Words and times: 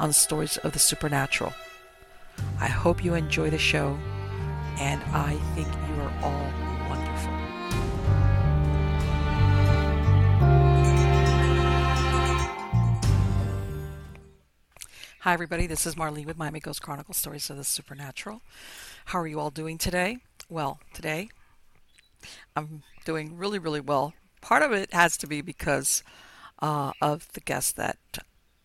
on 0.00 0.12
stories 0.14 0.56
of 0.56 0.72
the 0.72 0.78
supernatural. 0.78 1.52
I 2.58 2.66
hope 2.66 3.04
you 3.04 3.14
enjoy 3.14 3.50
the 3.50 3.58
show, 3.58 3.98
and 4.78 5.00
I 5.12 5.34
think 5.54 5.68
you 5.68 6.02
are 6.02 6.12
all 6.22 6.88
wonderful. 6.88 7.32
Hi, 15.20 15.34
everybody. 15.34 15.66
This 15.66 15.84
is 15.84 15.96
Marlene 15.96 16.24
with 16.24 16.38
Miami 16.38 16.60
Ghost 16.60 16.80
Chronicles 16.80 17.18
Stories 17.18 17.50
of 17.50 17.58
the 17.58 17.64
Supernatural. 17.64 18.40
How 19.04 19.20
are 19.20 19.26
you 19.26 19.38
all 19.38 19.50
doing 19.50 19.76
today? 19.76 20.16
Well, 20.48 20.80
today 20.94 21.28
I'm 22.56 22.82
doing 23.04 23.36
really, 23.36 23.58
really 23.58 23.80
well. 23.80 24.14
Part 24.40 24.62
of 24.62 24.72
it 24.72 24.94
has 24.94 25.18
to 25.18 25.26
be 25.26 25.42
because 25.42 26.02
uh, 26.62 26.92
of 27.02 27.30
the 27.34 27.40
guest 27.40 27.76
that 27.76 27.98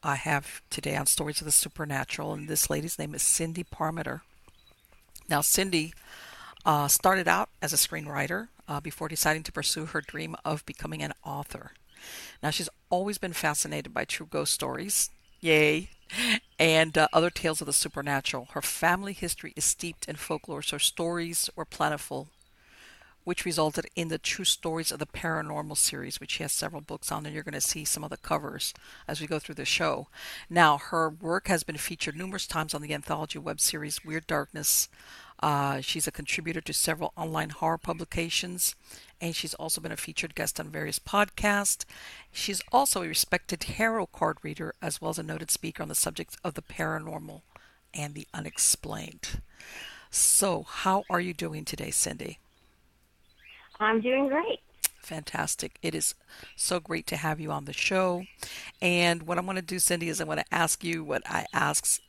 I 0.05 0.17
have 0.17 0.61
today 0.69 0.95
on 0.95 1.07
Stories 1.07 1.41
of 1.41 1.45
the 1.45 1.51
Supernatural, 1.51 2.31
and 2.31 2.47
this 2.47 2.69
lady's 2.69 2.99
name 2.99 3.15
is 3.15 3.23
Cindy 3.23 3.63
Parmiter. 3.63 4.21
Now, 5.27 5.41
Cindy 5.41 5.95
uh, 6.63 6.87
started 6.87 7.27
out 7.27 7.49
as 7.59 7.73
a 7.73 7.75
screenwriter 7.75 8.49
uh, 8.67 8.79
before 8.79 9.07
deciding 9.07 9.41
to 9.43 9.51
pursue 9.51 9.87
her 9.87 10.01
dream 10.01 10.35
of 10.45 10.63
becoming 10.67 11.01
an 11.01 11.13
author. 11.25 11.71
Now, 12.43 12.51
she's 12.51 12.69
always 12.91 13.17
been 13.17 13.33
fascinated 13.33 13.95
by 13.95 14.05
true 14.05 14.27
ghost 14.29 14.53
stories, 14.53 15.09
yay, 15.41 15.89
and 16.59 16.95
uh, 16.95 17.07
other 17.11 17.31
tales 17.31 17.59
of 17.59 17.65
the 17.65 17.73
supernatural. 17.73 18.49
Her 18.51 18.61
family 18.61 19.13
history 19.13 19.53
is 19.55 19.65
steeped 19.65 20.07
in 20.07 20.17
folklore, 20.17 20.61
so 20.61 20.77
stories 20.77 21.49
were 21.55 21.65
plentiful 21.65 22.27
which 23.25 23.43
resulted 23.43 23.87
in 23.95 24.07
the 24.07 24.17
True 24.17 24.45
Stories 24.45 24.91
of 24.91 24.99
the 24.99 25.05
Paranormal 25.05 25.75
series, 25.75 26.19
which 26.19 26.31
she 26.31 26.43
has 26.43 26.53
several 26.53 26.81
books 26.81 27.11
on, 27.11 27.25
and 27.25 27.33
you're 27.33 27.43
going 27.43 27.53
to 27.53 27.59
see 27.59 27.83
some 27.83 28.03
of 28.03 28.11
the 28.11 28.17
covers 28.17 28.73
as 29.07 29.19
we 29.19 29.27
go 29.27 29.39
through 29.39 29.55
the 29.55 29.65
show. 29.65 30.07
Now, 30.49 30.77
her 30.77 31.09
work 31.09 31.47
has 31.47 31.63
been 31.63 31.77
featured 31.77 32.15
numerous 32.15 32.47
times 32.47 32.73
on 32.73 32.81
the 32.81 32.93
anthology 32.93 33.39
web 33.39 33.59
series 33.59 34.05
Weird 34.05 34.27
Darkness. 34.27 34.87
Uh, 35.39 35.81
she's 35.81 36.07
a 36.07 36.11
contributor 36.11 36.61
to 36.61 36.71
several 36.71 37.11
online 37.17 37.49
horror 37.49 37.79
publications, 37.79 38.75
and 39.19 39.35
she's 39.35 39.55
also 39.55 39.81
been 39.81 39.91
a 39.91 39.97
featured 39.97 40.35
guest 40.35 40.59
on 40.59 40.69
various 40.69 40.99
podcasts. 40.99 41.83
She's 42.31 42.61
also 42.71 43.03
a 43.03 43.07
respected 43.07 43.59
tarot 43.59 44.07
card 44.07 44.37
reader, 44.43 44.75
as 44.81 45.01
well 45.01 45.09
as 45.09 45.19
a 45.19 45.23
noted 45.23 45.51
speaker 45.51 45.81
on 45.81 45.89
the 45.89 45.95
subject 45.95 46.37
of 46.43 46.53
the 46.53 46.61
paranormal 46.61 47.41
and 47.93 48.13
the 48.13 48.27
unexplained. 48.33 49.41
So, 50.11 50.63
how 50.63 51.03
are 51.09 51.19
you 51.19 51.33
doing 51.33 51.65
today, 51.65 51.91
Cindy? 51.91 52.39
I'm 53.79 54.01
doing 54.01 54.27
great. 54.27 54.59
Fantastic. 54.99 55.77
It 55.81 55.93
is 55.93 56.15
so 56.55 56.79
great 56.79 57.05
to 57.07 57.15
have 57.15 57.39
you 57.39 57.51
on 57.51 57.65
the 57.65 57.73
show. 57.73 58.25
And 58.81 59.23
what 59.23 59.37
I'm 59.37 59.45
going 59.45 59.55
to 59.55 59.61
do, 59.61 59.77
Cindy, 59.79 60.09
is 60.09 60.19
I'm 60.19 60.27
going 60.27 60.39
to 60.39 60.53
ask 60.53 60.83
you 60.83 61.03
what 61.03 61.21
I 61.29 61.45
ask 61.53 62.01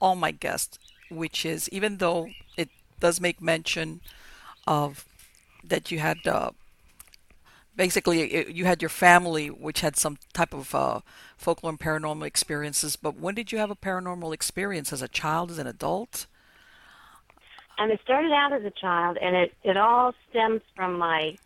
all 0.00 0.16
my 0.16 0.30
guests, 0.30 0.78
which 1.10 1.44
is 1.44 1.68
even 1.70 1.98
though 1.98 2.30
it 2.56 2.70
does 3.00 3.20
make 3.20 3.42
mention 3.42 4.00
of 4.66 5.04
that 5.64 5.90
you 5.90 5.98
had 5.98 6.26
uh, 6.26 6.50
basically 7.76 8.52
you 8.52 8.64
had 8.64 8.82
your 8.82 8.88
family 8.88 9.48
which 9.48 9.80
had 9.80 9.96
some 9.96 10.18
type 10.32 10.52
of 10.52 10.74
uh, 10.74 11.00
folklore 11.36 11.70
and 11.70 11.80
paranormal 11.80 12.26
experiences, 12.26 12.96
but 12.96 13.16
when 13.16 13.34
did 13.34 13.52
you 13.52 13.58
have 13.58 13.70
a 13.70 13.76
paranormal 13.76 14.34
experience 14.34 14.92
as 14.92 15.02
a 15.02 15.08
child, 15.08 15.50
as 15.50 15.58
an 15.58 15.66
adult? 15.66 16.26
And 17.78 17.92
it 17.92 18.00
started 18.02 18.32
out 18.32 18.52
as 18.52 18.64
a 18.64 18.70
child, 18.70 19.18
and 19.20 19.36
it, 19.36 19.54
it 19.62 19.76
all 19.76 20.12
stems 20.30 20.62
from 20.74 20.98
my 20.98 21.36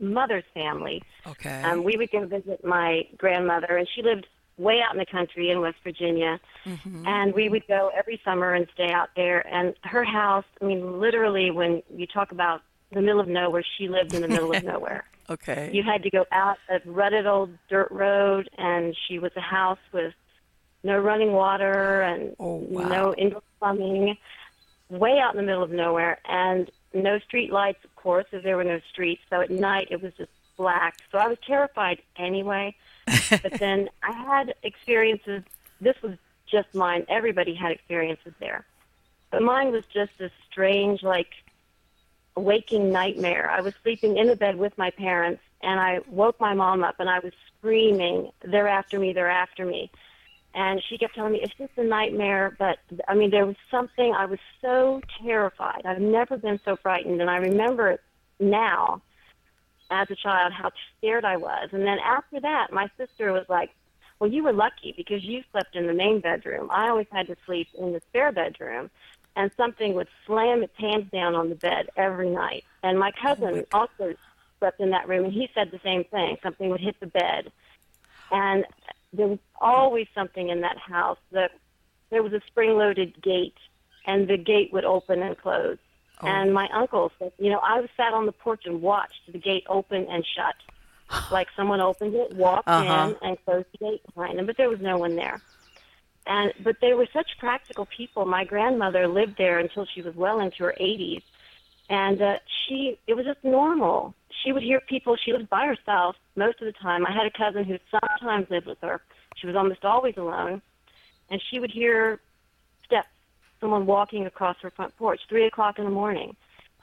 mother's 0.00 0.44
family. 0.54 1.02
Okay. 1.26 1.62
Um, 1.62 1.84
we 1.84 1.96
would 1.96 2.10
go 2.10 2.26
visit 2.26 2.64
my 2.64 3.06
grandmother, 3.18 3.76
and 3.76 3.86
she 3.94 4.02
lived 4.02 4.26
way 4.58 4.80
out 4.80 4.94
in 4.94 4.98
the 4.98 5.06
country 5.06 5.50
in 5.50 5.60
West 5.60 5.78
Virginia. 5.84 6.40
Mm-hmm. 6.64 7.06
And 7.06 7.34
we 7.34 7.48
would 7.48 7.66
go 7.66 7.90
every 7.96 8.20
summer 8.24 8.52
and 8.54 8.66
stay 8.74 8.90
out 8.90 9.10
there. 9.16 9.46
And 9.46 9.74
her 9.84 10.04
house, 10.04 10.44
I 10.60 10.64
mean, 10.64 11.00
literally, 11.00 11.50
when 11.50 11.82
you 11.94 12.06
talk 12.06 12.32
about 12.32 12.62
the 12.92 13.00
middle 13.00 13.20
of 13.20 13.28
nowhere, 13.28 13.64
she 13.78 13.88
lived 13.88 14.14
in 14.14 14.22
the 14.22 14.28
middle 14.28 14.54
of 14.54 14.62
nowhere. 14.64 15.04
Okay. 15.30 15.70
You 15.72 15.82
had 15.82 16.02
to 16.02 16.10
go 16.10 16.24
out 16.32 16.58
a 16.68 16.80
rutted 16.84 17.26
old 17.26 17.50
dirt 17.68 17.90
road, 17.90 18.48
and 18.58 18.96
she 19.08 19.18
was 19.18 19.32
a 19.36 19.40
house 19.40 19.78
with 19.92 20.12
no 20.84 20.98
running 20.98 21.32
water 21.32 22.02
and 22.02 22.34
oh, 22.38 22.56
wow. 22.56 22.88
no 22.88 23.14
indoor 23.14 23.42
plumbing 23.58 24.16
way 24.92 25.18
out 25.18 25.34
in 25.34 25.38
the 25.38 25.42
middle 25.42 25.62
of 25.62 25.70
nowhere, 25.70 26.18
and 26.26 26.70
no 26.94 27.18
street 27.18 27.50
lights, 27.52 27.84
of 27.84 27.94
course, 27.96 28.26
as 28.32 28.42
there 28.42 28.56
were 28.56 28.64
no 28.64 28.80
streets. 28.90 29.22
So 29.30 29.40
at 29.40 29.50
night 29.50 29.88
it 29.90 30.02
was 30.02 30.12
just 30.14 30.30
black. 30.56 30.98
So 31.10 31.18
I 31.18 31.26
was 31.26 31.38
terrified 31.46 32.02
anyway. 32.16 32.74
but 33.06 33.58
then 33.58 33.88
I 34.02 34.12
had 34.12 34.54
experiences. 34.62 35.42
This 35.80 36.00
was 36.02 36.16
just 36.46 36.74
mine. 36.74 37.04
Everybody 37.08 37.54
had 37.54 37.72
experiences 37.72 38.32
there, 38.38 38.64
but 39.30 39.42
mine 39.42 39.72
was 39.72 39.84
just 39.86 40.12
a 40.20 40.30
strange, 40.50 41.02
like 41.02 41.32
waking 42.36 42.92
nightmare. 42.92 43.50
I 43.50 43.60
was 43.60 43.74
sleeping 43.82 44.16
in 44.16 44.28
the 44.28 44.36
bed 44.36 44.56
with 44.56 44.76
my 44.78 44.90
parents, 44.90 45.42
and 45.62 45.80
I 45.80 46.00
woke 46.08 46.38
my 46.38 46.54
mom 46.54 46.84
up, 46.84 46.96
and 47.00 47.10
I 47.10 47.18
was 47.18 47.32
screaming, 47.58 48.30
"They're 48.42 48.68
after 48.68 49.00
me! 49.00 49.12
They're 49.12 49.30
after 49.30 49.64
me!" 49.64 49.90
And 50.54 50.82
she 50.86 50.98
kept 50.98 51.14
telling 51.14 51.32
me 51.32 51.40
it's 51.42 51.54
just 51.56 51.72
a 51.76 51.84
nightmare, 51.84 52.54
but 52.58 52.78
I 53.08 53.14
mean 53.14 53.30
there 53.30 53.46
was 53.46 53.56
something 53.70 54.12
I 54.14 54.26
was 54.26 54.38
so 54.60 55.00
terrified. 55.22 55.82
I've 55.84 56.00
never 56.00 56.36
been 56.36 56.60
so 56.64 56.76
frightened, 56.76 57.20
and 57.20 57.30
I 57.30 57.38
remember 57.38 57.98
now 58.38 59.00
as 59.90 60.10
a 60.10 60.16
child 60.16 60.52
how 60.52 60.70
scared 60.98 61.24
I 61.24 61.36
was. 61.36 61.70
And 61.72 61.82
then 61.82 61.98
after 61.98 62.40
that, 62.40 62.72
my 62.72 62.90
sister 62.98 63.32
was 63.32 63.46
like, 63.48 63.70
"Well, 64.18 64.30
you 64.30 64.42
were 64.42 64.52
lucky 64.52 64.92
because 64.94 65.24
you 65.24 65.42
slept 65.52 65.74
in 65.74 65.86
the 65.86 65.94
main 65.94 66.20
bedroom. 66.20 66.70
I 66.70 66.88
always 66.88 67.08
had 67.10 67.28
to 67.28 67.36
sleep 67.46 67.68
in 67.78 67.92
the 67.92 68.00
spare 68.00 68.32
bedroom." 68.32 68.90
And 69.34 69.50
something 69.56 69.94
would 69.94 70.08
slam 70.26 70.62
its 70.62 70.76
hands 70.76 71.10
down 71.10 71.34
on 71.34 71.48
the 71.48 71.54
bed 71.54 71.88
every 71.96 72.28
night. 72.28 72.64
And 72.82 72.98
my 72.98 73.10
cousin 73.12 73.64
oh, 73.72 73.78
also 73.80 74.14
slept 74.58 74.80
in 74.80 74.90
that 74.90 75.08
room, 75.08 75.24
and 75.24 75.32
he 75.32 75.48
said 75.54 75.70
the 75.70 75.80
same 75.82 76.04
thing. 76.04 76.36
Something 76.42 76.68
would 76.68 76.82
hit 76.82 77.00
the 77.00 77.06
bed, 77.06 77.50
and 78.30 78.66
there 79.12 79.28
was 79.28 79.38
always 79.60 80.06
something 80.14 80.48
in 80.48 80.60
that 80.62 80.78
house. 80.78 81.18
That 81.32 81.52
there 82.10 82.22
was 82.22 82.32
a 82.32 82.40
spring-loaded 82.46 83.22
gate, 83.22 83.56
and 84.06 84.28
the 84.28 84.36
gate 84.36 84.72
would 84.72 84.84
open 84.84 85.22
and 85.22 85.36
close. 85.36 85.78
Oh. 86.20 86.26
And 86.26 86.52
my 86.54 86.68
uncle 86.72 87.10
said, 87.18 87.32
you 87.38 87.50
know, 87.50 87.58
I 87.58 87.80
was 87.80 87.90
sat 87.96 88.12
on 88.12 88.26
the 88.26 88.32
porch 88.32 88.62
and 88.66 88.80
watched 88.82 89.20
the 89.32 89.38
gate 89.38 89.64
open 89.68 90.06
and 90.08 90.24
shut, 90.36 91.22
like 91.32 91.48
someone 91.56 91.80
opened 91.80 92.14
it, 92.14 92.32
walked 92.34 92.68
Uh-huh. 92.68 93.14
in, 93.22 93.28
and 93.28 93.44
closed 93.44 93.66
the 93.72 93.78
gate 93.78 94.02
behind 94.14 94.38
them, 94.38 94.46
but 94.46 94.56
there 94.56 94.68
was 94.68 94.80
no 94.80 94.98
one 94.98 95.16
there. 95.16 95.40
And 96.26 96.52
but 96.62 96.76
they 96.80 96.94
were 96.94 97.08
such 97.12 97.30
practical 97.38 97.84
people. 97.86 98.24
My 98.24 98.44
grandmother 98.44 99.08
lived 99.08 99.36
there 99.38 99.58
until 99.58 99.84
she 99.92 100.02
was 100.02 100.14
well 100.14 100.38
into 100.38 100.62
her 100.62 100.74
80s, 100.80 101.22
and 101.90 102.22
uh, 102.22 102.36
she 102.46 102.96
it 103.08 103.14
was 103.14 103.26
just 103.26 103.42
normal. 103.42 104.14
She 104.42 104.52
would 104.52 104.62
hear 104.62 104.80
people. 104.80 105.16
She 105.16 105.32
lived 105.32 105.48
by 105.48 105.66
herself 105.66 106.16
most 106.36 106.60
of 106.60 106.66
the 106.66 106.72
time. 106.72 107.06
I 107.06 107.12
had 107.12 107.26
a 107.26 107.30
cousin 107.30 107.64
who 107.64 107.78
sometimes 107.90 108.50
lived 108.50 108.66
with 108.66 108.78
her. 108.82 109.00
She 109.36 109.46
was 109.46 109.56
almost 109.56 109.84
always 109.84 110.16
alone, 110.16 110.62
and 111.30 111.40
she 111.50 111.58
would 111.58 111.70
hear 111.70 112.20
steps, 112.84 113.08
someone 113.60 113.86
walking 113.86 114.26
across 114.26 114.56
her 114.62 114.70
front 114.70 114.96
porch, 114.96 115.20
three 115.28 115.46
o'clock 115.46 115.78
in 115.78 115.84
the 115.84 115.90
morning. 115.90 116.36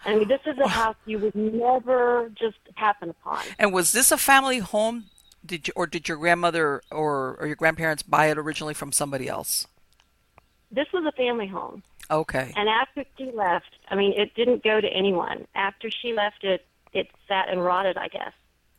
I 0.06 0.16
mean, 0.16 0.28
this 0.28 0.40
is 0.46 0.58
a 0.58 0.68
house 0.68 0.96
you 1.06 1.20
would 1.20 1.36
never 1.36 2.32
just 2.40 2.58
happen 2.76 3.10
upon. 3.10 3.44
And 3.58 3.74
was 3.74 3.92
this 3.92 4.12
a 4.12 4.18
family 4.18 4.60
home? 4.60 5.06
Did 5.46 5.68
you, 5.68 5.74
or 5.76 5.88
did 5.88 6.08
your 6.08 6.18
grandmother 6.18 6.82
or, 6.92 7.38
or 7.40 7.48
your 7.48 7.56
grandparents 7.56 8.04
buy 8.04 8.28
it 8.28 8.38
originally 8.38 8.74
from 8.74 8.92
somebody 8.92 9.28
else? 9.28 9.68
This 10.72 10.88
was 10.94 11.04
a 11.06 11.12
family 11.14 11.48
home. 11.48 11.84
Okay. 12.12 12.54
And 12.56 12.70
after 12.70 13.04
she 13.18 13.32
left, 13.32 13.76
I 13.90 13.96
mean, 13.96 14.14
it 14.14 14.34
didn't 14.36 14.64
go 14.64 14.80
to 14.82 14.88
anyone. 14.88 15.48
After 15.56 15.90
she 15.92 16.14
left 16.14 16.44
it, 16.44 16.66
it 16.94 17.08
sat 17.28 17.50
and 17.50 17.64
rotted, 17.64 17.98
I 17.98 18.08
guess, 18.08 18.34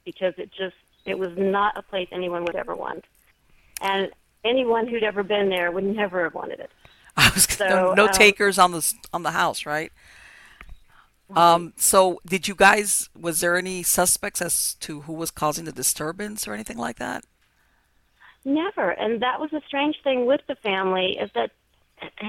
because 0.05 0.35
it 0.37 0.51
just, 0.51 0.77
it 1.05 1.19
was 1.19 1.31
not 1.37 1.77
a 1.77 1.83
place 1.83 2.09
anyone 2.13 2.45
would 2.45 2.57
ever 2.57 2.75
want. 2.75 3.05
And 3.81 4.11
anyone 4.45 4.87
who'd 4.87 5.03
ever 5.03 5.23
been 5.23 5.49
there 5.49 5.71
would 5.71 5.85
never 5.85 6.25
have 6.25 6.35
wanted 6.35 6.61
it. 6.61 6.71
I 7.17 7.31
was 7.35 7.45
So, 7.45 7.69
no, 7.69 7.95
no 7.95 8.07
um, 8.07 8.13
takers 8.13 8.59
on 8.59 8.73
the 8.73 8.95
on 9.13 9.23
the 9.23 9.33
house, 9.33 9.67
right? 9.67 9.93
Um. 11.35 11.75
So, 11.77 12.21
did 12.27 12.49
you 12.49 12.55
guys? 12.55 13.09
Was 13.19 13.41
there 13.41 13.57
any 13.57 13.83
suspects 13.83 14.43
as 14.43 14.75
to 14.75 15.03
who 15.03 15.13
was 15.13 15.31
causing 15.31 15.65
the 15.65 15.73
disturbance 15.73 16.49
or 16.49 16.55
anything 16.55 16.79
like 16.79 16.99
that? 16.99 17.25
Never. 18.45 18.91
And 18.91 19.23
that 19.23 19.39
was 19.39 19.53
a 19.53 19.61
strange 19.67 19.97
thing 20.03 20.27
with 20.27 20.41
the 20.49 20.55
family 20.57 21.19
is 21.21 21.31
that 21.35 21.51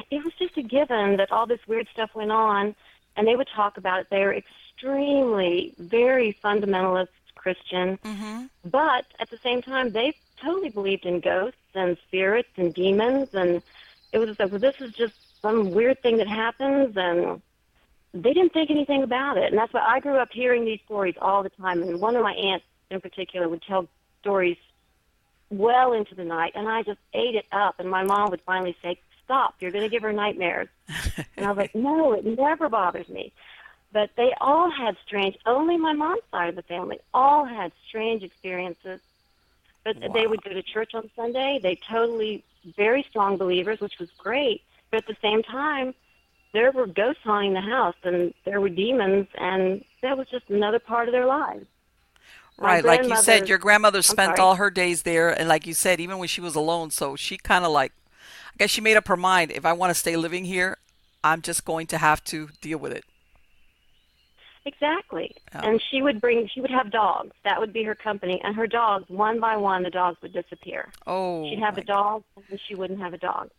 it 0.09 0.23
was 0.23 0.33
just 0.37 0.57
a 0.57 0.61
given 0.61 1.17
that 1.17 1.31
all 1.31 1.47
this 1.47 1.61
weird 1.67 1.87
stuff 1.93 2.11
went 2.13 2.31
on, 2.31 2.75
and 3.15 3.27
they 3.27 3.35
would 3.35 3.47
talk 3.55 3.77
about 3.77 4.01
it. 4.01 4.07
They 4.09 4.19
were 4.19 4.33
extremely, 4.85 5.73
very 5.77 6.37
fundamentalist 6.43 7.07
Christian, 7.35 7.97
Mm-hmm. 8.03 8.45
but 8.69 9.05
at 9.19 9.29
the 9.29 9.37
same 9.43 9.61
time, 9.61 9.91
they 9.91 10.13
totally 10.41 10.69
believed 10.69 11.05
in 11.05 11.19
ghosts 11.19 11.57
and 11.73 11.97
spirits 12.07 12.49
and 12.55 12.73
demons, 12.73 13.29
and 13.33 13.61
it 14.11 14.19
was 14.19 14.37
like, 14.39 14.51
well, 14.51 14.59
this 14.59 14.75
is 14.79 14.93
just 14.93 15.13
some 15.41 15.71
weird 15.71 16.01
thing 16.03 16.17
that 16.17 16.27
happens, 16.27 16.95
and 16.95 17.41
they 18.13 18.33
didn't 18.33 18.53
think 18.53 18.69
anything 18.69 19.01
about 19.03 19.37
it. 19.37 19.45
And 19.51 19.57
that's 19.57 19.73
why 19.73 19.83
I 19.85 19.99
grew 19.99 20.17
up 20.17 20.29
hearing 20.31 20.65
these 20.65 20.79
stories 20.85 21.15
all 21.19 21.41
the 21.43 21.49
time. 21.49 21.81
And 21.81 21.99
one 21.99 22.15
of 22.15 22.21
my 22.23 22.33
aunts 22.33 22.65
in 22.91 23.01
particular 23.01 23.49
would 23.49 23.63
tell 23.63 23.87
stories 24.21 24.57
well 25.49 25.93
into 25.93 26.13
the 26.13 26.23
night, 26.25 26.51
and 26.55 26.67
I 26.69 26.83
just 26.83 26.99
ate 27.13 27.35
it 27.35 27.45
up. 27.51 27.79
And 27.79 27.89
my 27.89 28.03
mom 28.03 28.29
would 28.29 28.41
finally 28.41 28.75
say, 28.83 28.99
"Stop! 29.25 29.55
You're 29.59 29.71
going 29.71 29.83
to 29.83 29.89
give 29.89 30.03
her 30.03 30.13
nightmares." 30.13 30.67
and 31.37 31.45
I 31.45 31.49
was 31.49 31.57
like, 31.57 31.73
"No, 31.89 32.13
it 32.13 32.25
never 32.25 32.69
bothers 32.69 33.09
me." 33.09 33.33
But 33.93 34.11
they 34.15 34.33
all 34.39 34.69
had 34.69 34.95
strange. 35.05 35.37
Only 35.45 35.77
my 35.77 35.93
mom's 35.93 36.21
side 36.31 36.49
of 36.49 36.55
the 36.55 36.61
family 36.63 36.99
all 37.13 37.45
had 37.45 37.71
strange 37.87 38.23
experiences. 38.23 39.01
But 39.83 39.97
they 40.13 40.27
would 40.27 40.43
go 40.43 40.53
to 40.53 40.61
church 40.61 40.93
on 40.93 41.09
Sunday. 41.15 41.59
They 41.61 41.75
totally 41.75 42.43
very 42.77 43.03
strong 43.09 43.37
believers, 43.37 43.79
which 43.79 43.97
was 43.99 44.09
great. 44.11 44.61
But 44.91 44.97
at 44.97 45.07
the 45.07 45.17
same 45.21 45.41
time, 45.41 45.93
there 46.53 46.71
were 46.71 46.85
ghosts 46.85 47.23
haunting 47.23 47.53
the 47.53 47.61
house, 47.61 47.95
and 48.03 48.33
there 48.43 48.61
were 48.61 48.69
demons, 48.69 49.27
and 49.35 49.83
that 50.01 50.17
was 50.17 50.27
just 50.27 50.49
another 50.49 50.79
part 50.79 51.07
of 51.07 51.13
their 51.13 51.25
lives. 51.25 51.65
My 52.57 52.67
Right, 52.67 52.85
like 52.85 53.03
you 53.05 53.15
said, 53.17 53.49
your 53.49 53.57
grandmother 53.57 54.01
spent 54.01 54.37
all 54.37 54.55
her 54.55 54.69
days 54.69 55.03
there, 55.03 55.29
and 55.29 55.47
like 55.47 55.65
you 55.65 55.73
said, 55.73 55.99
even 55.99 56.17
when 56.17 56.27
she 56.27 56.41
was 56.41 56.55
alone, 56.55 56.91
so 56.91 57.15
she 57.15 57.37
kind 57.37 57.65
of 57.65 57.71
like, 57.71 57.93
I 58.53 58.57
guess 58.57 58.69
she 58.69 58.81
made 58.81 58.97
up 58.97 59.07
her 59.07 59.17
mind. 59.17 59.51
If 59.51 59.65
I 59.65 59.73
want 59.73 59.91
to 59.91 59.95
stay 59.95 60.15
living 60.15 60.45
here, 60.45 60.77
I'm 61.23 61.41
just 61.41 61.65
going 61.65 61.87
to 61.87 61.97
have 61.97 62.23
to 62.25 62.49
deal 62.61 62.77
with 62.77 62.91
it. 62.91 63.05
Exactly. 64.65 65.35
Yeah. 65.53 65.61
And 65.63 65.81
she 65.81 66.01
would 66.01 66.21
bring, 66.21 66.47
she 66.47 66.61
would 66.61 66.71
have 66.71 66.91
dogs. 66.91 67.31
That 67.43 67.59
would 67.59 67.73
be 67.73 67.83
her 67.83 67.95
company. 67.95 68.39
And 68.43 68.55
her 68.55 68.67
dogs, 68.67 69.09
one 69.09 69.39
by 69.39 69.57
one, 69.57 69.83
the 69.83 69.89
dogs 69.89 70.21
would 70.21 70.33
disappear. 70.33 70.89
Oh, 71.07 71.49
She'd 71.49 71.59
have 71.59 71.77
a 71.77 71.83
dog, 71.83 72.23
and 72.49 72.59
she 72.67 72.75
wouldn't 72.75 72.99
have 72.99 73.13
a 73.13 73.17
dog. 73.17 73.49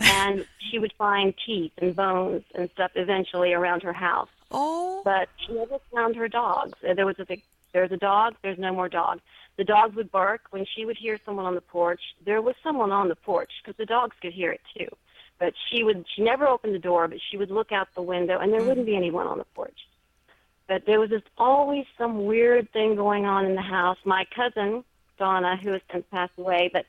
And 0.00 0.46
she 0.70 0.78
would 0.78 0.92
find 0.96 1.34
teeth 1.44 1.72
and 1.78 1.96
bones 1.96 2.44
and 2.54 2.70
stuff 2.70 2.92
eventually 2.94 3.52
around 3.52 3.82
her 3.82 3.92
house. 3.92 4.28
Oh, 4.50 5.02
But 5.04 5.28
she 5.38 5.52
never 5.52 5.78
found 5.92 6.14
her 6.16 6.28
dogs. 6.28 6.78
There 6.80 7.06
was 7.06 7.18
a 7.18 7.24
big, 7.24 7.42
there's 7.72 7.90
a 7.90 7.96
dog, 7.96 8.36
there's 8.42 8.58
no 8.58 8.72
more 8.72 8.88
dog. 8.88 9.20
The 9.56 9.64
dogs 9.64 9.96
would 9.96 10.10
bark 10.10 10.42
when 10.50 10.64
she 10.64 10.84
would 10.84 10.96
hear 10.96 11.18
someone 11.24 11.44
on 11.44 11.54
the 11.54 11.60
porch. 11.60 12.00
There 12.24 12.40
was 12.40 12.54
someone 12.62 12.92
on 12.92 13.08
the 13.08 13.16
porch 13.16 13.50
because 13.62 13.76
the 13.76 13.86
dogs 13.86 14.16
could 14.20 14.32
hear 14.32 14.52
it 14.52 14.60
too. 14.76 14.88
But 15.38 15.54
she 15.68 15.82
would, 15.82 16.06
she 16.14 16.22
never 16.22 16.46
opened 16.46 16.74
the 16.74 16.78
door, 16.78 17.08
but 17.08 17.18
she 17.30 17.36
would 17.36 17.50
look 17.50 17.72
out 17.72 17.88
the 17.94 18.02
window, 18.02 18.38
and 18.38 18.52
there 18.52 18.60
hmm. 18.60 18.68
wouldn't 18.68 18.86
be 18.86 18.96
anyone 18.96 19.26
on 19.26 19.38
the 19.38 19.44
porch. 19.56 19.76
But 20.68 20.86
there 20.86 21.00
was 21.00 21.10
just 21.10 21.26
always 21.36 21.86
some 21.98 22.24
weird 22.24 22.72
thing 22.72 22.94
going 22.94 23.26
on 23.26 23.44
in 23.44 23.54
the 23.54 23.62
house. 23.62 23.98
My 24.04 24.24
cousin, 24.34 24.84
Donna, 25.18 25.56
who 25.56 25.72
has 25.72 25.80
since 25.90 26.04
passed 26.10 26.32
away, 26.38 26.70
but 26.72 26.86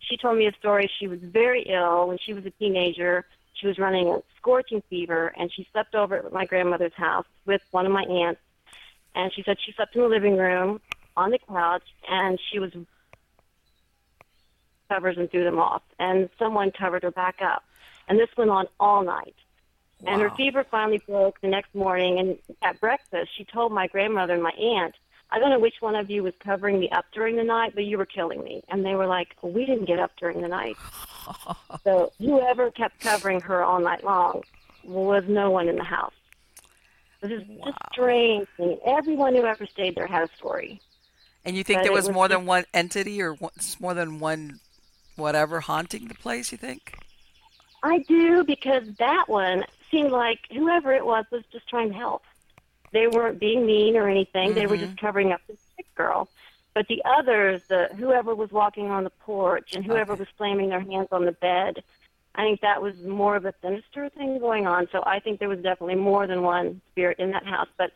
she 0.00 0.16
told 0.16 0.38
me 0.38 0.46
a 0.46 0.52
story. 0.52 0.90
She 0.98 1.06
was 1.06 1.20
very 1.20 1.62
ill 1.62 2.08
when 2.08 2.18
she 2.18 2.32
was 2.32 2.44
a 2.46 2.50
teenager. 2.50 3.26
She 3.54 3.66
was 3.66 3.78
running 3.78 4.08
a 4.08 4.22
scorching 4.38 4.82
fever, 4.88 5.32
and 5.36 5.52
she 5.52 5.68
slept 5.72 5.94
over 5.94 6.16
at 6.16 6.32
my 6.32 6.46
grandmother's 6.46 6.94
house 6.94 7.26
with 7.46 7.62
one 7.70 7.86
of 7.86 7.92
my 7.92 8.02
aunts. 8.02 8.40
And 9.14 9.32
she 9.34 9.42
said 9.42 9.58
she 9.64 9.72
slept 9.72 9.94
in 9.94 10.02
the 10.02 10.08
living 10.08 10.36
room 10.36 10.80
on 11.16 11.30
the 11.30 11.38
couch, 11.38 11.82
and 12.08 12.40
she 12.50 12.58
was 12.58 12.72
covers 14.88 15.16
and 15.16 15.30
threw 15.30 15.44
them 15.44 15.58
off, 15.58 15.82
and 15.98 16.28
someone 16.38 16.72
covered 16.72 17.02
her 17.04 17.10
back 17.10 17.40
up. 17.40 17.62
And 18.08 18.18
this 18.18 18.28
went 18.36 18.50
on 18.50 18.66
all 18.80 19.04
night. 19.04 19.36
And 20.06 20.20
her 20.22 20.30
fever 20.30 20.64
finally 20.70 21.02
broke 21.06 21.40
the 21.40 21.48
next 21.48 21.74
morning. 21.74 22.18
And 22.18 22.38
at 22.62 22.80
breakfast, 22.80 23.30
she 23.36 23.44
told 23.44 23.72
my 23.72 23.86
grandmother 23.86 24.34
and 24.34 24.42
my 24.42 24.50
aunt, 24.52 24.94
I 25.30 25.38
don't 25.38 25.50
know 25.50 25.58
which 25.58 25.76
one 25.80 25.94
of 25.94 26.10
you 26.10 26.22
was 26.22 26.34
covering 26.42 26.80
me 26.80 26.88
up 26.90 27.04
during 27.12 27.36
the 27.36 27.44
night, 27.44 27.72
but 27.74 27.84
you 27.84 27.98
were 27.98 28.06
killing 28.06 28.42
me. 28.42 28.62
And 28.68 28.84
they 28.84 28.94
were 28.94 29.06
like, 29.06 29.36
well, 29.42 29.52
we 29.52 29.64
didn't 29.64 29.84
get 29.84 29.98
up 29.98 30.12
during 30.18 30.40
the 30.40 30.48
night. 30.48 30.76
so 31.84 32.12
whoever 32.18 32.70
kept 32.70 33.00
covering 33.00 33.40
her 33.40 33.62
all 33.62 33.80
night 33.80 34.02
long 34.02 34.42
was 34.84 35.24
no 35.28 35.50
one 35.50 35.68
in 35.68 35.76
the 35.76 35.84
house. 35.84 36.14
This 37.20 37.32
is 37.32 37.42
just 37.64 37.78
strange. 37.92 38.48
thing. 38.56 38.78
Everyone 38.86 39.34
who 39.34 39.44
ever 39.44 39.66
stayed 39.66 39.94
there 39.94 40.06
had 40.06 40.22
a 40.22 40.36
story. 40.36 40.80
and 41.44 41.54
you 41.54 41.62
think 41.62 41.80
but 41.80 41.82
there 41.84 41.92
was 41.92 42.06
was 42.06 42.14
more 42.14 42.26
just- 42.28 42.38
than 42.38 42.46
one 42.46 42.64
entity 42.72 43.20
or 43.22 43.36
more 43.78 43.94
than 43.94 44.18
one, 44.18 44.58
whatever, 45.16 45.60
haunting 45.60 46.08
the 46.08 46.14
place? 46.14 46.50
You 46.50 46.58
think? 46.58 46.96
I 47.82 47.98
do 47.98 48.42
because 48.44 48.84
that 48.98 49.28
one 49.28 49.64
seemed 49.90 50.10
like 50.10 50.38
whoever 50.52 50.92
it 50.92 51.04
was 51.04 51.24
was 51.30 51.42
just 51.52 51.68
trying 51.68 51.88
to 51.90 51.94
help. 51.94 52.22
They 52.92 53.06
weren't 53.06 53.38
being 53.38 53.66
mean 53.66 53.96
or 53.96 54.08
anything. 54.08 54.54
They 54.54 54.66
were 54.66 54.76
just 54.76 54.96
covering 54.98 55.32
up 55.32 55.40
this 55.46 55.58
sick 55.76 55.86
girl. 55.94 56.28
But 56.74 56.86
the 56.88 57.02
others, 57.04 57.62
the 57.68 57.88
whoever 57.96 58.34
was 58.34 58.50
walking 58.50 58.90
on 58.90 59.04
the 59.04 59.10
porch 59.10 59.74
and 59.74 59.84
whoever 59.84 60.14
was 60.14 60.28
slamming 60.36 60.68
their 60.70 60.80
hands 60.80 61.08
on 61.12 61.24
the 61.24 61.32
bed, 61.32 61.82
I 62.34 62.42
think 62.42 62.60
that 62.60 62.80
was 62.80 62.96
more 63.02 63.36
of 63.36 63.44
a 63.44 63.54
sinister 63.62 64.08
thing 64.08 64.38
going 64.38 64.66
on. 64.66 64.88
So 64.92 65.02
I 65.04 65.18
think 65.20 65.40
there 65.40 65.48
was 65.48 65.60
definitely 65.60 65.96
more 65.96 66.26
than 66.26 66.42
one 66.42 66.80
spirit 66.90 67.18
in 67.18 67.32
that 67.32 67.44
house. 67.44 67.68
But 67.76 67.92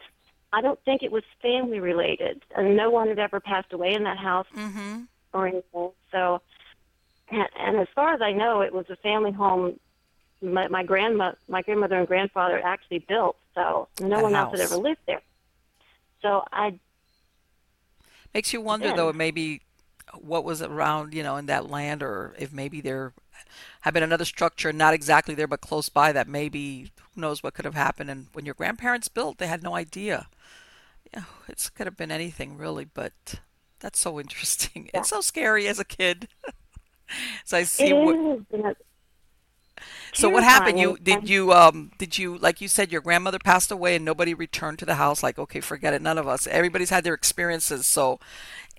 I 0.53 0.61
don't 0.61 0.79
think 0.85 1.03
it 1.03 1.11
was 1.13 1.23
family 1.43 1.81
related, 1.81 2.43
and 2.57 2.77
no 2.77 2.91
one 2.91 3.09
had 3.09 3.19
ever 3.19 3.41
passed 3.41 3.73
away 3.73 3.95
in 3.95 4.05
that 4.05 4.19
house 4.19 4.47
Mm-hmm. 4.57 5.03
or 5.33 5.49
anything. 5.49 5.91
So, 6.13 6.41
and, 7.31 7.49
and 7.59 7.77
as 7.79 7.89
far 7.95 8.15
as 8.15 8.23
I 8.23 8.33
know, 8.33 8.61
it 8.61 8.73
was 8.73 8.87
a 8.91 8.97
family 8.97 9.33
home. 9.33 9.79
My, 10.45 10.69
my 10.69 10.85
grandma, 10.85 11.33
my 11.49 11.63
grandmother 11.63 11.97
and 11.99 12.09
grandfather 12.09 12.61
actually 12.65 13.01
built. 13.01 13.37
So 13.55 13.89
no 14.01 14.17
That 14.17 14.23
one 14.23 14.35
else 14.35 14.53
had 14.53 14.61
ever 14.61 14.77
lived 14.77 15.01
there. 15.07 15.23
So 16.23 16.45
I 16.53 16.79
Makes 18.35 18.53
you 18.53 18.61
wonder 18.61 18.89
Yeah. 18.89 18.97
though, 18.97 19.13
maybe 19.13 19.63
what 20.21 20.45
was 20.45 20.63
around, 20.63 21.15
you 21.15 21.23
know, 21.23 21.37
in 21.37 21.47
that 21.47 21.71
land, 21.71 22.03
or 22.03 22.35
if 22.39 22.53
maybe 22.53 22.81
there 22.81 23.13
had 23.83 23.95
been 23.95 24.03
another 24.03 24.25
structure, 24.25 24.73
not 24.73 24.95
exactly 24.95 25.35
there, 25.35 25.47
but 25.49 25.61
close 25.61 25.89
by, 25.89 26.13
that 26.13 26.29
maybe 26.29 26.91
who 27.15 27.21
knows 27.21 27.43
what 27.43 27.55
could 27.55 27.65
have 27.65 27.75
happened. 27.75 28.11
And 28.11 28.29
when 28.33 28.45
your 28.47 28.55
grandparents 28.55 29.09
built, 29.09 29.39
they 29.39 29.47
had 29.47 29.63
no 29.63 29.75
idea. 29.75 30.29
Yeah, 31.15 31.25
it 31.49 31.71
could 31.75 31.87
have 31.87 31.97
been 31.97 32.13
anything 32.13 32.57
really, 32.59 32.85
but 32.87 33.41
that's 33.81 34.01
so 34.01 34.21
interesting. 34.21 34.91
Yeah. 34.95 35.01
It's 35.01 35.11
so 35.11 35.21
scary 35.21 35.69
as 35.69 35.79
a 35.79 35.85
kid. 35.85 36.29
so 37.45 37.59
I 37.59 37.65
see 37.65 37.93
what. 37.93 38.19
So 40.13 40.29
what 40.29 40.45
happened? 40.45 40.79
You 40.79 40.97
did 41.03 41.29
you 41.29 41.53
um 41.53 41.91
did 41.99 42.19
you 42.19 42.39
like 42.39 42.61
you 42.61 42.69
said 42.69 42.93
your 42.93 43.01
grandmother 43.01 43.39
passed 43.39 43.71
away 43.71 43.97
and 43.97 44.05
nobody 44.05 44.35
returned 44.35 44.79
to 44.81 44.87
the 44.87 44.97
house? 44.97 45.23
Like 45.23 45.39
okay, 45.39 45.61
forget 45.61 45.95
it, 45.95 46.03
none 46.03 46.19
of 46.19 46.29
us. 46.29 46.47
Everybody's 46.47 46.91
had 46.91 47.05
their 47.05 47.15
experiences. 47.15 47.87
So 47.87 48.21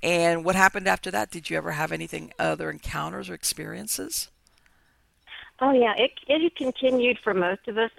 and 0.03 0.45
what 0.45 0.55
happened 0.55 0.87
after 0.87 1.11
that? 1.11 1.31
Did 1.31 1.49
you 1.49 1.57
ever 1.57 1.71
have 1.71 1.91
anything 1.91 2.31
other 2.37 2.69
encounters 2.69 3.29
or 3.29 3.33
experiences? 3.33 4.29
Oh 5.61 5.71
yeah, 5.71 5.93
it 5.97 6.11
it 6.27 6.55
continued 6.55 7.17
for 7.23 7.33
most 7.33 7.67
of 7.67 7.77
us. 7.77 7.91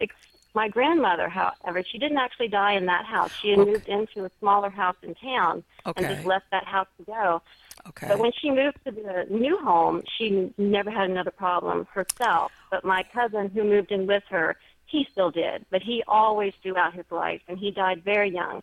My 0.57 0.69
grandmother, 0.69 1.29
however, 1.29 1.83
she 1.85 1.99
didn't 1.99 2.17
actually 2.17 2.49
die 2.49 2.73
in 2.73 2.87
that 2.87 3.05
house. 3.05 3.31
She 3.43 3.51
had 3.51 3.59
okay. 3.59 3.73
moved 3.73 3.89
into 3.89 4.25
a 4.25 4.31
smaller 4.39 4.71
house 4.71 4.97
in 5.03 5.15
town 5.15 5.63
okay. 5.85 6.03
and 6.03 6.15
just 6.15 6.27
left 6.27 6.47
that 6.51 6.65
house 6.65 6.87
to 6.97 7.05
go. 7.05 7.43
Okay. 7.89 8.09
But 8.09 8.21
when 8.21 8.33
she 8.41 8.51
moved 8.51 8.79
to 8.87 8.91
the 8.91 9.27
new 9.29 9.59
home, 9.59 10.03
she 10.17 10.51
never 10.57 10.91
had 10.91 11.11
another 11.11 11.31
problem 11.31 11.87
herself. 11.93 12.53
But 12.71 12.87
my 12.87 13.03
cousin 13.03 13.51
who 13.51 13.65
moved 13.65 13.93
in 13.93 14.07
with 14.07 14.23
her, 14.31 14.57
he 14.87 15.07
still 15.13 15.31
did. 15.31 15.67
But 15.71 15.83
he 15.83 16.03
always 16.09 16.55
throughout 16.63 16.95
his 16.95 17.05
life, 17.11 17.43
and 17.49 17.59
he 17.59 17.71
died 17.71 18.03
very 18.03 18.31
young. 18.31 18.63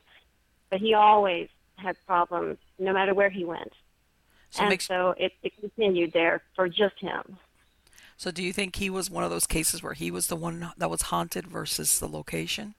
But 0.72 0.80
he 0.80 0.96
always 0.96 1.48
had 1.76 1.96
problems 2.08 2.58
no 2.80 2.92
matter 2.92 3.14
where 3.14 3.30
he 3.30 3.46
went. 3.46 3.72
So 4.50 4.62
and 4.62 4.70
makes... 4.72 4.88
so 4.88 5.14
it, 5.16 5.34
it 5.44 5.54
continued 5.60 6.12
there 6.12 6.42
for 6.56 6.68
just 6.68 7.00
him. 7.00 7.38
So 8.18 8.32
do 8.32 8.44
you 8.44 8.54
think 8.54 8.76
he 8.76 8.90
was 8.90 9.10
one 9.10 9.24
of 9.24 9.30
those 9.30 9.48
cases 9.48 9.84
where 9.84 9.94
he 9.94 10.12
was 10.12 10.28
the 10.28 10.36
one 10.36 10.72
that 10.78 10.90
was 10.90 11.04
haunted 11.04 11.48
versus 11.48 12.00
the 12.00 12.08
location? 12.08 12.76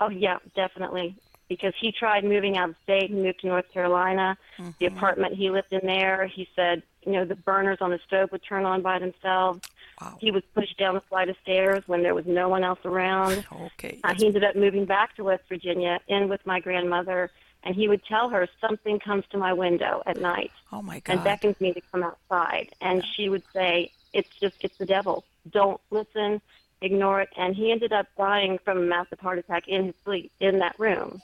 Oh 0.00 0.08
yeah, 0.08 0.38
definitely. 0.56 1.16
Because 1.48 1.74
he 1.78 1.92
tried 1.92 2.24
moving 2.24 2.56
out 2.56 2.70
of 2.70 2.76
state 2.82 3.10
and 3.10 3.22
moved 3.22 3.40
to 3.40 3.48
North 3.48 3.70
Carolina. 3.72 4.36
Mm-hmm. 4.58 4.70
The 4.80 4.86
apartment 4.86 5.34
he 5.34 5.50
lived 5.50 5.72
in 5.72 5.86
there, 5.86 6.26
he 6.26 6.48
said, 6.56 6.82
you 7.04 7.12
know, 7.12 7.24
the 7.24 7.36
burners 7.36 7.78
on 7.80 7.90
the 7.90 8.00
stove 8.06 8.32
would 8.32 8.42
turn 8.42 8.64
on 8.64 8.80
by 8.80 8.98
themselves. 8.98 9.60
Wow. 10.00 10.16
He 10.20 10.30
was 10.30 10.42
pushed 10.54 10.78
down 10.78 10.96
a 10.96 11.02
flight 11.02 11.28
of 11.28 11.36
stairs 11.42 11.84
when 11.86 12.02
there 12.02 12.14
was 12.14 12.24
no 12.26 12.48
one 12.48 12.64
else 12.64 12.80
around. 12.84 13.44
Okay. 13.76 14.00
Uh, 14.04 14.14
he 14.14 14.26
ended 14.26 14.44
up 14.44 14.56
moving 14.56 14.84
back 14.84 15.14
to 15.16 15.24
West 15.24 15.44
Virginia 15.48 16.00
in 16.08 16.28
with 16.28 16.44
my 16.46 16.60
grandmother 16.60 17.30
and 17.64 17.74
he 17.74 17.88
would 17.88 18.04
tell 18.04 18.28
her 18.28 18.46
something 18.60 19.00
comes 19.00 19.24
to 19.30 19.38
my 19.38 19.52
window 19.52 20.02
at 20.06 20.20
night. 20.20 20.52
Oh 20.72 20.82
my 20.82 21.00
God! 21.00 21.14
And 21.14 21.24
beckons 21.24 21.60
me 21.60 21.72
to 21.72 21.80
come 21.90 22.02
outside, 22.02 22.68
and 22.80 23.04
she 23.16 23.28
would 23.28 23.42
say, 23.52 23.90
"It's 24.14 24.34
just 24.40 24.56
it's 24.60 24.78
the 24.78 24.86
devil. 24.86 25.24
Don't 25.50 25.80
listen, 25.90 26.40
ignore 26.80 27.20
it." 27.20 27.28
And 27.36 27.54
he 27.54 27.70
ended 27.70 27.92
up 27.92 28.06
dying 28.16 28.58
from 28.64 28.78
a 28.78 28.82
massive 28.82 29.20
heart 29.20 29.38
attack 29.38 29.68
in 29.68 29.86
his 29.86 29.94
sleep 30.04 30.32
in 30.40 30.58
that 30.60 30.78
room. 30.78 31.20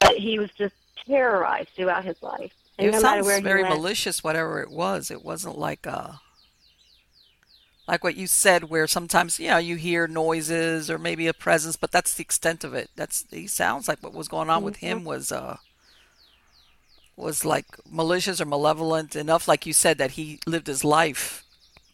But 0.00 0.16
he 0.16 0.38
was 0.38 0.50
just 0.50 0.74
terrorized 1.06 1.70
throughout 1.70 2.04
his 2.04 2.20
life. 2.22 2.52
And 2.78 2.88
it 2.88 2.92
no 2.92 3.00
sounds 3.00 3.26
very 3.26 3.62
went, 3.62 3.74
malicious, 3.74 4.24
whatever 4.24 4.60
it 4.60 4.70
was. 4.70 5.10
It 5.10 5.24
wasn't 5.24 5.58
like 5.58 5.86
a 5.86 6.20
like 7.88 8.04
what 8.04 8.16
you 8.16 8.26
said, 8.26 8.64
where 8.64 8.86
sometimes 8.86 9.38
you 9.38 9.48
know 9.48 9.58
you 9.58 9.76
hear 9.76 10.06
noises 10.06 10.90
or 10.90 10.98
maybe 10.98 11.26
a 11.26 11.34
presence, 11.34 11.76
but 11.76 11.92
that's 11.92 12.14
the 12.14 12.22
extent 12.22 12.64
of 12.64 12.74
it. 12.74 12.90
That's 12.96 13.24
he 13.30 13.46
sounds 13.46 13.88
like 13.88 14.02
what 14.02 14.14
was 14.14 14.28
going 14.28 14.50
on 14.50 14.62
with 14.62 14.76
him 14.76 14.98
mm-hmm. 14.98 15.08
was 15.08 15.32
uh 15.32 15.58
was 17.16 17.44
like 17.44 17.66
malicious 17.88 18.40
or 18.40 18.46
malevolent 18.46 19.14
enough, 19.14 19.46
like 19.46 19.66
you 19.66 19.72
said, 19.72 19.98
that 19.98 20.12
he 20.12 20.40
lived 20.46 20.66
his 20.66 20.84
life 20.84 21.41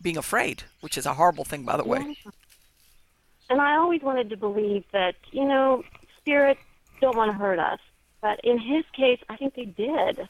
being 0.00 0.16
afraid, 0.16 0.64
which 0.80 0.96
is 0.96 1.06
a 1.06 1.14
horrible 1.14 1.44
thing, 1.44 1.64
by 1.64 1.76
the 1.76 1.84
way. 1.84 2.16
And 3.50 3.60
I 3.60 3.76
always 3.76 4.02
wanted 4.02 4.30
to 4.30 4.36
believe 4.36 4.84
that 4.92 5.16
you 5.32 5.44
know 5.44 5.84
spirits 6.18 6.60
don't 7.00 7.16
want 7.16 7.32
to 7.32 7.38
hurt 7.38 7.58
us, 7.58 7.80
but 8.20 8.40
in 8.44 8.58
his 8.58 8.84
case, 8.92 9.20
I 9.28 9.36
think 9.36 9.54
they 9.54 9.64
did, 9.64 10.28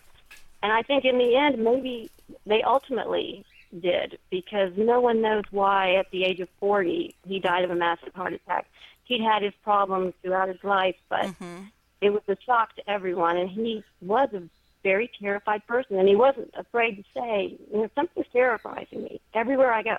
and 0.63 0.73
I 0.73 0.83
think 0.83 1.05
in 1.05 1.19
the 1.19 1.37
end, 1.37 1.59
maybe 1.59 2.11
they 2.47 2.63
ultimately 2.63 3.45
did 3.81 4.19
because 4.31 4.73
no 4.77 5.01
one 5.01 5.21
knows 5.21 5.45
why 5.51 5.95
at 5.97 6.11
the 6.11 6.25
age 6.25 6.41
of 6.41 6.49
40 6.59 7.15
he 7.27 7.39
died 7.39 7.65
of 7.65 7.71
a 7.71 7.75
massive 7.75 8.15
heart 8.15 8.33
attack. 8.33 8.67
He'd 9.05 9.23
had 9.23 9.43
his 9.43 9.55
problems 9.63 10.15
throughout 10.23 10.49
his 10.49 10.63
life, 10.63 10.97
but 11.09 11.27
mm-hmm. 11.27 11.65
it 12.01 12.11
was 12.11 12.23
a 12.29 12.37
shock 12.45 12.75
to 12.77 12.91
everyone, 12.91 13.37
and 13.37 13.49
he 13.49 13.83
was 14.01 14.29
a 14.33 14.43
very 14.83 15.11
terrified 15.21 15.67
person, 15.67 15.99
and 15.99 16.09
he 16.09 16.17
wasn't 16.17 16.53
afraid 16.57 16.97
to 16.97 17.05
say, 17.15 17.59
you 17.73 17.79
know, 17.79 17.91
something's 17.95 18.27
terrifying 18.33 18.87
me 18.93 19.21
everywhere 19.35 19.73
I 19.73 19.83
go. 19.83 19.97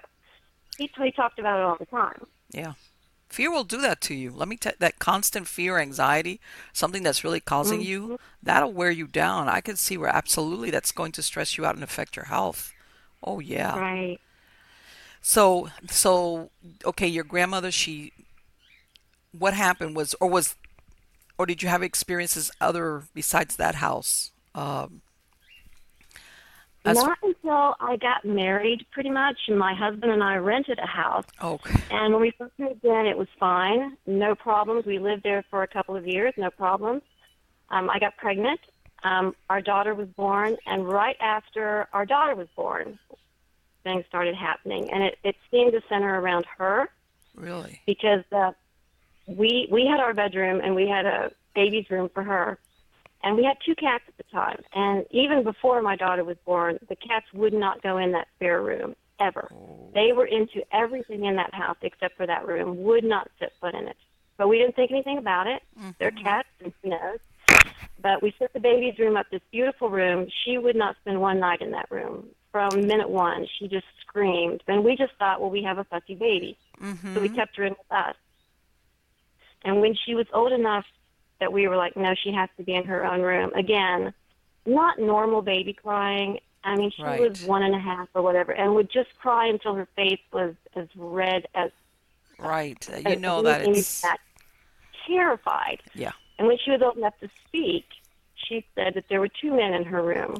He, 0.77 0.89
he 0.97 1.11
talked 1.11 1.39
about 1.39 1.59
it 1.59 1.63
all 1.63 1.77
the 1.77 1.85
time. 1.85 2.25
Yeah. 2.51 2.73
Fear 3.29 3.51
will 3.51 3.63
do 3.63 3.79
that 3.81 4.01
to 4.01 4.15
you. 4.15 4.31
Let 4.31 4.47
me 4.47 4.57
tell 4.57 4.73
that 4.79 4.97
constant 4.97 5.47
fear, 5.47 5.77
anxiety, 5.77 6.39
something 6.73 7.03
that's 7.03 7.23
really 7.23 7.39
causing 7.39 7.81
mm-hmm. 7.81 7.89
you, 7.89 8.19
that'll 8.41 8.73
wear 8.73 8.89
you 8.89 9.05
down. 9.05 9.47
I 9.47 9.61
can 9.61 9.75
see 9.75 9.97
where 9.97 10.09
absolutely 10.09 10.71
that's 10.71 10.91
going 10.91 11.11
to 11.13 11.21
stress 11.21 11.55
you 11.55 11.65
out 11.65 11.75
and 11.75 11.83
affect 11.83 12.15
your 12.15 12.25
health. 12.25 12.73
Oh 13.23 13.39
yeah. 13.39 13.77
Right. 13.77 14.19
So 15.21 15.69
so 15.89 16.49
okay, 16.83 17.07
your 17.07 17.23
grandmother 17.23 17.71
she 17.71 18.13
what 19.37 19.53
happened 19.53 19.95
was 19.95 20.15
or 20.19 20.27
was 20.27 20.55
or 21.37 21.45
did 21.45 21.61
you 21.61 21.69
have 21.69 21.83
experiences 21.83 22.51
other 22.59 23.03
besides 23.13 23.57
that 23.57 23.75
house? 23.75 24.31
Um, 24.55 25.01
Not 26.85 27.17
until 27.21 27.75
I 27.79 27.97
got 27.97 28.25
married, 28.25 28.85
pretty 28.91 29.09
much. 29.09 29.37
My 29.49 29.73
husband 29.73 30.11
and 30.11 30.23
I 30.23 30.37
rented 30.37 30.79
a 30.79 30.87
house. 30.87 31.25
Okay. 31.41 31.79
And 31.91 32.13
when 32.13 32.21
we 32.21 32.31
first 32.31 32.53
moved 32.57 32.83
in, 32.83 33.05
it 33.05 33.17
was 33.17 33.27
fine, 33.39 33.97
no 34.07 34.35
problems. 34.35 34.85
We 34.85 34.99
lived 34.99 35.23
there 35.23 35.43
for 35.49 35.63
a 35.63 35.67
couple 35.67 35.95
of 35.95 36.07
years, 36.07 36.33
no 36.37 36.49
problems. 36.49 37.01
Um, 37.69 37.89
I 37.89 37.99
got 37.99 38.17
pregnant. 38.17 38.59
Um, 39.03 39.35
our 39.49 39.61
daughter 39.61 39.93
was 39.93 40.07
born, 40.09 40.57
and 40.65 40.87
right 40.87 41.15
after 41.21 41.87
our 41.93 42.05
daughter 42.05 42.35
was 42.35 42.47
born, 42.55 42.99
things 43.83 44.03
started 44.07 44.35
happening, 44.35 44.91
and 44.91 45.03
it, 45.03 45.17
it 45.23 45.35
seemed 45.51 45.71
to 45.73 45.81
center 45.87 46.19
around 46.19 46.45
her. 46.57 46.89
Really? 47.35 47.81
Because 47.85 48.23
uh, 48.31 48.51
we 49.27 49.67
we 49.71 49.85
had 49.85 49.99
our 49.99 50.13
bedroom 50.13 50.59
and 50.61 50.75
we 50.75 50.87
had 50.87 51.05
a 51.05 51.31
baby's 51.55 51.89
room 51.89 52.09
for 52.13 52.23
her, 52.23 52.57
and 53.23 53.35
we 53.35 53.43
had 53.43 53.57
two 53.65 53.75
cats 53.75 54.03
at 54.07 54.17
the 54.17 54.23
time. 54.31 54.61
And 54.73 55.05
even 55.11 55.43
before 55.43 55.81
my 55.81 55.95
daughter 55.95 56.23
was 56.23 56.37
born, 56.45 56.79
the 56.87 56.95
cats 56.95 57.25
would 57.33 57.53
not 57.53 57.81
go 57.81 57.97
in 57.97 58.11
that 58.13 58.27
spare 58.35 58.61
room 58.61 58.95
ever. 59.19 59.49
Oh. 59.51 59.89
They 59.93 60.11
were 60.13 60.25
into 60.25 60.63
everything 60.71 61.25
in 61.25 61.35
that 61.35 61.53
house 61.53 61.77
except 61.81 62.15
for 62.17 62.25
that 62.25 62.47
room. 62.47 62.83
Would 62.83 63.03
not 63.03 63.29
set 63.39 63.51
foot 63.59 63.75
in 63.75 63.87
it. 63.87 63.97
But 64.37 64.47
we 64.47 64.57
didn't 64.57 64.75
think 64.75 64.91
anything 64.91 65.17
about 65.17 65.47
it. 65.47 65.61
Mm-hmm. 65.77 65.89
They're 65.99 66.11
cats, 66.11 66.47
and 66.63 66.71
who 66.81 66.91
knows? 66.91 67.19
But 68.01 68.23
we 68.23 68.33
set 68.39 68.53
the 68.53 68.61
baby's 68.61 68.97
room 68.97 69.17
up, 69.17 69.25
this 69.29 69.41
beautiful 69.51 69.89
room. 69.89 70.29
She 70.45 70.57
would 70.57 70.77
not 70.77 70.95
spend 71.01 71.19
one 71.19 71.41
night 71.41 71.61
in 71.61 71.71
that 71.71 71.91
room 71.91 72.27
from 72.53 72.87
minute 72.87 73.09
one. 73.09 73.45
She 73.59 73.67
just 73.67 73.85
screamed. 73.99 74.63
And 74.67 74.85
we 74.85 74.95
just 74.95 75.11
thought, 75.19 75.41
well, 75.41 75.49
we 75.49 75.63
have 75.63 75.77
a 75.77 75.83
fussy 75.83 76.15
baby. 76.15 76.57
Mm-hmm. 76.81 77.15
So 77.15 77.21
we 77.21 77.27
kept 77.27 77.57
her 77.57 77.65
in 77.65 77.71
with 77.73 77.91
us. 77.91 78.15
And 79.65 79.81
when 79.81 79.93
she 80.05 80.15
was 80.15 80.25
old 80.33 80.53
enough 80.53 80.85
that 81.39 81.51
we 81.51 81.67
were 81.67 81.77
like, 81.77 81.95
no, 81.95 82.13
she 82.23 82.31
has 82.31 82.49
to 82.57 82.63
be 82.63 82.73
in 82.73 82.85
her 82.85 83.05
own 83.05 83.21
room. 83.21 83.51
Again, 83.53 84.13
not 84.65 84.99
normal 84.99 85.41
baby 85.41 85.73
crying. 85.73 86.39
I 86.63 86.75
mean, 86.75 86.91
she 86.95 87.03
right. 87.03 87.21
was 87.21 87.43
one 87.43 87.63
and 87.63 87.73
a 87.73 87.79
half 87.79 88.09
or 88.13 88.21
whatever, 88.21 88.51
and 88.51 88.75
would 88.75 88.91
just 88.91 89.09
cry 89.19 89.47
until 89.47 89.75
her 89.75 89.87
face 89.95 90.19
was 90.33 90.55
as 90.75 90.87
red 90.95 91.47
as. 91.55 91.71
Right. 92.37 92.77
You 93.07 93.15
know 93.15 93.41
that 93.43 93.67
it's. 93.67 94.01
That 94.01 94.17
terrified. 95.07 95.81
Yeah. 95.93 96.11
And 96.37 96.47
when 96.47 96.57
she 96.63 96.71
was 96.71 96.81
old 96.81 96.97
enough 96.97 97.17
to 97.19 97.29
speak, 97.47 97.85
she 98.35 98.65
said 98.75 98.93
that 98.95 99.05
there 99.09 99.19
were 99.19 99.29
two 99.29 99.55
men 99.55 99.73
in 99.73 99.83
her 99.85 100.01
room. 100.01 100.37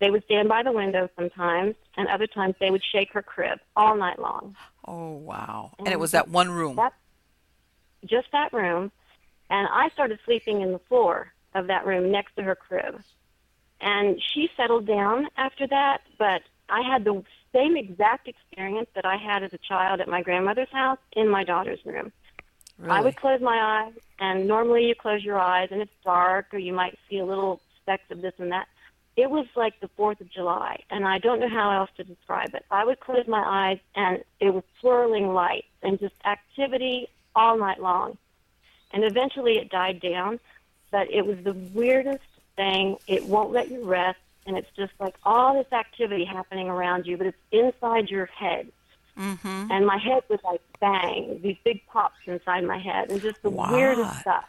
They 0.00 0.10
would 0.10 0.24
stand 0.24 0.48
by 0.48 0.62
the 0.62 0.72
window 0.72 1.08
sometimes, 1.16 1.76
and 1.96 2.08
other 2.08 2.26
times 2.26 2.54
they 2.60 2.70
would 2.70 2.82
shake 2.84 3.12
her 3.12 3.22
crib 3.22 3.58
all 3.76 3.96
night 3.96 4.18
long. 4.18 4.56
Oh, 4.86 5.12
wow. 5.12 5.72
And, 5.78 5.86
and 5.86 5.92
it 5.92 6.00
was 6.00 6.10
mm-hmm. 6.10 6.18
that 6.18 6.28
one 6.28 6.50
room? 6.50 6.76
That, 6.76 6.92
just 8.04 8.26
that 8.32 8.52
room. 8.52 8.90
And 9.52 9.68
I 9.70 9.90
started 9.90 10.18
sleeping 10.24 10.62
in 10.62 10.72
the 10.72 10.78
floor 10.78 11.30
of 11.54 11.66
that 11.66 11.84
room 11.84 12.10
next 12.10 12.34
to 12.36 12.42
her 12.42 12.54
crib. 12.54 13.02
And 13.82 14.18
she 14.32 14.48
settled 14.56 14.86
down 14.86 15.28
after 15.36 15.66
that, 15.66 16.00
but 16.18 16.40
I 16.70 16.80
had 16.80 17.04
the 17.04 17.22
same 17.52 17.76
exact 17.76 18.28
experience 18.28 18.88
that 18.94 19.04
I 19.04 19.16
had 19.16 19.42
as 19.42 19.52
a 19.52 19.58
child 19.58 20.00
at 20.00 20.08
my 20.08 20.22
grandmother's 20.22 20.72
house 20.72 21.00
in 21.12 21.28
my 21.28 21.44
daughter's 21.44 21.84
room. 21.84 22.12
Really? 22.78 22.92
I 22.92 23.00
would 23.02 23.16
close 23.16 23.42
my 23.42 23.84
eyes, 23.84 23.92
and 24.18 24.48
normally 24.48 24.86
you 24.86 24.94
close 24.94 25.22
your 25.22 25.38
eyes 25.38 25.68
and 25.70 25.82
it's 25.82 25.92
dark, 26.02 26.46
or 26.54 26.58
you 26.58 26.72
might 26.72 26.98
see 27.10 27.18
a 27.18 27.26
little 27.26 27.60
specks 27.82 28.10
of 28.10 28.22
this 28.22 28.32
and 28.38 28.52
that 28.52 28.68
it 29.16 29.30
was 29.30 29.46
like 29.54 29.78
the 29.80 29.88
Fourth 29.88 30.22
of 30.22 30.30
July, 30.30 30.82
and 30.88 31.06
I 31.06 31.18
don't 31.18 31.40
know 31.40 31.50
how 31.50 31.70
else 31.78 31.90
to 31.98 32.04
describe 32.04 32.54
it. 32.54 32.64
I 32.70 32.86
would 32.86 33.00
close 33.00 33.26
my 33.28 33.44
eyes, 33.44 33.80
and 33.94 34.24
it 34.40 34.54
was 34.54 34.64
swirling 34.80 35.34
lights 35.34 35.66
and 35.82 36.00
just 36.00 36.14
activity 36.24 37.08
all 37.36 37.58
night 37.58 37.82
long. 37.82 38.16
And 38.92 39.04
eventually, 39.04 39.56
it 39.58 39.70
died 39.70 40.00
down, 40.00 40.38
but 40.90 41.10
it 41.10 41.24
was 41.26 41.38
the 41.42 41.54
weirdest 41.54 42.24
thing. 42.56 42.96
It 43.06 43.24
won't 43.26 43.50
let 43.52 43.70
you 43.70 43.84
rest. 43.84 44.18
and 44.44 44.58
it's 44.58 44.70
just 44.76 44.92
like 44.98 45.14
all 45.24 45.54
this 45.54 45.72
activity 45.72 46.24
happening 46.24 46.68
around 46.68 47.06
you, 47.06 47.16
but 47.16 47.28
it's 47.28 47.38
inside 47.52 48.10
your 48.10 48.26
head. 48.26 48.66
Mm-hmm. 49.16 49.70
And 49.70 49.86
my 49.86 49.98
head 49.98 50.24
was 50.28 50.40
like 50.42 50.60
bang, 50.80 51.38
these 51.42 51.56
big 51.64 51.86
pops 51.86 52.16
inside 52.26 52.64
my 52.64 52.78
head, 52.78 53.10
and 53.10 53.20
just 53.22 53.40
the 53.42 53.50
Wow. 53.50 53.70
weirdest 53.72 54.20
stuff. 54.20 54.44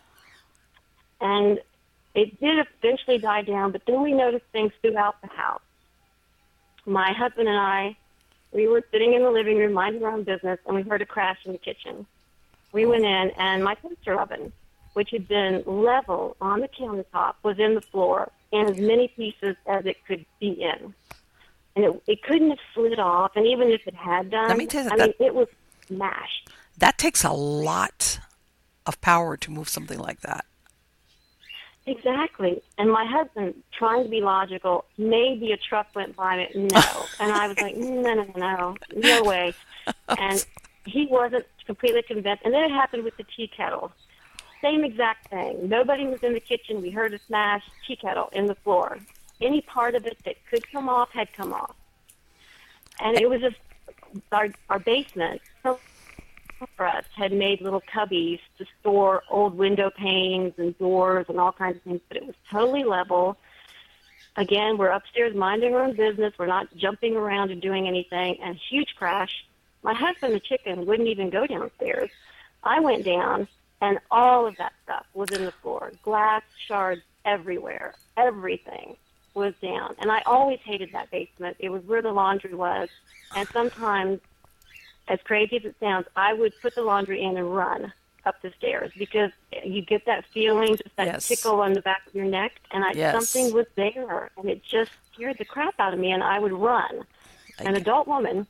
And 1.21 1.59
it 2.15 2.39
did 2.39 2.65
eventually 2.81 3.19
die 3.19 3.43
down, 3.43 3.71
but 3.71 3.83
then 3.85 4.01
we 4.01 4.13
noticed 4.13 4.45
things 4.51 4.71
throughout 4.81 5.21
the 5.21 5.27
house. 5.27 5.61
My 6.87 7.13
husband 7.13 7.47
and 7.47 7.57
I, 7.57 7.95
we 8.51 8.67
were 8.67 8.83
sitting 8.91 9.13
in 9.13 9.21
the 9.23 9.29
living 9.31 9.57
room 9.57 9.73
minding 9.73 10.03
our 10.03 10.11
own 10.11 10.23
business, 10.23 10.59
and 10.65 10.75
we 10.75 10.81
heard 10.81 11.01
a 11.03 11.05
crash 11.05 11.37
in 11.45 11.51
the 11.51 11.57
kitchen. 11.59 12.05
We 12.73 12.85
went 12.85 13.05
in, 13.05 13.31
and 13.37 13.63
my 13.63 13.75
toaster 13.75 14.19
oven, 14.19 14.51
which 14.93 15.11
had 15.11 15.27
been 15.27 15.63
level 15.65 16.35
on 16.41 16.59
the 16.59 16.67
countertop, 16.67 17.35
was 17.43 17.57
in 17.59 17.75
the 17.75 17.81
floor 17.81 18.31
in 18.51 18.67
as 18.67 18.77
many 18.77 19.07
pieces 19.07 19.55
as 19.65 19.85
it 19.85 19.97
could 20.05 20.25
be 20.39 20.49
in. 20.61 20.93
And 21.75 21.85
it, 21.85 22.03
it 22.07 22.23
couldn't 22.23 22.49
have 22.49 22.59
slid 22.73 22.99
off, 22.99 23.31
and 23.35 23.45
even 23.47 23.69
if 23.69 23.87
it 23.87 23.95
had 23.95 24.29
done, 24.29 24.49
Let 24.49 24.57
me 24.57 24.65
tell 24.67 24.83
you 24.83 24.91
I 24.91 24.97
that- 24.97 25.19
mean, 25.19 25.27
it 25.27 25.33
was 25.33 25.47
smashed. 25.87 26.49
That 26.77 26.97
takes 26.97 27.23
a 27.23 27.31
lot 27.31 28.19
of 28.85 28.99
power 29.01 29.37
to 29.37 29.51
move 29.51 29.69
something 29.69 29.99
like 29.99 30.21
that. 30.21 30.45
Exactly. 31.85 32.61
And 32.77 32.89
my 32.91 33.05
husband, 33.05 33.55
trying 33.77 34.03
to 34.03 34.09
be 34.09 34.21
logical, 34.21 34.85
maybe 34.97 35.51
a 35.51 35.57
truck 35.57 35.87
went 35.95 36.15
by 36.15 36.35
it. 36.37 36.55
No. 36.55 37.05
and 37.19 37.31
I 37.31 37.47
was 37.47 37.59
like, 37.59 37.75
no, 37.77 38.13
no, 38.13 38.23
no, 38.23 38.33
no, 38.37 38.75
no 38.95 39.23
way. 39.23 39.53
And 40.07 40.45
he 40.85 41.05
wasn't 41.05 41.45
completely 41.65 42.01
convinced. 42.01 42.43
And 42.43 42.53
then 42.53 42.63
it 42.63 42.71
happened 42.71 43.03
with 43.03 43.17
the 43.17 43.23
tea 43.23 43.47
kettle. 43.47 43.91
Same 44.61 44.83
exact 44.83 45.29
thing. 45.29 45.67
Nobody 45.67 46.07
was 46.07 46.23
in 46.23 46.33
the 46.33 46.39
kitchen. 46.39 46.81
We 46.81 46.89
heard 46.89 47.13
a 47.13 47.19
smash 47.27 47.63
tea 47.85 47.95
kettle 47.95 48.29
in 48.31 48.45
the 48.45 48.55
floor. 48.55 48.97
Any 49.41 49.61
part 49.61 49.95
of 49.95 50.05
it 50.05 50.17
that 50.25 50.35
could 50.49 50.69
come 50.71 50.87
off 50.87 51.09
had 51.11 51.33
come 51.33 51.53
off. 51.53 51.75
And 52.99 53.17
it 53.17 53.29
was 53.29 53.41
just 53.41 53.57
our, 54.31 54.49
our 54.69 54.79
basement. 54.79 55.41
So 55.63 55.79
for 56.77 56.87
us 56.87 57.03
had 57.15 57.33
made 57.33 57.61
little 57.61 57.81
cubbies 57.81 58.39
to 58.57 58.65
store 58.79 59.23
old 59.29 59.57
window 59.57 59.89
panes 59.89 60.53
and 60.57 60.77
doors 60.77 61.25
and 61.27 61.39
all 61.39 61.51
kinds 61.51 61.77
of 61.77 61.83
things, 61.83 62.01
but 62.07 62.17
it 62.17 62.25
was 62.25 62.35
totally 62.49 62.83
level. 62.83 63.37
Again, 64.35 64.77
we're 64.77 64.89
upstairs 64.89 65.35
minding 65.35 65.75
our 65.75 65.83
own 65.83 65.95
business. 65.95 66.33
We're 66.37 66.47
not 66.47 66.75
jumping 66.75 67.15
around 67.15 67.51
and 67.51 67.61
doing 67.61 67.87
anything. 67.87 68.37
And 68.41 68.57
huge 68.69 68.95
crash. 68.97 69.45
My 69.83 69.93
husband, 69.93 70.33
the 70.33 70.39
chicken, 70.39 70.85
wouldn't 70.85 71.09
even 71.09 71.29
go 71.29 71.45
downstairs. 71.45 72.09
I 72.63 72.79
went 72.79 73.05
down, 73.05 73.47
and 73.81 73.99
all 74.09 74.47
of 74.47 74.55
that 74.57 74.71
stuff 74.83 75.05
was 75.13 75.29
in 75.31 75.45
the 75.45 75.53
floor. 75.61 75.91
Glass 76.03 76.41
shards 76.67 77.01
everywhere. 77.25 77.95
Everything 78.17 78.95
was 79.33 79.53
down. 79.61 79.95
And 79.99 80.11
I 80.11 80.21
always 80.25 80.59
hated 80.63 80.91
that 80.93 81.11
basement. 81.11 81.57
It 81.59 81.69
was 81.69 81.83
where 81.83 82.01
the 82.01 82.11
laundry 82.11 82.53
was. 82.53 82.87
And 83.35 83.47
sometimes 83.51 84.19
as 85.07 85.19
crazy 85.25 85.57
as 85.57 85.65
it 85.65 85.75
sounds, 85.79 86.07
I 86.15 86.33
would 86.33 86.53
put 86.61 86.75
the 86.75 86.81
laundry 86.81 87.21
in 87.21 87.35
and 87.37 87.53
run 87.53 87.91
up 88.25 88.35
the 88.41 88.53
stairs 88.57 88.89
because 88.97 89.31
you 89.65 89.81
get 89.81 90.05
that 90.05 90.23
feeling, 90.33 90.77
just 90.77 90.95
that 90.95 91.07
Yes. 91.07 91.27
tickle 91.27 91.59
on 91.59 91.73
the 91.73 91.81
back 91.81 92.07
of 92.07 92.15
your 92.15 92.25
neck, 92.25 92.53
and 92.71 92.85
I, 92.85 92.91
Yes. 92.93 93.13
something 93.13 93.53
was 93.53 93.65
there, 93.75 94.31
and 94.37 94.49
it 94.49 94.63
just 94.63 94.91
scared 95.13 95.37
the 95.39 95.45
crap 95.45 95.77
out 95.79 95.93
of 95.93 95.99
me, 95.99 96.11
and 96.11 96.23
I 96.23 96.39
would 96.39 96.53
run. 96.53 97.05
An 97.59 97.75
adult 97.75 98.07
woman. 98.07 98.47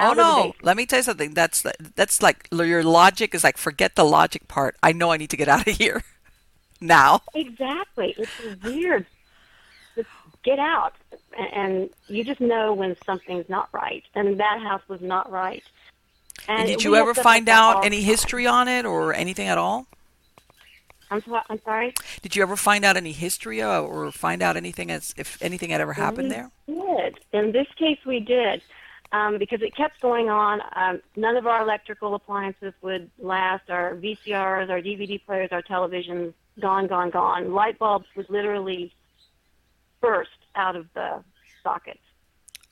Oh 0.00 0.04
out 0.04 0.10
of 0.12 0.16
the 0.16 0.22
no! 0.22 0.54
Let 0.62 0.76
me 0.76 0.86
tell 0.86 1.00
you 1.00 1.02
something. 1.02 1.34
That's 1.34 1.64
that's 1.94 2.22
like 2.22 2.48
your 2.52 2.82
logic 2.82 3.34
is 3.34 3.44
like 3.44 3.56
forget 3.56 3.96
the 3.96 4.04
logic 4.04 4.48
part. 4.48 4.76
I 4.82 4.92
know 4.92 5.10
I 5.10 5.16
need 5.16 5.30
to 5.30 5.36
get 5.36 5.48
out 5.48 5.66
of 5.66 5.76
here 5.76 6.02
now. 6.80 7.22
Exactly. 7.34 8.14
It's 8.16 8.62
weird. 8.62 9.06
Just 9.96 10.08
get 10.44 10.58
out, 10.58 10.94
and, 11.36 11.90
you 12.06 12.22
just 12.24 12.40
know 12.40 12.72
when 12.72 12.96
something's 13.04 13.48
not 13.48 13.68
right, 13.72 14.04
and 14.14 14.38
that 14.38 14.60
house 14.62 14.82
was 14.88 15.00
not 15.00 15.30
right. 15.30 15.62
And, 16.46 16.60
And 16.60 16.68
did 16.68 16.84
you 16.84 16.94
ever 16.94 17.14
find 17.14 17.48
out 17.48 17.84
any 17.84 18.02
history 18.02 18.46
on 18.46 18.68
it 18.68 18.86
or 18.86 19.12
anything 19.12 19.48
at 19.48 19.58
all? 19.58 19.86
I'm, 21.10 21.22
so, 21.22 21.40
I'm 21.48 21.60
sorry. 21.64 21.94
Did 22.22 22.36
you 22.36 22.42
ever 22.42 22.56
find 22.56 22.84
out 22.84 22.96
any 22.96 23.12
history 23.12 23.62
or 23.62 24.12
find 24.12 24.42
out 24.42 24.56
anything 24.56 24.90
as 24.90 25.14
if 25.16 25.40
anything 25.42 25.70
had 25.70 25.80
ever 25.80 25.94
happened 25.94 26.30
there? 26.30 26.50
Did. 26.66 27.18
In 27.32 27.52
this 27.52 27.66
case, 27.76 27.98
we 28.06 28.20
did. 28.20 28.62
Um, 29.10 29.38
because 29.38 29.62
it 29.62 29.74
kept 29.74 30.02
going 30.02 30.28
on. 30.28 30.60
Um, 30.76 31.00
none 31.16 31.36
of 31.36 31.46
our 31.46 31.62
electrical 31.62 32.14
appliances 32.14 32.74
would 32.82 33.10
last. 33.18 33.70
Our 33.70 33.94
VCRs, 33.94 34.68
our 34.68 34.82
DVD 34.82 35.24
players, 35.24 35.48
our 35.50 35.62
televisions, 35.62 36.34
gone, 36.60 36.88
gone, 36.88 37.08
gone. 37.08 37.52
Light 37.52 37.78
bulbs 37.78 38.06
would 38.16 38.28
literally 38.28 38.92
burst 40.02 40.28
out 40.54 40.76
of 40.76 40.86
the 40.94 41.24
sockets 41.62 42.00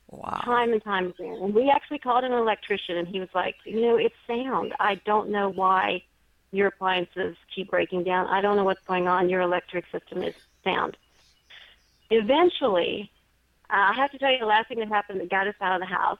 Wow. 0.09 0.41
time 0.45 0.71
and 0.71 0.83
time 0.83 1.07
again. 1.07 1.37
And 1.41 1.53
we 1.53 1.69
actually 1.69 1.99
called 1.99 2.23
an 2.23 2.31
electrician, 2.31 2.97
and 2.97 3.07
he 3.07 3.19
was 3.19 3.29
like, 3.35 3.55
you 3.65 3.81
know, 3.81 3.97
it's 3.97 4.15
sound. 4.25 4.73
I 4.79 4.95
don't 5.05 5.29
know 5.29 5.49
why 5.49 6.03
your 6.51 6.67
appliances 6.67 7.35
keep 7.53 7.69
breaking 7.69 8.05
down. 8.05 8.27
I 8.27 8.41
don't 8.41 8.55
know 8.55 8.63
what's 8.63 8.85
going 8.87 9.07
on. 9.07 9.29
Your 9.29 9.41
electric 9.41 9.85
system 9.91 10.23
is 10.23 10.33
sound. 10.63 10.95
Eventually, 12.09 13.11
uh, 13.69 13.91
I 13.91 13.93
have 13.97 14.11
to 14.11 14.17
tell 14.17 14.31
you 14.31 14.39
the 14.39 14.45
last 14.45 14.69
thing 14.69 14.79
that 14.79 14.87
happened 14.87 15.19
that 15.19 15.29
got 15.29 15.47
us 15.47 15.55
out 15.59 15.75
of 15.75 15.81
the 15.81 15.93
house. 15.93 16.19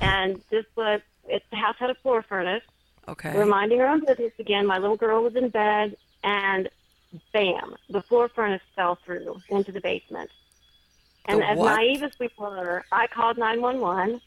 And 0.00 0.40
this 0.50 0.64
was, 0.76 1.00
it, 1.28 1.42
the 1.50 1.56
house 1.56 1.76
had 1.78 1.90
a 1.90 1.94
floor 1.94 2.22
furnace. 2.22 2.62
Okay. 3.08 3.32
We're 3.34 3.46
minding 3.46 3.80
our 3.80 3.88
own 3.88 4.04
business 4.04 4.32
again. 4.38 4.66
My 4.66 4.78
little 4.78 4.96
girl 4.96 5.22
was 5.22 5.34
in 5.34 5.48
bed, 5.48 5.96
and 6.22 6.68
bam, 7.32 7.74
the 7.88 8.02
floor 8.02 8.28
furnace 8.28 8.62
fell 8.76 8.96
through 8.96 9.40
into 9.48 9.72
the 9.72 9.80
basement. 9.80 10.30
And 11.24 11.40
The 11.40 11.46
as 11.50 11.58
what? 11.58 11.74
naive 11.74 12.02
as 12.02 12.18
we 12.18 12.28
were, 12.38 12.84
I 12.92 13.06
called 13.06 13.38
911 13.38 14.20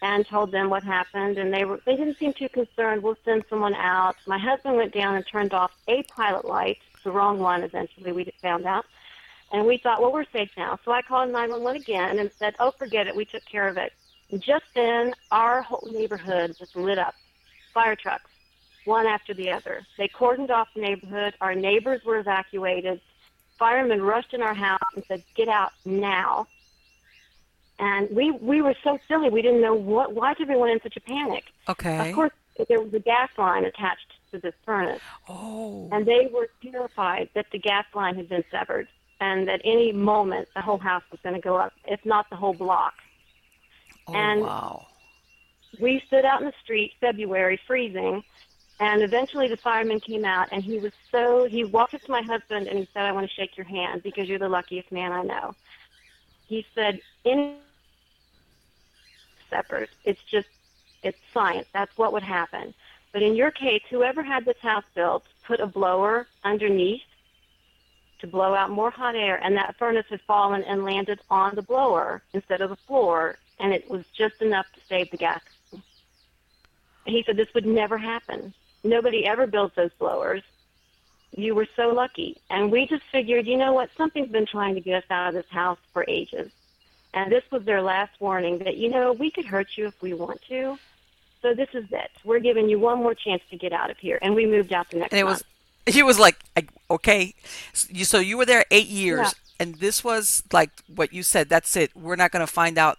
and 0.00 0.26
told 0.26 0.52
them 0.52 0.70
what 0.70 0.82
happened, 0.82 1.38
and 1.38 1.52
they 1.52 1.64
were 1.64 1.80
they 1.84 1.96
didn't 1.96 2.18
seem 2.18 2.32
too 2.32 2.48
concerned. 2.48 3.02
We'll 3.02 3.16
send 3.24 3.44
someone 3.50 3.74
out. 3.74 4.16
My 4.26 4.38
husband 4.38 4.76
went 4.76 4.92
down 4.94 5.16
and 5.16 5.26
turned 5.26 5.52
off 5.52 5.72
a 5.88 6.02
pilot 6.04 6.44
light, 6.44 6.78
the 7.04 7.10
wrong 7.10 7.38
one. 7.38 7.62
Eventually, 7.62 8.12
we 8.12 8.32
found 8.40 8.64
out, 8.64 8.86
and 9.52 9.66
we 9.66 9.78
thought, 9.78 10.00
well, 10.00 10.12
we're 10.12 10.24
safe 10.32 10.50
now. 10.56 10.78
So 10.84 10.92
I 10.92 11.02
called 11.02 11.30
911 11.30 11.82
again 11.82 12.18
and 12.18 12.30
said, 12.32 12.54
oh, 12.60 12.70
forget 12.70 13.06
it, 13.06 13.16
we 13.16 13.24
took 13.24 13.44
care 13.44 13.66
of 13.68 13.76
it. 13.76 13.92
Just 14.36 14.64
then, 14.74 15.14
our 15.30 15.62
whole 15.62 15.88
neighborhood 15.90 16.54
just 16.58 16.76
lit 16.76 16.98
up. 16.98 17.14
Fire 17.72 17.96
trucks, 17.96 18.30
one 18.84 19.06
after 19.06 19.32
the 19.32 19.50
other. 19.50 19.86
They 19.96 20.08
cordoned 20.08 20.50
off 20.50 20.68
the 20.74 20.80
neighborhood. 20.82 21.34
Our 21.40 21.54
neighbors 21.54 22.04
were 22.04 22.18
evacuated. 22.18 23.00
Firemen 23.58 24.02
rushed 24.02 24.34
in 24.34 24.42
our 24.42 24.54
house 24.54 24.80
and 24.94 25.04
said, 25.06 25.22
"Get 25.34 25.48
out 25.48 25.72
now!" 25.84 26.46
And 27.78 28.08
we 28.10 28.30
we 28.32 28.60
were 28.60 28.74
so 28.84 28.98
silly. 29.08 29.30
We 29.30 29.40
didn't 29.42 29.60
know 29.60 29.74
what. 29.74 30.12
Why 30.12 30.34
did 30.34 30.42
everyone 30.42 30.70
in 30.70 30.80
such 30.82 30.96
a 30.96 31.00
panic? 31.00 31.44
Okay. 31.68 32.10
Of 32.10 32.14
course, 32.14 32.32
there 32.68 32.80
was 32.80 32.92
a 32.92 32.98
gas 33.00 33.30
line 33.38 33.64
attached 33.64 34.12
to 34.32 34.38
this 34.38 34.54
furnace, 34.66 35.00
Oh. 35.28 35.88
and 35.90 36.04
they 36.04 36.26
were 36.26 36.50
terrified 36.62 37.30
that 37.34 37.46
the 37.50 37.58
gas 37.58 37.86
line 37.94 38.16
had 38.16 38.28
been 38.28 38.44
severed, 38.50 38.88
and 39.20 39.48
that 39.48 39.60
any 39.64 39.92
moment 39.92 40.48
the 40.54 40.60
whole 40.60 40.78
house 40.78 41.02
was 41.10 41.20
going 41.22 41.34
to 41.34 41.40
go 41.40 41.56
up, 41.56 41.72
if 41.86 42.04
not 42.04 42.28
the 42.30 42.36
whole 42.36 42.52
block. 42.54 42.94
Oh, 44.08 44.14
and- 44.14 44.40
wow. 44.42 44.86
we 45.80 46.02
stood 46.06 46.24
out 46.24 46.40
in 46.40 46.46
the 46.46 46.54
street 46.62 46.94
February 47.00 47.60
freezing 47.66 48.24
and 48.80 49.02
eventually 49.02 49.48
the 49.48 49.56
fireman 49.56 50.00
came 50.00 50.24
out 50.24 50.48
and 50.52 50.62
he 50.62 50.78
was 50.78 50.92
so 51.10 51.46
he 51.46 51.64
walked 51.64 51.94
up 51.94 52.02
to 52.02 52.10
my 52.10 52.22
husband 52.22 52.68
and 52.68 52.78
he 52.78 52.88
said 52.92 53.02
I 53.04 53.12
want 53.12 53.28
to 53.28 53.34
shake 53.34 53.56
your 53.56 53.66
hand 53.66 54.02
because 54.02 54.28
you're 54.28 54.38
the 54.38 54.48
luckiest 54.48 54.90
man 54.92 55.12
I 55.12 55.22
know. 55.22 55.54
He 56.46 56.64
said 56.74 57.00
in 57.24 57.56
separate 59.50 59.90
it's 60.04 60.22
just 60.30 60.48
it's 61.02 61.18
science 61.34 61.66
that's 61.72 61.96
what 61.96 62.12
would 62.12 62.22
happen. 62.22 62.72
But 63.12 63.22
in 63.22 63.34
your 63.34 63.50
case 63.50 63.82
whoever 63.90 64.22
had 64.22 64.44
this 64.44 64.58
house 64.60 64.84
built 64.94 65.24
put 65.46 65.60
a 65.60 65.66
blower 65.66 66.26
underneath 66.44 67.02
to 68.20 68.26
blow 68.26 68.54
out 68.54 68.70
more 68.70 68.90
hot 68.90 69.14
air 69.16 69.40
and 69.42 69.56
that 69.56 69.76
furnace 69.78 70.06
had 70.08 70.20
fallen 70.22 70.62
and 70.64 70.84
landed 70.84 71.20
on 71.30 71.54
the 71.54 71.62
blower 71.62 72.22
instead 72.32 72.60
of 72.60 72.70
the 72.70 72.76
floor 72.86 73.38
and 73.60 73.72
it 73.72 73.88
was 73.90 74.04
just 74.16 74.40
enough 74.42 74.66
to 74.74 74.80
save 74.88 75.10
the 75.10 75.16
gas 75.16 75.40
he 77.06 77.22
said 77.24 77.36
this 77.36 77.48
would 77.54 77.66
never 77.66 77.96
happen. 77.96 78.52
Nobody 78.84 79.26
ever 79.26 79.46
builds 79.46 79.74
those 79.74 79.92
blowers. 79.98 80.42
You 81.36 81.54
were 81.54 81.66
so 81.76 81.88
lucky. 81.88 82.36
And 82.50 82.70
we 82.70 82.86
just 82.86 83.02
figured, 83.10 83.46
you 83.46 83.56
know 83.56 83.72
what, 83.72 83.90
something's 83.96 84.30
been 84.30 84.46
trying 84.46 84.74
to 84.74 84.80
get 84.80 85.02
us 85.04 85.10
out 85.10 85.28
of 85.28 85.34
this 85.34 85.50
house 85.50 85.78
for 85.92 86.04
ages. 86.08 86.52
And 87.14 87.32
this 87.32 87.44
was 87.50 87.64
their 87.64 87.80
last 87.82 88.12
warning 88.20 88.58
that, 88.58 88.76
you 88.76 88.88
know, 88.90 89.12
we 89.12 89.30
could 89.30 89.46
hurt 89.46 89.68
you 89.76 89.86
if 89.86 90.00
we 90.02 90.12
want 90.12 90.42
to. 90.48 90.78
So 91.40 91.54
this 91.54 91.68
is 91.72 91.86
it. 91.90 92.10
We're 92.24 92.40
giving 92.40 92.68
you 92.68 92.78
one 92.78 92.98
more 92.98 93.14
chance 93.14 93.42
to 93.50 93.56
get 93.56 93.72
out 93.72 93.90
of 93.90 93.96
here. 93.98 94.18
And 94.20 94.34
we 94.34 94.44
moved 94.46 94.72
out 94.72 94.90
the 94.90 94.98
next 94.98 95.12
And 95.12 95.20
it 95.20 95.24
month. 95.24 95.42
was 95.86 95.94
he 95.94 96.02
was 96.02 96.18
like 96.18 96.36
I- 96.54 96.68
okay 96.90 97.34
so 97.72 98.18
you 98.18 98.36
were 98.36 98.44
there 98.44 98.66
8 98.70 98.86
years 98.88 99.20
Yeah. 99.28 99.30
and 99.60 99.74
this 99.76 100.04
was 100.04 100.42
like 100.52 100.68
what 100.94 101.14
you 101.14 101.22
said 101.22 101.48
that's 101.48 101.74
it 101.78 101.96
we're 101.96 102.14
not 102.16 102.30
going 102.30 102.46
to 102.46 102.52
find 102.52 102.76
out 102.76 102.98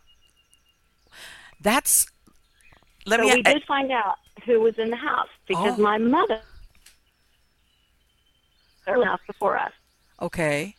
that's 1.61 2.07
let 3.05 3.19
so 3.19 3.25
me 3.25 3.35
we 3.35 3.41
did 3.41 3.63
find 3.65 3.91
out 3.91 4.15
who 4.45 4.59
was 4.59 4.77
in 4.77 4.89
the 4.89 4.95
house 4.95 5.29
because 5.47 5.77
Oh. 5.77 5.81
my 5.81 5.97
mother 5.97 6.41
the 8.85 9.05
house 9.05 9.19
before 9.27 9.57
us. 9.57 9.71
okay 10.21 10.75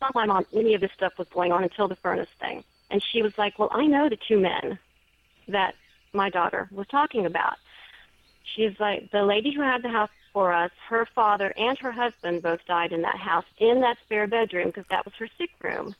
tell 0.00 0.10
my 0.14 0.26
mom 0.26 0.46
any 0.54 0.74
of 0.74 0.80
this 0.80 0.90
stuff 0.92 1.12
was 1.18 1.28
going 1.28 1.52
on 1.52 1.62
until 1.62 1.86
the 1.86 1.96
furnace 1.96 2.28
thing. 2.40 2.64
And 2.90 3.02
she 3.12 3.22
was 3.22 3.36
like, 3.38 3.58
Well, 3.58 3.68
I 3.72 3.86
know 3.86 4.08
the 4.08 4.16
two 4.16 4.38
men 4.38 4.78
that 5.48 5.74
my 6.12 6.30
daughter 6.30 6.68
was 6.72 6.86
talking 6.88 7.26
about. 7.26 7.54
She's 8.42 8.78
like, 8.80 9.10
The 9.12 9.22
lady 9.22 9.52
who 9.54 9.62
had 9.62 9.82
the 9.82 9.88
house 9.90 10.10
for 10.32 10.52
us, 10.52 10.70
her 10.88 11.06
father 11.14 11.52
and 11.56 11.78
her 11.78 11.92
husband 11.92 12.42
both 12.42 12.64
died 12.66 12.92
in 12.92 13.02
that 13.02 13.16
house 13.16 13.44
in 13.58 13.80
that 13.82 13.98
spare 14.04 14.26
bedroom 14.26 14.68
because 14.68 14.86
that 14.90 15.04
was 15.04 15.14
her 15.18 15.28
sick 15.38 15.50
room. 15.62 15.94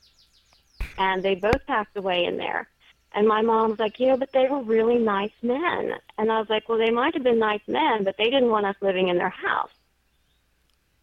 And 0.99 1.23
they 1.23 1.35
both 1.35 1.65
passed 1.67 1.97
away 1.97 2.25
in 2.25 2.37
there. 2.37 2.69
And 3.13 3.27
my 3.27 3.43
mom 3.43 3.71
was 3.71 3.79
like, 3.79 3.99
you 3.99 4.07
know, 4.07 4.17
but 4.17 4.33
they 4.33 4.47
were 4.49 4.63
really 4.63 4.99
nice 4.99 5.33
men. 5.43 5.95
And 6.17 6.31
I 6.31 6.39
was 6.39 6.49
like, 6.49 6.69
well, 6.69 6.79
they 6.79 6.91
might 6.91 7.15
have 7.15 7.25
been 7.25 7.41
nice 7.41 7.67
men, 7.67 8.05
but 8.05 8.17
they 8.17 8.31
didn't 8.31 8.51
want 8.51 8.67
us 8.67 8.77
living 8.81 9.09
in 9.09 9.19
their 9.19 9.31
house. 9.31 9.71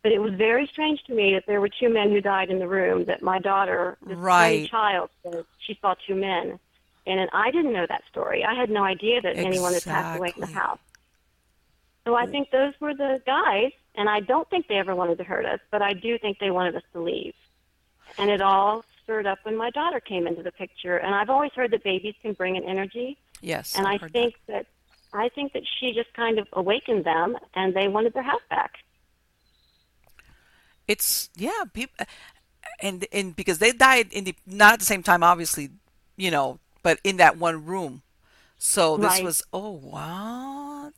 But 0.04 0.14
it 0.14 0.20
was 0.20 0.34
very 0.36 0.68
strange 0.68 1.04
to 1.06 1.14
me 1.14 1.34
that 1.34 1.46
there 1.48 1.60
were 1.60 1.68
two 1.70 1.90
men 1.90 2.12
who 2.12 2.22
died 2.22 2.50
in 2.50 2.60
the 2.60 2.68
room. 2.68 3.06
That 3.06 3.22
my 3.22 3.40
daughter, 3.40 3.98
this 4.06 4.18
right. 4.18 4.70
child, 4.70 5.10
she 5.60 5.78
saw 5.82 5.96
two 6.06 6.16
men, 6.16 6.60
and, 7.06 7.20
and 7.20 7.30
I 7.34 7.52
didn't 7.52 7.74
know 7.74 7.86
that 7.90 8.04
story. 8.10 8.46
I 8.46 8.54
had 8.54 8.70
no 8.70 8.84
idea 8.84 9.22
that 9.22 9.32
exactly. 9.32 9.48
anyone 9.48 9.74
had 9.74 9.84
passed 9.84 10.18
away 10.18 10.34
in 10.34 10.42
the 10.42 10.48
house. 10.48 10.80
So 12.06 12.16
I 12.16 12.26
think 12.26 12.52
those 12.52 12.74
were 12.80 12.94
the 12.94 13.22
guys, 13.26 13.74
and 13.96 14.08
I 14.08 14.22
don't 14.22 14.50
think 14.50 14.68
they 14.68 14.78
ever 14.78 14.96
wanted 14.96 15.18
to 15.18 15.26
hurt 15.26 15.46
us, 15.46 15.60
but 15.72 15.82
I 15.82 15.92
do 15.92 16.18
think 16.18 16.40
they 16.40 16.52
wanted 16.52 16.78
us 16.78 16.84
to 16.94 17.02
leave. 17.02 17.34
And 18.18 18.30
it 18.30 18.42
all 18.42 18.86
stirred 19.08 19.26
up 19.26 19.40
when 19.44 19.56
my 19.56 19.70
daughter 19.72 20.02
came 20.02 20.28
into 20.28 20.44
the 20.44 20.52
picture. 20.52 20.98
And 20.98 21.16
I've 21.16 21.30
always 21.30 21.52
heard 21.56 21.72
that 21.72 21.84
babies 21.84 22.16
can 22.22 22.34
bring 22.34 22.58
an 22.58 22.64
energy. 22.66 23.18
Yes. 23.42 23.74
And 23.78 23.88
I've 23.88 24.04
I 24.04 24.08
think 24.10 24.36
that. 24.48 24.54
that 24.54 24.66
I 25.14 25.30
think 25.30 25.54
that 25.54 25.64
she 25.80 25.94
just 25.94 26.14
kind 26.14 26.38
of 26.38 26.48
awakened 26.52 27.06
them, 27.06 27.38
and 27.56 27.74
they 27.74 27.88
wanted 27.88 28.14
their 28.14 28.24
house 28.24 28.42
back. 28.50 28.74
It's 30.88 31.30
yeah, 31.36 31.64
people, 31.74 32.06
and 32.82 33.06
and 33.12 33.36
because 33.36 33.60
they 33.60 33.72
died 33.72 34.08
in 34.12 34.24
the 34.26 34.36
not 34.46 34.74
at 34.74 34.80
the 34.80 34.86
same 34.86 35.04
time, 35.04 35.24
obviously, 35.24 35.70
you 36.16 36.32
know, 36.32 36.60
but 36.84 37.00
in 37.04 37.18
that 37.18 37.38
one 37.38 37.66
room. 37.66 38.04
So 38.58 38.98
this 38.98 39.14
Right. 39.14 39.24
was 39.24 39.44
oh 39.54 39.72
what, 39.72 40.94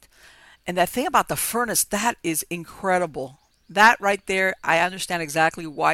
and 0.67 0.77
that 0.77 0.89
thing 0.89 1.07
about 1.07 1.27
the 1.27 1.35
furnace 1.35 1.83
that 1.85 2.17
is 2.23 2.45
incredible. 2.49 3.39
That 3.69 3.99
right 4.01 4.25
there, 4.27 4.55
I 4.63 4.79
understand 4.79 5.21
exactly 5.23 5.67
why. 5.67 5.93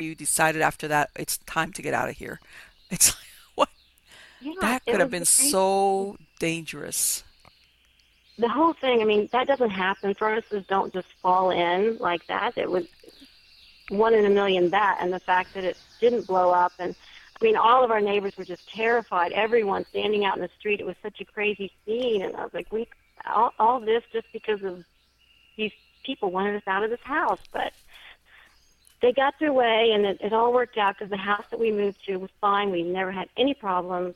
You 0.00 0.14
decided 0.16 0.60
after 0.60 0.88
that 0.88 1.10
it's 1.14 1.38
time 1.38 1.72
to 1.74 1.82
get 1.82 1.94
out 1.94 2.08
of 2.08 2.16
here. 2.16 2.40
It's 2.90 3.08
like 3.14 3.26
what 3.54 3.68
Yeah, 4.40 4.52
that 4.60 4.82
could 4.86 5.00
have 5.00 5.10
been 5.10 5.24
crazy. 5.24 5.50
so 5.50 6.16
dangerous. 6.38 7.24
the 8.38 8.48
whole 8.48 8.72
thing, 8.74 9.00
I 9.00 9.04
mean, 9.04 9.28
that 9.32 9.46
doesn't 9.46 9.70
happen. 9.70 10.14
Furnaces 10.14 10.66
don't 10.66 10.92
just 10.92 11.06
fall 11.22 11.50
in 11.50 11.98
like 11.98 12.26
that. 12.26 12.58
It 12.58 12.70
was 12.70 12.86
one 13.88 14.14
in 14.14 14.24
a 14.26 14.30
million 14.30 14.70
that, 14.70 14.98
and 15.00 15.12
the 15.12 15.20
fact 15.20 15.54
that 15.54 15.64
it 15.64 15.78
didn't 16.00 16.26
blow 16.26 16.50
up. 16.50 16.72
And 16.78 16.94
I 17.40 17.44
mean, 17.44 17.56
all 17.56 17.84
of 17.84 17.90
our 17.90 18.00
neighbors 18.00 18.36
were 18.36 18.44
just 18.44 18.68
terrified. 18.68 19.32
Everyone 19.32 19.84
standing 19.86 20.24
out 20.24 20.36
in 20.36 20.42
the 20.42 20.50
street. 20.58 20.80
It 20.80 20.86
was 20.86 20.96
such 21.02 21.20
a 21.20 21.24
crazy 21.24 21.72
scene, 21.86 22.22
and 22.22 22.36
I 22.36 22.42
was 22.44 22.54
like, 22.54 22.70
we 22.72 22.88
all, 23.26 23.52
all 23.58 23.80
this 23.80 24.02
just 24.12 24.26
because 24.32 24.62
of 24.62 24.84
these 25.56 25.72
people 26.04 26.30
wanted 26.30 26.56
us 26.56 26.62
out 26.66 26.84
of 26.84 26.90
this 26.90 27.00
house, 27.02 27.40
but. 27.52 27.72
They 29.02 29.12
got 29.12 29.38
their 29.38 29.52
way, 29.52 29.90
and 29.92 30.06
it, 30.06 30.18
it 30.20 30.32
all 30.32 30.52
worked 30.52 30.78
out 30.78 30.96
because 30.96 31.10
the 31.10 31.16
house 31.16 31.44
that 31.50 31.60
we 31.60 31.70
moved 31.70 32.04
to 32.06 32.16
was 32.16 32.30
fine. 32.40 32.70
We 32.70 32.82
never 32.82 33.12
had 33.12 33.28
any 33.36 33.54
problems, 33.54 34.14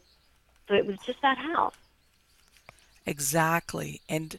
so 0.67 0.75
it 0.75 0.87
was 0.87 0.97
just 1.05 1.21
that 1.23 1.37
house. 1.37 1.75
Exactly. 3.07 4.01
And 4.09 4.39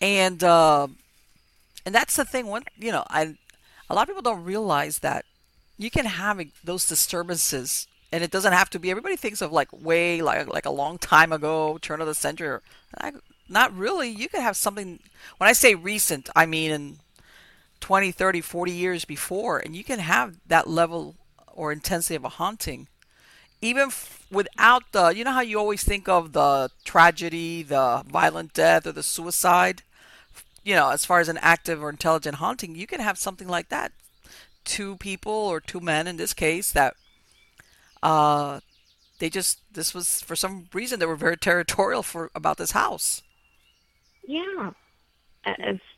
and 0.00 0.42
uh, 0.42 0.88
and 1.84 1.94
that's 1.94 2.16
the 2.16 2.24
thing. 2.24 2.46
One, 2.46 2.64
you 2.78 2.92
know, 2.92 3.04
I 3.08 3.36
a 3.90 3.94
lot 3.94 4.02
of 4.02 4.08
people 4.08 4.22
don't 4.22 4.44
realize 4.44 5.00
that 5.00 5.24
you 5.78 5.90
can 5.90 6.06
have 6.06 6.40
those 6.62 6.86
disturbances, 6.86 7.86
and 8.12 8.22
it 8.22 8.30
doesn't 8.30 8.52
have 8.52 8.70
to 8.70 8.78
be. 8.78 8.90
Everybody 8.90 9.16
thinks 9.16 9.42
of 9.42 9.52
like 9.52 9.68
way 9.72 10.22
like 10.22 10.46
like 10.52 10.66
a 10.66 10.70
long 10.70 10.98
time 10.98 11.32
ago, 11.32 11.78
turn 11.78 12.00
of 12.00 12.06
the 12.06 12.14
century. 12.14 12.60
I, 12.98 13.12
not 13.48 13.76
really. 13.76 14.08
You 14.08 14.28
could 14.28 14.40
have 14.40 14.56
something. 14.56 15.00
When 15.38 15.48
I 15.48 15.52
say 15.52 15.74
recent, 15.74 16.30
I 16.36 16.46
mean 16.46 16.70
in 16.70 16.98
20, 17.84 18.12
30, 18.12 18.40
40 18.40 18.72
years 18.72 19.04
before, 19.04 19.58
and 19.58 19.76
you 19.76 19.84
can 19.84 19.98
have 19.98 20.38
that 20.46 20.66
level 20.66 21.16
or 21.52 21.70
intensity 21.70 22.14
of 22.14 22.24
a 22.24 22.30
haunting 22.30 22.88
even 23.60 23.88
f- 23.88 24.26
without 24.30 24.82
the 24.92 25.08
you 25.08 25.22
know 25.22 25.32
how 25.32 25.40
you 25.40 25.58
always 25.58 25.84
think 25.84 26.08
of 26.08 26.32
the 26.32 26.70
tragedy 26.84 27.62
the 27.62 28.02
violent 28.08 28.52
death 28.54 28.86
or 28.86 28.92
the 28.92 29.02
suicide? 29.02 29.82
You 30.62 30.74
know 30.74 30.90
as 30.90 31.04
far 31.04 31.20
as 31.20 31.28
an 31.28 31.38
active 31.38 31.82
or 31.82 31.90
intelligent 31.90 32.36
haunting 32.36 32.74
you 32.74 32.86
can 32.86 33.00
have 33.00 33.18
something 33.18 33.48
like 33.48 33.68
that. 33.68 33.92
Two 34.64 34.96
people 34.96 35.32
or 35.32 35.60
two 35.60 35.80
men 35.80 36.06
in 36.06 36.16
this 36.16 36.32
case 36.32 36.72
that 36.72 36.94
uh 38.02 38.60
they 39.18 39.30
just 39.30 39.60
this 39.72 39.94
was 39.94 40.22
for 40.22 40.36
some 40.36 40.68
reason 40.72 40.98
they 41.00 41.06
were 41.06 41.16
very 41.16 41.36
territorial 41.48 42.02
for 42.02 42.30
about 42.34 42.56
this 42.56 42.72
house. 42.72 43.22
Yeah. 44.26 44.70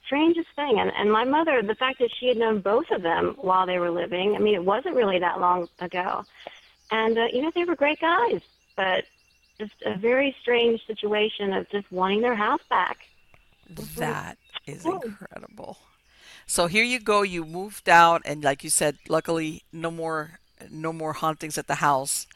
Strangest 0.07 0.49
thing. 0.57 0.79
And, 0.79 0.91
and 0.97 1.13
my 1.13 1.25
mother, 1.25 1.63
the 1.63 1.75
fact 1.75 1.99
that 1.99 2.11
she 2.19 2.29
had 2.29 2.37
known 2.37 2.61
both 2.61 2.91
of 2.91 3.03
them 3.03 3.35
while 3.39 3.67
they 3.67 3.79
were 3.79 3.91
living, 3.91 4.35
I 4.35 4.39
mean, 4.39 4.55
it 4.55 4.65
wasn't 4.65 4.95
really 4.95 5.19
that 5.19 5.41
long 5.41 5.69
ago. 5.81 6.25
And, 6.91 7.19
uh, 7.19 7.27
you 7.33 7.43
know, 7.43 7.51
they 7.55 7.65
were 7.65 7.77
great 7.77 8.01
guys, 8.01 8.41
but 8.77 9.05
just 9.59 9.75
a 9.85 9.97
very 9.97 10.35
strange 10.41 10.87
situation 10.87 11.53
of 11.53 11.69
just 11.71 11.91
wanting 11.91 12.21
their 12.21 12.37
house 12.37 12.63
back. 12.71 13.09
That 13.97 14.39
is 14.67 14.85
incredible. 14.85 15.79
So 16.47 16.69
here 16.69 16.85
you 16.85 17.01
go. 17.01 17.23
You 17.23 17.45
moved 17.45 17.89
out, 17.89 18.23
and 18.25 18.45
like 18.45 18.63
you 18.63 18.71
said, 18.71 18.99
luckily 19.09 19.65
no 19.73 19.91
more 19.91 20.39
no 20.71 20.93
more 20.93 21.13
hauntings 21.13 21.59
at 21.59 21.67
the 21.67 21.77
house. 21.77 22.27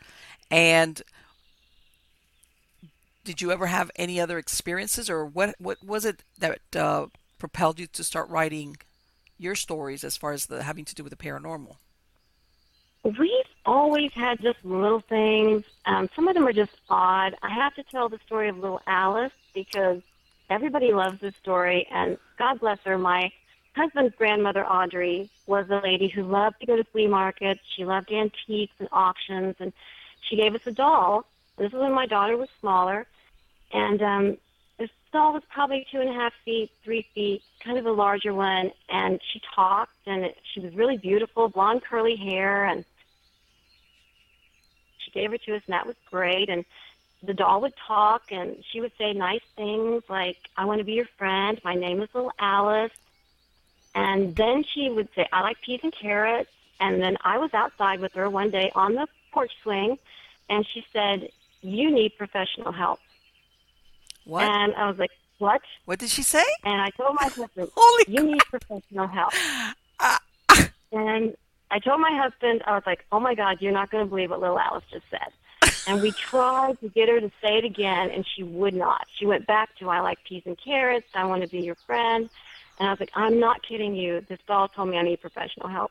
And 0.50 1.00
did 3.24 3.40
you 3.40 3.52
ever 3.52 3.66
have 3.66 3.90
any 3.94 4.20
other 4.20 4.38
experiences, 4.38 5.08
or 5.08 5.24
what 5.24 5.54
what 5.58 5.78
was 5.84 6.04
it 6.04 6.24
that 6.38 6.58
uh, 6.74 7.06
propelled 7.40 7.80
you 7.80 7.88
to 7.88 8.04
start 8.04 8.28
writing 8.28 8.76
your 9.38 9.56
stories 9.56 10.04
as 10.04 10.16
far 10.16 10.32
as 10.32 10.46
the 10.46 10.62
having 10.62 10.84
to 10.84 10.94
do 10.94 11.02
with 11.02 11.10
the 11.10 11.16
paranormal? 11.16 11.76
We've 13.02 13.46
always 13.64 14.12
had 14.12 14.40
just 14.40 14.62
little 14.62 15.00
things. 15.00 15.64
Um, 15.86 16.08
some 16.14 16.28
of 16.28 16.34
them 16.34 16.46
are 16.46 16.52
just 16.52 16.76
odd. 16.88 17.34
I 17.42 17.48
have 17.48 17.74
to 17.74 17.82
tell 17.82 18.08
the 18.08 18.20
story 18.26 18.48
of 18.48 18.58
little 18.58 18.82
Alice 18.86 19.32
because 19.54 20.02
everybody 20.50 20.92
loves 20.92 21.20
this 21.20 21.34
story, 21.36 21.88
and 21.90 22.18
God 22.38 22.60
bless 22.60 22.78
her. 22.84 22.98
My 22.98 23.32
husband's 23.74 24.14
grandmother, 24.16 24.66
Audrey, 24.66 25.30
was 25.46 25.70
a 25.70 25.80
lady 25.80 26.08
who 26.08 26.24
loved 26.24 26.60
to 26.60 26.66
go 26.66 26.76
to 26.76 26.84
flea 26.84 27.06
markets. 27.06 27.60
She 27.74 27.86
loved 27.86 28.12
antiques 28.12 28.74
and 28.78 28.88
auctions, 28.92 29.56
and 29.58 29.72
she 30.28 30.36
gave 30.36 30.54
us 30.54 30.66
a 30.66 30.72
doll. 30.72 31.24
This 31.56 31.72
was 31.72 31.80
when 31.80 31.92
my 31.92 32.06
daughter 32.06 32.36
was 32.36 32.48
smaller, 32.60 33.06
and 33.72 34.02
um, 34.02 34.36
doll 35.12 35.32
was 35.32 35.42
probably 35.48 35.86
two 35.90 36.00
and 36.00 36.08
a 36.08 36.12
half 36.12 36.32
feet, 36.44 36.70
three 36.84 37.06
feet, 37.14 37.42
kind 37.60 37.78
of 37.78 37.86
a 37.86 37.92
larger 37.92 38.32
one, 38.32 38.72
and 38.88 39.20
she 39.32 39.40
talked, 39.54 39.96
and 40.06 40.24
it, 40.24 40.38
she 40.52 40.60
was 40.60 40.74
really 40.74 40.96
beautiful, 40.96 41.48
blonde 41.48 41.82
curly 41.82 42.16
hair, 42.16 42.64
and 42.64 42.84
she 44.98 45.10
gave 45.10 45.30
her 45.30 45.38
to 45.38 45.56
us, 45.56 45.62
and 45.66 45.72
that 45.72 45.86
was 45.86 45.96
great. 46.10 46.48
And 46.48 46.64
the 47.22 47.34
doll 47.34 47.60
would 47.62 47.74
talk, 47.86 48.30
and 48.30 48.62
she 48.70 48.80
would 48.80 48.92
say 48.96 49.12
nice 49.12 49.42
things 49.56 50.02
like, 50.08 50.38
"I 50.56 50.64
want 50.64 50.78
to 50.78 50.84
be 50.84 50.92
your 50.92 51.08
friend. 51.18 51.60
My 51.64 51.74
name 51.74 52.00
is 52.02 52.08
Little 52.14 52.32
Alice." 52.38 52.92
And 53.94 54.34
then 54.36 54.64
she 54.64 54.88
would 54.88 55.08
say, 55.14 55.26
I 55.32 55.40
like 55.40 55.60
peas 55.62 55.80
and 55.82 55.92
carrots. 55.92 56.50
And 56.78 57.02
then 57.02 57.16
I 57.22 57.38
was 57.38 57.52
outside 57.52 58.00
with 58.00 58.12
her 58.14 58.30
one 58.30 58.50
day 58.50 58.70
on 58.74 58.94
the 58.94 59.06
porch 59.32 59.52
swing, 59.62 59.98
and 60.48 60.66
she 60.66 60.84
said, 60.92 61.28
You 61.60 61.90
need 61.90 62.16
professional 62.16 62.72
help. 62.72 63.00
What? 64.24 64.42
And 64.44 64.74
I 64.74 64.88
was 64.88 64.98
like, 64.98 65.10
What? 65.38 65.60
what 65.84 65.98
did 65.98 66.10
she 66.10 66.22
say? 66.22 66.44
And 66.64 66.80
I 66.80 66.90
told 66.90 67.14
my 67.14 67.24
husband, 67.28 67.70
Holy 67.76 68.04
You 68.08 68.22
need 68.24 68.42
professional 68.50 69.06
help. 69.06 69.32
Ah, 70.02 70.18
And 70.92 71.36
I 71.70 71.78
told 71.78 72.00
my 72.00 72.10
husband, 72.16 72.62
I 72.66 72.72
was 72.72 72.82
like, 72.86 73.04
Oh 73.12 73.20
my 73.20 73.34
God, 73.34 73.58
you're 73.60 73.72
not 73.72 73.90
going 73.90 74.04
to 74.04 74.08
believe 74.08 74.30
what 74.30 74.40
little 74.40 74.58
Alice 74.58 74.84
just 74.90 75.04
said. 75.10 75.30
And 75.86 76.00
we 76.00 76.10
tried 76.30 76.80
to 76.80 76.88
get 76.88 77.08
her 77.10 77.20
to 77.20 77.30
say 77.42 77.58
it 77.58 77.64
again, 77.64 78.10
and 78.10 78.24
she 78.34 78.42
would 78.42 78.74
not. 78.74 79.06
She 79.18 79.26
went 79.26 79.46
back 79.46 79.68
to, 79.78 79.90
I 79.90 80.00
like 80.00 80.18
peas 80.24 80.42
and 80.46 80.56
carrots. 80.58 81.06
I 81.14 81.24
want 81.26 81.42
to 81.42 81.48
be 81.48 81.60
your 81.60 81.74
friend. 81.86 82.30
And 82.78 82.88
I 82.88 82.92
was 82.92 82.98
like, 83.00 83.10
I'm 83.14 83.38
not 83.38 83.60
kidding 83.62 83.94
you. 83.94 84.24
This 84.26 84.38
doll 84.48 84.68
told 84.68 84.88
me 84.88 84.96
I 84.96 85.02
need 85.02 85.20
professional 85.20 85.68
help. 85.68 85.90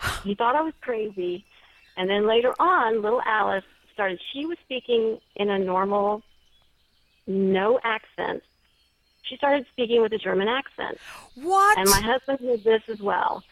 He 0.24 0.34
thought 0.34 0.56
I 0.56 0.62
was 0.62 0.74
crazy. 0.80 1.44
And 1.98 2.08
then 2.08 2.26
later 2.26 2.54
on, 2.58 3.02
little 3.02 3.20
Alice 3.26 3.64
started, 3.92 4.18
she 4.32 4.46
was 4.46 4.56
speaking 4.64 5.18
in 5.36 5.50
a 5.50 5.58
normal, 5.58 6.22
no 7.26 7.78
accent. 7.82 8.42
She 9.22 9.36
started 9.36 9.66
speaking 9.70 10.02
with 10.02 10.12
a 10.12 10.18
German 10.18 10.48
accent. 10.48 10.98
What? 11.34 11.78
And 11.78 11.88
my 11.88 12.00
husband 12.00 12.38
did 12.40 12.64
this 12.64 12.82
as 12.88 13.00
well. 13.00 13.44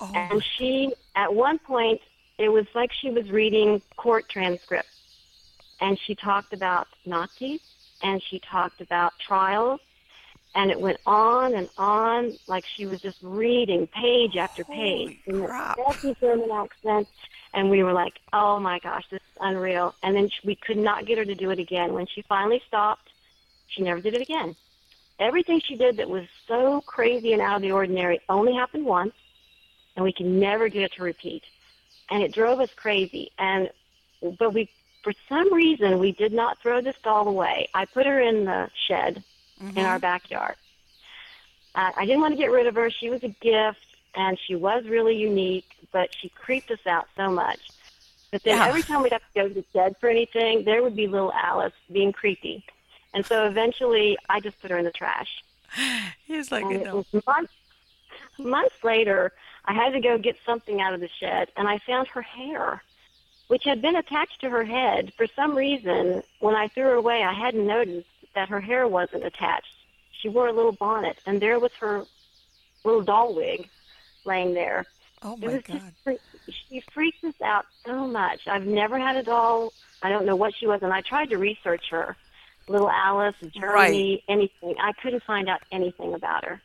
oh, 0.00 0.10
And 0.14 0.42
she, 0.44 0.92
at 1.14 1.34
one 1.34 1.58
point, 1.58 2.00
it 2.38 2.48
was 2.50 2.66
like 2.74 2.92
she 2.92 3.10
was 3.10 3.30
reading 3.30 3.80
court 3.96 4.28
transcripts. 4.28 4.88
And 5.80 5.98
she 5.98 6.14
talked 6.14 6.52
about 6.52 6.86
Nazis 7.06 7.60
and 8.02 8.22
she 8.22 8.38
talked 8.40 8.80
about 8.80 9.12
trials. 9.18 9.80
And 10.54 10.70
it 10.70 10.78
went 10.78 10.98
on 11.06 11.54
and 11.54 11.68
on 11.78 12.36
like 12.46 12.66
she 12.66 12.84
was 12.84 13.00
just 13.00 13.18
reading 13.22 13.86
page 13.86 14.36
after 14.36 14.64
page 14.64 15.18
Holy 15.24 15.40
in 15.40 15.46
crap. 15.46 15.76
the 15.76 15.82
best 15.82 16.20
German 16.20 16.50
accent. 16.50 17.08
And 17.54 17.70
we 17.70 17.82
were 17.82 17.92
like, 17.94 18.14
oh 18.34 18.60
my 18.60 18.78
gosh, 18.80 19.04
this 19.10 19.20
is 19.20 19.36
unreal. 19.40 19.94
And 20.02 20.14
then 20.14 20.28
we 20.44 20.54
could 20.56 20.76
not 20.76 21.06
get 21.06 21.16
her 21.16 21.24
to 21.24 21.34
do 21.34 21.50
it 21.50 21.58
again. 21.58 21.94
When 21.94 22.06
she 22.06 22.20
finally 22.22 22.60
stopped, 22.68 23.08
she 23.68 23.82
never 23.82 24.00
did 24.00 24.14
it 24.14 24.22
again. 24.22 24.54
Everything 25.18 25.60
she 25.60 25.76
did 25.76 25.96
that 25.98 26.08
was 26.08 26.24
so 26.48 26.80
crazy 26.86 27.32
and 27.32 27.42
out 27.42 27.56
of 27.56 27.62
the 27.62 27.72
ordinary 27.72 28.20
only 28.28 28.54
happened 28.54 28.84
once 28.84 29.12
and 29.96 30.04
we 30.04 30.12
can 30.12 30.40
never 30.40 30.68
get 30.68 30.82
it 30.82 30.92
to 30.96 31.02
repeat. 31.02 31.42
And 32.10 32.22
it 32.22 32.32
drove 32.32 32.60
us 32.60 32.70
crazy. 32.76 33.30
And 33.38 33.70
but 34.38 34.52
we, 34.54 34.68
for 35.02 35.12
some 35.28 35.52
reason, 35.52 35.98
we 35.98 36.12
did 36.12 36.32
not 36.32 36.58
throw 36.60 36.80
this 36.80 36.96
doll 37.02 37.28
away. 37.28 37.68
I 37.74 37.84
put 37.84 38.06
her 38.06 38.20
in 38.20 38.44
the 38.44 38.68
shed 38.88 39.22
in 39.60 39.78
our 39.78 39.98
backyard. 39.98 40.56
Uh, 41.74 41.90
I 41.96 42.04
didn't 42.04 42.20
want 42.20 42.32
to 42.32 42.38
get 42.38 42.50
rid 42.50 42.66
of 42.66 42.74
her. 42.74 42.90
She 42.90 43.10
was 43.10 43.22
a 43.22 43.28
gift, 43.28 43.86
and 44.14 44.38
she 44.46 44.54
was 44.54 44.84
really 44.88 45.16
unique. 45.16 45.64
But 45.92 46.10
she 46.20 46.28
creeped 46.30 46.70
us 46.70 46.84
out 46.86 47.06
so 47.16 47.30
much. 47.30 47.60
But 48.30 48.42
then 48.44 48.56
Yeah. 48.58 48.66
every 48.66 48.82
time 48.82 49.02
we'd 49.02 49.12
have 49.12 49.22
to 49.22 49.40
go 49.40 49.48
to 49.48 49.54
the 49.54 49.64
shed 49.72 49.96
for 50.00 50.08
anything, 50.08 50.64
there 50.64 50.82
would 50.82 50.96
be 50.96 51.06
little 51.06 51.32
Alice 51.32 51.74
being 51.90 52.12
creepy. 52.12 52.64
And 53.14 53.24
so 53.24 53.46
eventually, 53.46 54.16
I 54.28 54.40
just 54.40 54.60
put 54.60 54.70
her 54.70 54.78
in 54.78 54.84
the 54.84 54.90
trash. 54.90 55.42
He's 56.26 56.50
like, 56.50 56.64
And 56.64 56.74
it 56.74 56.92
was 56.92 57.06
months, 57.26 57.52
months 58.38 58.82
later, 58.82 59.32
I 59.64 59.74
had 59.74 59.92
to 59.92 60.00
go 60.00 60.18
get 60.18 60.36
something 60.44 60.80
out 60.80 60.94
of 60.94 61.00
the 61.00 61.08
shed, 61.20 61.48
and 61.56 61.68
I 61.68 61.78
found 61.78 62.08
her 62.08 62.22
hair, 62.22 62.82
which 63.48 63.64
had 63.64 63.80
been 63.80 63.96
attached 63.96 64.40
to 64.40 64.50
her 64.50 64.64
head. 64.64 65.12
For 65.16 65.26
some 65.36 65.54
reason, 65.54 66.22
when 66.40 66.54
I 66.54 66.68
threw 66.68 66.84
her 66.84 66.94
away, 66.94 67.22
I 67.22 67.32
hadn't 67.32 67.66
noticed 67.66 68.08
that 68.34 68.48
her 68.48 68.60
hair 68.60 68.88
wasn't 68.88 69.24
attached. 69.24 69.74
She 70.10 70.28
wore 70.28 70.48
a 70.48 70.52
little 70.52 70.72
bonnet, 70.72 71.18
and 71.26 71.40
there 71.40 71.58
was 71.58 71.72
her 71.80 72.04
little 72.84 73.02
doll 73.02 73.34
wig 73.34 73.68
laying 74.24 74.54
there. 74.54 74.86
Oh 75.22 75.36
my 75.36 75.58
God. 75.58 75.92
just 76.04 76.20
she 76.68 76.80
freaked 76.92 77.22
us 77.24 77.40
out 77.44 77.66
so 77.86 78.06
much. 78.06 78.48
I've 78.48 78.66
never 78.66 78.98
had 78.98 79.16
a 79.16 79.22
doll. 79.22 79.72
I 80.02 80.08
don't 80.08 80.26
know 80.26 80.36
what 80.36 80.54
she 80.54 80.66
was, 80.66 80.82
and 80.82 80.92
I 80.92 81.00
tried 81.00 81.30
to 81.30 81.38
research 81.38 81.90
her. 81.90 82.16
Little 82.72 82.90
Alice, 82.90 83.36
Germany, 83.54 84.24
anything. 84.28 84.74
I 84.80 84.92
couldn't 85.02 85.22
find 85.24 85.48
out 85.48 85.60
anything 85.70 86.14
about 86.14 86.44
her. 86.44 86.60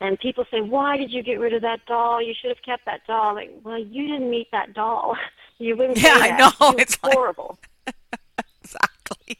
And 0.00 0.18
people 0.18 0.44
say, 0.50 0.60
"Why 0.60 0.96
did 0.96 1.10
you 1.12 1.22
get 1.22 1.40
rid 1.40 1.54
of 1.54 1.62
that 1.62 1.86
doll? 1.86 2.20
You 2.22 2.34
should 2.40 2.50
have 2.50 2.62
kept 2.62 2.84
that 2.86 3.06
doll." 3.06 3.34
Like, 3.34 3.50
well, 3.64 3.78
you 3.78 4.06
didn't 4.08 4.30
meet 4.30 4.48
that 4.52 4.74
doll. 4.74 5.16
you 5.58 5.76
wouldn't. 5.76 6.00
Yeah, 6.00 6.14
I 6.16 6.30
know. 6.36 6.50
She 6.76 6.82
It's 6.82 7.02
like- 7.02 7.14
horrible. 7.14 7.58
Exactly. 8.62 9.38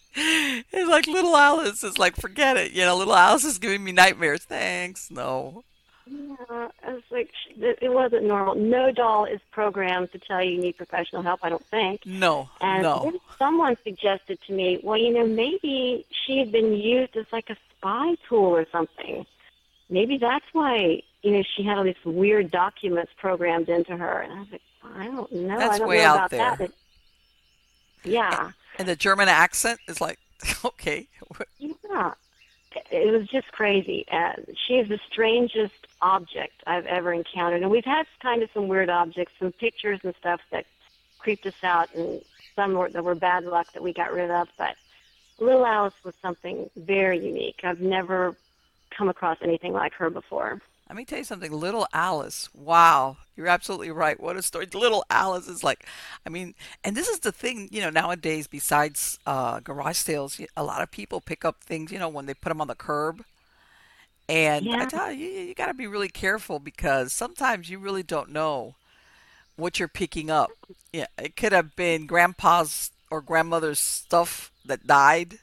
It's 0.73 0.89
like 0.89 1.07
little 1.07 1.37
Alice 1.37 1.85
is 1.85 1.99
like, 1.99 2.17
forget 2.17 2.57
it. 2.57 2.73
You 2.73 2.83
know, 2.87 2.97
little 2.97 3.15
Alice 3.15 3.45
is 3.45 3.59
giving 3.59 3.85
me 3.85 3.93
nightmares. 3.93 4.43
Thanks. 4.43 5.11
No. 5.11 5.65
Yeah, 6.11 6.69
I 6.87 6.93
was 6.93 7.03
like, 7.11 7.31
it 7.57 7.93
wasn't 7.93 8.25
normal. 8.25 8.55
No 8.55 8.91
doll 8.91 9.25
is 9.25 9.41
programmed 9.51 10.13
to 10.13 10.19
tell 10.19 10.43
you 10.43 10.53
you 10.53 10.61
need 10.61 10.77
professional 10.77 11.23
help. 11.23 11.41
I 11.43 11.49
don't 11.49 11.65
think. 11.67 12.07
No. 12.07 12.49
And 12.61 12.83
no. 12.83 13.01
then 13.05 13.21
someone 13.39 13.77
suggested 13.85 14.39
to 14.47 14.53
me, 14.53 14.81
well, 14.83 14.97
you 14.97 15.13
know, 15.13 15.27
maybe 15.27 16.07
she 16.11 16.39
had 16.39 16.51
been 16.51 16.73
used 16.73 17.17
as 17.17 17.27
like 17.33 17.51
a 17.51 17.57
spy 17.77 18.17
tool 18.29 18.57
or 18.57 18.67
something. 18.71 19.27
Maybe 19.91 20.19
that's 20.19 20.45
why, 20.53 21.03
you 21.23 21.33
know, 21.33 21.43
she 21.57 21.63
had 21.63 21.79
all 21.79 21.85
these 21.85 21.95
weird 22.05 22.51
documents 22.51 23.13
programmed 23.19 23.69
into 23.69 23.97
her. 23.97 24.21
And 24.21 24.33
I 24.33 24.39
was 24.41 24.49
like, 24.53 24.63
I 24.97 25.07
don't 25.07 25.33
know. 25.33 25.59
That's 25.59 25.77
I 25.77 25.79
don't 25.79 25.89
way 25.89 25.99
know 25.99 26.05
out 26.05 26.17
about 26.17 26.31
there. 26.31 26.57
that. 26.69 26.71
Yeah. 28.05 28.53
And 28.79 28.89
the 28.89 28.97
German 28.97 29.29
accent 29.29 29.81
is 29.89 30.01
like, 30.01 30.19
okay. 30.65 31.07
Yeah. 31.59 32.15
It 32.91 33.13
was 33.13 33.29
just 33.29 33.51
crazy. 33.53 34.05
Uh, 34.11 34.33
she 34.67 34.75
is 34.75 34.89
the 34.89 34.99
strangest 35.11 35.87
object 36.01 36.63
I've 36.67 36.87
ever 36.87 37.13
encountered. 37.13 37.63
And 37.63 37.71
we've 37.71 37.85
had 37.85 38.07
kind 38.21 38.43
of 38.43 38.51
some 38.53 38.69
weird 38.69 38.91
objects, 38.91 39.33
some 39.39 39.53
pictures 39.53 40.01
and 40.05 40.15
stuff 40.19 40.41
that 40.51 40.67
creeped 41.19 41.47
us 41.47 41.63
out, 41.63 41.93
and 41.95 42.23
some 42.55 42.75
were, 42.75 42.91
that 42.91 43.03
were 43.03 43.15
bad 43.15 43.45
luck 43.45 43.73
that 43.73 43.83
we 43.83 43.93
got 43.93 44.13
rid 44.13 44.31
of. 44.31 44.49
But 44.57 44.77
Little 45.39 45.67
Alice 45.67 45.95
was 46.05 46.15
something 46.21 46.69
very 46.77 47.25
unique. 47.25 47.61
I've 47.65 47.81
never 47.81 48.37
come 48.91 49.09
across 49.09 49.39
anything 49.43 49.73
like 49.73 49.95
her 49.95 50.11
before. 50.11 50.61
Let 50.89 50.97
me 50.97 51.05
tell 51.05 51.19
you 51.19 51.25
something. 51.25 51.53
Little 51.53 51.87
Alice. 51.93 52.49
Wow. 52.55 53.19
You're 53.37 53.47
absolutely 53.47 53.91
right. 53.91 54.19
What 54.19 54.37
a 54.37 54.43
story. 54.43 54.67
Little 54.73 55.05
Alice 55.11 55.47
is 55.47 55.63
like, 55.63 55.87
I 56.25 56.31
mean, 56.31 56.55
and 56.83 56.97
this 56.97 57.09
is 57.09 57.21
the 57.21 57.31
thing, 57.31 57.69
you 57.71 57.83
know, 57.83 57.91
nowadays, 57.91 58.47
besides 58.47 59.19
uh, 59.27 59.61
garage 59.61 59.99
sales, 59.99 60.41
a 60.57 60.65
lot 60.65 60.83
of 60.83 60.91
people 60.91 61.21
pick 61.21 61.45
up 61.45 61.63
things, 61.63 61.93
you 61.93 61.99
know, 61.99 62.09
when 62.09 62.27
they 62.27 62.35
put 62.35 62.49
them 62.49 62.61
on 62.61 62.69
the 62.69 62.75
curb. 62.75 63.23
And 64.31 64.69
I 64.71 64.87
tell 64.87 65.13
you, 65.13 65.27
you, 65.27 65.41
you 65.41 65.55
got 65.55 65.67
to 65.67 65.75
be 65.75 65.87
really 65.87 66.09
careful 66.09 66.59
because 66.59 67.13
sometimes 67.13 67.71
you 67.71 67.79
really 67.79 68.03
don't 68.03 68.31
know 68.31 68.75
what 69.57 69.79
you're 69.79 69.89
picking 69.89 70.31
up. 70.31 70.51
Yeah, 70.93 71.07
it 71.19 71.37
could 71.37 71.53
have 71.53 71.77
been 71.77 72.07
grandpa's 72.07 72.91
or 73.11 73.21
grandmother's 73.21 73.79
stuff 73.79 74.51
that 74.65 74.87
died. 74.87 75.39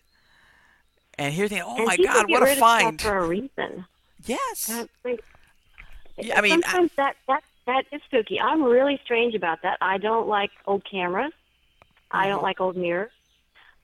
And 1.18 1.34
here 1.34 1.48
they, 1.48 1.62
oh 1.62 1.78
and 1.78 1.86
my 1.86 1.98
God, 1.98 2.30
what 2.30 2.42
a 2.42 2.46
rid 2.46 2.52
of 2.52 2.58
stuff 2.58 2.82
find. 2.82 3.02
for 3.02 3.18
a 3.18 3.28
reason. 3.28 3.86
Yes. 4.26 4.86
Like, 5.04 5.24
Yeah, 6.18 6.38
I 6.38 6.42
mean, 6.42 6.54
I- 6.66 6.72
sometimes 6.72 6.92
that 6.98 7.16
that 7.28 7.44
that 7.68 7.86
is 7.92 8.02
spooky. 8.04 8.40
I'm 8.40 8.64
really 8.64 9.00
strange 9.04 9.36
about 9.36 9.62
that. 9.64 9.78
I 9.82 9.98
don't 9.98 10.28
like 10.28 10.52
old 10.66 10.84
cameras. 10.90 11.34
I 12.12 12.28
don't 12.28 12.40
Mhm. 12.40 12.44
like 12.44 12.62
old 12.62 12.78
mirrors 12.78 13.12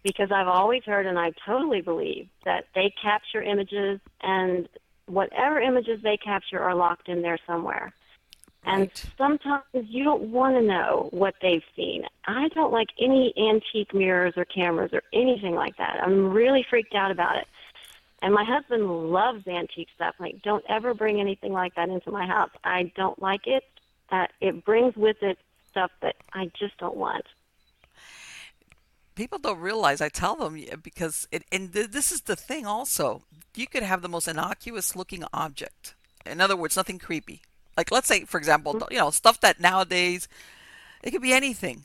because 0.04 0.32
I've 0.32 0.48
always 0.48 0.84
heard 0.84 1.06
and 1.06 1.18
I 1.20 1.32
totally 1.46 1.82
believe 1.82 2.30
that 2.46 2.68
they 2.76 2.92
capture 3.02 3.42
images 3.42 4.00
and 4.22 4.70
whatever 5.08 5.60
images 5.60 6.02
they 6.02 6.18
capture 6.18 6.60
are 6.62 6.76
locked 6.76 7.10
in 7.10 7.22
there 7.22 7.40
somewhere. 7.48 7.92
And 8.64 8.82
Right. 8.82 9.06
sometimes 9.18 9.64
you 9.74 10.04
don't 10.04 10.22
want 10.32 10.56
to 10.56 10.62
know 10.62 11.10
what 11.12 11.34
they've 11.42 11.64
seen. 11.76 12.06
I 12.26 12.48
don't 12.50 12.72
like 12.72 12.90
any 13.00 13.34
antique 13.36 13.94
mirrors 13.94 14.38
or 14.38 14.46
cameras 14.46 14.94
or 14.94 15.02
anything 15.12 15.56
like 15.56 15.76
that. 15.78 16.00
I'm 16.02 16.32
really 16.32 16.64
freaked 16.70 16.94
out 16.94 17.10
about 17.10 17.38
it. 17.38 17.48
And 18.22 18.34
my 18.34 18.44
husband 18.44 19.12
loves 19.12 19.48
antique 19.48 19.90
stuff. 19.96 20.16
Like, 20.20 20.42
don't 20.44 20.64
ever 20.70 20.94
bring 20.94 21.20
anything 21.20 21.54
like 21.54 21.76
that 21.76 21.90
into 21.90 22.12
my 22.12 22.26
house. 22.28 22.52
I 22.64 22.92
don't 22.96 23.20
like 23.22 23.48
it. 23.48 23.64
Uh, 24.10 24.28
it 24.40 24.64
brings 24.64 24.96
with 24.96 25.18
it 25.22 25.38
stuff 25.72 25.92
that 26.02 26.16
I 26.34 26.52
just 26.60 26.78
don't 26.78 26.98
want. 26.98 27.26
people 29.16 29.40
don't 29.40 29.60
realize 29.60 30.02
I 30.02 30.10
tell 30.10 30.36
them 30.36 30.60
because 30.82 31.28
it 31.32 31.44
and 31.52 31.74
th- 31.74 31.92
this 31.92 32.12
is 32.12 32.22
the 32.22 32.36
thing 32.36 32.66
also 32.66 33.24
you 33.56 33.68
could 33.68 33.84
have 33.84 34.02
the 34.02 34.10
most 34.10 34.28
innocuous 34.28 34.96
looking 34.96 35.24
object 35.34 35.96
in 36.26 36.42
other 36.42 36.56
words 36.56 36.76
nothing 36.76 37.00
creepy 37.00 37.42
like 37.78 37.92
let's 37.92 38.08
say 38.08 38.24
for 38.26 38.38
example 38.38 38.82
you 38.90 38.98
know 38.98 39.12
stuff 39.12 39.40
that 39.42 39.60
nowadays 39.60 40.28
it 41.04 41.12
could 41.12 41.22
be 41.22 41.34
anything 41.34 41.84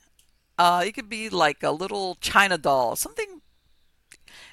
uh 0.59 0.83
it 0.87 0.93
could 0.93 1.09
be 1.09 1.29
like 1.29 1.63
a 1.63 1.71
little 1.71 2.17
china 2.21 2.57
doll 2.57 2.97
something 2.97 3.41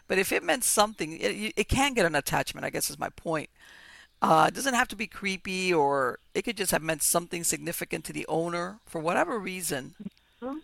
but 0.07 0.17
if 0.17 0.31
it 0.31 0.43
meant 0.43 0.63
something 0.63 1.17
it, 1.19 1.53
it 1.55 1.67
can 1.69 1.93
get 1.93 2.05
an 2.05 2.15
attachment 2.15 2.65
I 2.65 2.69
guess 2.69 2.89
is 2.89 2.99
my 2.99 3.09
point 3.09 3.49
uh, 4.21 4.45
it 4.47 4.53
doesn't 4.53 4.73
have 4.73 4.87
to 4.87 4.95
be 4.95 5.07
creepy 5.07 5.73
or 5.73 6.19
it 6.33 6.43
could 6.43 6.57
just 6.57 6.71
have 6.71 6.81
meant 6.81 7.03
something 7.03 7.43
significant 7.43 8.05
to 8.05 8.13
the 8.13 8.25
owner 8.27 8.79
for 8.85 8.99
whatever 9.01 9.37
reason 9.39 9.95
Mhm. 10.41 10.61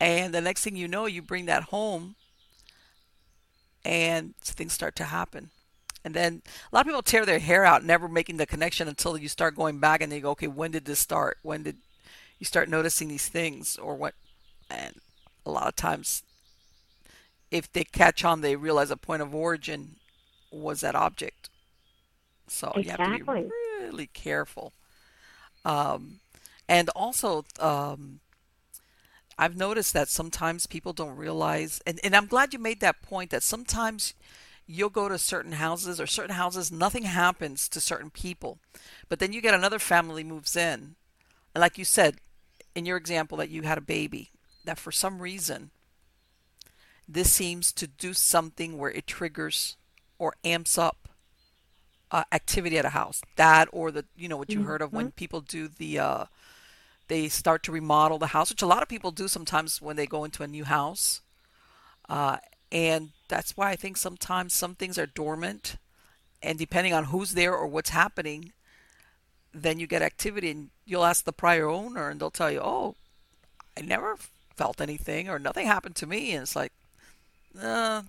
and 0.00 0.34
the 0.34 0.40
next 0.40 0.62
thing 0.64 0.76
you 0.76 0.88
know, 0.88 1.06
you 1.06 1.22
bring 1.22 1.46
that 1.46 1.64
home 1.64 2.16
and 3.84 4.36
things 4.36 4.72
start 4.72 4.94
to 4.96 5.04
happen. 5.04 5.50
And 6.04 6.14
then 6.14 6.42
a 6.70 6.74
lot 6.74 6.80
of 6.82 6.86
people 6.86 7.02
tear 7.02 7.24
their 7.24 7.38
hair 7.38 7.64
out, 7.64 7.84
never 7.84 8.08
making 8.08 8.36
the 8.36 8.46
connection 8.46 8.88
until 8.88 9.16
you 9.16 9.28
start 9.28 9.54
going 9.56 9.78
back 9.78 10.00
and 10.00 10.10
they 10.10 10.20
go, 10.20 10.30
okay, 10.30 10.48
when 10.48 10.72
did 10.72 10.84
this 10.84 10.98
start? 10.98 11.38
When 11.42 11.62
did 11.62 11.76
you 12.38 12.44
start 12.44 12.68
noticing 12.68 13.08
these 13.08 13.28
things, 13.28 13.76
or 13.76 13.94
what? 13.94 14.14
And 14.68 14.96
a 15.46 15.50
lot 15.50 15.68
of 15.68 15.76
times, 15.76 16.22
if 17.52 17.70
they 17.70 17.84
catch 17.84 18.24
on, 18.24 18.40
they 18.40 18.56
realize 18.56 18.90
a 18.90 18.96
point 18.96 19.22
of 19.22 19.34
origin 19.34 19.96
was 20.50 20.80
that 20.80 20.94
object. 20.96 21.50
So 22.48 22.72
exactly. 22.74 23.04
you 23.04 23.24
have 23.24 23.26
to 23.26 23.42
be 23.42 23.50
really 23.80 24.06
careful. 24.06 24.72
Um, 25.64 26.20
and 26.68 26.88
also, 26.96 27.44
um, 27.60 28.20
I've 29.38 29.56
noticed 29.56 29.92
that 29.92 30.08
sometimes 30.08 30.66
people 30.66 30.94
don't 30.94 31.16
realize, 31.16 31.80
and, 31.86 32.00
and 32.02 32.16
I'm 32.16 32.26
glad 32.26 32.52
you 32.52 32.58
made 32.58 32.80
that 32.80 33.02
point 33.02 33.30
that 33.30 33.42
sometimes 33.42 34.14
you'll 34.66 34.88
go 34.88 35.08
to 35.08 35.18
certain 35.18 35.52
houses 35.52 36.00
or 36.00 36.06
certain 36.06 36.34
houses, 36.34 36.72
nothing 36.72 37.04
happens 37.04 37.68
to 37.68 37.80
certain 37.80 38.10
people. 38.10 38.58
But 39.08 39.18
then 39.18 39.32
you 39.32 39.42
get 39.42 39.54
another 39.54 39.78
family 39.78 40.24
moves 40.24 40.56
in. 40.56 40.96
And 41.54 41.60
like 41.60 41.76
you 41.76 41.84
said, 41.84 42.16
in 42.74 42.86
your 42.86 42.96
example 42.96 43.36
that 43.38 43.50
you 43.50 43.62
had 43.62 43.76
a 43.76 43.82
baby, 43.82 44.30
that 44.64 44.78
for 44.78 44.90
some 44.90 45.20
reason, 45.20 45.70
this 47.12 47.32
seems 47.32 47.72
to 47.72 47.86
do 47.86 48.14
something 48.14 48.78
where 48.78 48.90
it 48.90 49.06
triggers 49.06 49.76
or 50.18 50.34
amps 50.44 50.78
up 50.78 51.08
uh, 52.10 52.24
activity 52.32 52.78
at 52.78 52.84
a 52.84 52.90
house. 52.90 53.22
That 53.36 53.68
or 53.72 53.90
the, 53.90 54.04
you 54.16 54.28
know, 54.28 54.36
what 54.36 54.50
you 54.50 54.60
mm-hmm. 54.60 54.68
heard 54.68 54.82
of 54.82 54.92
when 54.92 55.10
people 55.12 55.40
do 55.40 55.68
the, 55.68 55.98
uh, 55.98 56.24
they 57.08 57.28
start 57.28 57.62
to 57.64 57.72
remodel 57.72 58.18
the 58.18 58.28
house, 58.28 58.50
which 58.50 58.62
a 58.62 58.66
lot 58.66 58.82
of 58.82 58.88
people 58.88 59.10
do 59.10 59.28
sometimes 59.28 59.82
when 59.82 59.96
they 59.96 60.06
go 60.06 60.24
into 60.24 60.42
a 60.42 60.48
new 60.48 60.64
house. 60.64 61.20
Uh, 62.08 62.36
and 62.70 63.10
that's 63.28 63.56
why 63.56 63.70
I 63.70 63.76
think 63.76 63.96
sometimes 63.96 64.54
some 64.54 64.74
things 64.74 64.98
are 64.98 65.06
dormant, 65.06 65.76
and 66.42 66.58
depending 66.58 66.94
on 66.94 67.04
who's 67.04 67.34
there 67.34 67.54
or 67.54 67.66
what's 67.66 67.90
happening, 67.90 68.52
then 69.52 69.78
you 69.78 69.86
get 69.86 70.02
activity, 70.02 70.50
and 70.50 70.70
you'll 70.86 71.04
ask 71.04 71.24
the 71.24 71.32
prior 71.32 71.68
owner, 71.68 72.08
and 72.08 72.20
they'll 72.20 72.30
tell 72.30 72.50
you, 72.50 72.60
"Oh, 72.60 72.96
I 73.76 73.82
never 73.82 74.16
felt 74.56 74.80
anything, 74.80 75.28
or 75.28 75.38
nothing 75.38 75.66
happened 75.66 75.96
to 75.96 76.06
me," 76.06 76.32
and 76.32 76.42
it's 76.42 76.56
like, 76.56 76.72
uh, 77.60 78.02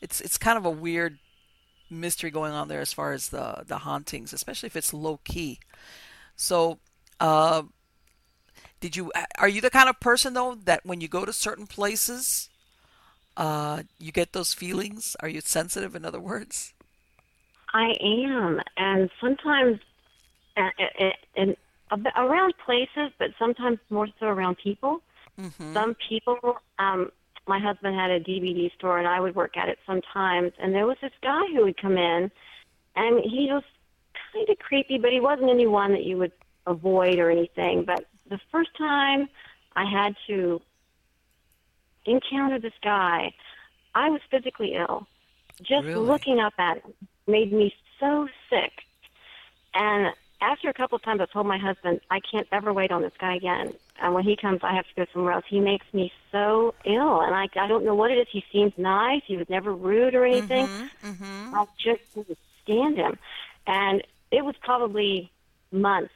it's 0.00 0.20
it's 0.20 0.38
kind 0.38 0.58
of 0.58 0.64
a 0.64 0.70
weird 0.70 1.18
mystery 1.90 2.30
going 2.30 2.52
on 2.52 2.68
there 2.68 2.80
as 2.80 2.92
far 2.92 3.12
as 3.12 3.28
the 3.28 3.64
the 3.66 3.78
hauntings, 3.78 4.32
especially 4.32 4.68
if 4.68 4.76
it's 4.76 4.92
low 4.94 5.20
key. 5.24 5.58
So, 6.36 6.78
uh, 7.18 7.62
did 8.80 8.96
you 8.96 9.12
are 9.38 9.48
you 9.48 9.60
the 9.60 9.70
kind 9.70 9.88
of 9.88 10.00
person 10.00 10.34
though 10.34 10.54
that 10.64 10.84
when 10.84 11.00
you 11.00 11.08
go 11.08 11.24
to 11.24 11.32
certain 11.32 11.66
places 11.66 12.50
uh, 13.36 13.82
you 13.98 14.12
get 14.12 14.32
those 14.32 14.54
feelings? 14.54 15.16
Are 15.20 15.28
you 15.28 15.40
sensitive, 15.40 15.94
in 15.94 16.04
other 16.04 16.20
words? 16.20 16.74
I 17.72 17.94
am, 18.00 18.60
and 18.76 19.10
sometimes, 19.20 19.78
and, 20.56 21.56
around 22.16 22.54
places, 22.64 23.12
but 23.18 23.30
sometimes 23.38 23.78
more 23.88 24.08
so 24.18 24.26
around 24.26 24.58
people. 24.58 25.00
Mm-hmm. 25.40 25.72
Some 25.72 25.96
people, 26.06 26.58
um, 26.78 27.10
my 27.50 27.58
husband 27.58 27.96
had 27.96 28.12
a 28.12 28.20
DVD 28.20 28.72
store, 28.74 28.98
and 28.98 29.08
I 29.08 29.18
would 29.18 29.34
work 29.34 29.56
at 29.56 29.68
it 29.68 29.78
sometimes. 29.84 30.52
And 30.60 30.72
there 30.72 30.86
was 30.86 30.96
this 31.02 31.12
guy 31.20 31.42
who 31.52 31.64
would 31.64 31.76
come 31.76 31.98
in, 31.98 32.30
and 32.94 33.24
he 33.24 33.48
was 33.50 33.64
kind 34.32 34.48
of 34.48 34.58
creepy, 34.60 34.98
but 34.98 35.10
he 35.10 35.18
wasn't 35.18 35.50
anyone 35.50 35.90
that 35.92 36.04
you 36.04 36.16
would 36.16 36.30
avoid 36.64 37.18
or 37.18 37.28
anything. 37.28 37.84
But 37.84 38.06
the 38.28 38.38
first 38.52 38.70
time 38.78 39.28
I 39.74 39.84
had 39.84 40.14
to 40.28 40.62
encounter 42.06 42.60
this 42.60 42.78
guy, 42.84 43.32
I 43.96 44.10
was 44.10 44.20
physically 44.30 44.74
ill. 44.76 45.08
Just 45.60 45.86
really? 45.86 46.06
looking 46.06 46.38
up 46.38 46.54
at 46.56 46.76
him 46.76 46.94
made 47.26 47.52
me 47.52 47.74
so 47.98 48.28
sick. 48.48 48.72
And 49.74 50.14
after 50.40 50.68
a 50.68 50.72
couple 50.72 50.96
of 50.96 51.02
times, 51.02 51.20
I 51.20 51.26
told 51.26 51.48
my 51.48 51.58
husband, 51.58 52.00
I 52.12 52.20
can't 52.20 52.46
ever 52.52 52.72
wait 52.72 52.92
on 52.92 53.02
this 53.02 53.12
guy 53.18 53.34
again. 53.34 53.74
And 54.00 54.14
when 54.14 54.24
he 54.24 54.36
comes, 54.36 54.60
I 54.62 54.74
have 54.74 54.86
to 54.86 54.94
go 54.96 55.06
somewhere 55.12 55.32
else. 55.32 55.44
He 55.48 55.60
makes 55.60 55.86
me 55.92 56.10
so 56.32 56.74
ill, 56.84 57.20
and 57.20 57.34
I 57.34 57.48
I 57.56 57.68
don't 57.68 57.84
know 57.84 57.94
what 57.94 58.10
it 58.10 58.18
is. 58.18 58.26
He 58.32 58.42
seems 58.52 58.72
nice. 58.76 59.22
He 59.26 59.36
was 59.36 59.48
never 59.50 59.74
rude 59.74 60.14
or 60.14 60.24
anything. 60.24 60.66
Mm-hmm, 60.66 61.08
mm-hmm. 61.10 61.54
I 61.54 61.66
just 61.78 62.00
couldn't 62.14 62.38
stand 62.62 62.96
him, 62.96 63.18
and 63.66 64.02
it 64.30 64.44
was 64.44 64.54
probably 64.62 65.30
months 65.70 66.12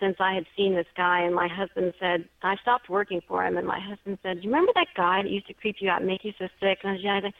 since 0.00 0.16
I 0.20 0.34
had 0.34 0.44
seen 0.56 0.74
this 0.74 0.86
guy, 0.96 1.20
and 1.22 1.34
my 1.34 1.48
husband 1.48 1.94
said, 1.98 2.28
I 2.42 2.56
stopped 2.56 2.88
working 2.90 3.22
for 3.26 3.44
him, 3.44 3.56
and 3.56 3.66
my 3.66 3.80
husband 3.80 4.18
said, 4.22 4.40
Do 4.40 4.42
you 4.42 4.50
remember 4.50 4.72
that 4.74 4.88
guy 4.96 5.22
that 5.22 5.30
used 5.30 5.46
to 5.46 5.54
creep 5.54 5.76
you 5.80 5.88
out 5.88 6.00
and 6.00 6.06
make 6.06 6.24
you 6.24 6.32
so 6.38 6.48
sick? 6.60 6.80
And 6.82 6.90
I 6.90 6.92
was, 6.94 7.22
said, 7.22 7.32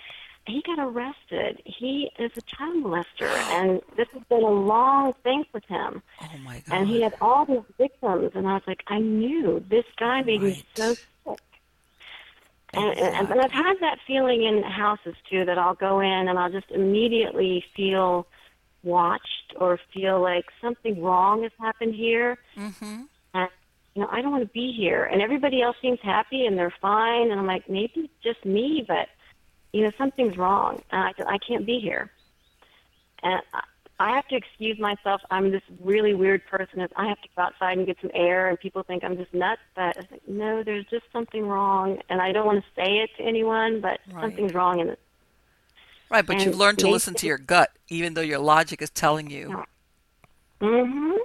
he 0.47 0.63
got 0.63 0.79
arrested. 0.79 1.63
He 1.65 2.11
is 2.19 2.33
a 2.37 2.43
child 2.43 2.85
molester, 2.85 3.29
and 3.29 3.81
this 3.97 4.09
has 4.13 4.23
been 4.29 4.43
a 4.43 4.51
long 4.51 5.15
thing 5.23 5.45
with 5.53 5.65
him. 5.65 6.03
Oh 6.21 6.39
my 6.45 6.63
god! 6.67 6.77
And 6.77 6.89
he 6.89 7.03
had 7.03 7.15
all 7.21 7.45
these 7.47 7.61
victims, 7.79 8.33
and 8.35 8.47
I 8.47 8.55
was 8.55 8.63
like, 8.67 8.83
I 8.89 8.99
knew 8.99 9.65
this 9.69 9.87
guy 9.99 10.23
made 10.23 10.43
right. 10.43 10.57
me 10.57 10.65
so 10.75 10.95
sick. 10.95 11.41
And, 12.73 12.99
and, 12.99 13.31
and 13.31 13.41
I've 13.41 13.53
had 13.53 13.75
that 13.81 13.99
feeling 14.07 14.43
in 14.43 14.63
houses 14.63 15.15
too 15.31 15.45
that 15.45 15.59
I'll 15.59 15.77
go 15.77 16.01
in 16.01 16.29
and 16.29 16.39
I'll 16.39 16.51
just 16.51 16.71
immediately 16.71 17.65
feel 17.77 18.27
watched 18.83 19.55
or 19.57 19.79
feel 19.93 20.21
like 20.21 20.47
something 20.61 21.01
wrong 21.01 21.45
has 21.45 21.53
happened 21.61 21.95
here. 21.95 22.37
Mm-hmm. 22.57 23.03
And, 23.35 23.49
you 23.95 24.03
know, 24.03 24.09
I 24.11 24.21
don't 24.21 24.33
want 24.33 24.43
to 24.43 24.53
be 24.53 24.73
here. 24.77 25.05
And 25.05 25.23
everybody 25.23 25.63
else 25.63 25.77
seems 25.81 26.01
happy 26.03 26.47
and 26.47 26.59
they're 26.59 26.75
fine. 26.83 27.31
And 27.31 27.39
I'm 27.39 27.47
like, 27.47 27.71
maybe 27.71 27.93
it's 27.97 28.23
just 28.23 28.45
me, 28.45 28.85
but, 28.87 29.09
you 29.75 29.83
know, 29.83 29.91
something's 29.99 30.37
wrong. 30.37 30.81
And 30.93 31.03
I, 31.03 31.35
I 31.35 31.39
can't 31.39 31.67
be 31.67 31.81
here. 31.81 32.09
And 33.25 33.43
I 33.99 34.15
have 34.15 34.29
to 34.29 34.37
excuse 34.37 34.79
myself. 34.79 35.21
I'm 35.33 35.51
this 35.51 35.63
really 35.81 36.15
weird 36.15 36.47
person. 36.47 36.87
I 36.95 37.09
have 37.09 37.21
to 37.23 37.29
go 37.35 37.43
outside 37.43 37.77
and 37.79 37.87
get 37.87 37.97
some 38.01 38.13
air, 38.15 38.49
and 38.49 38.59
people 38.59 38.85
think 38.85 39.03
I'm 39.03 39.17
just 39.17 39.35
nuts. 39.35 39.63
But 39.75 39.99
I 39.99 40.03
think, 40.03 40.29
no, 40.29 40.63
there's 40.63 40.87
just 40.87 41.07
something 41.13 41.45
wrong. 41.49 41.99
And 42.09 42.21
I 42.21 42.31
don't 42.31 42.47
want 42.47 42.63
to 42.63 42.71
say 42.81 42.99
it 42.99 43.11
to 43.17 43.25
anyone, 43.25 43.81
but 43.81 43.99
right. 44.13 44.23
something's 44.23 44.55
wrong 44.55 44.79
in 44.79 44.87
this 44.87 44.99
Right, 46.09 46.25
but 46.25 46.37
and 46.37 46.45
you've 46.45 46.57
learned 46.57 46.79
to 46.79 46.89
listen 46.89 47.15
to 47.15 47.27
your 47.27 47.39
gut, 47.39 47.73
even 47.89 48.15
though 48.15 48.21
your 48.21 48.39
logic 48.39 48.81
is 48.81 48.91
telling 48.91 49.31
you. 49.31 49.65
Mm-hmm. 50.61 51.17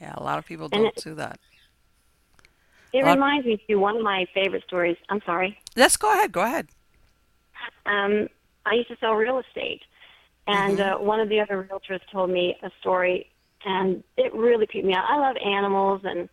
Yeah, 0.00 0.14
a 0.16 0.22
lot 0.22 0.38
of 0.38 0.46
people 0.46 0.68
don't 0.68 0.86
it, 0.86 0.96
do 1.04 1.14
that. 1.14 1.38
It 2.92 3.04
reminds 3.04 3.46
me 3.46 3.62
to 3.68 3.76
one 3.76 3.96
of 3.96 4.02
my 4.02 4.26
favorite 4.34 4.64
stories. 4.66 4.96
I'm 5.10 5.20
sorry. 5.24 5.60
Yes, 5.76 5.96
go 5.96 6.10
ahead. 6.10 6.32
Go 6.32 6.40
ahead. 6.40 6.68
Um, 7.86 8.28
I 8.66 8.74
used 8.74 8.88
to 8.88 8.96
sell 9.00 9.14
real 9.14 9.38
estate, 9.38 9.82
and 10.46 10.78
mm-hmm. 10.78 11.02
uh, 11.02 11.04
one 11.04 11.20
of 11.20 11.28
the 11.28 11.40
other 11.40 11.68
realtors 11.70 12.00
told 12.12 12.30
me 12.30 12.56
a 12.62 12.70
story, 12.80 13.30
and 13.64 14.02
it 14.16 14.34
really 14.34 14.66
creeped 14.66 14.86
me 14.86 14.94
out. 14.94 15.04
I 15.08 15.18
love 15.18 15.36
animals, 15.44 16.02
and 16.04 16.28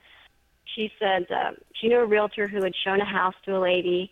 she 0.66 0.92
said 1.00 1.28
uh, 1.32 1.52
she 1.76 1.88
knew 1.88 2.00
a 2.00 2.06
realtor 2.06 2.48
who 2.48 2.64
had 2.64 2.74
shown 2.84 3.02
a 3.02 3.06
house 3.06 3.36
to 3.46 3.58
a 3.58 3.60
lady 3.60 4.12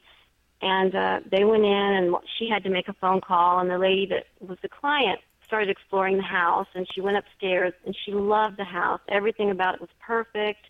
and 0.62 0.96
uh, 0.96 1.20
they 1.30 1.44
went 1.44 1.64
in, 1.64 1.72
and 1.72 2.16
she 2.38 2.50
had 2.50 2.64
to 2.64 2.70
make 2.70 2.88
a 2.88 2.94
phone 2.94 3.22
call. 3.22 3.60
And 3.60 3.70
the 3.70 3.78
lady 3.78 4.06
that 4.08 4.26
was 4.40 4.58
the 4.62 4.70
client 4.70 5.20
started 5.46 5.70
exploring 5.70 6.18
the 6.18 6.24
house, 6.24 6.68
and 6.74 6.88
she 6.92 7.02
went 7.02 7.18
upstairs, 7.18 7.74
and 7.86 7.96
she 8.06 8.12
loved 8.12 8.58
the 8.58 8.64
house. 8.64 9.02
Everything 9.10 9.52
about 9.52 9.76
it 9.76 9.82
was 9.82 9.90
perfect. 10.00 10.66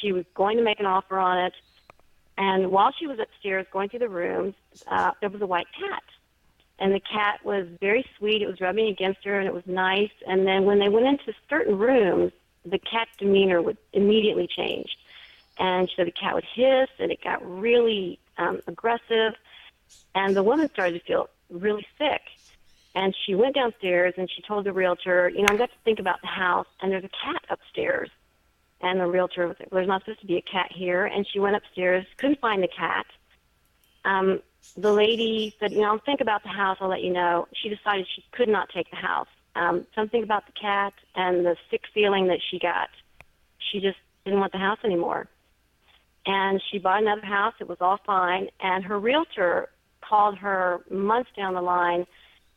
She 0.00 0.12
was 0.12 0.24
going 0.34 0.56
to 0.56 0.64
make 0.64 0.80
an 0.80 0.86
offer 0.86 1.18
on 1.18 1.38
it, 1.38 1.52
and 2.38 2.70
while 2.70 2.92
she 2.92 3.08
was 3.08 3.18
upstairs 3.18 3.66
going 3.72 3.88
through 3.88 3.98
the 3.98 4.08
rooms, 4.08 4.54
uh, 4.86 5.10
there 5.20 5.28
was 5.28 5.42
a 5.42 5.46
white 5.46 5.66
cat. 5.78 6.04
And 6.78 6.94
the 6.94 7.00
cat 7.00 7.40
was 7.44 7.66
very 7.80 8.06
sweet. 8.16 8.40
It 8.40 8.46
was 8.46 8.60
rubbing 8.60 8.86
against 8.86 9.24
her, 9.24 9.40
and 9.40 9.48
it 9.48 9.52
was 9.52 9.66
nice. 9.66 10.12
And 10.24 10.46
then 10.46 10.64
when 10.64 10.78
they 10.78 10.88
went 10.88 11.06
into 11.06 11.34
certain 11.50 11.76
rooms, 11.76 12.30
the 12.64 12.78
cat's 12.78 13.10
demeanor 13.18 13.60
would 13.60 13.76
immediately 13.92 14.46
change. 14.46 14.96
And 15.58 15.90
so 15.96 16.04
the 16.04 16.12
cat 16.12 16.34
would 16.34 16.46
hiss, 16.54 16.88
and 17.00 17.10
it 17.10 17.20
got 17.24 17.44
really 17.44 18.20
um, 18.36 18.60
aggressive, 18.68 19.34
and 20.14 20.36
the 20.36 20.44
woman 20.44 20.68
started 20.68 21.00
to 21.00 21.04
feel 21.04 21.28
really 21.50 21.86
sick. 21.98 22.20
And 22.94 23.16
she 23.26 23.34
went 23.34 23.56
downstairs 23.56 24.14
and 24.16 24.30
she 24.30 24.42
told 24.42 24.64
the 24.64 24.72
realtor, 24.72 25.28
you 25.28 25.42
know, 25.42 25.48
I've 25.50 25.58
got 25.58 25.70
to 25.70 25.78
think 25.84 25.98
about 25.98 26.20
the 26.20 26.28
house, 26.28 26.66
and 26.80 26.92
there's 26.92 27.04
a 27.04 27.08
cat 27.08 27.44
upstairs. 27.50 28.10
And 28.80 29.00
the 29.00 29.06
realtor 29.06 29.48
was 29.48 29.56
like, 29.58 29.70
there's 29.70 29.88
not 29.88 30.02
supposed 30.02 30.20
to 30.20 30.26
be 30.26 30.36
a 30.36 30.42
cat 30.42 30.70
here. 30.72 31.06
And 31.06 31.26
she 31.32 31.40
went 31.40 31.56
upstairs, 31.56 32.06
couldn't 32.16 32.40
find 32.40 32.62
the 32.62 32.68
cat. 32.68 33.06
Um, 34.04 34.40
the 34.76 34.92
lady 34.92 35.54
said, 35.58 35.72
you 35.72 35.80
know, 35.80 35.92
I'll 35.92 35.98
think 35.98 36.20
about 36.20 36.42
the 36.42 36.48
house, 36.50 36.78
I'll 36.80 36.88
let 36.88 37.02
you 37.02 37.12
know. 37.12 37.48
She 37.54 37.68
decided 37.68 38.06
she 38.14 38.24
could 38.32 38.48
not 38.48 38.68
take 38.74 38.90
the 38.90 38.96
house. 38.96 39.28
Um, 39.56 39.86
something 39.94 40.22
about 40.22 40.46
the 40.46 40.52
cat 40.52 40.92
and 41.16 41.44
the 41.44 41.56
sick 41.70 41.82
feeling 41.92 42.28
that 42.28 42.38
she 42.50 42.58
got. 42.58 42.90
She 43.58 43.80
just 43.80 43.96
didn't 44.24 44.40
want 44.40 44.52
the 44.52 44.58
house 44.58 44.78
anymore 44.84 45.28
and 46.28 46.62
she 46.70 46.78
bought 46.78 47.02
another 47.02 47.24
house. 47.24 47.54
It 47.58 47.68
was 47.68 47.78
all 47.80 47.98
fine. 48.04 48.48
And 48.60 48.84
her 48.84 48.98
realtor 48.98 49.70
called 50.02 50.36
her 50.38 50.80
months 50.90 51.30
down 51.34 51.54
the 51.54 51.62
line 51.62 52.06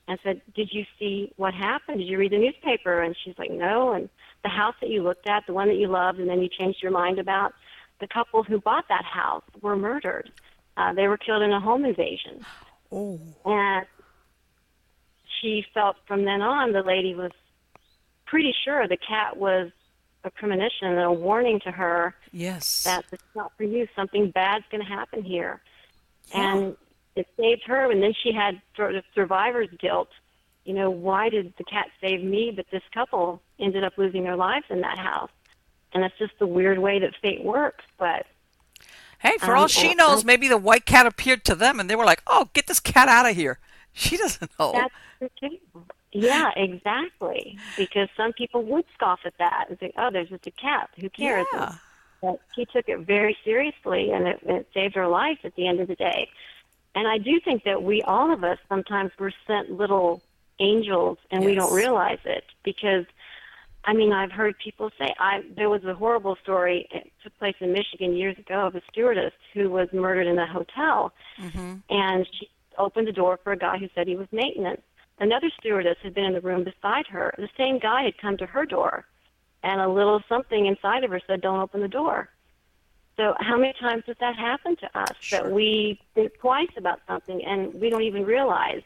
and 0.08 0.20
said, 0.24 0.42
"Did 0.54 0.74
you 0.74 0.86
see 1.00 1.32
what 1.38 1.54
happened? 1.54 2.00
Did 2.00 2.08
you 2.08 2.18
read 2.18 2.34
the 2.34 2.38
newspaper?" 2.38 3.02
And 3.02 3.16
she's 3.24 3.38
like, 3.40 3.50
"No." 3.50 3.94
And 3.94 4.10
the 4.44 4.50
house 4.50 4.76
that 4.82 4.90
you 4.90 5.04
looked 5.04 5.28
at, 5.28 5.46
the 5.46 5.54
one 5.54 5.68
that 5.68 5.78
you 5.78 5.88
loved, 5.88 6.20
and 6.20 6.30
then 6.30 6.42
you 6.42 6.50
changed 6.50 6.82
your 6.82 6.92
mind 6.92 7.20
about, 7.20 7.54
the 8.00 8.08
couple 8.08 8.44
who 8.44 8.60
bought 8.60 8.86
that 8.90 9.06
house 9.06 9.44
were 9.62 9.76
murdered. 9.76 10.32
Uh, 10.78 10.94
they 10.94 11.08
were 11.08 11.18
killed 11.18 11.44
in 11.44 11.52
a 11.52 11.60
home 11.60 11.86
invasion. 11.86 12.44
Oh. 12.92 13.20
And 13.46 13.86
she 15.40 15.66
felt 15.74 15.98
from 16.08 16.26
then 16.26 16.42
on 16.42 16.72
the 16.72 16.82
lady 16.82 17.14
was 17.16 17.32
pretty 18.26 18.54
sure 18.64 18.88
the 18.88 18.98
cat 18.98 19.38
was 19.38 19.72
a 20.24 20.30
premonition 20.30 20.88
and 20.88 21.00
a 21.00 21.12
warning 21.12 21.60
to 21.62 21.72
her 21.72 22.16
Yes. 22.32 22.84
that 22.84 23.06
it's 23.12 23.24
not 23.36 23.52
for 23.58 23.64
you. 23.64 23.88
Something 23.96 24.32
bad's 24.32 24.66
going 24.72 24.84
to 24.84 24.90
happen 24.90 25.24
here. 25.24 25.62
Yeah. 26.34 26.56
And 26.56 26.78
it 27.16 27.28
saved 27.38 27.64
her. 27.66 27.92
And 27.92 28.02
then 28.02 28.14
she 28.24 28.32
had 28.32 28.62
sort 28.76 28.96
of 28.96 29.04
survivor's 29.14 29.70
guilt. 29.80 30.10
You 30.64 30.76
know, 30.76 30.92
why 30.92 31.30
did 31.30 31.54
the 31.58 31.64
cat 31.64 31.88
save 32.00 32.24
me, 32.24 32.52
but 32.56 32.68
this 32.72 32.84
couple 32.94 33.42
ended 33.62 33.84
up 33.84 33.94
losing 33.98 34.24
their 34.24 34.36
lives 34.36 34.66
in 34.70 34.82
that 34.82 34.98
house? 34.98 35.30
And 35.94 36.04
that's 36.04 36.18
just 36.18 36.34
the 36.40 36.48
weird 36.48 36.80
way 36.80 37.00
that 37.00 37.14
fate 37.22 37.44
works. 37.44 37.84
But 37.98 38.26
Hey, 39.20 39.38
for 39.38 39.56
Um, 39.56 39.62
all 39.64 39.68
she 39.68 39.94
knows, 39.94 40.26
maybe 40.26 40.48
the 40.48 40.58
white 40.58 40.86
cat 40.86 41.06
appeared 41.06 41.46
to 41.46 41.56
them 41.56 41.80
and 41.80 41.90
they 41.90 41.96
were 41.96 42.06
like, 42.06 42.24
oh, 42.26 42.50
get 42.54 42.66
this 42.68 42.80
cat 42.80 43.08
out 43.08 43.30
of 43.30 43.36
here. 43.36 43.60
She 43.94 44.16
doesn't 44.16 44.50
know. 44.58 44.72
that's 45.20 45.34
the. 45.40 45.60
Yeah, 46.14 46.52
exactly. 46.56 47.58
Because 47.78 48.08
some 48.16 48.32
people 48.34 48.64
would 48.64 48.86
scoff 48.94 49.20
at 49.26 49.38
that 49.38 49.66
and 49.68 49.78
say, 49.80 49.92
"Oh, 49.98 50.10
there's 50.12 50.30
just 50.30 50.48
a 50.48 50.52
cat. 50.52 50.90
Who 51.00 51.10
cares?" 51.10 51.46
Yeah. 51.54 51.76
But 52.22 52.40
she 52.56 52.64
took 52.66 52.88
it 52.88 53.00
very 53.00 53.36
seriously, 53.44 54.12
and 54.12 54.28
it, 54.30 54.40
it 54.44 54.68
saved 54.74 54.96
her 54.96 55.08
life 55.08 55.40
at 55.44 55.56
the 55.56 55.68
end 55.68 55.82
of 55.82 55.90
the 55.90 55.96
day. 55.96 56.30
And 56.96 57.06
I 57.08 57.18
do 57.18 57.40
think 57.42 57.64
that 57.66 57.84
we, 57.84 58.02
all 58.04 58.32
of 58.32 58.44
us, 58.46 58.60
sometimes 58.70 59.12
we're 59.20 59.32
sent 59.46 59.72
little 59.72 60.22
angels, 60.60 61.18
and 61.30 61.44
we 61.44 61.54
don't 61.54 61.74
realize 61.74 62.20
it 62.24 62.46
because. 62.64 63.06
I 63.84 63.94
mean, 63.94 64.14
I've 64.14 64.32
heard 64.32 64.56
people 64.64 64.92
say 65.00 65.14
I 65.20 65.42
there 65.56 65.70
was 65.70 65.84
a 65.84 65.94
horrible 65.96 66.38
story 66.44 66.88
it 66.92 67.12
took 67.24 67.38
place 67.40 67.56
in 67.60 67.74
Michigan 67.74 68.16
years 68.16 68.38
ago 68.38 68.68
of 68.68 68.76
a 68.76 68.82
stewardess 68.92 69.34
who 69.54 69.70
was 69.70 69.88
murdered 69.92 70.28
in 70.28 70.38
a 70.40 70.48
hotel, 70.48 71.14
Mm-hmm. 71.40 71.76
and 71.90 72.28
she 72.40 72.50
opened 72.78 73.08
the 73.08 73.12
door 73.12 73.40
for 73.44 73.52
a 73.54 73.58
guy 73.58 73.78
who 73.78 73.90
said 73.96 74.08
he 74.08 74.16
was 74.16 74.28
maintenance. 74.32 74.82
Another 75.20 75.50
stewardess 75.60 75.98
had 76.04 76.14
been 76.14 76.26
in 76.26 76.34
the 76.34 76.42
room 76.42 76.64
beside 76.64 77.06
her. 77.08 77.34
The 77.38 77.50
same 77.58 77.80
guy 77.80 78.04
had 78.04 78.18
come 78.20 78.38
to 78.38 78.46
her 78.46 78.66
door, 78.66 79.06
and 79.64 79.82
a 79.82 79.88
little 79.90 80.22
something 80.30 80.66
inside 80.68 81.04
of 81.04 81.12
her 81.12 81.22
said, 81.28 81.42
"Don't 81.42 81.60
open 81.60 81.82
the 81.82 81.88
door." 81.88 82.30
So, 83.18 83.36
how 83.40 83.58
many 83.58 83.74
times 83.80 84.04
does 84.06 84.16
that 84.20 84.36
happen 84.36 84.76
to 84.78 85.00
us 85.00 85.16
Sure. 85.20 85.42
that 85.44 85.52
we 85.52 86.00
think 86.16 86.34
twice 86.40 86.70
about 86.78 87.02
something 87.08 87.44
and 87.44 87.74
we 87.82 87.90
don't 87.90 88.04
even 88.04 88.26
realize 88.26 88.82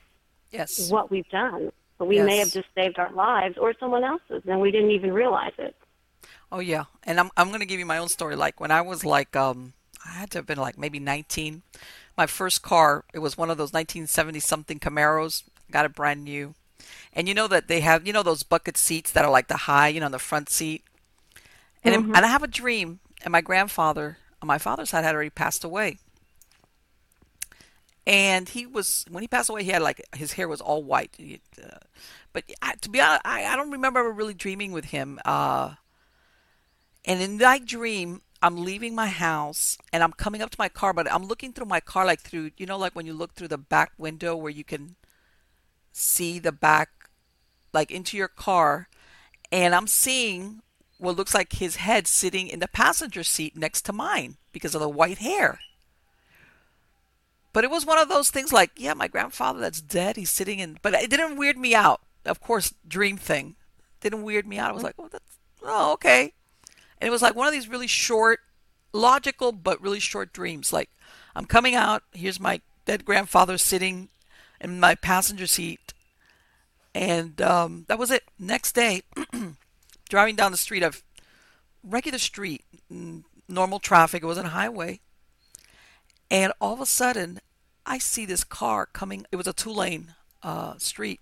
Yes. 0.51 0.89
what 0.91 1.11
we've 1.11 1.29
done? 1.29 1.71
But 1.97 2.07
we 2.07 2.19
may 2.19 2.37
have 2.37 2.51
just 2.51 2.67
saved 2.75 2.99
our 2.99 3.11
lives 3.13 3.57
or 3.57 3.73
someone 3.79 4.03
else's, 4.03 4.43
and 4.45 4.59
we 4.59 4.71
didn't 4.71 4.91
even 4.91 5.13
realize 5.13 5.53
it. 5.57 5.75
Oh 6.51 6.59
yeah, 6.59 6.85
and 7.03 7.19
I'm 7.19 7.29
I'm 7.37 7.51
gonna 7.51 7.65
give 7.65 7.79
you 7.79 7.85
my 7.85 7.97
own 7.97 8.09
story. 8.09 8.35
Like 8.35 8.59
when 8.59 8.71
I 8.71 8.81
was 8.81 9.05
like 9.05 9.35
um 9.35 9.73
I 10.05 10.09
had 10.09 10.29
to 10.31 10.37
have 10.39 10.45
been 10.45 10.57
like 10.57 10.77
maybe 10.77 10.99
19. 10.99 11.61
My 12.17 12.25
first 12.27 12.61
car 12.61 13.05
it 13.13 13.19
was 13.19 13.37
one 13.37 13.49
of 13.49 13.57
those 13.57 13.73
1970 13.73 14.39
something 14.39 14.79
Camaros. 14.79 15.43
Got 15.71 15.85
it 15.85 15.95
brand 15.95 16.23
new, 16.23 16.53
and 17.13 17.27
you 17.27 17.33
know 17.33 17.47
that 17.47 17.67
they 17.67 17.79
have 17.79 18.05
you 18.05 18.13
know 18.13 18.23
those 18.23 18.43
bucket 18.43 18.77
seats 18.77 19.11
that 19.11 19.25
are 19.25 19.31
like 19.31 19.47
the 19.47 19.57
high 19.57 19.87
you 19.87 19.99
know 19.99 20.05
on 20.07 20.11
the 20.11 20.19
front 20.19 20.49
seat. 20.49 20.83
And 21.83 21.95
it- 21.95 21.99
and 22.15 22.25
I 22.25 22.27
have 22.27 22.43
a 22.43 22.47
dream, 22.47 22.99
and 23.23 23.31
my 23.31 23.41
grandfather 23.41 24.17
on 24.41 24.47
my 24.47 24.57
father's 24.57 24.89
side 24.89 25.03
had 25.03 25.15
already 25.15 25.29
passed 25.29 25.63
away. 25.63 25.97
And 28.07 28.47
he 28.49 28.65
was 28.65 29.05
when 29.09 29.23
he 29.23 29.27
passed 29.27 29.49
away, 29.49 29.63
he 29.63 29.71
had 29.71 29.81
like 29.81 30.01
his 30.15 30.33
hair 30.33 30.47
was 30.47 30.61
all 30.61 30.83
white. 30.83 31.15
He, 31.17 31.41
uh, 31.61 31.77
but 32.33 32.43
I, 32.61 32.75
to 32.81 32.89
be 32.89 33.01
honest, 33.01 33.21
I, 33.25 33.45
I 33.45 33.55
don't 33.55 33.71
remember 33.71 33.99
ever 33.99 34.11
really 34.11 34.33
dreaming 34.33 34.71
with 34.71 34.85
him. 34.85 35.19
Uh, 35.25 35.75
and 37.03 37.21
in 37.21 37.37
that 37.37 37.65
dream, 37.65 38.21
I'm 38.41 38.57
leaving 38.57 38.93
my 38.93 39.07
house 39.07 39.77
and 39.91 40.03
I'm 40.03 40.11
coming 40.11 40.41
up 40.41 40.51
to 40.51 40.59
my 40.59 40.69
car, 40.69 40.93
but 40.93 41.11
I'm 41.11 41.25
looking 41.25 41.53
through 41.53 41.65
my 41.65 41.79
car 41.79 42.05
like 42.05 42.21
through, 42.21 42.51
you 42.57 42.65
know, 42.65 42.77
like 42.77 42.95
when 42.95 43.07
you 43.07 43.13
look 43.13 43.33
through 43.33 43.47
the 43.47 43.57
back 43.57 43.93
window 43.97 44.35
where 44.35 44.51
you 44.51 44.63
can 44.63 44.95
see 45.91 46.37
the 46.37 46.51
back, 46.51 46.89
like 47.73 47.89
into 47.89 48.17
your 48.17 48.27
car. 48.27 48.87
And 49.51 49.73
I'm 49.73 49.87
seeing 49.87 50.61
what 50.97 51.15
looks 51.15 51.33
like 51.33 51.53
his 51.53 51.77
head 51.77 52.07
sitting 52.07 52.47
in 52.47 52.59
the 52.59 52.67
passenger 52.67 53.23
seat 53.23 53.57
next 53.57 53.81
to 53.83 53.93
mine 53.93 54.37
because 54.51 54.75
of 54.75 54.81
the 54.81 54.89
white 54.89 55.19
hair. 55.19 55.59
But 57.55 57.63
it 57.63 57.69
was 57.71 57.85
one 57.85 57.97
of 57.97 58.09
those 58.09 58.31
things 58.31 58.51
like, 58.51 58.71
yeah, 58.75 58.93
my 58.93 59.07
grandfather 59.07 59.61
that's 59.61 59.79
dead, 59.79 60.17
he's 60.17 60.29
sitting 60.29 60.59
in, 60.59 60.77
but 60.81 60.93
it 60.93 61.09
didn't 61.09 61.37
weird 61.37 61.57
me 61.57 61.73
out. 61.73 62.01
Of 62.25 62.41
course, 62.41 62.73
dream 62.85 63.15
thing 63.15 63.55
didn't 64.01 64.23
weird 64.23 64.45
me 64.45 64.57
out. 64.57 64.71
I 64.71 64.73
was 64.73 64.83
like, 64.83 64.95
oh, 64.99 65.07
that's, 65.09 65.37
oh, 65.63 65.93
okay. 65.93 66.33
And 66.99 67.07
it 67.07 67.11
was 67.11 67.21
like 67.21 67.33
one 67.33 67.47
of 67.47 67.53
these 67.53 67.69
really 67.69 67.87
short, 67.87 68.41
logical, 68.91 69.53
but 69.53 69.81
really 69.81 70.01
short 70.01 70.33
dreams. 70.33 70.73
Like, 70.73 70.89
I'm 71.33 71.45
coming 71.45 71.75
out, 71.75 72.03
here's 72.11 72.41
my 72.41 72.59
dead 72.83 73.05
grandfather 73.05 73.57
sitting 73.57 74.09
in 74.59 74.81
my 74.81 74.93
passenger 74.93 75.47
seat. 75.47 75.93
And 76.93 77.41
um, 77.41 77.85
that 77.87 77.97
was 77.97 78.11
it. 78.11 78.23
Next 78.37 78.73
day, 78.73 79.03
driving 80.09 80.35
down 80.35 80.51
the 80.51 80.57
street 80.57 80.83
of 80.83 81.03
regular 81.85 82.19
street, 82.19 82.65
normal 83.47 83.79
traffic, 83.79 84.23
it 84.23 84.25
wasn't 84.25 84.47
a 84.47 84.49
highway. 84.49 84.99
And 86.32 86.51
all 86.59 86.73
of 86.73 86.82
a 86.82 86.86
sudden, 86.86 87.39
I 87.86 87.97
see 87.99 88.26
this 88.26 88.43
car 88.43 88.88
coming. 88.88 89.26
It 89.32 89.36
was 89.36 89.47
a 89.47 89.53
two 89.53 89.69
lane 89.71 90.15
uh, 90.43 90.78
street. 90.78 91.19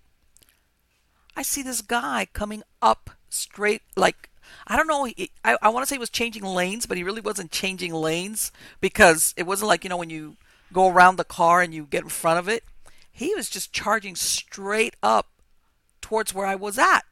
I 1.36 1.42
see 1.42 1.62
this 1.62 1.82
guy 1.82 2.26
coming 2.32 2.62
up 2.80 3.10
straight, 3.28 3.82
like, 3.96 4.30
I 4.66 4.76
don't 4.76 4.86
know. 4.86 5.04
he- 5.04 5.30
I, 5.44 5.56
I 5.60 5.68
want 5.68 5.82
to 5.82 5.88
say 5.88 5.96
he 5.96 6.00
was 6.00 6.10
changing 6.10 6.44
lanes, 6.44 6.86
but 6.86 6.96
he 6.96 7.02
really 7.02 7.20
wasn't 7.20 7.50
changing 7.50 7.92
lanes 7.92 8.52
because 8.80 9.34
it 9.36 9.44
wasn't 9.46 9.68
like, 9.68 9.82
you 9.84 9.90
know, 9.90 9.96
when 9.96 10.10
you 10.10 10.36
go 10.72 10.88
around 10.88 11.16
the 11.16 11.24
car 11.24 11.60
and 11.60 11.74
you 11.74 11.84
get 11.84 12.02
in 12.04 12.08
front 12.08 12.38
of 12.38 12.48
it. 12.48 12.64
He 13.10 13.34
was 13.34 13.48
just 13.48 13.72
charging 13.72 14.16
straight 14.16 14.94
up 15.02 15.28
towards 16.00 16.34
where 16.34 16.46
I 16.46 16.56
was 16.56 16.78
at. 16.78 17.02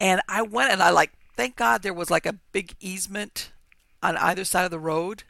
And 0.00 0.20
I 0.28 0.42
went 0.42 0.72
and 0.72 0.82
I 0.82 0.90
like, 0.90 1.12
thank 1.36 1.56
God 1.56 1.82
there 1.82 1.94
was 1.94 2.10
like 2.10 2.26
a 2.26 2.34
big 2.52 2.74
easement 2.80 3.50
on 4.02 4.16
either 4.16 4.44
side 4.44 4.64
of 4.64 4.70
the 4.70 4.78
road 4.78 5.24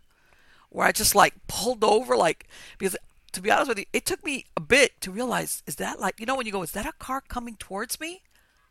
where 0.71 0.87
I 0.87 0.93
just 0.93 1.15
like 1.15 1.35
pulled 1.49 1.85
over, 1.85 2.17
like, 2.17 2.49
because 2.79 2.97
to 3.33 3.41
be 3.41 3.51
honest 3.51 3.69
with 3.69 3.79
you, 3.79 3.85
it 3.93 4.07
took 4.07 4.25
me 4.25 4.47
a 4.57 4.61
bit 4.61 5.01
to 5.03 5.11
realize, 5.11 5.63
is 5.67 5.77
that 5.77 6.01
like, 6.01 6.19
you 6.19 6.27
know, 6.27 6.37
when 6.37 6.47
you 6.47 6.53
go, 6.53 6.63
is 6.63 6.73
that 6.73 6.87
a 6.87 6.93
car 6.93 7.23
coming 7.29 7.57
towards 7.57 8.01
me? 8.01 8.23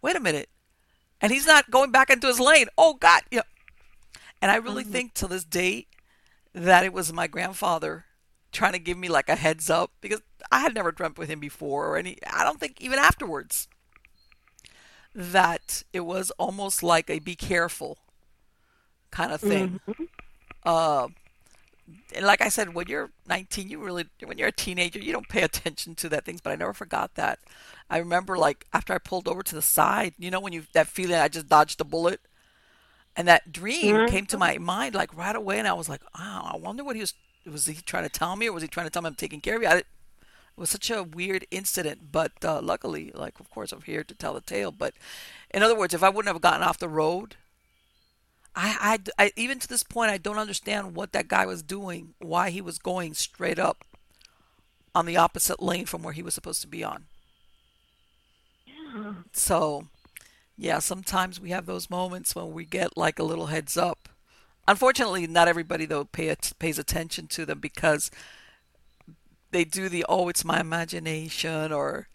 Wait 0.01 0.15
a 0.15 0.19
minute. 0.19 0.49
And 1.21 1.31
he's 1.31 1.47
not 1.47 1.71
going 1.71 1.91
back 1.91 2.09
into 2.09 2.27
his 2.27 2.39
lane. 2.39 2.67
Oh, 2.77 2.95
God. 2.95 3.21
Yeah. 3.31 3.41
And 4.41 4.51
I 4.51 4.57
really 4.57 4.83
think 4.83 5.13
to 5.15 5.27
this 5.27 5.43
day 5.43 5.87
that 6.53 6.83
it 6.83 6.93
was 6.93 7.11
my 7.13 7.27
grandfather 7.27 8.05
trying 8.51 8.73
to 8.73 8.79
give 8.79 8.97
me 8.97 9.07
like 9.07 9.29
a 9.29 9.35
heads 9.35 9.69
up 9.69 9.91
because 10.01 10.21
I 10.51 10.59
had 10.59 10.75
never 10.75 10.91
dreamt 10.91 11.17
with 11.17 11.29
him 11.29 11.39
before 11.39 11.87
or 11.87 11.97
any, 11.97 12.17
I 12.31 12.43
don't 12.43 12.59
think 12.59 12.79
even 12.81 12.99
afterwards 12.99 13.67
that 15.13 15.83
it 15.93 16.01
was 16.01 16.31
almost 16.31 16.83
like 16.83 17.09
a 17.09 17.19
be 17.19 17.35
careful 17.35 17.97
kind 19.11 19.31
of 19.31 19.41
thing. 19.41 19.79
Uh, 20.63 21.07
and 22.15 22.25
like 22.25 22.41
I 22.41 22.49
said, 22.49 22.73
when 22.73 22.87
you're 22.87 23.11
19, 23.27 23.69
you 23.69 23.83
really, 23.83 24.05
when 24.23 24.37
you're 24.37 24.47
a 24.47 24.53
teenager, 24.53 24.99
you 24.99 25.11
don't 25.11 25.29
pay 25.29 25.43
attention 25.43 25.95
to 25.95 26.09
that 26.09 26.25
things. 26.25 26.41
But 26.41 26.51
I 26.51 26.55
never 26.55 26.73
forgot 26.73 27.15
that. 27.15 27.39
I 27.89 27.97
remember, 27.97 28.37
like 28.37 28.65
after 28.73 28.93
I 28.93 28.97
pulled 28.97 29.27
over 29.27 29.43
to 29.43 29.55
the 29.55 29.61
side, 29.61 30.13
you 30.17 30.31
know, 30.31 30.39
when 30.39 30.53
you 30.53 30.63
that 30.73 30.87
feeling 30.87 31.17
I 31.17 31.27
just 31.27 31.47
dodged 31.47 31.79
a 31.81 31.83
bullet, 31.83 32.21
and 33.15 33.27
that 33.27 33.51
dream 33.51 34.07
came 34.07 34.25
to 34.27 34.37
my 34.37 34.57
mind 34.57 34.95
like 34.95 35.15
right 35.15 35.35
away, 35.35 35.59
and 35.59 35.67
I 35.67 35.73
was 35.73 35.89
like, 35.89 36.01
wow, 36.17 36.51
I 36.53 36.57
wonder 36.57 36.83
what 36.83 36.95
he 36.95 37.01
was. 37.01 37.13
Was 37.45 37.67
he 37.67 37.75
trying 37.75 38.03
to 38.03 38.09
tell 38.09 38.35
me, 38.35 38.47
or 38.49 38.53
was 38.53 38.63
he 38.63 38.67
trying 38.67 38.87
to 38.87 38.89
tell 38.89 39.03
me 39.03 39.07
I'm 39.07 39.15
taking 39.15 39.39
care 39.41 39.55
of 39.55 39.61
you? 39.61 39.67
I, 39.67 39.75
it 39.77 39.85
was 40.61 40.69
such 40.71 40.89
a 40.89 41.03
weird 41.03 41.45
incident, 41.51 42.11
but 42.11 42.31
uh, 42.43 42.61
luckily, 42.61 43.11
like 43.13 43.39
of 43.39 43.49
course, 43.51 43.71
I'm 43.71 43.81
here 43.81 44.03
to 44.03 44.15
tell 44.15 44.33
the 44.33 44.41
tale. 44.41 44.71
But 44.71 44.95
in 45.51 45.61
other 45.61 45.75
words, 45.75 45.93
if 45.93 46.01
I 46.01 46.09
wouldn't 46.09 46.33
have 46.33 46.41
gotten 46.41 46.63
off 46.63 46.79
the 46.79 46.89
road, 46.89 47.35
I, 48.55 48.99
I, 49.17 49.25
I, 49.25 49.31
even 49.35 49.59
to 49.59 49.67
this 49.67 49.83
point, 49.83 50.11
I 50.11 50.17
don't 50.17 50.37
understand 50.37 50.95
what 50.95 51.11
that 51.11 51.27
guy 51.27 51.45
was 51.45 51.61
doing, 51.61 52.13
why 52.19 52.49
he 52.49 52.61
was 52.61 52.79
going 52.79 53.13
straight 53.13 53.59
up 53.59 53.83
on 54.93 55.05
the 55.05 55.17
opposite 55.17 55.61
lane 55.61 55.85
from 55.85 56.03
where 56.03 56.13
he 56.13 56.23
was 56.23 56.33
supposed 56.33 56.61
to 56.61 56.67
be 56.67 56.83
on. 56.83 57.05
So, 59.33 59.87
yeah, 60.57 60.79
sometimes 60.79 61.39
we 61.39 61.49
have 61.49 61.65
those 61.65 61.89
moments 61.89 62.33
when 62.33 62.53
we 62.53 62.63
get 62.63 62.95
like 62.95 63.19
a 63.19 63.23
little 63.23 63.47
heads 63.47 63.75
up. 63.75 64.07
Unfortunately, 64.67 65.27
not 65.27 65.47
everybody 65.49 65.85
though 65.85 66.05
pay 66.05 66.33
pays 66.57 66.79
attention 66.79 67.27
to 67.27 67.45
them 67.45 67.59
because 67.59 68.09
they 69.51 69.63
do 69.65 69.89
the 69.89 70.05
oh, 70.07 70.29
it's 70.29 70.45
my 70.45 70.59
imagination, 70.59 71.71
or 71.71 72.07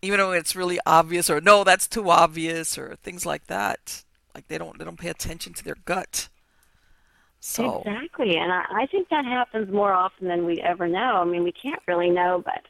even 0.00 0.18
though 0.18 0.32
it's 0.32 0.56
really 0.56 0.78
obvious, 0.86 1.28
or 1.28 1.40
no, 1.40 1.64
that's 1.64 1.88
too 1.88 2.10
obvious, 2.10 2.78
or 2.78 2.96
things 3.02 3.26
like 3.26 3.48
that. 3.48 4.04
Like 4.34 4.48
they 4.48 4.58
don't 4.58 4.78
they 4.78 4.84
don't 4.84 4.98
pay 4.98 5.08
attention 5.08 5.52
to 5.54 5.64
their 5.64 5.76
gut. 5.84 6.28
So 7.40 7.82
Exactly, 7.84 8.36
and 8.36 8.52
I, 8.52 8.64
I 8.70 8.86
think 8.86 9.08
that 9.08 9.24
happens 9.24 9.72
more 9.72 9.92
often 9.92 10.28
than 10.28 10.46
we 10.46 10.60
ever 10.60 10.86
know. 10.86 11.16
I 11.16 11.24
mean, 11.24 11.42
we 11.42 11.52
can't 11.52 11.82
really 11.88 12.10
know, 12.10 12.40
but 12.44 12.62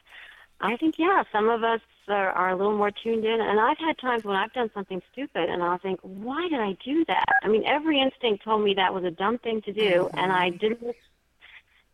I 0.61 0.77
think 0.77 0.97
yeah, 0.97 1.23
some 1.31 1.49
of 1.49 1.63
us 1.63 1.81
are, 2.07 2.31
are 2.31 2.49
a 2.49 2.55
little 2.55 2.75
more 2.75 2.91
tuned 2.91 3.25
in. 3.25 3.39
And 3.41 3.59
I've 3.59 3.77
had 3.77 3.97
times 3.97 4.23
when 4.23 4.35
I've 4.35 4.53
done 4.53 4.71
something 4.73 5.01
stupid, 5.11 5.49
and 5.49 5.61
I'll 5.61 5.77
think, 5.77 5.99
why 6.01 6.47
did 6.49 6.59
I 6.59 6.75
do 6.83 7.05
that? 7.05 7.25
I 7.43 7.47
mean, 7.47 7.63
every 7.65 7.99
instinct 7.99 8.43
told 8.43 8.63
me 8.63 8.73
that 8.75 8.93
was 8.93 9.03
a 9.03 9.11
dumb 9.11 9.37
thing 9.37 9.61
to 9.63 9.73
do, 9.73 10.09
and 10.13 10.31
I 10.31 10.49
didn't. 10.49 10.95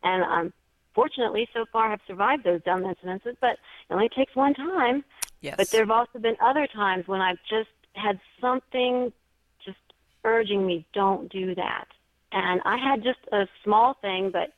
And 0.03 0.23
um, 0.23 0.53
fortunately, 0.93 1.47
so 1.53 1.65
far 1.71 1.89
have 1.89 1.99
survived 2.07 2.43
those 2.43 2.61
dumb 2.63 2.83
incidences, 2.83 3.35
but 3.41 3.51
it 3.51 3.93
only 3.93 4.09
takes 4.09 4.35
one 4.35 4.53
time. 4.53 5.03
Yes. 5.41 5.55
But 5.57 5.69
there 5.69 5.81
have 5.81 5.91
also 5.91 6.19
been 6.19 6.37
other 6.41 6.67
times 6.67 7.07
when 7.07 7.21
I've 7.21 7.39
just 7.49 7.69
had 7.93 8.19
something 8.39 9.11
urging 10.23 10.65
me, 10.65 10.85
don't 10.93 11.31
do 11.31 11.55
that. 11.55 11.87
And 12.31 12.61
I 12.65 12.77
had 12.77 13.03
just 13.03 13.19
a 13.31 13.47
small 13.63 13.95
thing, 13.95 14.29
but 14.31 14.53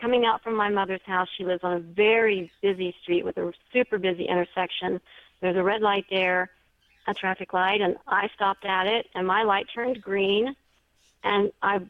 coming 0.00 0.24
out 0.24 0.42
from 0.42 0.56
my 0.56 0.68
mother's 0.68 1.02
house, 1.04 1.28
she 1.36 1.44
lives 1.44 1.64
on 1.64 1.72
a 1.72 1.80
very 1.80 2.50
busy 2.60 2.94
street 3.02 3.24
with 3.24 3.36
a 3.36 3.52
super 3.72 3.98
busy 3.98 4.24
intersection. 4.24 5.00
There's 5.40 5.56
a 5.56 5.62
red 5.62 5.80
light 5.80 6.06
there, 6.10 6.50
a 7.06 7.14
traffic 7.14 7.52
light, 7.52 7.80
and 7.80 7.96
I 8.06 8.28
stopped 8.34 8.64
at 8.64 8.86
it, 8.86 9.08
and 9.14 9.26
my 9.26 9.42
light 9.42 9.66
turned 9.74 10.00
green, 10.00 10.54
and 11.24 11.52
I 11.62 11.80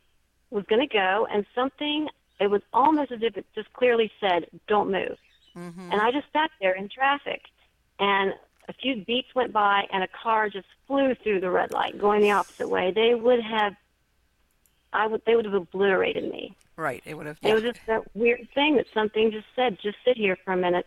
was 0.50 0.64
going 0.64 0.86
to 0.86 0.92
go, 0.92 1.26
and 1.30 1.44
something, 1.54 2.08
it 2.40 2.48
was 2.48 2.62
almost 2.72 3.12
as 3.12 3.22
if 3.22 3.36
it 3.36 3.46
just 3.54 3.72
clearly 3.72 4.10
said, 4.20 4.46
don't 4.66 4.90
move. 4.90 5.18
Mm-hmm. 5.56 5.92
And 5.92 6.00
I 6.00 6.10
just 6.10 6.26
sat 6.32 6.50
there 6.60 6.74
in 6.74 6.88
traffic, 6.88 7.42
and 7.98 8.34
a 8.68 8.72
few 8.72 9.04
beats 9.04 9.34
went 9.34 9.52
by, 9.52 9.84
and 9.92 10.02
a 10.04 10.08
car 10.08 10.48
just 10.48 10.66
flew 10.86 11.14
through 11.16 11.40
the 11.40 11.50
red 11.50 11.72
light, 11.72 11.98
going 11.98 12.22
the 12.22 12.30
opposite 12.30 12.68
way. 12.68 12.92
They 12.92 13.14
would 13.14 13.42
have, 13.42 13.74
I 14.92 15.06
would, 15.06 15.22
they 15.26 15.34
would 15.34 15.44
have 15.44 15.54
obliterated 15.54 16.30
me. 16.30 16.56
Right. 16.76 17.02
It 17.04 17.16
would 17.16 17.26
have. 17.26 17.38
It 17.42 17.52
was 17.52 17.62
just 17.62 17.80
that 17.86 18.02
weird 18.14 18.48
thing 18.54 18.76
that 18.76 18.86
something 18.94 19.30
just 19.30 19.46
said, 19.54 19.78
just 19.82 19.98
sit 20.04 20.16
here 20.16 20.36
for 20.44 20.52
a 20.52 20.56
minute, 20.56 20.86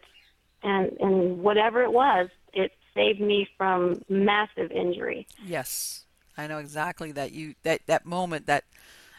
and 0.63 0.91
and 0.99 1.43
whatever 1.43 1.83
it 1.83 1.91
was, 1.91 2.29
it 2.53 2.71
saved 2.93 3.19
me 3.21 3.47
from 3.57 4.01
massive 4.09 4.71
injury. 4.71 5.27
Yes, 5.45 6.05
I 6.37 6.47
know 6.47 6.57
exactly 6.57 7.11
that 7.11 7.33
you 7.33 7.55
that 7.63 7.81
that 7.85 8.05
moment 8.05 8.47
that, 8.47 8.63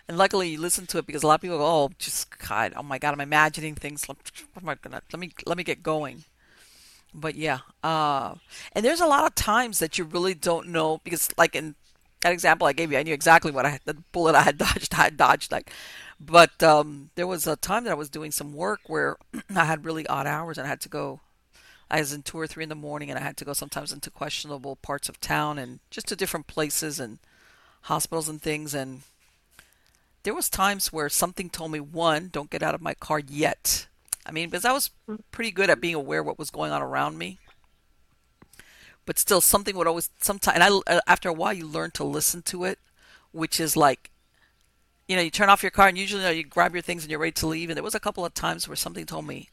and 0.08 0.18
luckily 0.18 0.48
you 0.48 0.60
listened 0.60 0.88
to 0.90 0.98
it 0.98 1.06
because 1.06 1.22
a 1.22 1.26
lot 1.26 1.36
of 1.36 1.40
people 1.40 1.58
go, 1.58 1.64
oh, 1.64 1.90
just 1.98 2.36
God, 2.38 2.72
oh 2.76 2.82
my 2.82 2.98
God, 2.98 3.12
I'm 3.12 3.20
imagining 3.20 3.74
things. 3.74 4.06
What 4.06 4.18
am 4.60 4.68
I 4.68 4.74
gonna? 4.74 5.02
Let 5.12 5.20
me 5.20 5.30
let 5.46 5.56
me 5.56 5.62
get 5.62 5.82
going. 5.82 6.24
But 7.14 7.34
yeah, 7.34 7.60
uh, 7.82 8.34
and 8.72 8.84
there's 8.84 9.00
a 9.00 9.06
lot 9.06 9.24
of 9.24 9.34
times 9.34 9.78
that 9.78 9.96
you 9.96 10.04
really 10.04 10.34
don't 10.34 10.68
know 10.68 11.00
because, 11.02 11.30
like 11.38 11.54
in 11.54 11.74
that 12.20 12.32
example 12.32 12.66
I 12.66 12.72
gave 12.72 12.92
you, 12.92 12.98
I 12.98 13.02
knew 13.02 13.14
exactly 13.14 13.50
what 13.50 13.64
I 13.64 13.70
had, 13.70 13.80
the 13.84 13.94
bullet 14.12 14.34
I 14.34 14.42
had 14.42 14.58
dodged. 14.58 14.94
I 14.94 15.04
had 15.04 15.16
dodged 15.16 15.50
like 15.50 15.70
but 16.18 16.62
um, 16.62 17.10
there 17.14 17.26
was 17.26 17.46
a 17.46 17.56
time 17.56 17.84
that 17.84 17.90
I 17.90 17.94
was 17.94 18.08
doing 18.08 18.30
some 18.30 18.54
work 18.54 18.80
where 18.86 19.16
I 19.54 19.64
had 19.64 19.84
really 19.84 20.06
odd 20.06 20.26
hours 20.26 20.58
and 20.58 20.66
I 20.66 20.70
had 20.70 20.80
to 20.82 20.88
go. 20.88 21.20
I 21.90 22.00
was 22.00 22.12
in 22.12 22.22
two 22.22 22.38
or 22.38 22.46
three 22.46 22.64
in 22.64 22.68
the 22.68 22.74
morning 22.74 23.10
and 23.10 23.18
I 23.18 23.22
had 23.22 23.36
to 23.36 23.44
go 23.44 23.52
sometimes 23.52 23.92
into 23.92 24.10
questionable 24.10 24.76
parts 24.76 25.08
of 25.08 25.20
town 25.20 25.56
and 25.58 25.78
just 25.90 26.08
to 26.08 26.16
different 26.16 26.48
places 26.48 26.98
and 26.98 27.18
hospitals 27.82 28.28
and 28.28 28.42
things. 28.42 28.74
And 28.74 29.02
there 30.24 30.34
was 30.34 30.50
times 30.50 30.92
where 30.92 31.08
something 31.08 31.48
told 31.48 31.70
me, 31.70 31.78
one, 31.78 32.28
don't 32.32 32.50
get 32.50 32.62
out 32.62 32.74
of 32.74 32.80
my 32.80 32.94
car 32.94 33.20
yet. 33.20 33.86
I 34.26 34.32
mean, 34.32 34.50
because 34.50 34.64
I 34.64 34.72
was 34.72 34.90
pretty 35.30 35.52
good 35.52 35.70
at 35.70 35.80
being 35.80 35.94
aware 35.94 36.22
what 36.22 36.38
was 36.38 36.50
going 36.50 36.72
on 36.72 36.82
around 36.82 37.16
me. 37.16 37.38
But 39.06 39.18
still, 39.18 39.40
something 39.40 39.76
would 39.76 39.86
always 39.86 40.10
sometimes. 40.20 40.56
And 40.56 40.64
I, 40.64 40.94
uh, 40.94 41.00
after 41.06 41.28
a 41.28 41.32
while, 41.32 41.52
you 41.52 41.66
learn 41.66 41.92
to 41.92 42.04
listen 42.04 42.42
to 42.42 42.64
it, 42.64 42.80
which 43.30 43.60
is 43.60 43.76
like 43.76 44.10
you 45.08 45.16
know, 45.16 45.22
you 45.22 45.30
turn 45.30 45.48
off 45.48 45.62
your 45.62 45.70
car 45.70 45.88
and 45.88 45.96
usually 45.96 46.22
you, 46.22 46.28
know, 46.28 46.32
you 46.32 46.44
grab 46.44 46.74
your 46.74 46.82
things 46.82 47.04
and 47.04 47.10
you're 47.10 47.20
ready 47.20 47.32
to 47.32 47.46
leave. 47.46 47.70
And 47.70 47.76
there 47.76 47.84
was 47.84 47.94
a 47.94 48.00
couple 48.00 48.24
of 48.24 48.34
times 48.34 48.68
where 48.68 48.76
something 48.76 49.06
told 49.06 49.26
me, 49.26 49.50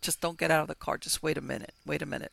just 0.00 0.20
don't 0.20 0.38
get 0.38 0.50
out 0.50 0.62
of 0.62 0.68
the 0.68 0.74
car. 0.74 0.98
Just 0.98 1.22
wait 1.22 1.38
a 1.38 1.42
minute. 1.42 1.74
Wait 1.84 2.02
a 2.02 2.06
minute. 2.06 2.32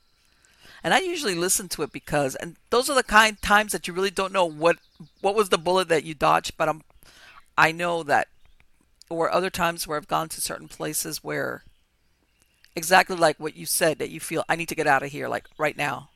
And 0.84 0.93
I 0.93 1.00
usually 1.00 1.36
listen 1.36 1.68
to 1.70 1.82
it 1.84 1.91
because, 1.91 2.36
and 2.36 2.56
those 2.70 2.89
are 2.89 2.95
the 2.95 3.04
kind 3.04 3.41
times 3.41 3.72
that 3.72 3.88
you 3.88 3.93
really 3.93 4.12
don't 4.12 4.32
know 4.32 4.45
what 4.45 4.78
what 5.22 5.36
was 5.36 5.50
the 5.50 5.58
bullet 5.58 5.89
that 5.89 6.06
you 6.06 6.14
dodged. 6.14 6.56
But 6.56 6.70
I'm, 6.70 6.84
I 7.58 7.72
know 7.72 8.02
that, 8.04 8.28
or 9.10 9.32
other 9.32 9.49
times 9.49 9.88
where 9.88 9.97
I've 9.97 10.07
gone 10.07 10.30
to 10.30 10.41
certain 10.41 10.68
places 10.68 11.24
where, 11.24 11.64
exactly 12.76 13.16
like 13.16 13.39
what 13.39 13.55
you 13.55 13.66
said, 13.66 13.99
that 13.99 14.10
you 14.10 14.20
feel 14.20 14.43
I 14.47 14.55
need 14.55 14.70
to 14.70 14.76
get 14.76 14.88
out 14.88 15.03
of 15.03 15.12
here, 15.12 15.28
like 15.28 15.47
right 15.57 15.76
now. 15.76 16.10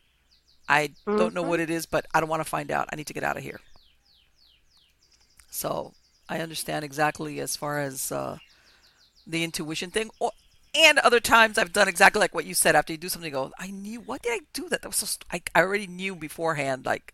I 0.69 0.89
mm-hmm. 0.89 1.17
don't 1.17 1.33
know 1.33 1.41
what 1.41 1.59
it 1.59 1.69
is, 1.69 1.85
but 1.85 2.05
I 2.13 2.19
don't 2.19 2.29
want 2.29 2.41
to 2.41 2.49
find 2.49 2.71
out. 2.71 2.87
I 2.91 2.95
need 2.95 3.07
to 3.07 3.13
get 3.13 3.23
out 3.23 3.37
of 3.37 3.43
here. 3.43 3.59
So 5.49 5.93
I 6.29 6.39
understand 6.39 6.85
exactly 6.85 7.39
as 7.39 7.55
far 7.55 7.79
as 7.79 8.11
uh, 8.11 8.37
the 9.27 9.43
intuition 9.43 9.91
thing. 9.91 10.09
Or, 10.19 10.31
and 10.73 10.99
other 10.99 11.19
times 11.19 11.57
I've 11.57 11.73
done 11.73 11.87
exactly 11.87 12.19
like 12.19 12.33
what 12.33 12.45
you 12.45 12.53
said. 12.53 12.75
After 12.75 12.93
you 12.93 12.97
do 12.97 13.09
something, 13.09 13.29
you 13.29 13.35
go, 13.35 13.51
I 13.59 13.67
knew. 13.67 13.99
What 13.99 14.21
did 14.23 14.31
I 14.31 14.39
do 14.53 14.69
that? 14.69 14.81
That 14.81 14.87
was 14.87 14.97
so. 14.97 15.05
St- 15.05 15.25
I, 15.31 15.59
I 15.59 15.63
already 15.63 15.85
knew 15.85 16.15
beforehand. 16.15 16.85
Like 16.85 17.13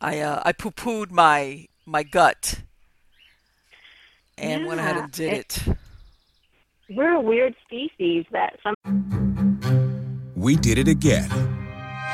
I 0.00 0.20
uh, 0.20 0.42
I 0.44 0.52
poo 0.52 0.70
pooed 0.70 1.10
my 1.10 1.68
my 1.86 2.02
gut 2.02 2.60
and 4.38 4.62
yeah, 4.62 4.68
went 4.68 4.80
ahead 4.80 4.96
and 4.96 5.12
did 5.12 5.32
it, 5.32 5.66
it. 5.66 5.76
We're 6.90 7.14
a 7.14 7.20
weird 7.20 7.54
species 7.64 8.24
that 8.32 8.58
some. 8.62 8.74
We 10.34 10.56
did 10.56 10.78
it 10.78 10.88
again. 10.88 11.28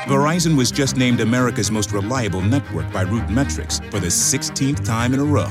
Verizon 0.05 0.57
was 0.57 0.71
just 0.71 0.97
named 0.97 1.19
America's 1.19 1.69
most 1.69 1.91
reliable 1.91 2.41
network 2.41 2.91
by 2.91 3.05
RootMetrics 3.05 3.91
for 3.91 3.99
the 3.99 4.07
16th 4.07 4.83
time 4.83 5.13
in 5.13 5.19
a 5.19 5.23
row, 5.23 5.49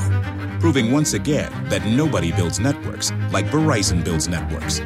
proving 0.59 0.91
once 0.91 1.15
again 1.15 1.53
that 1.69 1.87
nobody 1.87 2.33
builds 2.33 2.59
networks 2.59 3.13
like 3.31 3.47
Verizon 3.47 4.03
builds 4.03 4.27
networks. 4.27 4.81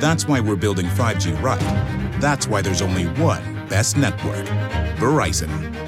That's 0.00 0.28
why 0.28 0.40
we're 0.40 0.56
building 0.56 0.86
5G 0.86 1.42
right. 1.42 1.58
That's 2.20 2.46
why 2.46 2.62
there's 2.62 2.82
only 2.82 3.06
one 3.20 3.42
best 3.68 3.96
network 3.96 4.46
Verizon. 4.98 5.87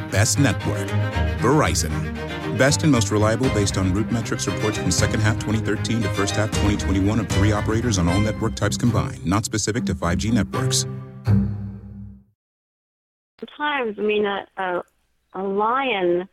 best 0.11 0.39
network 0.39 0.87
Verizon. 1.39 1.91
Best 2.57 2.83
and 2.83 2.91
most 2.91 3.11
reliable 3.11 3.49
based 3.49 3.77
on 3.77 3.91
RootMetrics 3.91 4.53
reports 4.53 4.77
from 4.77 4.91
second 4.91 5.21
half 5.21 5.35
2013 5.39 6.03
to 6.03 6.09
first 6.09 6.35
half 6.35 6.49
2021 6.51 7.19
of 7.19 7.27
three 7.29 7.51
operators 7.51 7.97
on 7.97 8.07
all 8.07 8.19
network 8.19 8.55
types 8.55 8.77
combined, 8.77 9.25
not 9.25 9.45
specific 9.45 9.85
to 9.85 9.95
5G 9.95 10.31
networks 10.31 10.85
Sometimes, 13.39 13.97
I 13.97 14.01
mean, 14.03 14.25
a, 14.25 14.45
a, 14.57 14.83
a 15.33 15.41
lion, 15.41 16.29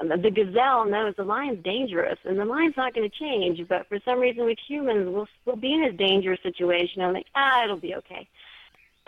uh, 0.00 0.16
the 0.16 0.30
gazelle 0.30 0.84
knows 0.84 1.14
the 1.16 1.24
lion's 1.24 1.64
dangerous, 1.64 2.18
and 2.24 2.38
the 2.38 2.44
lion's 2.44 2.76
not 2.76 2.94
going 2.94 3.10
to 3.10 3.16
change. 3.16 3.66
But 3.68 3.88
for 3.88 3.98
some 4.04 4.20
reason, 4.20 4.44
with 4.44 4.58
humans, 4.68 5.08
we'll, 5.12 5.26
we'll 5.44 5.56
be 5.56 5.72
in 5.72 5.82
a 5.82 5.92
dangerous 5.92 6.38
situation 6.44 7.02
and 7.02 7.12
like, 7.12 7.26
ah, 7.34 7.64
it'll 7.64 7.76
be 7.76 7.96
okay. 7.96 8.28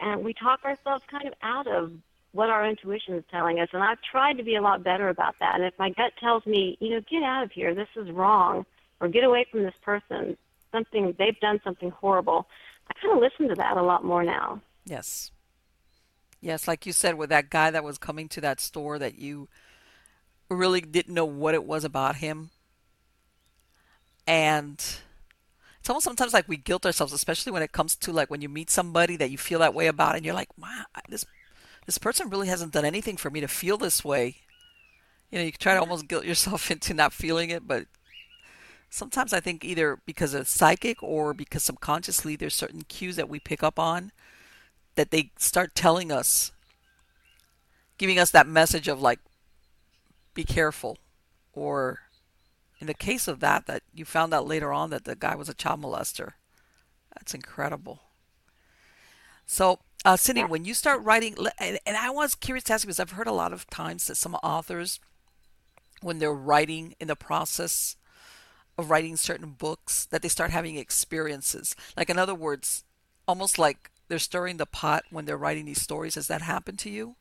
And 0.00 0.24
we 0.24 0.34
talk 0.34 0.64
ourselves 0.64 1.04
kind 1.08 1.28
of 1.28 1.34
out 1.42 1.68
of 1.68 1.92
what 2.32 2.50
our 2.50 2.66
intuition 2.66 3.14
is 3.14 3.24
telling 3.30 3.60
us. 3.60 3.68
And 3.72 3.82
I've 3.82 4.00
tried 4.10 4.38
to 4.38 4.42
be 4.42 4.56
a 4.56 4.62
lot 4.62 4.82
better 4.82 5.08
about 5.08 5.36
that. 5.40 5.56
And 5.56 5.64
if 5.64 5.74
my 5.78 5.90
gut 5.90 6.12
tells 6.18 6.44
me, 6.46 6.76
you 6.80 6.90
know, 6.90 7.00
get 7.10 7.22
out 7.22 7.44
of 7.44 7.52
here, 7.52 7.74
this 7.74 7.88
is 7.94 8.10
wrong, 8.10 8.66
or 9.00 9.08
get 9.08 9.24
away 9.24 9.46
from 9.50 9.62
this 9.62 9.74
person, 9.82 10.36
something 10.70 11.14
they've 11.18 11.38
done 11.40 11.60
something 11.62 11.90
horrible, 11.90 12.48
I 12.88 12.94
kind 13.00 13.14
of 13.14 13.22
listen 13.22 13.48
to 13.48 13.54
that 13.56 13.76
a 13.76 13.82
lot 13.82 14.04
more 14.04 14.24
now. 14.24 14.60
Yes. 14.84 15.30
Yes, 16.40 16.66
like 16.66 16.86
you 16.86 16.92
said, 16.92 17.16
with 17.16 17.30
that 17.30 17.50
guy 17.50 17.70
that 17.70 17.84
was 17.84 17.98
coming 17.98 18.28
to 18.30 18.40
that 18.40 18.60
store 18.60 18.98
that 18.98 19.16
you 19.16 19.48
really 20.50 20.80
didn't 20.80 21.14
know 21.14 21.24
what 21.24 21.54
it 21.54 21.64
was 21.64 21.84
about 21.84 22.16
him. 22.16 22.50
And 24.26 24.74
it's 25.80 25.88
almost 25.88 26.04
sometimes 26.04 26.32
like 26.32 26.48
we 26.48 26.56
guilt 26.56 26.86
ourselves, 26.86 27.12
especially 27.12 27.52
when 27.52 27.62
it 27.62 27.72
comes 27.72 27.94
to 27.96 28.12
like 28.12 28.30
when 28.30 28.40
you 28.40 28.48
meet 28.48 28.70
somebody 28.70 29.16
that 29.16 29.30
you 29.30 29.38
feel 29.38 29.60
that 29.60 29.74
way 29.74 29.86
about, 29.86 30.16
and 30.16 30.24
you're 30.24 30.34
like, 30.34 30.56
wow, 30.56 30.84
this 31.08 31.24
this 31.86 31.98
person 31.98 32.30
really 32.30 32.48
hasn't 32.48 32.72
done 32.72 32.84
anything 32.84 33.16
for 33.16 33.30
me 33.30 33.40
to 33.40 33.48
feel 33.48 33.76
this 33.76 34.04
way. 34.04 34.36
You 35.30 35.38
know, 35.38 35.44
you 35.44 35.52
try 35.52 35.74
to 35.74 35.80
almost 35.80 36.08
guilt 36.08 36.24
yourself 36.24 36.70
into 36.70 36.94
not 36.94 37.12
feeling 37.12 37.50
it, 37.50 37.66
but 37.66 37.86
sometimes 38.90 39.32
I 39.32 39.40
think 39.40 39.64
either 39.64 39.98
because 40.06 40.34
it's 40.34 40.50
psychic 40.50 41.02
or 41.02 41.34
because 41.34 41.62
subconsciously 41.62 42.36
there's 42.36 42.54
certain 42.54 42.82
cues 42.82 43.16
that 43.16 43.28
we 43.28 43.40
pick 43.40 43.62
up 43.62 43.78
on 43.78 44.12
that 44.94 45.10
they 45.10 45.30
start 45.38 45.74
telling 45.74 46.12
us, 46.12 46.52
giving 47.98 48.18
us 48.18 48.30
that 48.30 48.46
message 48.46 48.88
of 48.88 49.00
like, 49.00 49.18
be 50.34 50.44
careful. 50.44 50.98
Or 51.54 52.00
in 52.78 52.86
the 52.86 52.94
case 52.94 53.28
of 53.28 53.40
that, 53.40 53.66
that 53.66 53.82
you 53.94 54.04
found 54.04 54.34
out 54.34 54.46
later 54.46 54.72
on 54.72 54.90
that 54.90 55.04
the 55.04 55.16
guy 55.16 55.34
was 55.34 55.48
a 55.48 55.54
child 55.54 55.82
molester. 55.82 56.32
That's 57.14 57.34
incredible. 57.34 58.00
So, 59.46 59.80
uh, 60.04 60.16
Cindy, 60.16 60.44
when 60.44 60.64
you 60.64 60.74
start 60.74 61.02
writing, 61.02 61.36
and, 61.58 61.78
and 61.86 61.96
I 61.96 62.10
was 62.10 62.34
curious 62.34 62.64
to 62.64 62.74
ask 62.74 62.84
because 62.84 63.00
I've 63.00 63.12
heard 63.12 63.26
a 63.26 63.32
lot 63.32 63.52
of 63.52 63.68
times 63.68 64.06
that 64.06 64.16
some 64.16 64.34
authors, 64.36 65.00
when 66.00 66.18
they're 66.18 66.32
writing 66.32 66.94
in 67.00 67.08
the 67.08 67.16
process, 67.16 67.96
of 68.78 68.90
writing 68.90 69.16
certain 69.16 69.50
books 69.50 70.06
that 70.06 70.22
they 70.22 70.28
start 70.28 70.50
having 70.50 70.76
experiences. 70.76 71.76
Like 71.96 72.10
in 72.10 72.18
other 72.18 72.34
words, 72.34 72.84
almost 73.28 73.58
like 73.58 73.90
they're 74.08 74.18
stirring 74.18 74.56
the 74.56 74.66
pot 74.66 75.04
when 75.10 75.24
they're 75.24 75.36
writing 75.36 75.64
these 75.64 75.80
stories. 75.80 76.14
Has 76.14 76.28
that 76.28 76.42
happened 76.42 76.78
to 76.80 76.90
you? 76.90 77.16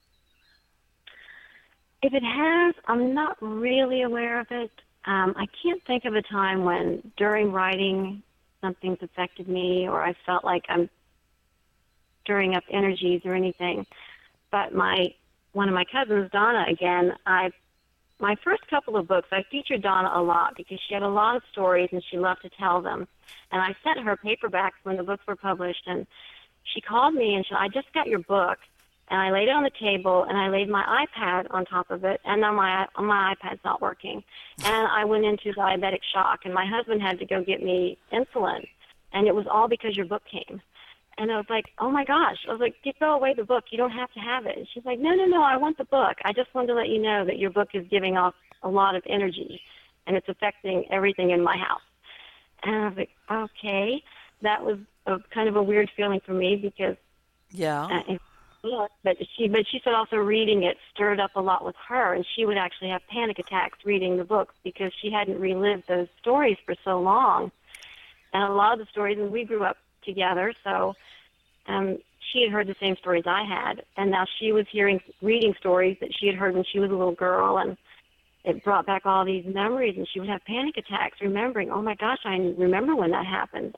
If 2.01 2.13
it 2.13 2.23
has, 2.23 2.75
I'm 2.87 3.13
not 3.13 3.37
really 3.41 4.01
aware 4.01 4.39
of 4.39 4.47
it. 4.49 4.71
Um, 5.05 5.33
I 5.37 5.45
can't 5.61 5.83
think 5.85 6.05
of 6.05 6.15
a 6.15 6.21
time 6.21 6.63
when 6.63 7.11
during 7.17 7.51
writing 7.51 8.23
something's 8.61 9.01
affected 9.01 9.47
me 9.47 9.87
or 9.87 10.03
I 10.03 10.15
felt 10.25 10.43
like 10.43 10.63
I'm 10.69 10.89
stirring 12.23 12.55
up 12.55 12.63
energies 12.69 13.21
or 13.25 13.33
anything. 13.33 13.85
But 14.51 14.73
my 14.73 15.13
one 15.53 15.67
of 15.67 15.75
my 15.75 15.85
cousins, 15.85 16.29
Donna, 16.31 16.65
again, 16.69 17.13
I 17.25 17.51
my 18.19 18.35
first 18.43 18.67
couple 18.69 18.95
of 18.97 19.07
books, 19.07 19.27
I 19.31 19.43
featured 19.49 19.81
Donna 19.81 20.11
a 20.13 20.21
lot 20.21 20.55
because 20.55 20.79
she 20.87 20.93
had 20.93 21.03
a 21.03 21.09
lot 21.09 21.35
of 21.35 21.41
stories 21.51 21.89
and 21.91 22.03
she 22.09 22.17
loved 22.17 22.43
to 22.43 22.49
tell 22.49 22.81
them. 22.81 23.07
And 23.51 23.61
I 23.61 23.75
sent 23.83 24.05
her 24.05 24.15
paperbacks 24.15 24.79
when 24.83 24.95
the 24.97 25.03
books 25.03 25.25
were 25.27 25.35
published, 25.35 25.83
and 25.87 26.05
she 26.63 26.81
called 26.81 27.15
me 27.15 27.33
and 27.35 27.45
she, 27.45 27.55
I 27.55 27.67
just 27.67 27.91
got 27.93 28.07
your 28.07 28.19
book, 28.19 28.59
and 29.09 29.19
I 29.19 29.31
laid 29.31 29.49
it 29.49 29.51
on 29.51 29.63
the 29.63 29.71
table 29.71 30.23
and 30.23 30.37
I 30.37 30.47
laid 30.47 30.69
my 30.69 31.05
iPad 31.05 31.47
on 31.51 31.65
top 31.65 31.91
of 31.91 32.03
it, 32.03 32.21
and 32.23 32.41
now 32.41 32.53
my 32.53 32.87
my 32.97 33.35
iPad's 33.35 33.59
not 33.65 33.81
working, 33.81 34.23
and 34.63 34.87
I 34.87 35.03
went 35.05 35.25
into 35.25 35.51
diabetic 35.53 35.99
shock, 36.13 36.41
and 36.45 36.53
my 36.53 36.65
husband 36.65 37.01
had 37.01 37.19
to 37.19 37.25
go 37.25 37.43
get 37.43 37.61
me 37.61 37.97
insulin, 38.13 38.67
and 39.11 39.27
it 39.27 39.35
was 39.35 39.45
all 39.49 39.67
because 39.67 39.97
your 39.97 40.05
book 40.05 40.23
came. 40.31 40.61
And 41.21 41.31
I 41.31 41.37
was 41.37 41.45
like, 41.51 41.65
oh 41.77 41.91
my 41.91 42.03
gosh. 42.03 42.37
I 42.49 42.51
was 42.51 42.59
like, 42.59 42.73
get 42.83 42.97
throw 42.97 43.13
away 43.13 43.35
the 43.35 43.43
book. 43.43 43.65
You 43.69 43.77
don't 43.77 43.91
have 43.91 44.11
to 44.13 44.19
have 44.19 44.47
it. 44.47 44.57
And 44.57 44.67
she's 44.73 44.83
like, 44.83 44.97
no, 44.97 45.11
no, 45.11 45.25
no. 45.25 45.43
I 45.43 45.55
want 45.55 45.77
the 45.77 45.83
book. 45.83 46.17
I 46.25 46.33
just 46.33 46.51
wanted 46.55 46.69
to 46.69 46.73
let 46.73 46.89
you 46.89 46.99
know 46.99 47.23
that 47.25 47.37
your 47.37 47.51
book 47.51 47.69
is 47.75 47.85
giving 47.91 48.17
off 48.17 48.33
a 48.63 48.69
lot 48.69 48.95
of 48.95 49.03
energy, 49.07 49.61
and 50.07 50.17
it's 50.17 50.27
affecting 50.27 50.85
everything 50.91 51.29
in 51.29 51.43
my 51.43 51.55
house. 51.57 51.81
And 52.63 52.75
I 52.75 52.87
was 52.87 52.97
like, 52.97 53.09
okay. 53.31 54.03
That 54.41 54.65
was 54.65 54.79
a, 55.05 55.17
kind 55.31 55.47
of 55.47 55.55
a 55.55 55.61
weird 55.61 55.91
feeling 55.95 56.21
for 56.25 56.33
me 56.33 56.55
because 56.55 56.97
yeah. 57.51 58.01
Uh, 58.63 58.87
but 59.03 59.17
she 59.37 59.47
but 59.47 59.61
she 59.71 59.79
said 59.83 59.93
also 59.93 60.15
reading 60.15 60.63
it 60.63 60.77
stirred 60.91 61.19
up 61.19 61.31
a 61.35 61.41
lot 61.41 61.63
with 61.63 61.75
her 61.87 62.13
and 62.15 62.25
she 62.35 62.45
would 62.45 62.57
actually 62.57 62.89
have 62.89 63.01
panic 63.11 63.37
attacks 63.37 63.77
reading 63.85 64.17
the 64.17 64.23
books 64.23 64.55
because 64.63 64.91
she 65.01 65.11
hadn't 65.11 65.39
relived 65.39 65.83
those 65.87 66.07
stories 66.19 66.57
for 66.65 66.75
so 66.83 66.99
long 66.99 67.51
and 68.33 68.43
a 68.43 68.53
lot 68.53 68.73
of 68.73 68.79
the 68.79 68.85
stories 68.91 69.17
and 69.19 69.31
we 69.31 69.43
grew 69.43 69.63
up 69.63 69.77
together 70.03 70.53
so 70.63 70.93
um, 71.67 71.97
she 72.31 72.43
had 72.43 72.51
heard 72.51 72.67
the 72.67 72.75
same 72.79 72.95
stories 72.97 73.23
I 73.25 73.43
had, 73.43 73.83
and 73.97 74.11
now 74.11 74.25
she 74.39 74.51
was 74.51 74.65
hearing 74.71 74.99
reading 75.21 75.53
stories 75.59 75.97
that 76.01 76.09
she 76.19 76.27
had 76.27 76.35
heard 76.35 76.53
when 76.53 76.63
she 76.71 76.79
was 76.79 76.89
a 76.89 76.93
little 76.93 77.15
girl, 77.15 77.57
and 77.57 77.77
it 78.43 78.63
brought 78.63 78.85
back 78.85 79.05
all 79.05 79.25
these 79.25 79.45
memories, 79.45 79.95
and 79.97 80.07
she 80.11 80.19
would 80.19 80.29
have 80.29 80.43
panic 80.45 80.77
attacks, 80.77 81.19
remembering, 81.21 81.71
oh 81.71 81.81
my 81.81 81.95
gosh, 81.95 82.19
I 82.25 82.35
remember 82.57 82.95
when 82.95 83.11
that 83.11 83.25
happened. 83.25 83.75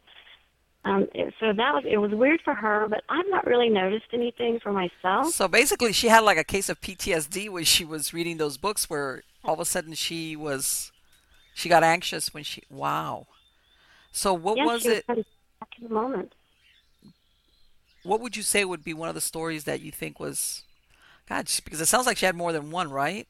Um, 0.86 1.08
so 1.40 1.54
that 1.54 1.74
was 1.74 1.86
it 1.90 1.98
was 1.98 2.12
weird 2.12 2.42
for 2.44 2.54
her, 2.54 2.88
but 2.90 3.04
I've 3.08 3.30
not 3.30 3.46
really 3.46 3.70
noticed 3.70 4.08
anything 4.12 4.60
for 4.62 4.74
myself. 4.74 5.34
So 5.34 5.48
basically, 5.48 5.94
she 5.94 6.10
had 6.10 6.22
like 6.26 6.38
a 6.38 6.44
case 6.44 6.68
of 6.68 6.82
PTSD 6.82 7.50
when 7.50 7.64
she 7.64 7.86
was 7.86 8.14
reading 8.14 8.36
those 8.36 8.58
books, 8.58 8.90
where 8.90 9.24
all 9.46 9.54
of 9.54 9.62
a 9.62 9.66
sudden 9.66 9.94
she 9.94 10.36
was, 10.36 10.92
she 11.54 11.70
got 11.70 11.84
anxious 11.84 12.34
when 12.34 12.44
she. 12.44 12.64
Wow. 12.70 13.28
So 14.12 14.34
what 14.34 14.58
yeah, 14.58 14.66
was 14.66 14.82
she 14.82 14.90
it? 14.90 15.26
Back 15.64 15.82
in 15.82 15.88
the 15.88 15.94
moment 15.94 16.34
what 18.04 18.20
would 18.20 18.36
you 18.36 18.44
say 18.44 18.66
would 18.66 18.84
be 18.84 18.94
one 18.94 19.10
of 19.10 19.16
the 19.16 19.22
stories 19.22 19.64
that 19.64 19.82
you 19.82 19.92
think 19.92 20.20
was 20.20 20.64
God, 21.28 21.50
because 21.64 21.80
it 21.80 21.86
sounds 21.86 22.06
like 22.06 22.18
she 22.18 22.26
had 22.26 22.36
more 22.36 22.52
than 22.52 22.70
one, 22.70 22.92
right? 22.92 23.28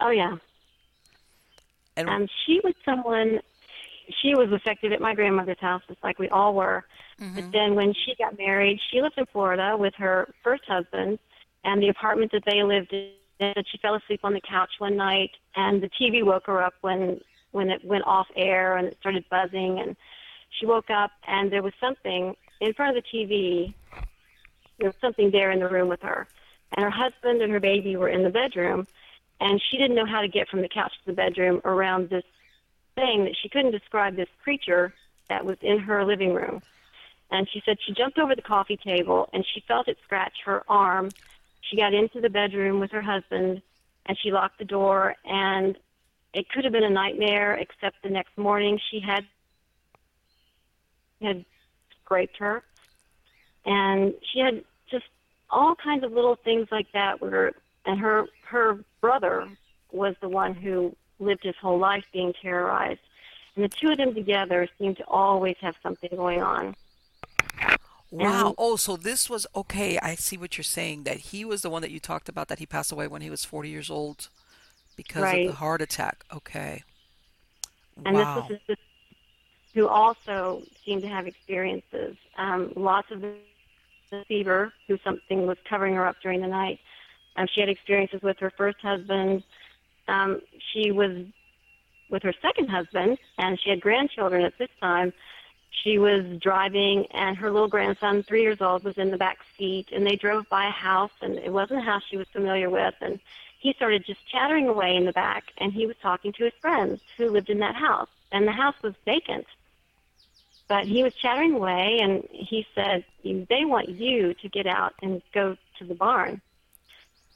Oh 0.00 0.10
yeah. 0.10 0.36
And 1.96 2.08
um, 2.08 2.28
she 2.44 2.60
was 2.64 2.74
someone. 2.84 3.40
She 4.22 4.34
was 4.34 4.50
affected 4.52 4.92
at 4.94 5.00
my 5.02 5.14
grandmother's 5.14 5.60
house, 5.60 5.82
just 5.86 6.02
like 6.02 6.18
we 6.18 6.30
all 6.30 6.54
were. 6.54 6.86
Mm-hmm. 7.20 7.34
But 7.34 7.52
then 7.52 7.74
when 7.74 7.92
she 7.92 8.14
got 8.18 8.38
married, 8.38 8.80
she 8.90 9.02
lived 9.02 9.18
in 9.18 9.26
Florida 9.26 9.76
with 9.76 9.92
her 9.96 10.32
first 10.42 10.62
husband, 10.66 11.18
and 11.64 11.82
the 11.82 11.88
apartment 11.88 12.32
that 12.32 12.44
they 12.46 12.62
lived 12.62 12.92
in. 12.92 13.10
That 13.40 13.64
She 13.70 13.78
fell 13.78 13.94
asleep 13.94 14.22
on 14.24 14.32
the 14.32 14.40
couch 14.40 14.70
one 14.78 14.96
night, 14.96 15.30
and 15.54 15.80
the 15.80 15.88
TV 15.90 16.24
woke 16.24 16.46
her 16.46 16.60
up 16.60 16.74
when 16.80 17.20
when 17.52 17.70
it 17.70 17.84
went 17.84 18.04
off 18.04 18.26
air 18.34 18.76
and 18.76 18.88
it 18.88 18.96
started 18.98 19.24
buzzing, 19.30 19.78
and 19.78 19.94
she 20.50 20.66
woke 20.66 20.90
up 20.90 21.10
and 21.26 21.50
there 21.52 21.62
was 21.62 21.72
something 21.80 22.34
in 22.60 22.74
front 22.74 22.96
of 22.96 23.02
the 23.02 23.18
TV. 23.18 23.74
There 24.78 24.88
was 24.88 24.96
something 25.00 25.30
there 25.30 25.50
in 25.50 25.60
the 25.60 25.68
room 25.68 25.88
with 25.88 26.02
her, 26.02 26.28
and 26.76 26.84
her 26.84 26.90
husband 26.90 27.42
and 27.42 27.52
her 27.52 27.60
baby 27.60 27.96
were 27.96 28.08
in 28.08 28.22
the 28.22 28.30
bedroom, 28.30 28.86
and 29.40 29.60
she 29.60 29.76
didn't 29.76 29.96
know 29.96 30.06
how 30.06 30.20
to 30.20 30.28
get 30.28 30.48
from 30.48 30.62
the 30.62 30.68
couch 30.68 30.92
to 30.92 31.06
the 31.06 31.12
bedroom 31.12 31.60
around 31.64 32.10
this 32.10 32.24
thing 32.94 33.24
that 33.24 33.36
she 33.40 33.48
couldn't 33.48 33.70
describe 33.70 34.16
this 34.16 34.28
creature 34.42 34.92
that 35.28 35.44
was 35.44 35.56
in 35.62 35.78
her 35.78 36.04
living 36.04 36.34
room. 36.34 36.62
And 37.30 37.48
she 37.52 37.62
said 37.64 37.76
she 37.84 37.92
jumped 37.92 38.18
over 38.18 38.34
the 38.34 38.42
coffee 38.42 38.78
table 38.78 39.28
and 39.32 39.44
she 39.54 39.62
felt 39.68 39.88
it 39.88 39.98
scratch 40.02 40.32
her 40.46 40.64
arm. 40.68 41.10
She 41.60 41.76
got 41.76 41.92
into 41.92 42.20
the 42.20 42.30
bedroom 42.30 42.80
with 42.80 42.90
her 42.92 43.02
husband 43.02 43.62
and 44.06 44.18
she 44.18 44.32
locked 44.32 44.58
the 44.58 44.64
door 44.64 45.14
and 45.24 45.76
it 46.32 46.48
could 46.48 46.64
have 46.64 46.72
been 46.72 46.84
a 46.84 46.90
nightmare 46.90 47.54
except 47.54 48.02
the 48.02 48.08
next 48.08 48.36
morning 48.38 48.80
she 48.90 49.00
had 49.00 49.24
had 51.26 51.44
scraped 52.02 52.36
her. 52.38 52.62
And 53.64 54.14
she 54.32 54.40
had 54.40 54.64
just 54.90 55.06
all 55.50 55.74
kinds 55.74 56.04
of 56.04 56.12
little 56.12 56.36
things 56.36 56.68
like 56.70 56.90
that 56.92 57.20
where 57.20 57.52
and 57.84 57.98
her 57.98 58.26
her 58.46 58.78
brother 59.00 59.48
was 59.92 60.14
the 60.20 60.28
one 60.28 60.54
who 60.54 60.94
lived 61.18 61.42
his 61.42 61.56
whole 61.60 61.78
life 61.78 62.04
being 62.12 62.32
terrorized. 62.40 63.00
And 63.56 63.64
the 63.64 63.68
two 63.68 63.90
of 63.90 63.96
them 63.98 64.14
together 64.14 64.68
seemed 64.78 64.98
to 64.98 65.04
always 65.06 65.56
have 65.60 65.74
something 65.82 66.10
going 66.14 66.42
on. 66.42 66.76
Wow. 68.10 68.46
And, 68.46 68.54
oh, 68.56 68.76
so 68.76 68.96
this 68.96 69.28
was 69.28 69.46
okay. 69.54 69.98
I 69.98 70.14
see 70.14 70.36
what 70.36 70.56
you're 70.56 70.64
saying. 70.64 71.02
That 71.02 71.18
he 71.18 71.44
was 71.44 71.62
the 71.62 71.70
one 71.70 71.82
that 71.82 71.90
you 71.90 72.00
talked 72.00 72.28
about 72.28 72.48
that 72.48 72.58
he 72.58 72.66
passed 72.66 72.92
away 72.92 73.06
when 73.06 73.20
he 73.20 73.30
was 73.30 73.44
40 73.44 73.68
years 73.68 73.90
old 73.90 74.28
because 74.96 75.22
right. 75.22 75.46
of 75.46 75.52
the 75.52 75.56
heart 75.56 75.82
attack. 75.82 76.24
Okay. 76.32 76.84
And 78.04 78.14
wow. 78.14 78.40
this 78.40 78.50
was 78.50 78.60
his 78.66 78.78
who 79.78 79.86
also 79.86 80.60
seemed 80.84 81.02
to 81.02 81.08
have 81.08 81.28
experiences. 81.28 82.16
Um, 82.36 82.72
lots 82.74 83.12
of 83.12 83.20
the 83.20 83.34
fever, 84.26 84.72
who 84.88 84.98
something 85.04 85.46
was 85.46 85.56
covering 85.70 85.94
her 85.94 86.04
up 86.04 86.16
during 86.20 86.40
the 86.40 86.48
night. 86.48 86.80
Um, 87.36 87.46
she 87.46 87.60
had 87.60 87.68
experiences 87.68 88.20
with 88.20 88.36
her 88.40 88.50
first 88.50 88.80
husband. 88.80 89.44
Um, 90.08 90.40
she 90.72 90.90
was 90.90 91.24
with 92.10 92.24
her 92.24 92.34
second 92.42 92.68
husband, 92.68 93.18
and 93.38 93.60
she 93.60 93.70
had 93.70 93.80
grandchildren 93.80 94.42
at 94.42 94.58
this 94.58 94.70
time. 94.80 95.12
She 95.70 95.98
was 95.98 96.24
driving, 96.40 97.06
and 97.12 97.36
her 97.36 97.52
little 97.52 97.68
grandson, 97.68 98.24
three 98.24 98.42
years 98.42 98.60
old, 98.60 98.82
was 98.82 98.98
in 98.98 99.12
the 99.12 99.16
back 99.16 99.38
seat, 99.56 99.90
and 99.92 100.04
they 100.04 100.16
drove 100.16 100.48
by 100.48 100.66
a 100.66 100.72
house, 100.72 101.12
and 101.22 101.38
it 101.38 101.52
wasn't 101.52 101.78
a 101.78 101.84
house 101.84 102.02
she 102.10 102.16
was 102.16 102.26
familiar 102.32 102.68
with, 102.68 102.94
and 103.00 103.20
he 103.60 103.72
started 103.74 104.04
just 104.04 104.26
chattering 104.26 104.66
away 104.66 104.96
in 104.96 105.04
the 105.04 105.12
back, 105.12 105.52
and 105.58 105.72
he 105.72 105.86
was 105.86 105.94
talking 106.02 106.32
to 106.32 106.44
his 106.44 106.54
friends 106.60 107.00
who 107.16 107.30
lived 107.30 107.48
in 107.48 107.60
that 107.60 107.76
house, 107.76 108.08
and 108.32 108.44
the 108.44 108.52
house 108.52 108.74
was 108.82 108.94
vacant. 109.04 109.46
But 110.68 110.84
he 110.86 111.02
was 111.02 111.14
chattering 111.14 111.54
away, 111.54 111.98
and 112.02 112.22
he 112.30 112.66
said, 112.74 113.04
They 113.24 113.64
want 113.64 113.88
you 113.88 114.34
to 114.34 114.48
get 114.48 114.66
out 114.66 114.94
and 115.02 115.22
go 115.32 115.56
to 115.78 115.84
the 115.84 115.94
barn. 115.94 116.42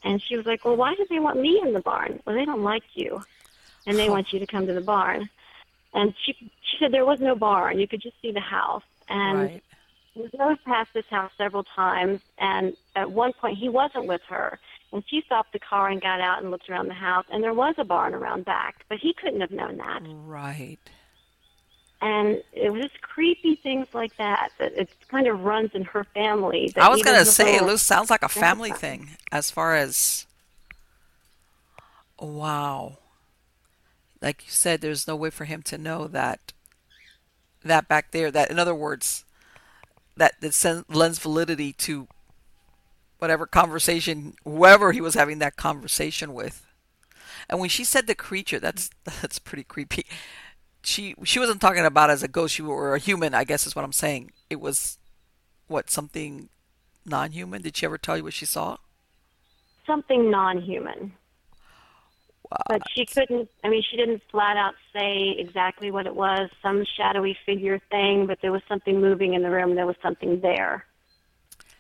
And 0.05 0.23
she 0.23 0.37
was 0.37 0.45
like, 0.45 0.65
Well, 0.65 0.77
why 0.77 0.95
do 0.95 1.07
they 1.09 1.19
want 1.19 1.41
me 1.41 1.61
in 1.65 1.73
the 1.73 1.81
barn? 1.81 2.21
Well, 2.27 2.37
they 2.37 2.45
don't 2.45 2.63
like 2.63 2.85
you, 2.95 3.23
and 3.87 3.97
they 3.97 4.11
want 4.11 4.33
you 4.33 4.39
to 4.39 4.47
come 4.47 4.67
to 4.67 4.75
the 4.75 4.83
barn. 4.83 5.31
And 5.95 6.15
she 6.25 6.35
she 6.63 6.77
said 6.79 6.93
there 6.93 7.07
was 7.07 7.21
no 7.21 7.35
barn; 7.35 7.79
you 7.79 7.89
could 7.89 8.03
just 8.03 8.21
see 8.21 8.33
the 8.33 8.41
house. 8.41 8.85
And 9.09 9.39
right. 9.39 9.65
we 10.15 10.29
drove 10.37 10.59
past 10.65 10.91
this 10.93 11.07
house 11.09 11.33
several 11.39 11.65
times, 11.65 12.21
and 12.39 12.77
at 12.97 13.11
one 13.11 13.33
point 13.33 13.57
he 13.59 13.71
wasn't 13.71 14.07
with 14.07 14.23
her. 14.29 14.59
And 14.93 15.03
she 15.07 15.23
stopped 15.23 15.55
the 15.55 15.59
car 15.59 15.89
and 15.89 16.03
got 16.03 16.21
out 16.21 16.43
and 16.43 16.51
looked 16.51 16.69
around 16.69 16.89
the 16.89 16.95
house, 16.95 17.25
and 17.33 17.43
there 17.43 17.55
was 17.55 17.75
a 17.79 17.85
barn 17.85 18.13
around 18.13 18.45
back, 18.45 18.85
but 18.91 18.99
he 18.99 19.15
couldn't 19.15 19.41
have 19.41 19.51
known 19.51 19.79
that. 19.79 20.03
Right 20.05 20.79
and 22.03 22.43
it 22.53 22.73
was 22.73 22.83
just 22.83 23.01
creepy 23.01 23.55
things 23.55 23.87
like 23.95 24.15
that 24.17 24.51
that 24.59 24.73
it 24.73 24.91
kind 25.09 25.29
of 25.29 25.45
runs 25.45 25.71
in 25.73 25.85
her 25.85 26.03
family. 26.03 26.73
I 26.77 26.89
was 26.89 27.03
gonna 27.03 27.25
say 27.25 27.55
it 27.55 27.79
sounds 27.79 28.11
like 28.11 28.25
a 28.25 28.29
family 28.29 28.73
thing 28.73 29.11
as 29.31 29.51
far 29.53 29.77
as 29.77 30.27
wow. 32.21 32.99
Like 34.21 34.45
you 34.45 34.51
said, 34.51 34.81
there's 34.81 35.07
no 35.07 35.15
way 35.15 35.31
for 35.31 35.45
him 35.45 35.63
to 35.63 35.79
know 35.79 36.09
that 36.09 36.53
that 37.65 37.87
back 37.87 38.11
there. 38.11 38.33
That 38.33 38.51
in 38.51 38.59
other 38.59 38.75
words, 38.75 39.25
that 40.17 40.41
that 40.41 40.85
lends 40.89 41.21
validity 41.21 41.73
to 41.75 42.09
whatever 43.19 43.47
conversation, 43.47 44.35
whoever 44.43 44.91
he 44.91 45.01
was 45.01 45.15
having 45.15 45.39
that 45.39 45.55
conversation 45.55 46.35
with. 46.35 46.67
And 47.49 47.61
when 47.61 47.69
she 47.69 47.85
said 47.85 48.09
the 48.09 48.17
creature, 48.17 48.59
that's 48.59 48.91
that's 49.05 49.39
pretty 49.39 49.63
creepy 49.63 50.05
she 50.85 51.15
she 51.25 51.39
wasn't 51.39 51.61
talking 51.61 51.85
about 51.85 52.11
as 52.11 52.23
a 52.23 52.29
ghost 52.29 52.55
she 52.55 52.63
or 52.63 52.95
a 52.95 52.99
human 52.99 53.35
i 53.35 53.45
guess 53.45 53.67
is 53.67 53.75
what 53.77 53.85
i'm 53.85 53.93
saying 53.93 54.31
it 54.51 54.61
was 54.61 54.99
what 55.69 55.89
something 55.91 56.49
non-human 57.07 57.63
did 57.63 57.77
she 57.77 57.87
ever 57.87 57.99
tell 57.99 58.17
you 58.17 58.25
what 58.25 58.33
she 58.33 58.45
saw 58.47 58.77
something 59.87 60.31
non-human 60.31 61.13
But 62.69 62.83
she 62.95 63.07
couldn't. 63.07 63.49
I 63.65 63.69
mean, 63.71 63.83
she 63.89 63.97
didn't 63.97 64.23
flat 64.31 64.57
out 64.59 64.75
say 64.93 65.35
exactly 65.39 65.91
what 65.91 66.07
it 66.07 66.15
was. 66.15 66.51
Some 66.61 66.85
shadowy 66.97 67.35
figure 67.47 67.81
thing, 67.91 68.27
but 68.27 68.39
there 68.43 68.53
was 68.53 68.61
something 68.69 69.01
moving 69.01 69.33
in 69.33 69.43
the 69.43 69.51
room. 69.51 69.75
There 69.75 69.87
was 69.87 69.97
something 70.03 70.41
there. 70.43 70.85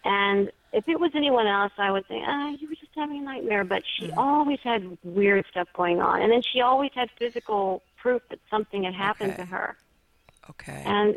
And 0.04 0.50
if 0.72 0.88
it 0.88 0.98
was 0.98 1.10
anyone 1.14 1.46
else, 1.46 1.72
I 1.76 1.90
would 1.90 2.06
think, 2.08 2.24
ah, 2.26 2.48
you 2.58 2.68
were 2.68 2.74
just 2.74 2.92
having 2.96 3.18
a 3.18 3.22
nightmare. 3.22 3.64
But 3.64 3.82
she 3.86 4.06
Mm. 4.08 4.16
always 4.16 4.60
had 4.64 4.96
weird 5.04 5.44
stuff 5.50 5.68
going 5.74 6.00
on, 6.00 6.22
and 6.22 6.32
then 6.32 6.40
she 6.42 6.62
always 6.62 6.90
had 6.94 7.10
physical 7.18 7.82
proof 8.02 8.22
that 8.30 8.40
something 8.50 8.82
had 8.82 8.94
happened 8.94 9.32
Okay. 9.32 9.42
to 9.42 9.48
her. 9.48 9.76
Okay. 10.50 10.82
And 10.84 11.16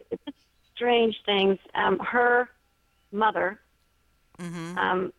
strange 0.75 1.15
things. 1.25 1.57
Um, 1.73 1.97
her 1.99 2.49
mother 3.11 3.59
mm-hmm. 4.39 4.77
um, 4.77 5.13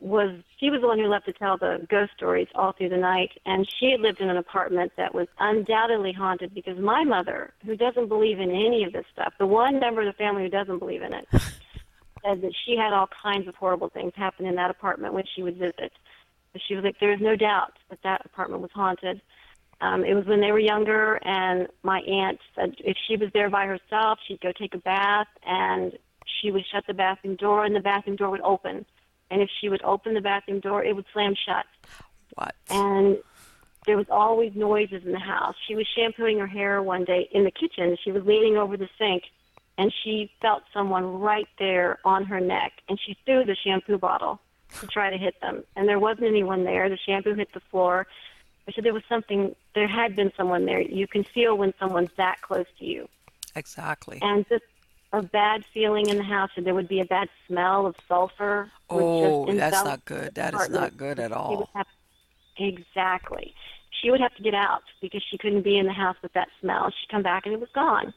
was 0.00 0.30
she 0.58 0.70
was 0.70 0.80
the 0.80 0.86
one 0.86 0.98
who 0.98 1.06
loved 1.06 1.24
to 1.26 1.32
tell 1.32 1.56
the 1.56 1.86
ghost 1.88 2.12
stories 2.16 2.48
all 2.54 2.72
through 2.72 2.90
the 2.90 2.96
night, 2.96 3.30
and 3.46 3.66
she 3.78 3.90
had 3.92 4.00
lived 4.00 4.20
in 4.20 4.28
an 4.28 4.36
apartment 4.36 4.92
that 4.96 5.14
was 5.14 5.28
undoubtedly 5.38 6.12
haunted 6.12 6.54
because 6.54 6.78
my 6.78 7.04
mother, 7.04 7.52
who 7.64 7.76
doesn't 7.76 8.08
believe 8.08 8.40
in 8.40 8.50
any 8.50 8.84
of 8.84 8.92
this 8.92 9.06
stuff, 9.12 9.32
the 9.38 9.46
one 9.46 9.80
member 9.80 10.02
of 10.02 10.06
the 10.06 10.12
family 10.24 10.42
who 10.42 10.50
doesn't 10.50 10.78
believe 10.78 11.02
in 11.02 11.14
it, 11.14 11.26
said 11.32 12.42
that 12.42 12.52
she 12.66 12.76
had 12.76 12.92
all 12.92 13.08
kinds 13.22 13.48
of 13.48 13.54
horrible 13.54 13.88
things 13.88 14.12
happen 14.16 14.44
in 14.44 14.54
that 14.56 14.70
apartment 14.70 15.14
when 15.14 15.24
she 15.34 15.42
would 15.42 15.56
visit. 15.56 15.92
She 16.66 16.74
was 16.74 16.84
like, 16.84 16.96
"There's 16.98 17.20
no 17.20 17.36
doubt 17.36 17.78
that 17.88 18.02
that 18.02 18.26
apartment 18.26 18.60
was 18.60 18.72
haunted." 18.72 19.22
Um, 19.80 20.04
it 20.04 20.14
was 20.14 20.26
when 20.26 20.40
they 20.40 20.52
were 20.52 20.58
younger, 20.58 21.14
and 21.24 21.66
my 21.82 22.00
aunt 22.00 22.38
said 22.54 22.74
if 22.80 22.96
she 23.08 23.16
was 23.16 23.30
there 23.32 23.48
by 23.48 23.64
herself, 23.66 24.18
she'd 24.26 24.40
go 24.40 24.52
take 24.52 24.74
a 24.74 24.78
bath, 24.78 25.28
and 25.46 25.92
she 26.40 26.50
would 26.50 26.64
shut 26.70 26.84
the 26.86 26.94
bathroom 26.94 27.36
door, 27.36 27.64
and 27.64 27.74
the 27.74 27.80
bathroom 27.80 28.16
door 28.16 28.30
would 28.30 28.42
open. 28.42 28.84
And 29.30 29.40
if 29.40 29.48
she 29.60 29.68
would 29.68 29.82
open 29.82 30.14
the 30.14 30.20
bathroom 30.20 30.60
door, 30.60 30.84
it 30.84 30.94
would 30.94 31.06
slam 31.12 31.34
shut. 31.46 31.64
what? 32.34 32.54
And 32.68 33.18
there 33.86 33.96
was 33.96 34.06
always 34.10 34.52
noises 34.54 35.02
in 35.04 35.12
the 35.12 35.18
house. 35.18 35.54
She 35.66 35.74
was 35.74 35.86
shampooing 35.96 36.38
her 36.38 36.46
hair 36.46 36.82
one 36.82 37.04
day 37.04 37.28
in 37.32 37.44
the 37.44 37.50
kitchen. 37.50 37.96
She 38.04 38.12
was 38.12 38.22
leaning 38.26 38.56
over 38.56 38.76
the 38.76 38.88
sink, 38.98 39.22
and 39.78 39.92
she 40.04 40.30
felt 40.42 40.62
someone 40.74 41.20
right 41.20 41.48
there 41.58 41.98
on 42.04 42.24
her 42.24 42.40
neck, 42.40 42.72
and 42.88 43.00
she 43.06 43.16
threw 43.24 43.44
the 43.44 43.56
shampoo 43.64 43.96
bottle 43.96 44.40
to 44.80 44.86
try 44.86 45.10
to 45.10 45.16
hit 45.16 45.40
them. 45.40 45.64
And 45.74 45.88
there 45.88 45.98
wasn't 45.98 46.26
anyone 46.26 46.64
there. 46.64 46.88
The 46.88 46.98
shampoo 47.06 47.34
hit 47.34 47.48
the 47.54 47.62
floor. 47.70 48.06
I 48.68 48.72
said 48.72 48.84
there 48.84 48.94
was 48.94 49.02
something. 49.08 49.54
There 49.74 49.88
had 49.88 50.14
been 50.14 50.32
someone 50.36 50.66
there. 50.66 50.80
You 50.80 51.06
can 51.06 51.24
feel 51.24 51.56
when 51.56 51.74
someone's 51.78 52.10
that 52.16 52.40
close 52.42 52.66
to 52.78 52.84
you 52.84 53.08
Exactly. 53.56 54.18
and 54.22 54.46
just 54.48 54.64
a 55.12 55.22
bad 55.22 55.64
feeling 55.74 56.08
in 56.08 56.16
the 56.16 56.22
house, 56.22 56.50
and 56.56 56.64
there 56.64 56.74
would 56.74 56.88
be 56.88 57.00
a 57.00 57.04
bad 57.04 57.28
smell 57.46 57.86
of 57.86 57.96
sulfur. 58.06 58.70
Oh, 58.88 59.52
that's 59.52 59.84
not 59.84 60.04
good. 60.04 60.34
that 60.36 60.54
is 60.54 60.68
not 60.70 60.96
good 60.96 61.18
at 61.18 61.32
all. 61.32 61.68
have, 61.74 61.86
exactly. 62.56 63.54
She 63.90 64.10
would 64.10 64.20
have 64.20 64.34
to 64.36 64.42
get 64.42 64.54
out 64.54 64.82
because 65.00 65.22
she 65.28 65.36
couldn't 65.36 65.62
be 65.62 65.78
in 65.78 65.86
the 65.86 65.92
house 65.92 66.16
with 66.22 66.32
that 66.34 66.48
smell. 66.60 66.90
She'd 66.90 67.10
come 67.10 67.22
back 67.22 67.44
and 67.44 67.54
it 67.54 67.60
was 67.60 67.68
gone. 67.74 68.14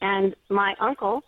And 0.00 0.36
my 0.48 0.74
uncle 0.78 1.24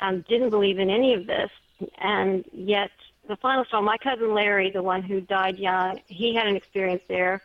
um, 0.00 0.24
didn't 0.28 0.50
believe 0.50 0.78
in 0.78 0.88
any 0.88 1.12
of 1.14 1.26
this, 1.26 1.50
and 1.98 2.44
yet 2.52 2.90
the 3.28 3.36
final 3.36 3.64
straw. 3.64 3.80
My 3.80 3.98
cousin 3.98 4.34
Larry, 4.34 4.70
the 4.70 4.82
one 4.82 5.02
who 5.02 5.20
died 5.20 5.58
young, 5.58 6.00
he 6.06 6.34
had 6.34 6.46
an 6.46 6.56
experience 6.56 7.02
there 7.08 7.42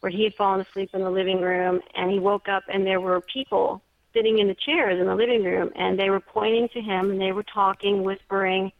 where 0.00 0.10
he 0.10 0.24
had 0.24 0.34
fallen 0.34 0.60
asleep 0.60 0.90
in 0.92 1.00
the 1.00 1.10
living 1.10 1.40
room, 1.40 1.80
and 1.94 2.10
he 2.10 2.18
woke 2.18 2.48
up 2.48 2.62
and 2.68 2.86
there 2.86 3.00
were 3.00 3.20
people 3.20 3.82
sitting 4.12 4.38
in 4.38 4.46
the 4.46 4.54
chairs 4.54 5.00
in 5.00 5.06
the 5.06 5.14
living 5.14 5.42
room, 5.42 5.70
and 5.74 5.98
they 5.98 6.10
were 6.10 6.20
pointing 6.20 6.68
to 6.68 6.80
him 6.80 7.10
and 7.10 7.20
they 7.20 7.32
were 7.32 7.42
talking, 7.42 8.04
whispering, 8.04 8.70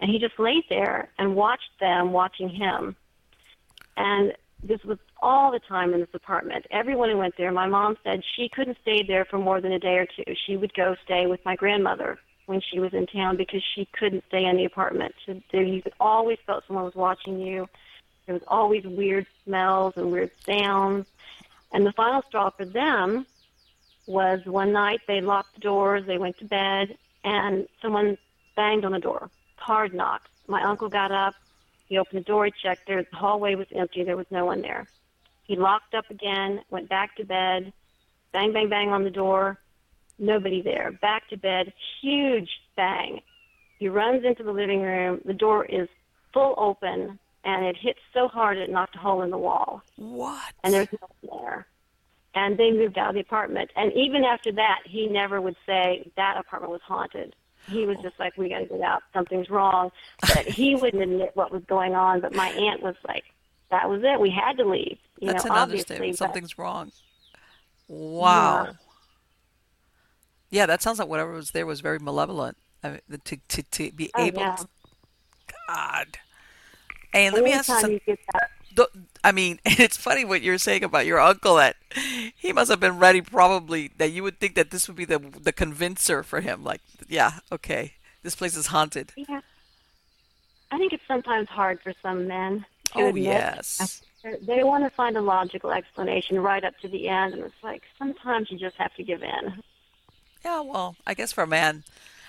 and 0.00 0.10
he 0.10 0.18
just 0.18 0.38
laid 0.38 0.64
there 0.68 1.08
and 1.18 1.34
watched 1.34 1.70
them 1.80 2.12
watching 2.12 2.48
him. 2.48 2.94
And 3.96 4.34
this 4.62 4.82
was 4.84 4.98
all 5.22 5.50
the 5.50 5.60
time 5.60 5.94
in 5.94 6.00
this 6.00 6.08
apartment. 6.12 6.66
Everyone 6.70 7.08
who 7.08 7.16
went 7.16 7.36
there, 7.38 7.52
my 7.52 7.66
mom 7.66 7.96
said 8.04 8.22
she 8.34 8.48
couldn't 8.50 8.76
stay 8.82 9.02
there 9.02 9.24
for 9.24 9.38
more 9.38 9.60
than 9.60 9.72
a 9.72 9.78
day 9.78 9.96
or 9.96 10.06
two. 10.06 10.34
She 10.46 10.56
would 10.56 10.74
go 10.74 10.96
stay 11.04 11.26
with 11.26 11.42
my 11.44 11.56
grandmother 11.56 12.18
when 12.46 12.60
she 12.60 12.78
was 12.78 12.94
in 12.94 13.06
town 13.06 13.36
because 13.36 13.62
she 13.74 13.86
couldn't 13.92 14.24
stay 14.28 14.44
in 14.44 14.56
the 14.56 14.64
apartment. 14.64 15.14
So 15.24 15.40
there, 15.52 15.62
you 15.62 15.82
always 16.00 16.38
felt 16.46 16.64
someone 16.66 16.84
was 16.84 16.94
watching 16.94 17.38
you. 17.40 17.68
There 18.24 18.34
was 18.34 18.44
always 18.48 18.84
weird 18.84 19.26
smells 19.44 19.94
and 19.96 20.10
weird 20.10 20.30
sounds. 20.44 21.06
And 21.72 21.84
the 21.84 21.92
final 21.92 22.22
straw 22.22 22.50
for 22.50 22.64
them 22.64 23.26
was 24.06 24.40
one 24.44 24.72
night 24.72 25.00
they 25.06 25.20
locked 25.20 25.54
the 25.54 25.60
doors, 25.60 26.04
they 26.06 26.18
went 26.18 26.38
to 26.38 26.44
bed, 26.44 26.96
and 27.24 27.68
someone 27.82 28.16
banged 28.54 28.84
on 28.84 28.92
the 28.92 29.00
door. 29.00 29.30
Hard 29.56 29.92
knocks. 29.92 30.30
My 30.46 30.62
uncle 30.62 30.88
got 30.88 31.10
up, 31.10 31.34
he 31.88 31.98
opened 31.98 32.20
the 32.20 32.24
door, 32.24 32.46
he 32.46 32.52
checked 32.62 32.86
there, 32.86 33.02
the 33.02 33.16
hallway 33.16 33.56
was 33.56 33.66
empty, 33.74 34.04
there 34.04 34.16
was 34.16 34.26
no 34.30 34.44
one 34.44 34.62
there. 34.62 34.86
He 35.44 35.56
locked 35.56 35.94
up 35.94 36.08
again, 36.08 36.60
went 36.70 36.88
back 36.88 37.16
to 37.16 37.24
bed, 37.24 37.72
bang, 38.32 38.52
bang, 38.52 38.68
bang 38.68 38.90
on 38.90 39.02
the 39.02 39.10
door, 39.10 39.58
nobody 40.18 40.62
there. 40.62 40.92
Back 41.00 41.28
to 41.30 41.36
bed, 41.36 41.72
huge 42.00 42.48
bang. 42.76 43.20
He 43.78 43.88
runs 43.88 44.24
into 44.24 44.42
the 44.42 44.52
living 44.52 44.80
room, 44.82 45.20
the 45.24 45.34
door 45.34 45.64
is 45.66 45.88
full 46.32 46.54
open, 46.56 47.18
and 47.44 47.64
it 47.66 47.76
hit 47.76 47.96
so 48.14 48.26
hard 48.28 48.56
it 48.56 48.70
knocked 48.70 48.96
a 48.96 48.98
hole 48.98 49.22
in 49.22 49.30
the 49.30 49.38
wall 49.38 49.82
What? 49.96 50.52
and 50.64 50.74
there's 50.74 50.88
no 50.92 51.08
one 51.20 51.40
there. 51.42 51.66
And 52.34 52.58
they 52.58 52.70
moved 52.70 52.98
out 52.98 53.08
of 53.10 53.14
the 53.14 53.20
apartment. 53.20 53.70
And 53.76 53.92
even 53.94 54.22
after 54.24 54.52
that, 54.52 54.80
he 54.84 55.06
never 55.06 55.40
would 55.40 55.56
say 55.64 56.10
that 56.16 56.36
apartment 56.38 56.70
was 56.72 56.82
haunted. 56.84 57.34
He 57.68 57.86
was 57.86 57.96
just 58.02 58.18
like, 58.20 58.36
"We 58.36 58.48
got 58.50 58.58
to 58.58 58.66
get 58.66 58.80
out. 58.82 59.02
Something's 59.14 59.48
wrong." 59.50 59.90
But 60.20 60.44
he 60.46 60.74
wouldn't 60.74 61.02
admit 61.02 61.30
what 61.34 61.50
was 61.50 61.62
going 61.64 61.94
on. 61.94 62.20
But 62.20 62.34
my 62.34 62.48
aunt 62.50 62.82
was 62.82 62.94
like, 63.08 63.24
"That 63.70 63.88
was 63.88 64.02
it. 64.04 64.20
We 64.20 64.28
had 64.30 64.58
to 64.58 64.64
leave." 64.68 64.98
You 65.18 65.32
That's 65.32 65.44
know, 65.46 65.52
an 65.52 65.56
obviously. 65.58 65.96
understatement. 65.96 66.12
but- 66.18 66.24
Something's 66.26 66.58
wrong. 66.58 66.92
Wow. 67.88 68.64
Yeah. 68.66 68.72
Yeah. 70.50 70.66
that 70.66 70.82
sounds 70.82 70.98
like 70.98 71.08
whatever 71.08 71.32
was 71.32 71.50
there 71.52 71.66
was 71.66 71.80
very 71.80 71.98
malevolent. 71.98 72.56
I 72.84 72.88
mean, 72.90 73.00
to 73.24 73.36
to 73.48 73.62
to 73.62 73.92
be 73.92 74.10
Oh, 74.14 74.22
able. 74.24 74.40
yeah. 74.40 74.56
To, 74.56 74.68
God. 75.68 76.18
And 77.12 77.34
let 77.34 77.44
me 77.44 77.52
ask 77.52 77.68
you 77.68 77.74
something. 77.80 78.00
you 78.06 78.16
I 79.24 79.32
mean, 79.32 79.58
it's 79.64 79.96
funny 79.96 80.24
what 80.24 80.42
you're 80.42 80.58
saying 80.58 80.84
about 80.84 81.06
your 81.06 81.18
uncle 81.18 81.56
that 81.56 81.76
he 82.36 82.52
must 82.52 82.70
have 82.70 82.78
been 82.80 82.98
ready 82.98 83.20
probably 83.22 83.90
that 83.96 84.10
you 84.12 84.22
would 84.22 84.38
think 84.38 84.54
that 84.54 84.70
this 84.70 84.86
would 84.86 84.96
be 84.96 85.04
the 85.06 85.18
the 85.18 85.52
convincer 85.52 86.22
for 86.22 86.40
him. 86.40 86.62
Like, 86.62 86.80
yeah, 87.08 87.38
okay, 87.50 87.94
this 88.22 88.34
place 88.36 88.56
is 88.56 88.66
haunted. 88.68 89.12
yeah. 89.16 89.40
I 90.70 90.78
think 90.78 90.92
it's 90.92 91.06
sometimes 91.06 91.48
hard 91.48 91.80
for 91.80 91.94
some 92.02 92.26
men 92.26 92.66
to 92.92 93.00
Oh 93.02 93.08
admit. 93.08 93.22
yes. 93.24 94.02
They 94.42 94.64
want 94.64 94.82
to 94.84 94.90
find 94.90 95.16
a 95.16 95.20
logical 95.22 95.70
explanation 95.70 96.40
right 96.40 96.64
up 96.64 96.76
to 96.80 96.88
the 96.88 97.08
end, 97.08 97.34
and 97.34 97.44
it's 97.44 97.62
like 97.62 97.82
sometimes 97.96 98.50
you 98.50 98.58
just 98.58 98.76
have 98.76 98.92
to 98.94 99.04
give 99.04 99.22
in. 99.22 99.62
Yeah, 100.46 100.60
well, 100.60 100.94
I 101.04 101.14
guess 101.14 101.32
for 101.32 101.42
a 101.42 101.46
man, 101.48 101.82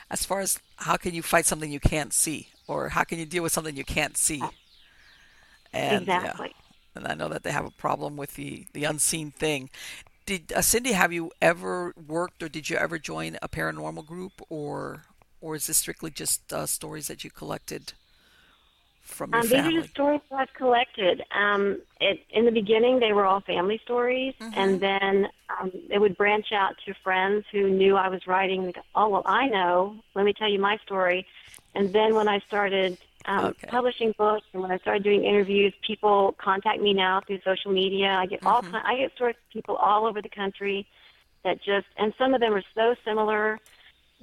as 0.10 0.26
far 0.26 0.40
as 0.40 0.60
how 0.78 0.98
can 0.98 1.14
you 1.14 1.22
fight 1.22 1.46
something 1.46 1.72
you 1.72 1.80
can't 1.80 2.12
see, 2.12 2.48
or 2.68 2.90
how 2.90 3.04
can 3.04 3.20
you 3.20 3.28
deal 3.28 3.44
with 3.44 3.52
something 3.52 3.78
you 3.78 3.86
can't 3.86 4.18
see? 4.18 4.42
And 5.72 6.08
yeah, 6.08 6.22
exactly. 6.22 6.56
and 6.96 7.08
I 7.08 7.14
know 7.14 7.30
that 7.30 7.44
they 7.44 7.52
have 7.52 7.68
a 7.68 7.70
problem 7.70 8.18
with 8.18 8.34
the 8.34 8.66
the 8.74 8.86
unseen 8.86 9.30
thing. 9.30 9.70
Did 10.26 10.52
uh, 10.52 10.64
Cindy 10.64 10.94
have 10.94 11.14
you 11.14 11.32
ever 11.44 11.94
worked, 12.08 12.42
or 12.42 12.50
did 12.50 12.72
you 12.72 12.78
ever 12.78 12.98
join 12.98 13.38
a 13.44 13.48
paranormal 13.48 14.08
group, 14.08 14.42
or 14.50 15.04
or 15.40 15.56
is 15.56 15.68
this 15.68 15.78
strictly 15.78 16.10
just 16.10 16.52
uh, 16.52 16.66
stories 16.66 17.08
that 17.10 17.24
you 17.24 17.30
collected 17.30 17.94
from 19.08 19.34
your 19.34 19.42
Um, 19.42 19.48
these 19.48 19.60
are 19.60 19.64
family? 19.64 19.82
just 19.82 19.90
stories 19.94 20.22
that 20.30 20.40
I've 20.40 20.54
collected. 20.54 21.22
Um, 21.32 21.82
it, 22.00 22.20
in 22.30 22.46
the 22.46 22.52
beginning, 22.52 23.00
they 23.00 23.14
were 23.14 23.26
all 23.26 23.42
family 23.42 23.80
stories, 23.84 24.34
Mm-hmm. 24.42 24.60
and 24.60 24.82
then 24.82 25.28
um, 25.60 25.72
it 25.90 26.00
would 26.00 26.18
branch 26.18 26.48
out 26.54 26.76
to 26.86 26.94
friends 27.04 27.46
who 27.52 27.70
knew 27.70 27.96
I 27.96 28.10
was 28.10 28.22
writing. 28.28 28.74
Oh, 28.96 29.10
well, 29.10 29.24
I 29.26 29.48
know. 29.48 29.96
Let 30.16 30.26
me 30.26 30.34
tell 30.34 30.50
you 30.50 30.60
my 30.60 30.78
story. 30.86 31.26
And 31.76 31.94
then 31.94 32.16
when 32.16 32.28
I 32.28 32.40
started 32.48 32.98
um, 33.26 33.46
Okay. 33.48 33.68
publishing 33.68 34.14
books 34.18 34.46
and 34.54 34.62
when 34.62 34.72
I 34.72 34.78
started 34.80 35.04
doing 35.04 35.24
interviews, 35.26 35.74
people 35.86 36.36
contact 36.42 36.82
me 36.82 36.94
now 36.94 37.22
through 37.26 37.40
social 37.44 37.72
media. 37.72 38.08
I 38.08 38.26
get 38.26 38.40
all 38.46 38.62
Mm-hmm. 38.62 38.72
ki- 38.72 38.84
I 38.84 38.98
get 38.98 39.14
stories 39.16 39.36
from 39.36 39.62
people 39.62 39.76
all 39.76 40.06
over 40.06 40.22
the 40.22 40.30
country 40.30 40.88
that 41.44 41.58
just, 41.64 41.88
and 41.98 42.14
some 42.18 42.34
of 42.34 42.40
them 42.42 42.54
are 42.54 42.64
so 42.76 42.96
similar. 43.06 43.60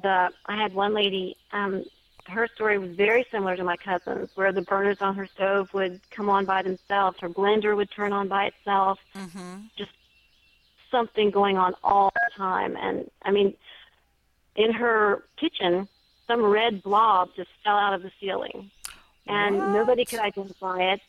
The 0.03 0.31
I 0.47 0.61
had 0.61 0.75
one 0.75 0.95
lady. 0.95 1.37
Um, 1.53 1.85
her 2.27 2.49
story 2.55 2.79
was 2.79 2.91
very 2.91 3.27
similar 3.31 3.57
to 3.57 3.65
my 3.65 3.77
cousin's, 3.77 4.31
where 4.35 4.53
the 4.53 4.63
burners 4.63 4.99
on 5.01 5.15
her 5.15 5.27
stove 5.27 5.73
would 5.75 6.01
come 6.11 6.29
on 6.29 6.45
by 6.45 6.63
themselves, 6.63 7.19
her 7.21 7.29
blender 7.29 7.77
would 7.77 7.91
turn 7.91 8.13
on 8.13 8.29
by 8.29 8.47
itself, 8.47 8.99
mm-hmm. 9.15 9.63
just 9.77 9.93
something 10.91 11.31
going 11.31 11.59
on 11.59 11.75
all 11.83 12.13
the 12.15 12.31
time. 12.37 12.77
And 12.77 13.11
I 13.23 13.31
mean, 13.31 13.55
in 14.57 14.73
her 14.73 15.25
kitchen, 15.37 15.89
some 16.27 16.43
red 16.43 16.83
blob 16.83 17.31
just 17.37 17.51
fell 17.63 17.77
out 17.77 17.95
of 17.95 18.03
the 18.03 18.11
ceiling, 18.21 18.71
and 19.27 19.59
What? 19.59 19.69
nobody 19.69 20.05
could 20.05 20.21
identify 20.21 20.93
it. 20.93 21.01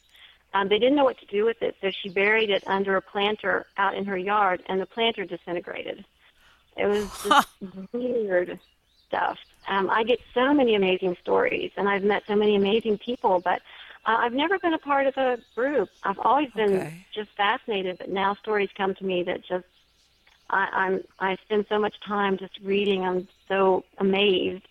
Um, 0.53 0.69
they 0.69 0.79
didn't 0.79 0.95
know 0.95 1.03
what 1.03 1.19
to 1.19 1.25
do 1.25 1.45
with 1.45 1.61
it, 1.61 1.75
so 1.81 1.91
she 1.91 2.09
buried 2.09 2.49
it 2.49 2.63
under 2.65 2.95
a 2.95 3.01
planter 3.01 3.65
out 3.77 3.95
in 3.95 4.05
her 4.05 4.17
yard, 4.17 4.63
and 4.67 4.79
the 4.79 4.85
planter 4.85 5.25
disintegrated. 5.25 6.05
It 6.77 6.87
was 6.87 7.09
just 7.23 7.47
weird 7.93 8.59
stuff. 9.07 9.37
Um, 9.67 9.89
I 9.89 10.03
get 10.03 10.19
so 10.33 10.53
many 10.53 10.75
amazing 10.75 11.17
stories, 11.21 11.71
and 11.77 11.89
I've 11.89 12.03
met 12.03 12.23
so 12.27 12.35
many 12.35 12.55
amazing 12.55 12.99
people, 12.99 13.39
but 13.39 13.61
uh, 14.05 14.17
I've 14.19 14.33
never 14.33 14.59
been 14.59 14.73
a 14.73 14.79
part 14.79 15.07
of 15.07 15.17
a 15.17 15.37
group. 15.55 15.89
I've 16.03 16.19
always 16.19 16.49
been 16.51 16.75
Okay. 16.75 17.05
just 17.13 17.29
fascinated, 17.35 17.97
but 17.97 18.09
now 18.09 18.35
stories 18.35 18.69
come 18.77 18.93
to 18.95 19.03
me 19.03 19.23
that 19.23 19.45
just 19.45 19.65
I, 20.49 20.67
I'm 20.73 21.03
I 21.19 21.37
spend 21.45 21.65
so 21.69 21.79
much 21.79 21.95
time 22.05 22.37
just 22.37 22.59
reading. 22.63 23.03
I'm 23.03 23.27
so 23.47 23.83
amazed 23.97 24.67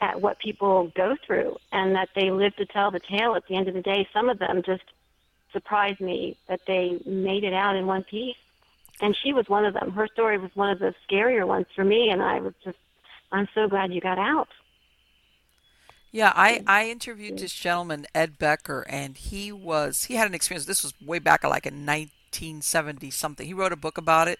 at 0.00 0.20
what 0.20 0.38
people 0.40 0.92
go 0.96 1.16
through 1.26 1.56
and 1.72 1.94
that 1.94 2.08
they 2.14 2.30
live 2.30 2.54
to 2.56 2.66
tell 2.66 2.90
the 2.90 3.00
tale 3.00 3.34
at 3.34 3.44
the 3.48 3.54
end 3.56 3.68
of 3.68 3.74
the 3.74 3.82
day. 3.82 4.06
Some 4.12 4.28
of 4.28 4.38
them 4.38 4.62
just 4.64 4.82
surprised 5.52 6.00
me 6.00 6.36
that 6.48 6.60
they 6.66 6.98
made 7.06 7.44
it 7.44 7.54
out 7.54 7.76
in 7.76 7.86
one 7.86 8.02
piece. 8.04 8.36
And 9.00 9.16
she 9.22 9.32
was 9.32 9.48
one 9.48 9.64
of 9.64 9.74
them. 9.74 9.92
Her 9.92 10.08
story 10.12 10.38
was 10.38 10.50
one 10.54 10.70
of 10.70 10.78
the 10.78 10.94
scarier 11.08 11.46
ones 11.46 11.66
for 11.74 11.84
me, 11.84 12.08
and 12.10 12.22
I 12.22 12.40
was 12.40 12.54
just, 12.64 12.78
I'm 13.32 13.48
so 13.54 13.68
glad 13.68 13.92
you 13.92 14.00
got 14.00 14.18
out. 14.18 14.48
Yeah, 16.12 16.32
I, 16.34 16.54
mm-hmm. 16.54 16.64
I 16.68 16.88
interviewed 16.88 17.38
this 17.38 17.52
gentleman, 17.52 18.06
Ed 18.14 18.38
Becker, 18.38 18.86
and 18.88 19.18
he 19.18 19.52
was 19.52 20.04
he 20.04 20.14
had 20.14 20.26
an 20.26 20.34
experience. 20.34 20.64
This 20.64 20.82
was 20.82 20.94
way 21.04 21.18
back 21.18 21.44
like 21.44 21.66
in 21.66 21.84
1970 21.84 23.10
something. 23.10 23.46
He 23.46 23.52
wrote 23.52 23.72
a 23.72 23.76
book 23.76 23.98
about 23.98 24.28
it, 24.28 24.38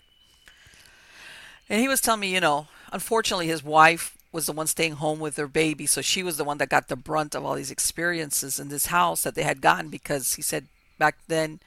and 1.69 1.81
he 1.81 1.89
was 1.89 2.01
telling 2.01 2.21
me, 2.21 2.33
you 2.33 2.41
know, 2.41 2.69
unfortunately, 2.93 3.49
his 3.49 3.63
wife 3.63 4.17
was 4.33 4.47
the 4.47 4.53
one 4.53 4.67
staying 4.67 4.93
home 4.93 5.19
with 5.19 5.35
their 5.35 5.49
baby, 5.49 5.87
so 5.87 6.01
she 6.01 6.23
was 6.23 6.37
the 6.37 6.45
one 6.45 6.59
that 6.59 6.69
got 6.69 6.89
the 6.89 6.97
brunt 6.97 7.35
of 7.35 7.45
all 7.45 7.55
these 7.55 7.71
experiences 7.71 8.59
in 8.59 8.69
this 8.69 8.87
house 8.87 9.23
that 9.23 9.35
they 9.35 9.43
had 9.43 9.61
gotten 9.61 9.89
because 9.89 10.35
he 10.35 10.43
said 10.43 10.69
back 10.99 11.17
then, 11.29 11.61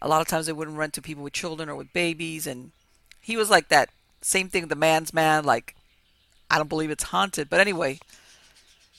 a 0.00 0.08
lot 0.08 0.20
of 0.20 0.26
times 0.26 0.46
they 0.46 0.52
wouldn't 0.52 0.76
rent 0.76 0.94
to 0.94 1.02
people 1.02 1.22
with 1.22 1.32
children 1.32 1.68
or 1.68 1.76
with 1.76 1.92
babies, 1.92 2.46
and 2.46 2.72
he 3.20 3.36
was 3.36 3.50
like 3.50 3.68
that 3.68 3.90
same 4.20 4.48
thing, 4.48 4.66
the 4.66 4.74
man's 4.74 5.14
man, 5.14 5.44
like 5.44 5.76
I 6.50 6.58
don't 6.58 6.68
believe 6.68 6.90
it's 6.90 7.04
haunted, 7.04 7.48
but 7.50 7.60
anyway 7.60 7.98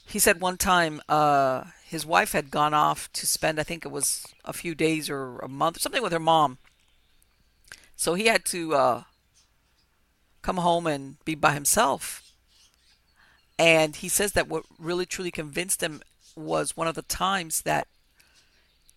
he 0.07 0.19
said 0.19 0.39
one 0.39 0.57
time 0.57 1.01
uh, 1.09 1.65
his 1.83 2.05
wife 2.05 2.31
had 2.31 2.51
gone 2.51 2.73
off 2.73 3.11
to 3.13 3.25
spend, 3.25 3.59
I 3.59 3.63
think 3.63 3.85
it 3.85 3.91
was 3.91 4.25
a 4.43 4.53
few 4.53 4.75
days 4.75 5.09
or 5.09 5.39
a 5.39 5.47
month, 5.47 5.81
something 5.81 6.03
with 6.03 6.13
her 6.13 6.19
mom. 6.19 6.57
So 7.95 8.13
he 8.13 8.27
had 8.27 8.45
to 8.45 8.75
uh, 8.75 9.03
come 10.41 10.57
home 10.57 10.85
and 10.85 11.23
be 11.25 11.35
by 11.35 11.53
himself. 11.53 12.21
And 13.57 13.95
he 13.95 14.09
says 14.09 14.33
that 14.33 14.47
what 14.47 14.65
really 14.77 15.05
truly 15.05 15.31
convinced 15.31 15.81
him 15.81 16.01
was 16.35 16.77
one 16.77 16.87
of 16.87 16.95
the 16.95 17.01
times 17.03 17.61
that 17.61 17.87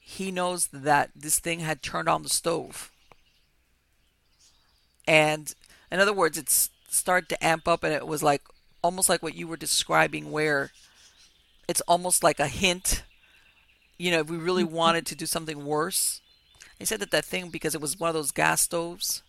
he 0.01 0.31
knows 0.31 0.67
that 0.69 1.11
this 1.15 1.39
thing 1.39 1.61
had 1.61 1.83
turned 1.83 2.09
on 2.09 2.23
the 2.23 2.29
stove. 2.29 2.91
And 5.07 5.55
in 5.93 6.01
other 6.01 6.13
words, 6.13 6.37
it's 6.37 6.71
started 6.89 7.29
to 7.31 7.45
amp 7.45 7.69
up, 7.69 7.85
and 7.85 7.93
it 7.93 8.07
was 8.07 8.23
like 8.23 8.43
almost 8.83 9.09
like 9.09 9.23
what 9.23 9.35
you 9.35 9.47
were 9.49 9.57
describing, 9.57 10.31
where 10.31 10.71
it's 11.69 11.83
almost 11.83 12.23
like 12.23 12.41
a 12.41 12.49
hint. 12.49 13.03
You 13.99 14.11
know, 14.13 14.21
if 14.21 14.31
we 14.31 14.37
really 14.37 14.65
wanted 14.65 15.07
to 15.07 15.17
do 15.17 15.27
something 15.27 15.65
worse, 15.65 16.21
he 16.79 16.85
said 16.85 17.01
that 17.01 17.11
that 17.11 17.25
thing 17.25 17.51
because 17.51 17.75
it 17.75 17.81
was 17.81 17.99
one 17.99 18.09
of 18.09 18.15
those 18.15 18.31
gas 18.31 18.63
stoves, 18.63 19.23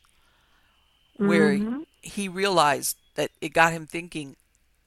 where 1.18 1.60
Mhm. 1.60 1.86
he 2.01 2.28
realized 2.28 2.97
that 3.16 3.32
it 3.41 3.49
got 3.53 3.74
him 3.74 3.86
thinking, 3.86 4.36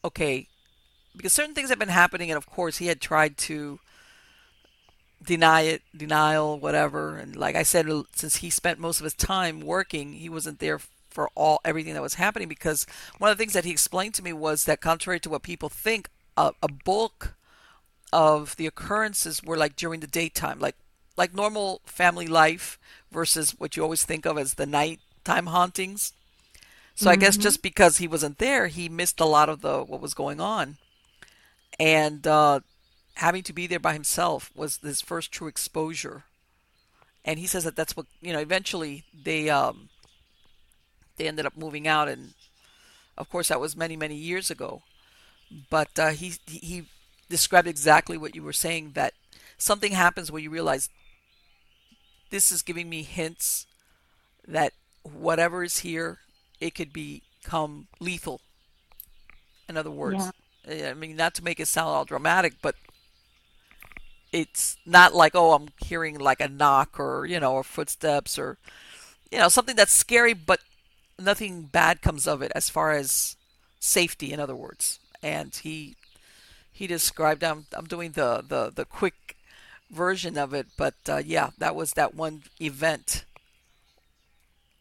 okay, 0.04 0.46
because 1.16 1.32
certain 1.32 1.54
things 1.54 1.70
have 1.70 1.78
been 1.78 1.88
happening, 1.88 2.30
and 2.30 2.38
of 2.38 2.46
course 2.46 2.78
he 2.78 2.86
had 2.86 3.00
tried 3.00 3.36
to 3.38 3.80
deny 5.24 5.62
it, 5.62 5.82
denial, 5.96 6.58
whatever. 6.58 7.16
And 7.16 7.36
like 7.36 7.54
I 7.54 7.62
said, 7.62 7.86
since 8.14 8.36
he 8.36 8.50
spent 8.50 8.78
most 8.78 9.00
of 9.00 9.04
his 9.04 9.14
time 9.14 9.60
working, 9.60 10.14
he 10.14 10.28
wasn't 10.28 10.58
there 10.58 10.80
for 11.12 11.30
all 11.34 11.60
everything 11.64 11.94
that 11.94 12.02
was 12.02 12.14
happening. 12.14 12.48
Because 12.48 12.86
one 13.18 13.30
of 13.30 13.36
the 13.36 13.42
things 13.42 13.52
that 13.52 13.64
he 13.64 13.70
explained 13.70 14.14
to 14.14 14.24
me 14.24 14.32
was 14.32 14.64
that, 14.64 14.80
contrary 14.80 15.20
to 15.20 15.30
what 15.30 15.42
people 15.42 15.68
think, 15.68 16.08
a, 16.36 16.52
a 16.62 16.68
bulk 16.68 17.34
of 18.12 18.56
the 18.56 18.66
occurrences 18.66 19.42
were 19.42 19.56
like 19.56 19.76
during 19.76 20.00
the 20.00 20.06
daytime, 20.06 20.58
like 20.58 20.76
like 21.16 21.34
normal 21.34 21.80
family 21.84 22.26
life 22.26 22.78
versus 23.10 23.52
what 23.58 23.76
you 23.76 23.82
always 23.82 24.04
think 24.04 24.24
of 24.26 24.38
as 24.38 24.54
the 24.54 24.66
nighttime 24.66 25.46
hauntings. 25.46 26.12
So 26.94 27.10
I 27.10 27.16
guess 27.16 27.36
just 27.36 27.62
because 27.62 27.98
he 27.98 28.06
wasn't 28.06 28.38
there, 28.38 28.66
he 28.66 28.88
missed 28.88 29.18
a 29.20 29.24
lot 29.24 29.48
of 29.48 29.62
the 29.62 29.82
what 29.82 30.00
was 30.00 30.14
going 30.14 30.40
on, 30.40 30.76
and 31.80 32.26
uh, 32.26 32.60
having 33.14 33.42
to 33.44 33.52
be 33.52 33.66
there 33.66 33.80
by 33.80 33.94
himself 33.94 34.50
was 34.54 34.78
his 34.78 35.00
first 35.00 35.32
true 35.32 35.48
exposure. 35.48 36.24
And 37.24 37.38
he 37.38 37.46
says 37.46 37.64
that 37.64 37.76
that's 37.76 37.96
what 37.96 38.06
you 38.20 38.32
know. 38.32 38.40
Eventually, 38.40 39.04
they 39.14 39.48
um, 39.48 39.88
they 41.22 41.28
ended 41.28 41.46
up 41.46 41.56
moving 41.56 41.86
out, 41.86 42.08
and 42.08 42.34
of 43.16 43.30
course 43.30 43.48
that 43.48 43.60
was 43.60 43.76
many 43.76 43.96
many 43.96 44.16
years 44.16 44.50
ago. 44.50 44.82
But 45.70 45.96
uh, 45.96 46.08
he 46.08 46.34
he 46.46 46.86
described 47.28 47.68
exactly 47.68 48.18
what 48.18 48.34
you 48.34 48.42
were 48.42 48.52
saying 48.52 48.92
that 48.94 49.14
something 49.56 49.92
happens 49.92 50.32
where 50.32 50.42
you 50.42 50.50
realize 50.50 50.88
this 52.30 52.50
is 52.50 52.62
giving 52.62 52.88
me 52.90 53.02
hints 53.04 53.66
that 54.48 54.72
whatever 55.02 55.62
is 55.62 55.78
here 55.78 56.18
it 56.60 56.74
could 56.74 56.92
become 56.92 57.86
lethal. 58.00 58.40
In 59.68 59.76
other 59.76 59.90
words, 59.90 60.32
I 60.68 60.94
mean, 60.94 61.14
not 61.16 61.34
to 61.34 61.44
make 61.44 61.60
it 61.60 61.68
sound 61.68 61.88
all 61.88 62.04
dramatic, 62.04 62.54
but 62.60 62.74
it's 64.32 64.76
not 64.84 65.14
like, 65.14 65.34
oh, 65.34 65.52
I'm 65.52 65.68
hearing 65.84 66.18
like 66.18 66.40
a 66.40 66.48
knock 66.48 66.98
or, 66.98 67.26
you 67.26 67.38
know, 67.38 67.52
or 67.54 67.62
footsteps 67.62 68.38
or, 68.38 68.58
you 69.30 69.38
know, 69.38 69.48
something 69.48 69.76
that's 69.76 69.92
scary, 69.92 70.34
but 70.34 70.60
nothing 71.24 71.64
bad 71.64 72.02
comes 72.02 72.26
of 72.26 72.42
it 72.42 72.52
as 72.54 72.68
far 72.68 72.92
as 72.92 73.36
safety, 73.80 74.32
in 74.32 74.40
other 74.40 74.54
words. 74.54 74.98
And 75.22 75.54
he 75.54 75.96
he 76.72 76.86
described, 76.86 77.44
I'm, 77.44 77.66
I'm 77.74 77.84
doing 77.84 78.12
the, 78.12 78.42
the, 78.46 78.72
the 78.74 78.84
quick 78.84 79.36
version 79.90 80.38
of 80.38 80.54
it, 80.54 80.66
but 80.76 80.94
uh, 81.08 81.22
yeah, 81.24 81.50
that 81.58 81.76
was 81.76 81.92
that 81.92 82.14
one 82.14 82.42
event 82.60 83.24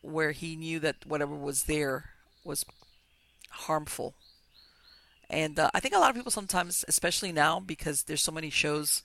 where 0.02 0.32
he 0.32 0.56
knew 0.56 0.80
that 0.80 1.06
whatever 1.06 1.36
was 1.36 1.66
there 1.66 2.12
was 2.44 2.66
harmful. 3.50 4.16
And 5.30 5.60
uh, 5.60 5.70
I 5.74 5.80
think 5.80 5.94
a 5.94 6.00
lot 6.00 6.10
of 6.10 6.16
people 6.16 6.32
sometimes, 6.32 6.84
especially 6.88 7.32
now, 7.32 7.60
because 7.60 8.04
there's 8.04 8.24
so 8.24 8.32
many 8.32 8.50
shows 8.50 9.04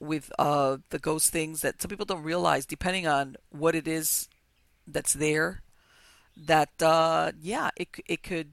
with 0.00 0.32
uh, 0.38 0.78
the 0.90 0.98
ghost 0.98 1.30
things 1.30 1.60
that 1.62 1.80
some 1.80 1.88
people 1.88 2.06
don't 2.06 2.22
realize, 2.22 2.66
depending 2.66 3.06
on 3.06 3.36
what 3.50 3.74
it 3.74 3.86
is 3.86 4.28
that's 4.86 5.12
there, 5.12 5.62
that 6.46 6.70
uh, 6.82 7.32
yeah, 7.40 7.70
it 7.76 7.88
it 8.06 8.22
could 8.22 8.52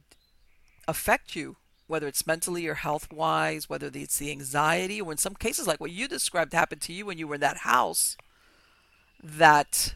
affect 0.88 1.36
you, 1.36 1.58
whether 1.88 2.08
it's 2.08 2.28
mentally 2.28 2.68
or 2.68 2.76
health 2.76 3.12
wise, 3.14 3.70
whether 3.70 3.90
it's 3.94 4.18
the 4.20 4.32
anxiety, 4.32 5.02
or 5.02 5.12
in 5.12 5.18
some 5.18 5.36
cases 5.36 5.68
like 5.68 5.80
what 5.82 5.92
you 5.92 6.08
described 6.08 6.54
happened 6.54 6.82
to 6.84 6.94
you 6.94 7.06
when 7.06 7.18
you 7.18 7.28
were 7.28 7.36
in 7.36 7.42
that 7.42 7.60
house, 7.60 8.18
that 9.24 9.96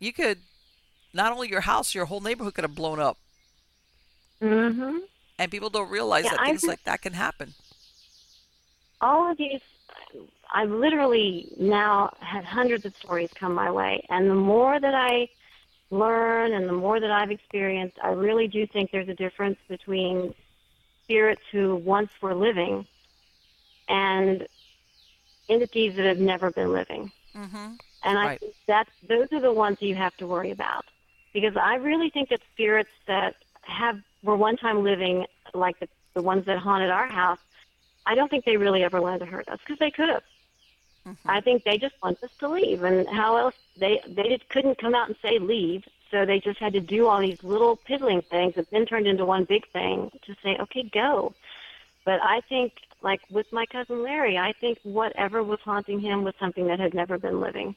you 0.00 0.12
could 0.12 0.40
not 1.14 1.32
only 1.32 1.48
your 1.48 1.62
house, 1.62 1.94
your 1.94 2.06
whole 2.06 2.20
neighborhood 2.20 2.54
could 2.54 2.64
have 2.64 2.74
blown 2.76 3.00
up. 3.00 3.18
Mm-hmm. 4.42 4.98
And 5.38 5.50
people 5.50 5.68
don't 5.68 5.90
realize 5.90 6.30
Yeah, 6.30 6.30
that 6.30 6.42
things 6.42 6.66
like 6.66 6.84
that 6.84 7.02
can 7.02 7.12
happen. 7.12 7.54
all 9.00 9.30
of 9.30 9.36
these 9.36 9.60
I've 10.54 10.70
literally 10.70 11.52
now 11.58 12.10
had 12.20 12.44
hundreds 12.44 12.84
of 12.84 12.94
stories 12.96 13.30
come 13.34 13.54
my 13.54 13.70
way 13.70 14.04
and 14.10 14.28
the 14.30 14.34
more 14.34 14.78
that 14.80 14.94
I 14.94 15.28
learn 15.92 16.54
and 16.54 16.68
the 16.68 16.72
more 16.72 17.00
that 17.00 17.10
I've 17.10 17.30
experienced, 17.30 17.98
I 18.02 18.08
really 18.08 18.48
do 18.48 18.66
think 18.66 18.90
there's 18.90 19.08
a 19.08 19.14
difference 19.14 19.58
between 19.68 20.34
spirits 21.04 21.42
who 21.52 21.76
once 21.76 22.10
were 22.22 22.34
living 22.34 22.86
and 23.88 24.46
entities 25.48 25.94
that 25.96 26.06
have 26.06 26.18
never 26.18 26.50
been 26.50 26.72
living. 26.72 27.12
Mm-hmm. 27.36 27.74
And 28.04 28.18
I 28.18 28.28
Right. 28.28 28.40
think 28.40 28.54
that 28.68 28.88
those 29.08 29.28
are 29.32 29.40
the 29.40 29.52
ones 29.52 29.78
you 29.80 29.94
have 29.94 30.16
to 30.16 30.26
worry 30.26 30.50
about. 30.50 30.84
Because 31.32 31.56
I 31.56 31.76
really 31.76 32.10
think 32.10 32.30
that 32.30 32.40
spirits 32.52 32.90
that 33.06 33.34
have 33.62 33.96
were 34.22 34.36
one 34.36 34.56
time 34.56 34.84
living, 34.84 35.26
like 35.54 35.78
the, 35.80 35.88
the 36.14 36.22
ones 36.22 36.44
that 36.46 36.58
haunted 36.58 36.90
our 36.90 37.08
house, 37.08 37.38
I 38.06 38.14
don't 38.14 38.28
think 38.28 38.44
they 38.44 38.56
really 38.56 38.82
ever 38.82 39.00
wanted 39.00 39.20
to 39.20 39.26
hurt 39.26 39.48
us 39.48 39.58
because 39.64 39.78
they 39.78 39.90
could 39.90 40.08
have. 40.08 40.22
I 41.26 41.40
think 41.40 41.64
they 41.64 41.78
just 41.78 41.94
want 42.02 42.22
us 42.22 42.30
to 42.38 42.48
leave, 42.48 42.84
and 42.84 43.08
how 43.08 43.36
else 43.36 43.54
they 43.76 44.00
they 44.06 44.28
just 44.28 44.48
couldn't 44.48 44.78
come 44.78 44.94
out 44.94 45.08
and 45.08 45.16
say 45.20 45.38
leave, 45.38 45.84
so 46.10 46.24
they 46.24 46.38
just 46.38 46.58
had 46.58 46.74
to 46.74 46.80
do 46.80 47.08
all 47.08 47.20
these 47.20 47.42
little 47.42 47.76
piddling 47.76 48.22
things 48.22 48.54
that 48.54 48.70
then 48.70 48.86
turned 48.86 49.06
into 49.06 49.24
one 49.24 49.44
big 49.44 49.66
thing 49.68 50.10
to 50.26 50.36
say, 50.42 50.56
okay, 50.60 50.82
go. 50.84 51.34
But 52.04 52.20
I 52.22 52.40
think, 52.48 52.74
like 53.02 53.20
with 53.30 53.52
my 53.52 53.66
cousin 53.66 54.02
Larry, 54.02 54.38
I 54.38 54.52
think 54.52 54.78
whatever 54.82 55.42
was 55.42 55.60
haunting 55.60 56.00
him 56.00 56.22
was 56.24 56.34
something 56.38 56.66
that 56.68 56.78
had 56.78 56.94
never 56.94 57.18
been 57.18 57.40
living, 57.40 57.74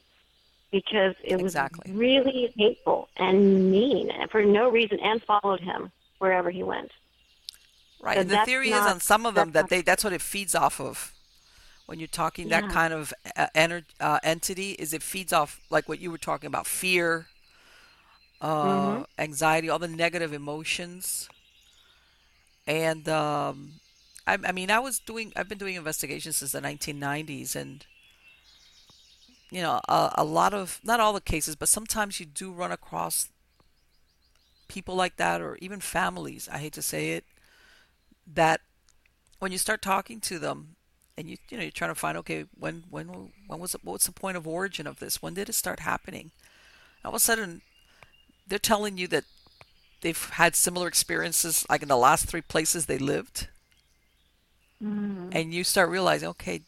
because 0.70 1.14
it 1.24 1.40
was 1.40 1.54
Exactly. 1.54 1.92
really 1.92 2.52
hateful 2.56 3.08
and 3.16 3.70
mean 3.70 4.10
and 4.10 4.30
for 4.30 4.44
no 4.44 4.68
reason, 4.70 5.00
and 5.00 5.22
followed 5.22 5.60
him 5.60 5.90
wherever 6.18 6.50
he 6.50 6.62
went. 6.62 6.92
Right. 8.00 8.14
So 8.14 8.20
and 8.20 8.30
the 8.30 8.44
theory 8.44 8.70
is 8.70 8.86
on 8.86 9.00
some 9.00 9.26
of 9.26 9.34
them 9.34 9.52
that 9.52 9.68
they 9.68 9.82
that's 9.82 10.04
what 10.04 10.12
it 10.12 10.22
feeds 10.22 10.54
off 10.54 10.80
of. 10.80 11.12
When 11.86 11.98
you're 12.00 12.08
talking 12.08 12.48
that 12.48 12.68
kind 12.68 12.92
of 12.92 13.12
uh, 13.36 13.46
ener- 13.54 13.84
uh, 14.00 14.18
entity, 14.22 14.72
is 14.72 14.92
it 14.92 15.02
feeds 15.02 15.32
off 15.32 15.60
like 15.70 15.88
what 15.88 16.00
you 16.00 16.10
were 16.10 16.18
talking 16.18 16.48
about, 16.48 16.66
fear, 16.66 17.28
uh, 18.40 19.02
Mhm. 19.02 19.06
anxiety, 19.18 19.68
all 19.68 19.78
the 19.78 19.88
negative 19.88 20.32
emotions, 20.32 21.28
and 22.66 23.08
um, 23.08 23.80
I, 24.26 24.38
I 24.44 24.52
mean, 24.52 24.70
I 24.70 24.78
was 24.78 24.98
doing, 24.98 25.32
I've 25.36 25.48
been 25.48 25.58
doing 25.58 25.74
investigations 25.76 26.36
since 26.38 26.52
the 26.52 26.60
1990s, 26.60 27.54
and 27.56 27.84
you 29.50 29.62
know, 29.62 29.80
a, 29.88 30.12
a 30.16 30.24
lot 30.24 30.52
of, 30.54 30.80
not 30.82 31.00
all 31.00 31.12
the 31.12 31.20
cases, 31.20 31.54
but 31.56 31.68
sometimes 31.68 32.18
you 32.20 32.26
do 32.26 32.50
run 32.52 32.72
across 32.72 33.28
people 34.68 34.94
like 34.94 35.16
that, 35.16 35.40
or 35.40 35.56
even 35.60 35.80
families. 35.80 36.48
I 36.50 36.58
hate 36.58 36.72
to 36.74 36.82
say 36.82 37.12
it, 37.12 37.24
that 38.26 38.60
when 39.40 39.52
you 39.52 39.58
start 39.58 39.82
talking 39.82 40.20
to 40.22 40.38
them, 40.40 40.75
and 41.18 41.28
you, 41.28 41.36
you 41.48 41.56
know, 41.56 41.62
you're 41.62 41.70
trying 41.70 41.90
to 41.90 41.94
find, 41.94 42.18
okay, 42.18 42.44
when, 42.58 42.84
when, 42.90 43.32
when 43.46 43.58
was 43.58 43.74
it? 43.74 43.80
What's 43.84 44.06
the 44.06 44.12
point 44.12 44.36
of 44.36 44.46
origin 44.46 44.86
of 44.86 44.98
this? 44.98 45.22
When 45.22 45.34
did 45.34 45.48
it 45.48 45.54
start 45.54 45.80
happening? 45.80 46.30
All 47.04 47.10
of 47.10 47.14
a 47.14 47.20
sudden, 47.20 47.62
they're 48.46 48.58
telling 48.58 48.98
you 48.98 49.08
that 49.08 49.24
they've 50.00 50.30
had 50.30 50.54
similar 50.54 50.88
experiences 50.88 51.66
like 51.68 51.82
in 51.82 51.88
the 51.88 51.96
last 51.96 52.26
three 52.26 52.40
places 52.40 52.86
they 52.86 52.98
lived 52.98 53.48
mm. 54.82 55.28
and 55.32 55.54
you 55.54 55.64
start 55.64 55.88
realizing 55.88 56.28
okay 56.28 56.60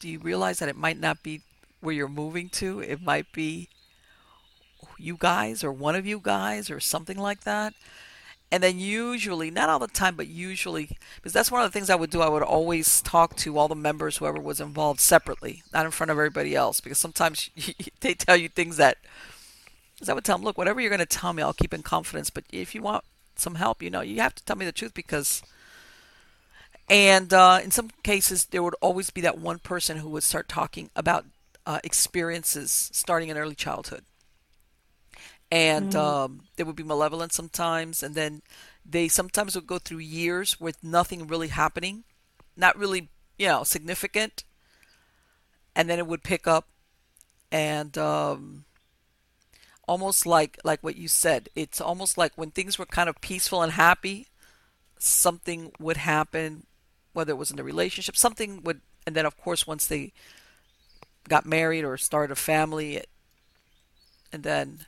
do 0.00 0.08
you 0.08 0.18
realize 0.18 0.58
that 0.58 0.68
it 0.68 0.76
might 0.76 0.98
not 0.98 1.22
be 1.22 1.40
where 1.80 1.94
you're 1.94 2.08
moving 2.08 2.48
to 2.48 2.80
it 2.80 3.00
might 3.00 3.30
be 3.32 3.68
you 4.98 5.16
guys 5.18 5.62
or 5.62 5.72
one 5.72 5.94
of 5.94 6.06
you 6.06 6.20
guys 6.22 6.70
or 6.70 6.80
something 6.80 7.16
like 7.18 7.44
that 7.44 7.72
and 8.50 8.62
then 8.62 8.78
usually 8.78 9.50
not 9.50 9.68
all 9.68 9.78
the 9.78 9.86
time 9.86 10.14
but 10.14 10.26
usually 10.26 10.96
because 11.16 11.32
that's 11.32 11.50
one 11.50 11.62
of 11.62 11.70
the 11.70 11.72
things 11.76 11.90
i 11.90 11.94
would 11.94 12.10
do 12.10 12.20
i 12.20 12.28
would 12.28 12.42
always 12.42 13.02
talk 13.02 13.36
to 13.36 13.58
all 13.58 13.68
the 13.68 13.74
members 13.74 14.16
whoever 14.16 14.40
was 14.40 14.60
involved 14.60 15.00
separately 15.00 15.62
not 15.72 15.84
in 15.84 15.90
front 15.90 16.10
of 16.10 16.16
everybody 16.16 16.54
else 16.54 16.80
because 16.80 16.98
sometimes 16.98 17.50
they 18.00 18.14
tell 18.14 18.36
you 18.36 18.48
things 18.48 18.76
that 18.76 18.98
because 19.98 20.08
I 20.08 20.12
would 20.12 20.24
tell 20.24 20.38
them, 20.38 20.44
look, 20.44 20.56
whatever 20.56 20.80
you're 20.80 20.90
going 20.90 21.00
to 21.00 21.06
tell 21.06 21.32
me, 21.32 21.42
I'll 21.42 21.52
keep 21.52 21.74
in 21.74 21.82
confidence. 21.82 22.30
But 22.30 22.44
if 22.52 22.72
you 22.72 22.82
want 22.82 23.02
some 23.34 23.56
help, 23.56 23.82
you 23.82 23.90
know, 23.90 24.00
you 24.00 24.20
have 24.20 24.34
to 24.36 24.44
tell 24.44 24.56
me 24.56 24.64
the 24.64 24.72
truth 24.72 24.94
because. 24.94 25.42
And 26.90 27.34
uh, 27.34 27.60
in 27.62 27.70
some 27.70 27.90
cases, 28.02 28.46
there 28.46 28.62
would 28.62 28.76
always 28.80 29.10
be 29.10 29.20
that 29.20 29.38
one 29.38 29.58
person 29.58 29.98
who 29.98 30.08
would 30.08 30.22
start 30.22 30.48
talking 30.48 30.88
about 30.96 31.26
uh, 31.66 31.80
experiences 31.84 32.88
starting 32.94 33.28
in 33.28 33.36
early 33.36 33.54
childhood. 33.54 34.04
And 35.50 35.92
mm-hmm. 35.92 35.98
um, 35.98 36.40
they 36.56 36.64
would 36.64 36.76
be 36.76 36.82
malevolent 36.82 37.32
sometimes. 37.32 38.02
And 38.02 38.14
then 38.14 38.42
they 38.84 39.08
sometimes 39.08 39.54
would 39.54 39.66
go 39.66 39.78
through 39.78 39.98
years 39.98 40.60
with 40.60 40.82
nothing 40.82 41.26
really 41.26 41.48
happening, 41.48 42.04
not 42.56 42.78
really, 42.78 43.08
you 43.38 43.48
know, 43.48 43.64
significant. 43.64 44.44
And 45.74 45.88
then 45.88 45.98
it 45.98 46.06
would 46.06 46.22
pick 46.22 46.46
up. 46.46 46.68
And. 47.50 47.96
Um, 47.96 48.64
almost 49.88 50.26
like 50.26 50.58
like 50.62 50.80
what 50.82 50.96
you 50.96 51.08
said. 51.08 51.48
It's 51.56 51.80
almost 51.80 52.16
like 52.18 52.32
when 52.36 52.50
things 52.50 52.78
were 52.78 52.86
kind 52.86 53.08
of 53.08 53.20
peaceful 53.20 53.62
and 53.62 53.72
happy, 53.72 54.28
something 54.98 55.72
would 55.80 55.96
happen, 55.96 56.66
whether 57.14 57.32
it 57.32 57.38
was 57.38 57.50
in 57.50 57.56
the 57.56 57.64
relationship, 57.64 58.16
something 58.16 58.62
would, 58.62 58.82
and 59.06 59.16
then 59.16 59.26
of 59.26 59.36
course 59.36 59.66
once 59.66 59.86
they 59.86 60.12
got 61.28 61.46
married 61.46 61.84
or 61.84 61.96
started 61.96 62.32
a 62.32 62.36
family, 62.36 62.96
it, 62.96 63.08
and 64.32 64.42
then 64.42 64.86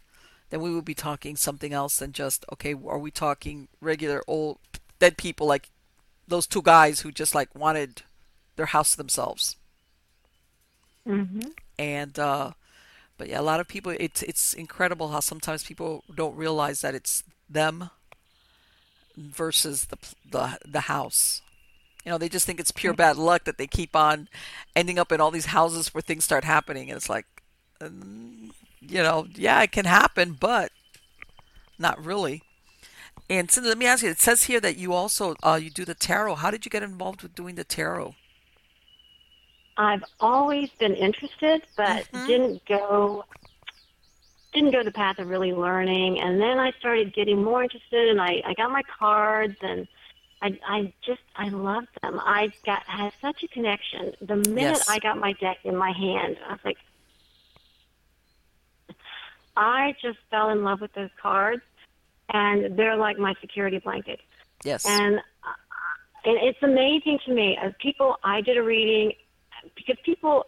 then 0.51 0.61
we 0.61 0.75
would 0.75 0.85
be 0.85 0.95
talking 0.95 1.37
something 1.37 1.73
else 1.73 1.99
than 1.99 2.13
just 2.13 2.45
okay. 2.53 2.75
Are 2.75 2.99
we 2.99 3.11
talking 3.11 3.69
regular 3.81 4.23
old 4.27 4.59
dead 4.99 5.17
people 5.17 5.47
like 5.47 5.71
those 6.29 6.47
two 6.47 6.63
guys 6.63 7.01
who 7.01 7.11
just 7.11 7.35
like 7.35 7.55
wanted 7.55 8.03
their 8.57 8.67
house 8.67 8.93
to 8.93 8.97
themselves? 8.97 9.57
Mm-hmm. 11.07 11.51
And 11.79 12.19
uh, 12.19 12.53
but 13.17 13.29
yeah, 13.29 13.41
a 13.41 13.43
lot 13.43 13.61
of 13.61 13.69
people. 13.69 13.95
It's 13.99 14.23
it's 14.23 14.55
incredible 14.55 15.09
how 15.09 15.21
sometimes 15.21 15.63
people 15.63 16.05
don't 16.15 16.37
realize 16.37 16.81
that 16.81 16.95
it's 16.95 17.23
them 17.49 17.91
versus 19.17 19.87
the 19.87 19.99
the 20.31 20.59
the 20.67 20.81
house. 20.81 21.43
You 22.05 22.13
know, 22.13 22.19
they 22.19 22.31
just 22.31 22.47
think 22.47 22.59
it's 22.59 22.73
pure 22.73 22.95
bad 22.95 23.19
luck 23.19 23.45
that 23.45 23.59
they 23.59 23.67
keep 23.67 23.95
on 23.95 24.29
ending 24.75 24.99
up 24.99 25.13
in 25.13 25.21
all 25.21 25.31
these 25.31 25.47
houses 25.47 25.93
where 25.93 26.01
things 26.01 26.25
start 26.25 26.45
happening, 26.45 26.89
and 26.89 26.97
it's 26.97 27.11
like, 27.11 27.27
um, 27.81 28.53
you 28.81 29.03
know, 29.03 29.27
yeah, 29.35 29.63
it 29.63 29.73
can 29.73 29.85
happen, 29.85 30.37
but 30.39 30.73
not 31.79 32.03
really. 32.05 32.43
And 33.29 33.51
so 33.51 33.61
let 33.61 33.79
me 33.79 33.87
ask 33.87 34.03
you. 34.03 34.11
It 34.11 34.21
says 34.21 34.45
here 34.45 34.61
that 34.61 34.77
you 34.77 34.93
also 34.93 35.37
uh, 35.43 35.59
you 35.63 35.71
do 35.71 35.85
the 35.85 35.95
tarot. 35.95 36.37
How 36.37 36.51
did 36.51 36.65
you 36.65 36.71
get 36.71 36.83
involved 36.83 37.23
with 37.23 37.35
doing 37.35 37.55
the 37.55 37.65
tarot? 37.65 38.15
I've 39.77 40.05
always 40.19 40.69
been 40.79 40.95
interested, 40.95 41.63
but 41.77 42.05
mm-hmm. 42.13 42.27
didn't 42.27 42.65
go 42.67 43.25
didn't 44.53 44.73
go 44.73 44.83
the 44.83 44.91
path 44.91 45.19
of 45.21 45.29
really 45.29 45.53
learning. 45.53 46.21
And 46.21 46.41
then 46.41 46.59
I 46.59 46.73
started 46.73 47.15
getting 47.15 47.43
more 47.43 47.63
interested, 47.63 48.09
and 48.09 48.21
I 48.21 48.43
I 48.45 48.55
got 48.55 48.73
my 48.73 48.83
cards, 48.99 49.57
and 49.63 49.87
I 50.43 50.59
I 50.67 50.93
just 51.07 51.23
I 51.37 51.51
loved 51.51 51.89
them. 52.03 52.21
I 52.21 52.53
got 52.67 52.83
had 52.83 53.13
such 53.21 53.45
a 53.45 53.49
connection 53.49 54.13
the 54.21 54.37
minute 54.37 54.79
yes. 54.79 54.89
I 54.89 54.99
got 54.99 55.19
my 55.19 55.35
deck 55.35 55.59
in 55.65 55.77
my 55.77 55.93
hand. 55.93 56.37
I 56.49 56.53
was 56.53 56.61
like, 56.65 56.79
I 59.61 59.95
just 60.01 60.19
fell 60.31 60.49
in 60.49 60.65
love 60.65 60.81
with 60.81 60.93
those 60.95 61.11
cards, 61.21 61.63
and 62.33 62.79
they're 62.79 62.97
like 62.97 63.19
my 63.19 63.35
security 63.41 63.79
blanket. 63.79 64.19
Yes. 64.65 64.87
And 64.87 65.19
uh, 65.19 65.53
and 66.25 66.39
it's 66.43 66.59
amazing 66.63 67.19
to 67.27 67.35
me 67.35 67.59
as 67.63 67.73
people. 67.79 68.17
I 68.25 68.41
did 68.41 68.57
a 68.57 68.63
reading 68.63 69.13
because 69.77 69.97
people 70.05 70.47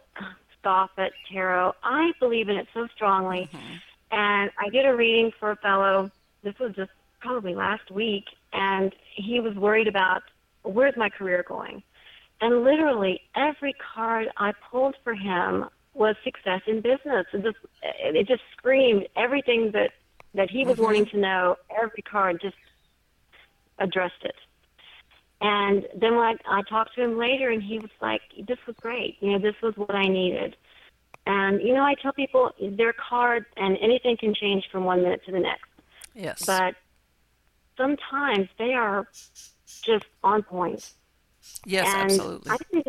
scoff 0.59 0.89
at 0.97 1.11
tarot. 1.31 1.73
I 1.83 2.11
believe 2.19 2.49
in 2.49 2.55
it 2.55 2.67
so 2.73 2.87
strongly. 2.95 3.49
Mm-hmm. 3.53 3.73
And 4.11 4.51
I 4.59 4.69
did 4.69 4.85
a 4.85 4.95
reading 4.95 5.31
for 5.39 5.51
a 5.51 5.55
fellow, 5.57 6.11
this 6.43 6.53
was 6.59 6.75
just 6.75 6.91
probably 7.19 7.55
last 7.55 7.89
week, 7.89 8.25
and 8.51 8.93
he 9.15 9.39
was 9.39 9.55
worried 9.55 9.87
about 9.87 10.23
where's 10.63 10.95
my 10.97 11.09
career 11.09 11.43
going. 11.47 11.81
And 12.41 12.63
literally 12.63 13.21
every 13.35 13.73
card 13.95 14.27
I 14.37 14.53
pulled 14.71 14.95
for 15.03 15.13
him 15.13 15.65
was 15.93 16.15
success 16.23 16.61
in 16.67 16.81
business. 16.81 17.25
It 17.33 17.43
just, 17.43 17.57
it 17.81 18.27
just 18.27 18.41
screamed 18.57 19.07
everything 19.15 19.71
that, 19.73 19.91
that 20.33 20.49
he 20.49 20.65
was 20.65 20.75
mm-hmm. 20.75 20.83
wanting 20.83 21.05
to 21.07 21.17
know. 21.17 21.55
Every 21.81 22.01
card 22.01 22.41
just 22.41 22.55
addressed 23.79 24.23
it. 24.23 24.35
And 25.41 25.85
then 25.99 26.15
when 26.15 26.23
I, 26.25 26.59
I 26.59 26.61
talked 26.63 26.95
to 26.95 27.03
him 27.03 27.17
later, 27.17 27.49
and 27.49 27.61
he 27.61 27.77
was 27.77 27.91
like, 28.01 28.21
"This 28.47 28.57
was 28.65 28.77
great. 28.79 29.17
You 29.19 29.33
know, 29.33 29.39
this 29.39 29.55
was 29.61 29.75
what 29.75 29.93
I 29.93 30.07
needed." 30.07 30.55
And 31.27 31.61
you 31.61 31.73
know, 31.73 31.83
I 31.83 31.95
tell 32.01 32.13
people 32.13 32.51
their 32.61 32.93
cards, 32.93 33.45
and 33.57 33.77
anything 33.81 34.15
can 34.15 34.33
change 34.33 34.63
from 34.71 34.85
one 34.85 35.03
minute 35.03 35.21
to 35.25 35.33
the 35.33 35.41
next. 35.41 35.69
Yes. 36.15 36.45
But 36.45 36.75
sometimes 37.75 38.47
they 38.57 38.73
are 38.73 39.05
just 39.81 40.05
on 40.23 40.43
point. 40.43 40.93
Yes, 41.65 41.87
and 41.93 42.11
absolutely. 42.11 42.51
I 42.51 42.57
think 42.71 42.87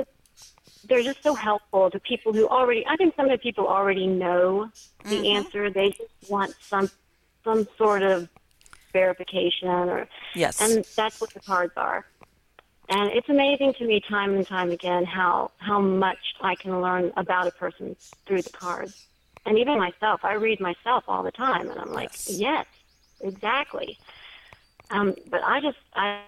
they're 0.88 1.02
just 1.02 1.22
so 1.22 1.34
helpful 1.34 1.90
to 1.90 1.98
people 1.98 2.32
who 2.32 2.48
already. 2.48 2.86
I 2.86 2.96
think 2.96 3.14
some 3.16 3.26
of 3.26 3.32
the 3.32 3.38
people 3.38 3.66
already 3.66 4.06
know 4.06 4.70
the 5.04 5.16
mm-hmm. 5.16 5.36
answer. 5.36 5.70
They 5.70 5.90
just 5.90 6.30
want 6.30 6.54
some 6.60 6.90
some 7.42 7.66
sort 7.76 8.02
of 8.02 8.28
verification, 8.92 9.68
or 9.68 10.08
yes, 10.34 10.60
and 10.60 10.84
that's 10.96 11.20
what 11.20 11.32
the 11.34 11.40
cards 11.40 11.72
are. 11.76 12.06
And 12.88 13.10
it's 13.12 13.28
amazing 13.28 13.74
to 13.74 13.86
me 13.86 14.00
time 14.00 14.34
and 14.34 14.46
time 14.46 14.70
again 14.70 15.04
how, 15.06 15.52
how 15.56 15.80
much 15.80 16.18
I 16.42 16.54
can 16.54 16.82
learn 16.82 17.12
about 17.16 17.46
a 17.46 17.50
person 17.50 17.96
through 18.26 18.42
the 18.42 18.50
cards. 18.50 19.06
And 19.46 19.58
even 19.58 19.78
myself, 19.78 20.20
I 20.22 20.34
read 20.34 20.60
myself 20.60 21.04
all 21.08 21.22
the 21.22 21.32
time, 21.32 21.70
and 21.70 21.80
I'm 21.80 21.92
like, 21.92 22.10
yes, 22.26 22.38
yes 22.38 22.66
exactly. 23.20 23.98
Um, 24.90 25.14
but 25.30 25.42
I 25.42 25.60
just, 25.60 25.78
I 25.94 26.20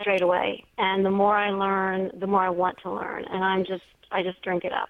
straight 0.00 0.22
away. 0.22 0.64
And 0.76 1.04
the 1.04 1.10
more 1.10 1.36
I 1.36 1.50
learn, 1.50 2.10
the 2.18 2.26
more 2.26 2.40
I 2.40 2.50
want 2.50 2.78
to 2.82 2.90
learn. 2.92 3.24
And 3.24 3.44
I'm 3.44 3.64
just, 3.64 3.84
I 4.10 4.22
just 4.22 4.40
drink 4.42 4.64
it 4.64 4.72
up. 4.72 4.88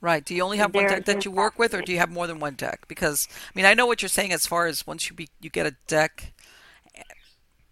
Right. 0.00 0.24
Do 0.24 0.34
you 0.34 0.42
only 0.42 0.58
have 0.58 0.74
one 0.74 0.86
deck 0.86 1.06
that 1.06 1.24
you 1.24 1.30
work 1.32 1.58
with, 1.58 1.74
or 1.74 1.82
do 1.82 1.90
you 1.90 1.98
have 1.98 2.10
more 2.10 2.28
than 2.28 2.38
one 2.38 2.54
deck? 2.54 2.86
Because 2.86 3.26
I 3.32 3.50
mean, 3.56 3.64
I 3.64 3.74
know 3.74 3.86
what 3.86 4.00
you're 4.00 4.08
saying 4.08 4.32
as 4.32 4.46
far 4.46 4.66
as 4.66 4.86
once 4.86 5.10
you 5.10 5.16
be, 5.16 5.28
you 5.40 5.50
get 5.50 5.66
a 5.66 5.74
deck. 5.88 6.32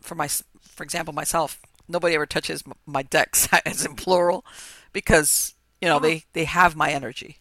For 0.00 0.16
my 0.16 0.26
for 0.26 0.82
example, 0.82 1.14
myself, 1.14 1.60
nobody 1.88 2.14
ever 2.14 2.26
touches 2.26 2.64
my 2.84 3.02
decks 3.02 3.48
as 3.64 3.84
in 3.84 3.94
plural 3.94 4.44
because, 4.92 5.54
you 5.80 5.88
know, 5.88 5.98
they, 5.98 6.24
they 6.32 6.44
have 6.44 6.74
my 6.74 6.90
energy. 6.90 7.38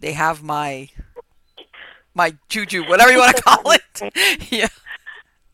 They 0.00 0.12
have 0.12 0.42
my 0.42 0.88
my 2.14 2.36
juju, 2.48 2.84
whatever 2.88 3.12
you 3.12 3.18
want 3.18 3.36
to 3.36 3.42
call 3.44 3.72
it. 3.72 4.50
yeah. 4.52 4.68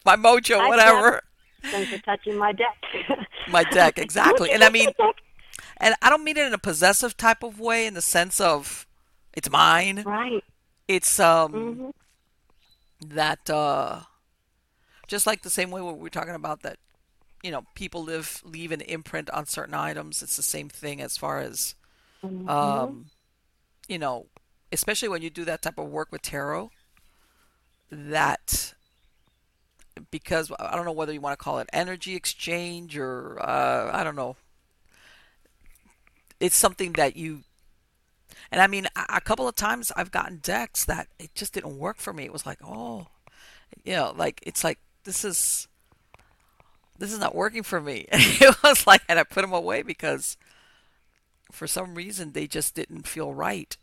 My 0.05 0.17
mojo, 0.17 0.69
whatever. 0.69 1.23
Thanks 1.63 1.91
for 1.91 1.99
touching 1.99 2.37
my 2.37 2.53
deck. 2.53 2.77
my 3.49 3.65
deck, 3.65 3.99
exactly. 3.99 4.51
And 4.51 4.65
I 4.65 4.71
mean 4.71 4.91
and 5.79 5.95
I 6.03 6.11
don't 6.11 6.25
mean 6.25 6.37
it 6.37 6.47
in 6.47 6.55
a 6.55 6.59
possessive 6.59 7.17
type 7.17 7.43
of 7.43 7.59
way 7.61 7.87
in 7.87 7.95
the 7.95 8.03
sense 8.03 8.41
of 8.41 8.87
it's 9.33 9.51
mine. 9.51 10.03
Right. 10.05 10.45
It's 10.89 11.21
um 11.21 11.53
mm-hmm. 11.53 13.15
that 13.15 13.49
uh 13.51 14.01
just 15.07 15.27
like 15.27 15.43
the 15.43 15.51
same 15.51 15.71
way 15.71 15.81
we 15.81 15.93
we're 15.93 16.09
talking 16.09 16.35
about 16.35 16.63
that 16.63 16.79
you 17.43 17.51
know 17.51 17.65
people 17.75 18.03
live 18.03 18.43
leave 18.45 18.73
an 18.73 18.81
imprint 18.83 19.31
on 19.31 19.47
certain 19.47 19.75
items 19.75 20.23
it's 20.23 20.37
the 20.37 20.43
same 20.43 20.69
thing 20.69 21.01
as 21.01 21.17
far 21.17 21.41
as 21.41 21.75
mm-hmm. 22.23 22.49
um 22.49 23.07
you 23.89 23.99
know 23.99 24.27
especially 24.73 25.09
when 25.09 25.23
you 25.23 25.31
do 25.31 25.45
that 25.45 25.63
type 25.63 25.79
of 25.79 25.89
work 25.89 26.13
with 26.13 26.23
tarot 26.23 26.71
that 27.91 28.75
because 30.11 30.51
I 30.59 30.77
don't 30.77 30.85
know 30.85 30.93
whether 30.93 31.13
you 31.13 31.21
want 31.21 31.39
to 31.39 31.43
call 31.43 31.59
it 31.59 31.69
energy 31.73 32.15
exchange 32.15 32.97
or 32.97 33.39
uh, 33.41 33.91
I 33.93 34.05
don't 34.05 34.17
know. 34.17 34.37
It's 36.39 36.57
something 36.57 36.93
that 36.95 37.17
you, 37.17 37.41
and 38.51 38.61
I 38.63 38.67
mean, 38.67 38.87
a 38.97 39.21
couple 39.21 39.47
of 39.47 39.55
times 39.55 39.93
I've 39.95 40.11
gotten 40.11 40.39
decks 40.39 40.85
that 40.87 41.09
it 41.19 41.35
just 41.35 41.53
didn't 41.53 41.79
work 41.79 41.99
for 41.99 42.13
me. 42.13 42.25
It 42.25 42.33
was 42.33 42.47
like, 42.47 42.59
oh, 42.65 43.09
you 43.85 43.93
know, 43.95 44.15
like 44.17 44.41
it's 44.43 44.65
like 44.65 44.79
this 45.05 45.25
is 45.25 45.69
this 46.99 47.13
is 47.13 47.19
not 47.19 47.35
working 47.35 47.63
for 47.63 47.81
me. 47.81 48.07
it 48.13 48.57
was 48.63 48.87
like, 48.87 49.03
and 49.09 49.19
I 49.19 49.25
put 49.25 49.43
them 49.43 49.53
away 49.53 49.83
because 49.83 50.37
for 51.51 51.67
some 51.67 51.95
reason 51.95 52.33
they 52.33 52.47
just 52.47 52.75
didn't 52.75 53.07
feel 53.07 53.35
right. 53.35 53.77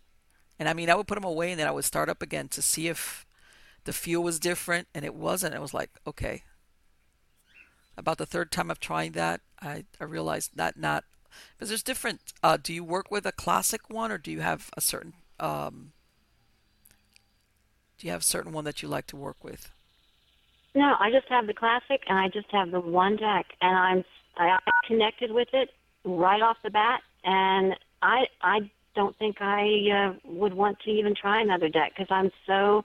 And 0.60 0.68
I 0.68 0.74
mean, 0.74 0.90
I 0.90 0.96
would 0.96 1.08
put 1.08 1.16
them 1.16 1.24
away 1.24 1.52
and 1.52 1.60
then 1.60 1.68
I 1.68 1.72
would 1.72 1.86
start 1.86 2.10
up 2.10 2.22
again 2.24 2.48
to 2.50 2.62
see 2.62 2.88
if 2.88 3.27
the 3.88 3.94
feel 3.94 4.22
was 4.22 4.38
different, 4.38 4.90
and 4.94 5.06
it 5.06 5.16
wasn't. 5.16 5.56
It 5.56 5.62
was 5.62 5.74
like, 5.74 5.90
okay. 6.06 6.44
About 7.98 8.18
the 8.18 8.26
third 8.26 8.52
time 8.52 8.70
of 8.70 8.82
trying 8.82 9.14
that, 9.14 9.40
I, 9.62 9.86
I 10.00 10.04
realized 10.04 10.52
that 10.56 10.78
not 10.78 11.06
because 11.56 11.70
there's 11.70 11.84
different. 11.84 12.20
Uh, 12.44 12.58
do 12.62 12.74
you 12.74 12.84
work 12.84 13.10
with 13.10 13.26
a 13.26 13.32
classic 13.32 13.90
one, 13.90 14.12
or 14.12 14.18
do 14.18 14.30
you 14.30 14.42
have 14.42 14.70
a 14.76 14.82
certain 14.82 15.14
um, 15.40 15.94
do 17.98 18.08
you 18.08 18.12
have 18.12 18.22
a 18.22 18.26
certain 18.26 18.52
one 18.52 18.66
that 18.66 18.82
you 18.82 18.90
like 18.90 19.08
to 19.08 19.16
work 19.16 19.42
with? 19.42 19.72
No, 20.76 20.96
I 21.00 21.10
just 21.10 21.30
have 21.30 21.48
the 21.48 21.54
classic, 21.54 22.02
and 22.10 22.20
I 22.20 22.28
just 22.28 22.52
have 22.52 22.72
the 22.72 22.82
one 22.82 23.16
deck, 23.16 23.46
and 23.62 23.76
I'm 23.76 24.04
I 24.36 24.60
connected 24.86 25.32
with 25.32 25.48
it 25.54 25.70
right 26.04 26.42
off 26.42 26.58
the 26.62 26.72
bat, 26.72 27.02
and 27.24 27.74
I 28.02 28.26
I 28.42 28.70
don't 28.96 29.18
think 29.18 29.38
I 29.40 29.90
uh, 29.92 30.14
would 30.26 30.54
want 30.54 30.80
to 30.82 30.92
even 30.92 31.16
try 31.16 31.42
another 31.42 31.70
deck 31.70 31.94
because 31.96 32.12
I'm 32.12 32.32
so. 32.46 32.84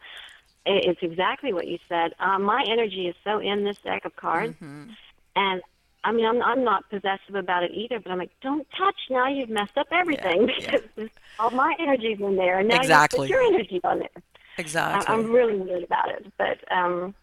It's 0.64 1.00
exactly 1.02 1.52
what 1.52 1.66
you 1.66 1.78
said. 1.88 2.14
Um, 2.20 2.44
my 2.44 2.64
energy 2.68 3.08
is 3.08 3.16
so 3.24 3.38
in 3.40 3.64
this 3.64 3.78
deck 3.78 4.04
of 4.04 4.14
cards, 4.14 4.54
mm-hmm. 4.54 4.90
and 5.34 5.62
I 6.04 6.12
mean, 6.12 6.24
I'm 6.24 6.42
I'm 6.42 6.64
not 6.64 6.88
possessive 6.88 7.34
about 7.34 7.62
it 7.64 7.72
either. 7.72 8.00
But 8.00 8.12
I'm 8.12 8.18
like, 8.18 8.30
don't 8.40 8.66
touch 8.76 8.96
now. 9.10 9.28
You've 9.28 9.50
messed 9.50 9.76
up 9.76 9.88
everything 9.90 10.48
yeah, 10.48 10.70
because 10.70 10.82
yeah. 10.96 11.06
all 11.38 11.50
my 11.50 11.74
energy's 11.78 12.20
in 12.20 12.36
there, 12.36 12.58
and 12.58 12.68
now 12.68 12.76
exactly. 12.76 13.28
you 13.28 13.34
put 13.34 13.42
your 13.42 13.42
energy 13.42 13.80
on 13.84 13.98
there. 14.00 14.22
Exactly. 14.58 15.06
I, 15.06 15.18
I'm 15.18 15.30
really 15.30 15.56
weird 15.56 15.82
about 15.82 16.10
it, 16.10 16.32
but 16.38 16.58
um, 16.72 17.14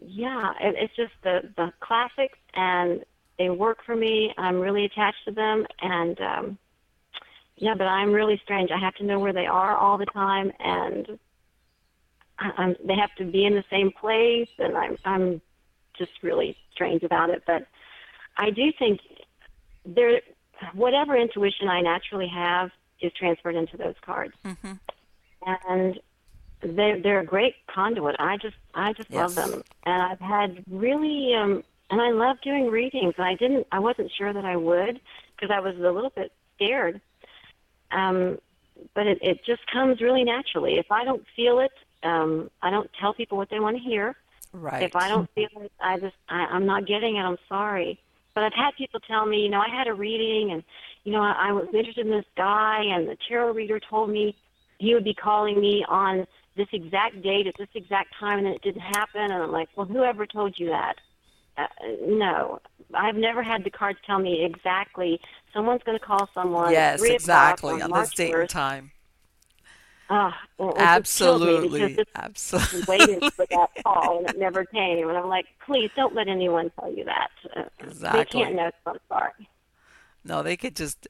yeah, 0.00 0.52
it, 0.60 0.74
it's 0.78 0.96
just 0.96 1.12
the 1.22 1.50
the 1.56 1.72
classics, 1.80 2.38
and 2.54 3.04
they 3.38 3.50
work 3.50 3.78
for 3.84 3.96
me. 3.96 4.32
I'm 4.38 4.60
really 4.60 4.84
attached 4.84 5.24
to 5.26 5.32
them, 5.32 5.66
and 5.80 6.20
um, 6.20 6.58
yeah, 7.56 7.74
but 7.74 7.86
I'm 7.86 8.12
really 8.12 8.40
strange. 8.42 8.70
I 8.70 8.78
have 8.78 8.94
to 8.96 9.04
know 9.04 9.18
where 9.18 9.32
they 9.32 9.46
are 9.46 9.76
all 9.76 9.98
the 9.98 10.06
time, 10.06 10.50
and 10.60 11.18
I'm, 12.38 12.76
they 12.84 12.96
have 12.96 13.14
to 13.16 13.24
be 13.24 13.44
in 13.44 13.54
the 13.54 13.64
same 13.70 13.92
place, 13.92 14.48
and 14.58 14.76
I'm 14.76 14.96
I'm 15.04 15.40
just 15.96 16.12
really 16.22 16.56
strange 16.72 17.02
about 17.02 17.30
it. 17.30 17.42
But 17.46 17.66
I 18.36 18.50
do 18.50 18.72
think 18.78 19.00
there, 19.86 20.20
whatever 20.72 21.16
intuition 21.16 21.68
I 21.68 21.80
naturally 21.80 22.28
have 22.28 22.70
is 23.00 23.12
transferred 23.12 23.54
into 23.54 23.76
those 23.76 23.94
cards, 24.04 24.34
mm-hmm. 24.44 24.72
and 25.68 26.00
they're 26.62 27.00
they're 27.00 27.20
a 27.20 27.26
great 27.26 27.54
conduit. 27.72 28.16
I 28.18 28.36
just 28.36 28.56
I 28.74 28.92
just 28.92 29.10
yes. 29.10 29.18
love 29.18 29.34
them, 29.34 29.62
and 29.84 30.02
I've 30.02 30.20
had 30.20 30.64
really 30.70 31.34
um, 31.34 31.62
and 31.90 32.00
I 32.00 32.10
love 32.10 32.38
doing 32.42 32.68
readings. 32.68 33.14
And 33.16 33.26
I 33.26 33.34
didn't 33.34 33.66
I 33.70 33.78
wasn't 33.78 34.10
sure 34.16 34.32
that 34.32 34.44
I 34.44 34.56
would 34.56 35.00
because 35.36 35.54
I 35.54 35.60
was 35.60 35.76
a 35.76 35.90
little 35.92 36.12
bit 36.14 36.32
scared 36.56 37.00
um, 37.94 38.38
but 38.94 39.06
it, 39.06 39.18
it 39.22 39.44
just 39.44 39.62
comes 39.72 40.00
really 40.00 40.24
naturally. 40.24 40.74
If 40.74 40.90
I 40.90 41.04
don't 41.04 41.24
feel 41.36 41.60
it, 41.60 41.72
um, 42.04 42.50
I 42.62 42.70
don't 42.70 42.90
tell 43.00 43.14
people 43.14 43.38
what 43.38 43.50
they 43.50 43.60
want 43.60 43.76
to 43.76 43.82
hear. 43.82 44.16
Right. 44.52 44.82
If 44.82 44.94
I 44.94 45.08
don't 45.08 45.28
feel 45.34 45.48
it, 45.60 45.72
I 45.80 45.98
just 45.98 46.14
I, 46.28 46.46
I'm 46.46 46.66
not 46.66 46.86
getting 46.86 47.16
it. 47.16 47.20
I'm 47.20 47.38
sorry. 47.48 48.00
But 48.34 48.44
I've 48.44 48.54
had 48.54 48.72
people 48.76 49.00
tell 49.00 49.26
me, 49.26 49.42
you 49.42 49.48
know, 49.48 49.60
I 49.60 49.68
had 49.68 49.86
a 49.86 49.94
reading, 49.94 50.52
and 50.52 50.62
you 51.04 51.12
know, 51.12 51.22
I, 51.22 51.48
I 51.48 51.52
was 51.52 51.66
interested 51.72 52.06
in 52.06 52.12
this 52.12 52.24
guy, 52.36 52.82
and 52.84 53.08
the 53.08 53.16
tarot 53.28 53.52
reader 53.52 53.80
told 53.80 54.10
me 54.10 54.36
he 54.78 54.94
would 54.94 55.04
be 55.04 55.14
calling 55.14 55.60
me 55.60 55.84
on 55.88 56.26
this 56.56 56.68
exact 56.72 57.22
date 57.22 57.46
at 57.46 57.54
this 57.58 57.68
exact 57.74 58.14
time, 58.18 58.38
and 58.38 58.46
then 58.46 58.54
it 58.54 58.62
didn't 58.62 58.82
happen. 58.82 59.22
And 59.22 59.34
I'm 59.34 59.52
like, 59.52 59.68
well, 59.76 59.86
whoever 59.86 60.26
told 60.26 60.58
you 60.58 60.68
that? 60.68 60.94
Uh, 61.56 61.66
no, 62.06 62.60
I've 62.92 63.14
never 63.14 63.42
had 63.42 63.62
the 63.64 63.70
cards 63.70 63.98
tell 64.04 64.18
me 64.18 64.44
exactly. 64.44 65.20
Someone's 65.52 65.82
going 65.84 65.98
to 65.98 66.04
call 66.04 66.28
someone. 66.34 66.72
Yes, 66.72 67.02
exactly 67.02 67.74
on, 67.74 67.92
on 67.92 68.00
this 68.00 68.12
date 68.12 68.34
and 68.34 68.48
time. 68.48 68.90
Uh, 70.10 70.30
well, 70.58 70.74
absolutely, 70.76 71.98
absolutely. 72.14 72.84
Waiting 72.88 73.30
for 73.30 73.46
that 73.50 73.70
call 73.84 74.18
and 74.18 74.30
it 74.30 74.38
never 74.38 74.64
came, 74.66 75.08
and 75.08 75.16
I'm 75.16 75.28
like, 75.28 75.46
please 75.64 75.90
don't 75.96 76.14
let 76.14 76.28
anyone 76.28 76.70
tell 76.78 76.92
you 76.92 77.04
that. 77.04 77.30
Uh, 77.56 77.62
exactly. 77.80 78.18
They 78.18 78.24
can't 78.44 78.56
know. 78.56 78.70
So 78.84 78.90
I'm 78.92 78.98
sorry. 79.08 79.48
No, 80.24 80.42
they 80.42 80.56
could 80.56 80.76
just, 80.76 81.06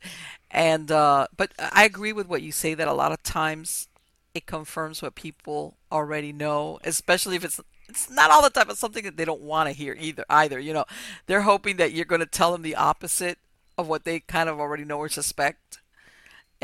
and 0.51 0.91
uh, 0.91 1.29
but 1.37 1.53
I 1.59 1.85
agree 1.85 2.13
with 2.13 2.29
what 2.29 2.43
you 2.43 2.53
say 2.53 2.75
that 2.75 2.89
a 2.89 2.93
lot 2.93 3.13
of 3.13 3.23
times 3.23 3.89
it 4.35 4.47
confirms 4.47 5.03
what 5.03 5.15
people 5.15 5.77
already 5.91 6.33
know, 6.33 6.79
especially 6.85 7.37
if 7.37 7.45
it's 7.45 7.61
it's 7.89 8.11
not 8.11 8.31
all 8.31 8.43
the 8.43 8.51
time. 8.51 8.71
It's 8.71 8.81
something 8.81 9.05
that 9.05 9.17
they 9.17 9.25
don't 9.25 9.41
want 9.41 9.69
to 9.69 9.73
hear 9.73 9.97
either. 9.99 10.25
Either 10.29 10.59
you 10.59 10.73
know, 10.73 10.85
they're 11.27 11.43
hoping 11.43 11.77
that 11.77 11.93
you're 11.93 12.05
going 12.05 12.21
to 12.21 12.27
tell 12.27 12.53
them 12.53 12.63
the 12.63 12.75
opposite 12.77 13.39
of 13.79 13.89
what 13.89 14.05
they 14.05 14.21
kind 14.21 14.49
of 14.49 14.59
already 14.61 14.85
know 14.85 14.99
or 14.99 15.09
suspect, 15.09 15.79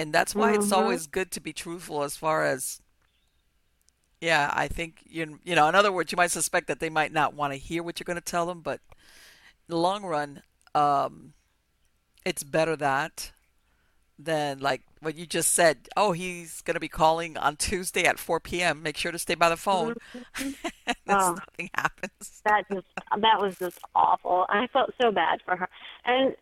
and 0.00 0.14
that's 0.14 0.34
why 0.34 0.52
mm-hmm. 0.52 0.62
it's 0.62 0.72
always 0.72 1.06
good 1.06 1.30
to 1.32 1.40
be 1.40 1.52
truthful 1.52 2.02
as 2.02 2.16
far 2.16 2.46
as. 2.46 2.80
Yeah, 4.20 4.50
I 4.54 4.66
think 4.66 5.02
you 5.04 5.38
you 5.44 5.54
know. 5.54 5.68
In 5.68 5.74
other 5.74 5.92
words, 5.92 6.10
you 6.10 6.16
might 6.16 6.30
suspect 6.30 6.68
that 6.68 6.80
they 6.80 6.90
might 6.90 7.12
not 7.12 7.34
want 7.34 7.52
to 7.52 7.58
hear 7.58 7.82
what 7.82 8.00
you're 8.00 8.06
going 8.06 8.16
to 8.16 8.22
tell 8.22 8.46
them, 8.46 8.60
but 8.60 8.80
in 8.90 9.68
the 9.68 9.76
long 9.76 10.04
run, 10.04 10.42
um, 10.74 11.34
it's 12.24 12.42
better 12.42 12.76
that 12.76 13.32
than 14.18 14.60
like 14.60 14.82
what 15.00 15.16
you 15.16 15.26
just 15.26 15.54
said. 15.54 15.88
Oh, 15.96 16.12
he's 16.12 16.62
going 16.62 16.74
to 16.74 16.80
be 16.80 16.88
calling 16.88 17.36
on 17.36 17.56
Tuesday 17.56 18.04
at 18.04 18.18
4 18.18 18.40
p.m. 18.40 18.82
Make 18.82 18.96
sure 18.96 19.12
to 19.12 19.18
stay 19.18 19.34
by 19.34 19.48
the 19.48 19.56
phone. 19.56 19.94
Mm-hmm. 20.14 20.50
oh, 21.08 21.36
nothing 21.38 21.70
happens. 21.74 22.42
that 22.44 22.64
just 22.72 22.86
that 23.18 23.40
was 23.40 23.58
just 23.58 23.78
awful. 23.94 24.46
I 24.48 24.66
felt 24.68 24.92
so 25.00 25.12
bad 25.12 25.40
for 25.44 25.56
her, 25.56 25.68
and 26.06 26.34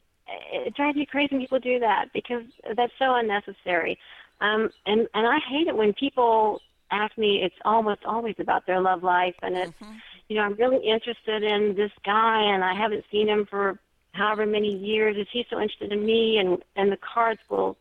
it 0.52 0.74
drives 0.74 0.96
me 0.96 1.06
crazy 1.06 1.34
when 1.34 1.42
people 1.42 1.58
do 1.58 1.78
that 1.80 2.06
because 2.12 2.44
that's 2.76 2.92
so 2.98 3.14
unnecessary. 3.14 3.98
Um, 4.40 4.70
and 4.86 5.08
and 5.14 5.26
I 5.26 5.38
hate 5.48 5.66
it 5.66 5.76
when 5.76 5.92
people 5.92 6.60
ask 6.90 7.16
me. 7.18 7.42
It's 7.42 7.54
almost 7.64 8.04
always 8.04 8.36
about 8.38 8.66
their 8.66 8.80
love 8.80 9.02
life, 9.02 9.34
and 9.42 9.56
it's 9.56 9.72
mm-hmm. 9.72 9.94
you 10.28 10.36
know 10.36 10.42
I'm 10.42 10.54
really 10.54 10.86
interested 10.86 11.42
in 11.42 11.74
this 11.74 11.92
guy, 12.04 12.42
and 12.42 12.64
I 12.64 12.74
haven't 12.74 13.04
seen 13.10 13.28
him 13.28 13.46
for 13.46 13.78
however 14.12 14.46
many 14.46 14.76
years. 14.76 15.16
Is 15.16 15.26
he 15.32 15.44
so 15.50 15.60
interested 15.60 15.92
in 15.92 16.04
me? 16.04 16.38
And 16.38 16.62
and 16.76 16.92
the 16.92 16.98
cards 16.98 17.40
will 17.48 17.76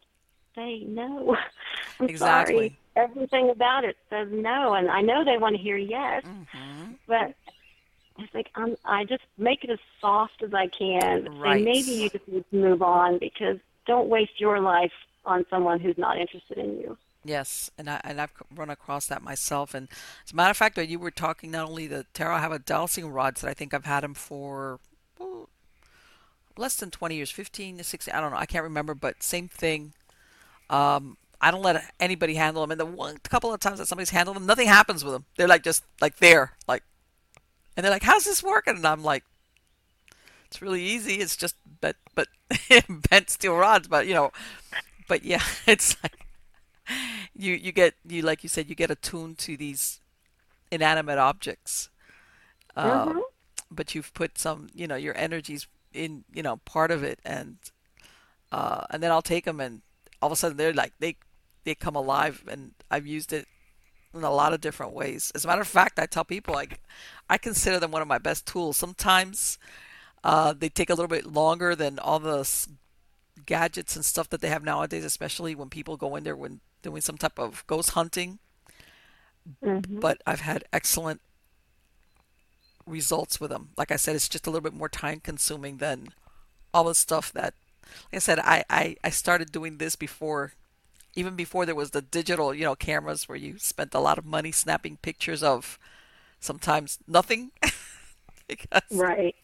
say 0.55 0.83
no. 0.87 1.37
I'm 1.99 2.09
exactly. 2.09 2.55
sorry. 2.55 2.77
Everything 2.95 3.51
about 3.51 3.83
it 3.83 3.95
says 4.09 4.27
no, 4.31 4.73
and 4.73 4.89
I 4.89 5.01
know 5.01 5.23
they 5.23 5.37
want 5.37 5.55
to 5.55 5.61
hear 5.61 5.77
yes, 5.77 6.23
mm-hmm. 6.25 6.93
but 7.07 7.35
it's 8.17 8.33
like 8.33 8.49
I'm, 8.55 8.75
I 8.85 9.03
just 9.03 9.23
make 9.37 9.63
it 9.63 9.69
as 9.69 9.79
soft 10.01 10.43
as 10.43 10.53
I 10.53 10.67
can. 10.67 11.39
Right. 11.39 11.55
And 11.57 11.65
maybe 11.65 11.91
you 11.91 12.09
just 12.09 12.27
need 12.27 12.45
to 12.51 12.55
move 12.55 12.81
on 12.81 13.17
because 13.19 13.57
don't 13.85 14.09
waste 14.09 14.39
your 14.39 14.59
life 14.59 14.91
on 15.25 15.45
someone 15.49 15.79
who's 15.79 15.97
not 15.97 16.17
interested 16.17 16.57
in 16.57 16.77
you. 16.79 16.97
Yes, 17.23 17.69
and 17.77 17.89
I 17.89 17.99
and 18.03 18.21
I've 18.21 18.31
run 18.55 18.69
across 18.69 19.07
that 19.07 19.21
myself. 19.21 19.73
And 19.73 19.89
as 20.25 20.31
a 20.31 20.35
matter 20.35 20.51
of 20.51 20.57
fact, 20.57 20.77
you 20.77 20.97
were 20.97 21.11
talking 21.11 21.51
not 21.51 21.67
only 21.67 21.85
the 21.87 22.05
tarot, 22.13 22.35
I 22.35 22.39
have 22.39 22.53
a 22.53 22.59
dowsing 22.59 23.11
rods 23.11 23.41
that 23.41 23.49
I 23.49 23.53
think 23.53 23.73
I've 23.73 23.85
had 23.85 24.03
them 24.03 24.13
for 24.13 24.79
well, 25.19 25.49
less 26.57 26.75
than 26.75 26.89
20 26.89 27.15
years, 27.15 27.31
15 27.31 27.79
to 27.79 27.83
16, 27.83 28.13
I 28.13 28.21
don't 28.21 28.31
know, 28.31 28.37
I 28.37 28.45
can't 28.45 28.63
remember, 28.63 28.93
but 28.93 29.21
same 29.21 29.47
thing. 29.47 29.93
Um, 30.69 31.17
I 31.39 31.51
don't 31.51 31.61
let 31.61 31.93
anybody 31.99 32.35
handle 32.35 32.63
them. 32.63 32.71
And 32.71 32.79
the 32.79 32.85
one 32.85 33.17
couple 33.17 33.53
of 33.53 33.59
times 33.59 33.79
that 33.79 33.87
somebody's 33.87 34.09
handled 34.09 34.37
them, 34.37 34.45
nothing 34.45 34.67
happens 34.67 35.03
with 35.03 35.13
them. 35.13 35.25
They're 35.37 35.47
like 35.47 35.63
just 35.63 35.83
like 36.01 36.17
there, 36.17 36.53
like, 36.67 36.83
and 37.77 37.83
they're 37.83 37.91
like, 37.91 38.03
"How's 38.03 38.25
this 38.25 38.43
working?" 38.43 38.75
And 38.75 38.85
I'm 38.85 39.03
like, 39.03 39.23
"It's 40.47 40.61
really 40.61 40.83
easy. 40.83 41.15
It's 41.15 41.37
just 41.37 41.55
but 41.79 41.95
but 42.15 42.27
bent 43.09 43.29
steel 43.29 43.55
rods, 43.55 43.87
but 43.87 44.07
you 44.07 44.15
know, 44.15 44.31
but 45.07 45.23
yeah, 45.23 45.43
it's 45.67 45.95
like 46.03 46.25
you 47.35 47.53
you 47.53 47.71
get 47.71 47.93
you 48.05 48.23
like 48.23 48.43
you 48.43 48.49
said 48.49 48.67
you 48.67 48.75
get 48.75 48.91
attuned 48.91 49.37
to 49.39 49.55
these 49.55 50.01
inanimate 50.71 51.19
objects." 51.19 51.89
Uh, 52.75 53.05
mm-hmm. 53.05 53.19
But 53.71 53.95
you've 53.95 54.13
put 54.13 54.37
some, 54.37 54.67
you 54.73 54.87
know, 54.87 54.95
your 54.95 55.17
energies 55.17 55.67
in 55.93 56.23
you 56.33 56.43
know 56.43 56.57
part 56.57 56.91
of 56.91 57.03
it 57.03 57.19
and 57.25 57.57
uh, 58.51 58.85
and 58.89 59.03
then 59.03 59.11
I'll 59.11 59.21
take 59.21 59.45
them 59.45 59.59
and 59.59 59.81
all 60.21 60.27
of 60.27 60.33
a 60.33 60.35
sudden 60.35 60.57
they're 60.57 60.73
like 60.73 60.93
they 60.99 61.15
they 61.63 61.75
come 61.75 61.95
alive 61.95 62.43
and 62.47 62.71
I've 62.89 63.07
used 63.07 63.33
it 63.33 63.47
in 64.17 64.23
a 64.23 64.31
lot 64.31 64.53
of 64.53 64.61
different 64.61 64.93
ways. 64.93 65.31
As 65.35 65.45
a 65.45 65.47
matter 65.47 65.61
of 65.61 65.67
fact, 65.67 65.99
I 65.99 66.05
tell 66.05 66.25
people 66.25 66.53
like 66.53 66.79
I 67.29 67.37
consider 67.37 67.79
them 67.79 67.91
one 67.91 68.01
of 68.01 68.07
my 68.07 68.17
best 68.17 68.45
tools. 68.45 68.77
Sometimes 68.77 69.57
uh, 70.23 70.53
they 70.57 70.69
take 70.69 70.89
a 70.89 70.93
little 70.93 71.07
bit 71.07 71.25
longer 71.25 71.75
than 71.75 71.99
all 71.99 72.19
the 72.19 72.67
gadgets 73.45 73.95
and 73.95 74.03
stuff 74.03 74.29
that 74.29 74.41
they 74.41 74.49
have 74.49 74.63
nowadays, 74.63 75.05
especially 75.05 75.55
when 75.55 75.69
people 75.69 75.97
go 75.97 76.15
in 76.15 76.23
there 76.23 76.35
when 76.35 76.59
doing 76.81 77.01
some 77.01 77.17
type 77.17 77.39
of 77.39 77.65
ghost 77.67 77.91
hunting. 77.91 78.39
Mm-hmm. 79.63 79.99
But 79.99 80.21
I've 80.25 80.41
had 80.41 80.65
excellent 80.73 81.21
results 82.85 83.39
with 83.39 83.49
them. 83.51 83.69
Like 83.77 83.91
I 83.91 83.95
said, 83.95 84.15
it's 84.15 84.29
just 84.29 84.47
a 84.47 84.49
little 84.49 84.63
bit 84.63 84.73
more 84.73 84.89
time 84.89 85.19
consuming 85.19 85.77
than 85.77 86.09
all 86.73 86.85
the 86.85 86.95
stuff 86.95 87.31
that, 87.33 87.53
like 88.11 88.15
I 88.15 88.19
said, 88.19 88.39
I, 88.39 88.63
I, 88.69 88.95
I 89.03 89.09
started 89.09 89.51
doing 89.51 89.77
this 89.77 89.95
before, 89.95 90.53
even 91.17 91.35
before 91.35 91.65
there 91.65 91.75
was 91.75 91.91
the 91.91 92.01
digital, 92.01 92.53
you 92.53 92.63
know, 92.63 92.75
cameras 92.75 93.27
where 93.27 93.37
you 93.37 93.57
spent 93.57 93.95
a 93.95 93.99
lot 93.99 94.17
of 94.17 94.25
money 94.25 94.51
snapping 94.51 94.97
pictures 94.97 95.41
of 95.41 95.79
sometimes 96.39 96.99
nothing. 97.07 97.51
because, 98.47 98.91
right. 98.91 99.35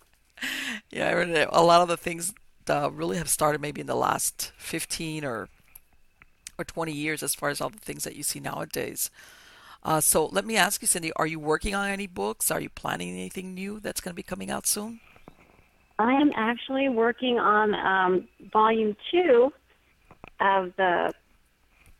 Yeah, 0.91 1.45
a 1.49 1.63
lot 1.63 1.81
of 1.81 1.87
the 1.87 1.97
things 1.97 2.33
uh, 2.69 2.91
really 2.91 3.17
have 3.17 3.29
started 3.29 3.59
maybe 3.59 3.81
in 3.81 3.87
the 3.87 3.95
last 3.95 4.51
15 4.57 5.25
or 5.25 5.49
or 6.59 6.63
20 6.63 6.91
years 6.91 7.23
as 7.23 7.33
far 7.33 7.49
as 7.49 7.59
all 7.59 7.69
the 7.69 7.79
things 7.79 8.03
that 8.03 8.15
you 8.15 8.21
see 8.21 8.39
nowadays. 8.39 9.09
Uh, 9.81 9.99
so 9.99 10.27
let 10.27 10.45
me 10.45 10.55
ask 10.55 10.81
you, 10.83 10.87
Cindy, 10.87 11.11
are 11.13 11.25
you 11.25 11.39
working 11.39 11.73
on 11.73 11.89
any 11.89 12.05
books? 12.05 12.51
Are 12.51 12.61
you 12.61 12.69
planning 12.69 13.09
anything 13.09 13.55
new 13.55 13.79
that's 13.79 13.99
going 13.99 14.11
to 14.11 14.15
be 14.15 14.21
coming 14.21 14.51
out 14.51 14.67
soon? 14.67 14.99
I 15.97 16.13
am 16.13 16.31
actually 16.35 16.89
working 16.89 17.39
on 17.39 17.73
um, 17.75 18.27
volume 18.51 18.95
two 19.09 19.51
of 20.39 20.71
the. 20.77 21.13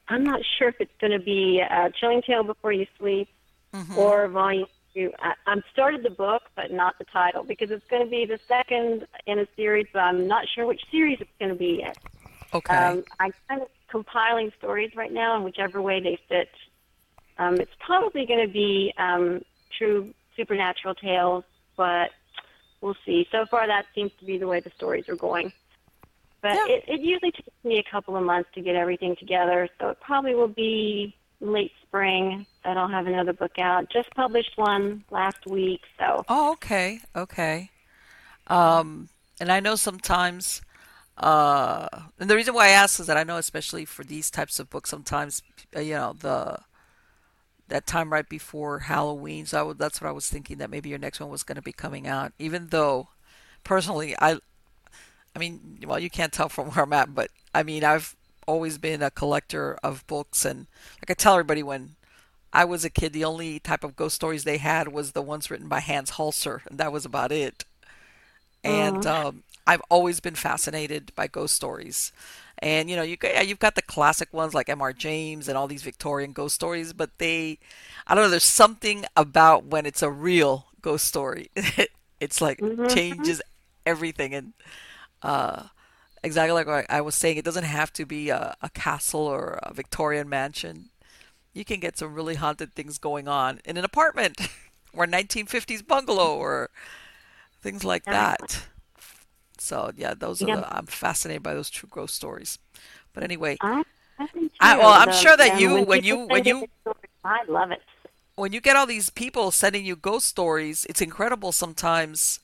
I'm 0.08 0.24
not 0.24 0.42
sure 0.58 0.70
if 0.70 0.76
it's 0.80 0.92
going 1.00 1.12
to 1.12 1.24
be 1.24 1.62
uh, 1.68 1.90
Chilling 2.00 2.22
Tale 2.22 2.44
Before 2.44 2.72
You 2.72 2.86
Sleep 3.00 3.28
mm-hmm. 3.74 3.98
or 3.98 4.28
volume 4.28 4.68
two. 4.94 5.12
I, 5.20 5.34
I'm 5.48 5.64
started 5.72 6.04
the 6.04 6.10
book, 6.10 6.44
but 6.56 6.72
not 6.72 6.98
the 7.00 7.06
title 7.06 7.44
because 7.44 7.72
it's 7.72 7.86
going 7.90 8.04
to 8.04 8.10
be 8.10 8.26
the 8.26 8.40
second 8.48 9.08
in 9.26 9.40
a 9.40 9.48
series, 9.56 9.88
but 9.94 10.00
I'm 10.00 10.28
not 10.28 10.46
sure 10.54 10.66
which 10.66 10.82
series 10.92 11.20
it's 11.22 11.30
going 11.40 11.52
to 11.52 11.58
be 11.58 11.80
yet. 11.80 11.98
Okay. 12.54 12.76
Um, 12.76 13.04
I'm 13.20 13.34
kind 13.48 13.62
of 13.62 13.70
compiling 13.90 14.52
stories 14.58 14.92
right 14.96 15.12
now 15.12 15.38
in 15.38 15.44
whichever 15.44 15.82
way 15.82 16.00
they 16.00 16.20
fit 16.30 16.50
um, 17.38 17.56
it's 17.56 17.72
probably 17.80 18.26
going 18.26 18.46
to 18.46 18.52
be 18.52 18.94
um, 18.98 19.42
true 19.78 20.14
supernatural 20.36 20.96
tales, 20.96 21.44
but 21.76 22.12
we'll 22.82 22.96
see. 23.06 23.28
So 23.32 23.46
far, 23.50 23.68
that 23.68 23.86
seems 23.96 24.12
to 24.20 24.26
be 24.26 24.38
the 24.38 24.48
way 24.48 24.60
the 24.60 24.72
stories 24.76 25.10
are 25.10 25.16
going. 25.16 25.52
But 26.44 26.56
yeah. 26.56 26.76
it, 26.76 26.84
it 26.88 27.00
usually 27.00 27.32
takes 27.32 27.48
me 27.64 27.80
a 27.80 27.90
couple 27.90 28.18
of 28.18 28.24
months 28.24 28.50
to 28.56 28.62
get 28.62 28.76
everything 28.76 29.16
together, 29.16 29.70
so 29.80 29.88
it 29.88 30.02
probably 30.02 30.36
will 30.36 30.50
be 30.50 31.16
late 31.40 31.72
spring 31.82 32.46
that 32.66 32.76
I'll 32.76 32.90
have 32.90 33.08
another 33.08 33.32
book 33.32 33.58
out. 33.58 33.90
Just 33.90 34.14
published 34.14 34.52
one 34.58 35.06
last 35.10 35.48
week, 35.48 35.80
so. 35.98 36.26
Oh, 36.28 36.52
okay, 36.52 37.00
okay. 37.16 37.70
Um, 38.48 39.08
and 39.40 39.54
I 39.54 39.62
know 39.62 39.76
sometimes, 39.76 40.62
uh, 41.18 41.88
and 42.20 42.30
the 42.30 42.36
reason 42.36 42.54
why 42.54 42.66
I 42.66 42.72
ask 42.72 43.00
is 43.00 43.08
that 43.08 43.16
I 43.16 43.24
know, 43.24 43.38
especially 43.38 43.86
for 43.86 44.04
these 44.04 44.30
types 44.30 44.60
of 44.60 44.70
books, 44.70 44.90
sometimes 44.90 45.44
uh, 45.74 45.80
you 45.80 45.94
know 45.94 46.14
the 46.20 46.60
that 47.70 47.88
time 47.88 48.12
right 48.12 48.28
before 48.28 48.80
Halloween. 48.80 49.46
So 49.46 49.68
would, 49.68 49.78
that's 49.78 50.02
what 50.02 50.10
I 50.10 50.12
was 50.12 50.28
thinking 50.28 50.58
that 50.58 50.70
maybe 50.70 50.90
your 50.90 51.00
next 51.00 51.22
one 51.22 51.30
was 51.30 51.44
going 51.44 51.56
to 51.56 51.62
be 51.62 51.72
coming 51.72 52.06
out. 52.06 52.34
Even 52.38 52.68
though, 52.68 53.08
personally, 53.64 54.14
I, 54.20 54.40
I 55.36 55.40
mean, 55.40 55.80
well, 55.86 56.00
you 56.00 56.10
can't 56.10 56.34
tell 56.34 56.50
from 56.50 56.68
where 56.72 56.84
I'm 56.84 56.94
at, 56.94 57.14
but 57.14 57.32
I 57.54 57.64
mean, 57.64 57.84
I've 57.84 58.16
always 58.48 58.78
been 58.78 59.02
a 59.02 59.12
collector 59.12 59.78
of 59.84 60.06
books, 60.08 60.46
and 60.46 60.68
like 61.02 61.10
I 61.10 61.14
tell 61.14 61.34
everybody, 61.34 61.64
when 61.64 61.96
I 62.52 62.66
was 62.66 62.86
a 62.86 62.90
kid, 62.90 63.14
the 63.14 63.26
only 63.26 63.60
type 63.60 63.84
of 63.84 63.96
ghost 63.96 64.16
stories 64.16 64.44
they 64.44 64.58
had 64.58 64.90
was 64.90 65.12
the 65.12 65.22
ones 65.22 65.50
written 65.50 65.68
by 65.68 65.80
Hans 65.80 66.12
Holzer, 66.12 66.66
and 66.68 66.78
that 66.78 66.92
was 66.92 67.06
about 67.06 67.32
it. 67.32 67.66
And 68.64 69.06
um, 69.06 69.44
I've 69.68 69.82
always 69.90 70.20
been 70.20 70.36
fascinated 70.36 71.12
by 71.16 71.28
ghost 71.28 71.56
stories. 71.56 72.12
And 72.60 72.90
you 72.90 72.96
know, 72.96 73.02
you 73.02 73.18
you've 73.44 73.60
got 73.60 73.76
the 73.76 73.82
classic 73.82 74.34
ones 74.34 74.54
like 74.54 74.70
M.R. 74.70 74.94
James 74.94 75.48
and 75.48 75.58
all 75.58 75.68
these 75.68 75.82
Victorian 75.82 76.32
ghost 76.32 76.56
stories, 76.56 76.94
but 76.94 77.10
they, 77.18 77.58
I 78.08 78.16
don't 78.16 78.24
know, 78.24 78.30
there's 78.30 78.44
something 78.44 79.06
about 79.18 79.66
when 79.66 79.86
it's 79.86 80.02
a 80.02 80.10
real 80.10 80.68
ghost 80.82 81.06
story. 81.08 81.50
it's 82.20 82.40
like 82.40 82.60
mm-hmm. 82.60 82.88
changes 82.88 83.42
everything, 83.86 84.34
and 84.34 84.54
uh, 85.24 85.64
exactly 86.24 86.64
like 86.64 86.86
I 86.90 87.02
was 87.02 87.16
saying, 87.16 87.38
it 87.38 87.46
doesn't 87.46 87.64
have 87.64 87.92
to 87.94 88.06
be 88.06 88.30
a, 88.30 88.56
a 88.62 88.70
castle 88.70 89.22
or 89.22 89.60
a 89.64 89.74
Victorian 89.74 90.30
mansion. 90.30 90.90
You 91.54 91.66
can 91.66 91.80
get 91.80 91.98
some 91.98 92.14
really 92.14 92.36
haunted 92.36 92.74
things 92.74 92.98
going 92.98 93.28
on 93.28 93.60
in 93.66 93.78
an 93.78 93.86
apartment 93.86 94.40
or 94.94 95.06
1950s 95.06 95.86
bungalow 95.86 96.36
or 96.36 96.70
things 97.62 97.84
like 97.84 98.06
that. 98.06 98.66
So 99.58 99.92
yeah, 99.96 100.14
those 100.14 100.42
are 100.42 100.48
the, 100.48 100.76
I'm 100.78 100.88
fascinated 100.88 101.44
by 101.44 101.54
those 101.54 101.70
true 101.70 101.90
ghost 101.92 102.16
stories. 102.16 102.60
But 103.14 103.24
anyway, 103.24 103.58
I, 103.62 103.84
I 104.60 104.78
well, 104.78 104.90
I'm 104.90 105.12
sure 105.12 105.38
that 105.38 105.60
you 105.60 105.74
when, 105.74 105.86
when 105.86 106.04
you 106.04 106.18
when 106.28 106.44
you 106.46 106.68
I 107.24 107.44
love 107.48 107.72
it. 107.72 107.82
When 108.36 108.52
you 108.52 108.62
get 108.62 108.76
all 108.76 108.88
these 108.88 109.12
people 109.12 109.52
sending 109.52 109.86
you 109.86 109.96
ghost 109.96 110.28
stories, 110.28 110.86
it's 110.90 111.02
incredible 111.02 111.52
sometimes. 111.52 112.40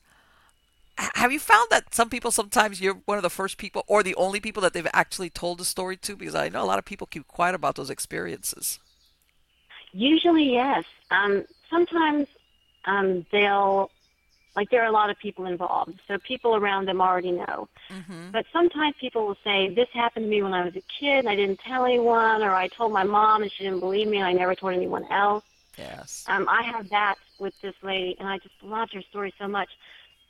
Have 1.16 1.32
you 1.32 1.40
found 1.40 1.68
that 1.72 1.94
some 1.94 2.10
people 2.10 2.32
sometimes 2.32 2.82
you're 2.82 2.96
one 3.06 3.18
of 3.18 3.24
the 3.24 3.30
first 3.30 3.58
people 3.58 3.84
or 3.88 4.04
the 4.04 4.16
only 4.16 4.40
people 4.40 4.62
that 4.62 4.74
they've 4.74 4.88
actually 4.94 5.30
told 5.30 5.58
the 5.58 5.66
story 5.66 5.96
to? 5.98 6.16
Because 6.16 6.36
I 6.36 6.50
know 6.50 6.64
a 6.64 6.66
lot 6.66 6.80
of 6.80 6.86
people 6.86 7.08
keep 7.08 7.28
quiet 7.28 7.56
about 7.56 7.76
those 7.76 7.90
experiences. 7.90 8.80
Usually, 9.94 10.52
yes. 10.52 10.84
Um, 11.10 11.46
sometimes 11.70 12.28
um, 12.86 13.26
they'll 13.32 13.90
like 14.56 14.70
there 14.72 14.82
are 14.82 14.88
a 14.88 14.92
lot 14.92 15.10
of 15.10 15.18
people 15.20 15.46
involved, 15.46 16.00
so 16.08 16.18
people 16.18 16.56
around 16.56 16.86
them 16.86 17.00
already 17.02 17.32
know. 17.32 17.70
Mm-hmm. 17.90 18.32
But 18.32 18.46
sometimes 18.52 18.96
people 19.00 19.26
will 19.26 19.38
say, 19.44 19.74
"This 19.74 19.88
happened 19.94 20.26
to 20.26 20.30
me 20.30 20.44
when 20.44 20.54
I 20.54 20.66
was 20.66 20.76
a 20.76 20.84
kid, 21.00 21.20
and 21.20 21.30
I 21.30 21.36
didn't 21.36 21.60
tell 21.60 21.86
anyone," 21.86 22.44
or 22.44 22.52
"I 22.52 22.68
told 22.68 22.92
my 22.92 23.04
mom 23.04 23.42
and 23.42 23.52
she 23.52 23.64
didn't 23.64 23.80
believe 23.80 24.08
me, 24.08 24.18
and 24.18 24.28
I 24.28 24.34
never 24.34 24.56
told 24.56 24.74
anyone 24.74 25.06
else." 25.12 25.46
Yes. 25.78 26.26
Um, 26.28 26.48
I 26.50 26.62
have 26.64 26.90
that 26.90 27.16
with 27.40 27.54
this 27.62 27.76
lady, 27.82 28.18
and 28.20 28.28
I 28.28 28.38
just 28.40 28.56
loved 28.62 28.94
her 28.94 29.02
story 29.04 29.34
so 29.40 29.48
much. 29.48 29.70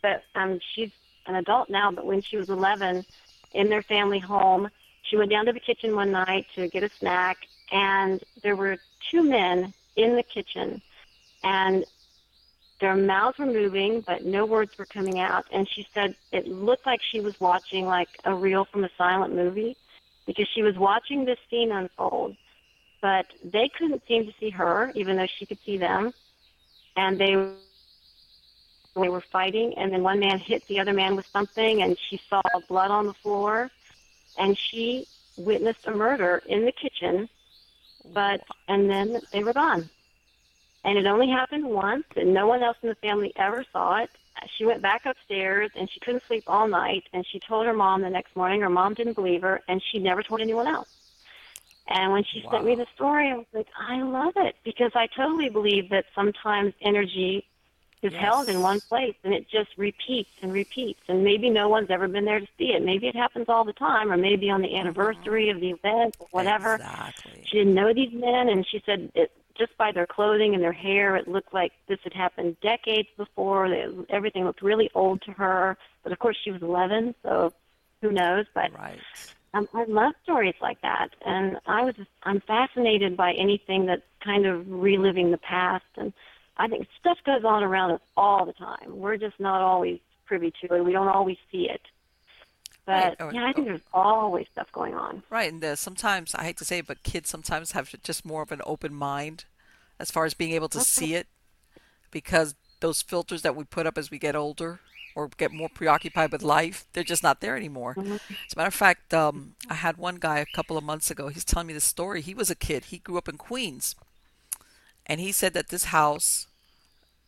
But 0.01 0.23
um, 0.35 0.59
she's 0.75 0.89
an 1.27 1.35
adult 1.35 1.69
now, 1.69 1.91
but 1.91 2.05
when 2.05 2.21
she 2.21 2.37
was 2.37 2.49
11, 2.49 3.05
in 3.53 3.69
their 3.69 3.83
family 3.83 4.19
home, 4.19 4.69
she 5.03 5.17
went 5.17 5.31
down 5.31 5.45
to 5.45 5.53
the 5.53 5.59
kitchen 5.59 5.95
one 5.95 6.11
night 6.11 6.45
to 6.55 6.67
get 6.67 6.83
a 6.83 6.89
snack, 6.99 7.37
and 7.71 8.21
there 8.43 8.55
were 8.55 8.77
two 9.11 9.23
men 9.23 9.73
in 9.95 10.15
the 10.15 10.23
kitchen, 10.23 10.81
and 11.43 11.85
their 12.79 12.95
mouths 12.95 13.37
were 13.37 13.45
moving, 13.45 14.03
but 14.05 14.25
no 14.25 14.45
words 14.45 14.71
were 14.77 14.85
coming 14.85 15.19
out. 15.19 15.45
And 15.51 15.67
she 15.75 15.85
said 15.93 16.15
it 16.31 16.47
looked 16.47 16.85
like 16.85 16.99
she 17.11 17.19
was 17.19 17.33
watching 17.39 17.85
like 17.85 18.07
a 18.25 18.33
reel 18.33 18.65
from 18.71 18.83
a 18.83 18.89
silent 18.97 19.35
movie 19.35 19.75
because 20.25 20.47
she 20.55 20.61
was 20.61 20.75
watching 20.77 21.25
this 21.25 21.37
scene 21.49 21.71
unfold. 21.71 22.35
But 23.01 23.25
they 23.43 23.69
couldn't 23.77 24.01
seem 24.07 24.25
to 24.25 24.31
see 24.39 24.49
her, 24.51 24.91
even 24.95 25.17
though 25.17 25.27
she 25.37 25.45
could 25.45 25.59
see 25.65 25.77
them. 25.77 26.13
And 26.95 27.19
they 27.19 27.35
they 28.95 29.09
were 29.09 29.23
fighting, 29.31 29.73
and 29.77 29.91
then 29.93 30.03
one 30.03 30.19
man 30.19 30.39
hit 30.39 30.65
the 30.67 30.79
other 30.79 30.93
man 30.93 31.15
with 31.15 31.25
something, 31.27 31.81
and 31.81 31.97
she 32.09 32.19
saw 32.29 32.41
blood 32.67 32.91
on 32.91 33.07
the 33.07 33.13
floor, 33.13 33.69
and 34.37 34.57
she 34.57 35.07
witnessed 35.37 35.85
a 35.85 35.91
murder 35.91 36.41
in 36.45 36.65
the 36.65 36.71
kitchen. 36.71 37.29
But 38.13 38.41
and 38.67 38.89
then 38.89 39.21
they 39.31 39.43
were 39.43 39.53
gone 39.53 39.89
and 40.83 40.97
it 40.97 41.05
only 41.05 41.29
happened 41.29 41.65
once, 41.65 42.05
and 42.15 42.33
no 42.33 42.47
one 42.47 42.63
else 42.63 42.77
in 42.81 42.89
the 42.89 42.95
family 42.95 43.33
ever 43.35 43.65
saw 43.71 43.97
it. 43.97 44.09
She 44.57 44.65
went 44.65 44.81
back 44.81 45.05
upstairs, 45.05 45.69
and 45.75 45.89
she 45.91 45.99
couldn't 45.99 46.23
sleep 46.27 46.45
all 46.47 46.67
night. 46.67 47.03
And 47.11 47.25
she 47.25 47.39
told 47.39 47.65
her 47.65 47.73
mom 47.73 48.01
the 48.01 48.09
next 48.09 48.35
morning. 48.35 48.61
Her 48.61 48.69
mom 48.69 48.93
didn't 48.93 49.15
believe 49.15 49.41
her, 49.41 49.61
and 49.67 49.81
she 49.91 49.99
never 49.99 50.23
told 50.23 50.39
anyone 50.39 50.67
else. 50.67 50.87
And 51.87 52.13
when 52.13 52.23
she 52.23 52.43
wow. 52.45 52.51
sent 52.51 52.65
me 52.65 52.75
the 52.75 52.85
story, 52.95 53.29
I 53.29 53.35
was 53.35 53.47
like, 53.51 53.67
I 53.77 54.01
love 54.03 54.33
it 54.37 54.55
because 54.63 54.91
I 54.95 55.07
totally 55.07 55.49
believe 55.49 55.89
that 55.89 56.05
sometimes 56.15 56.73
energy 56.81 57.45
is 58.01 58.13
yes. 58.13 58.21
held 58.21 58.49
in 58.49 58.61
one 58.61 58.79
place 58.79 59.15
and 59.23 59.33
it 59.33 59.47
just 59.49 59.69
repeats 59.77 60.29
and 60.41 60.53
repeats. 60.53 61.01
And 61.07 61.23
maybe 61.23 61.49
no 61.49 61.67
one's 61.67 61.89
ever 61.89 62.07
been 62.07 62.25
there 62.25 62.39
to 62.39 62.47
see 62.57 62.71
it. 62.71 62.83
Maybe 62.83 63.07
it 63.07 63.15
happens 63.15 63.45
all 63.49 63.65
the 63.65 63.73
time, 63.73 64.11
or 64.11 64.17
maybe 64.17 64.49
on 64.49 64.61
the 64.61 64.75
anniversary 64.75 65.47
mm-hmm. 65.47 65.55
of 65.55 65.61
the 65.61 65.69
event 65.71 66.15
or 66.19 66.27
whatever. 66.31 66.75
Exactly. 66.75 67.43
She 67.45 67.57
didn't 67.57 67.73
know 67.73 67.93
these 67.93 68.13
men, 68.13 68.49
and 68.49 68.65
she 68.65 68.81
said 68.85 69.11
it 69.15 69.31
just 69.59 69.77
by 69.77 69.91
their 69.91 70.07
clothing 70.07 70.55
and 70.55 70.63
their 70.63 70.71
hair, 70.71 71.17
it 71.17 71.27
looked 71.27 71.53
like 71.53 71.73
this 71.87 71.99
had 72.03 72.13
happened 72.13 72.55
decades 72.61 73.09
before. 73.17 73.67
Everything 74.09 74.45
looked 74.45 74.61
really 74.61 74.89
old 74.95 75.21
to 75.23 75.31
her. 75.33 75.77
But 76.01 76.13
of 76.13 76.19
course, 76.19 76.37
she 76.41 76.51
was 76.51 76.61
11, 76.61 77.13
so 77.21 77.53
who 78.01 78.11
knows? 78.11 78.45
But 78.55 78.73
right. 78.73 78.99
um, 79.53 79.67
I 79.73 79.83
love 79.83 80.13
stories 80.23 80.55
like 80.61 80.81
that, 80.81 81.09
and 81.25 81.57
I 81.67 81.83
was 81.83 81.95
just, 81.95 82.09
I'm 82.23 82.39
fascinated 82.39 83.17
by 83.17 83.33
anything 83.33 83.85
that's 83.85 84.01
kind 84.23 84.45
of 84.45 84.65
reliving 84.69 85.31
the 85.31 85.37
past. 85.37 85.85
And 85.97 86.13
I 86.59 86.67
think 86.67 86.87
stuff 86.99 87.17
goes 87.25 87.43
on 87.43 87.63
around 87.63 87.91
us 87.91 88.01
all 88.15 88.45
the 88.45 88.53
time. 88.53 88.99
We're 88.99 89.17
just 89.17 89.39
not 89.39 89.61
always 89.61 89.99
privy 90.25 90.53
to 90.61 90.75
it. 90.75 90.85
We 90.85 90.91
don't 90.91 91.07
always 91.07 91.37
see 91.51 91.69
it. 91.69 91.81
But 92.85 93.15
right. 93.19 93.33
yeah, 93.33 93.47
I 93.47 93.53
think 93.53 93.67
there's 93.67 93.81
always 93.93 94.47
stuff 94.51 94.71
going 94.71 94.93
on. 94.93 95.23
Right, 95.29 95.51
and 95.51 95.77
sometimes 95.79 96.35
I 96.35 96.43
hate 96.43 96.57
to 96.57 96.65
say 96.65 96.79
it, 96.79 96.87
but 96.87 97.01
kids 97.03 97.29
sometimes 97.29 97.71
have 97.71 97.95
just 98.03 98.25
more 98.25 98.41
of 98.41 98.51
an 98.51 98.61
open 98.65 98.93
mind 98.93 99.45
as 99.99 100.11
far 100.11 100.25
as 100.25 100.33
being 100.33 100.51
able 100.51 100.69
to 100.69 100.79
okay. 100.79 100.85
see 100.85 101.15
it, 101.15 101.27
because 102.11 102.55
those 102.79 103.01
filters 103.01 103.41
that 103.43 103.55
we 103.55 103.63
put 103.63 103.87
up 103.87 103.97
as 103.97 104.11
we 104.11 104.17
get 104.17 104.35
older 104.35 104.79
or 105.15 105.29
get 105.37 105.51
more 105.51 105.69
preoccupied 105.69 106.31
with 106.31 106.41
life, 106.41 106.85
they're 106.93 107.03
just 107.03 107.23
not 107.23 107.41
there 107.41 107.55
anymore. 107.55 107.95
Mm-hmm. 107.95 108.13
As 108.13 108.53
a 108.53 108.57
matter 108.57 108.67
of 108.67 108.73
fact, 108.73 109.13
um, 109.13 109.55
I 109.69 109.75
had 109.75 109.97
one 109.97 110.15
guy 110.15 110.39
a 110.39 110.45
couple 110.53 110.77
of 110.77 110.83
months 110.83 111.09
ago. 111.11 111.29
He's 111.29 111.45
telling 111.45 111.67
me 111.67 111.73
this 111.73 111.83
story. 111.83 112.21
He 112.21 112.33
was 112.33 112.49
a 112.49 112.55
kid. 112.55 112.85
He 112.85 112.97
grew 112.97 113.17
up 113.17 113.29
in 113.29 113.37
Queens, 113.37 113.95
and 115.05 115.19
he 115.19 115.31
said 115.31 115.53
that 115.53 115.69
this 115.69 115.85
house 115.85 116.47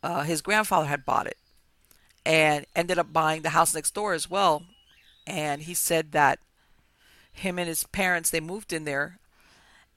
uh, 0.03 0.23
his 0.23 0.41
grandfather 0.41 0.87
had 0.87 1.05
bought 1.05 1.27
it 1.27 1.37
and 2.25 2.65
ended 2.75 2.97
up 2.99 3.11
buying 3.13 3.41
the 3.41 3.49
house 3.51 3.73
next 3.75 3.93
door 3.93 4.13
as 4.13 4.29
well. 4.29 4.63
And 5.27 5.63
he 5.63 5.73
said 5.73 6.11
that 6.11 6.39
him 7.31 7.57
and 7.59 7.67
his 7.67 7.83
parents 7.85 8.29
they 8.29 8.39
moved 8.39 8.73
in 8.73 8.83
there 8.83 9.17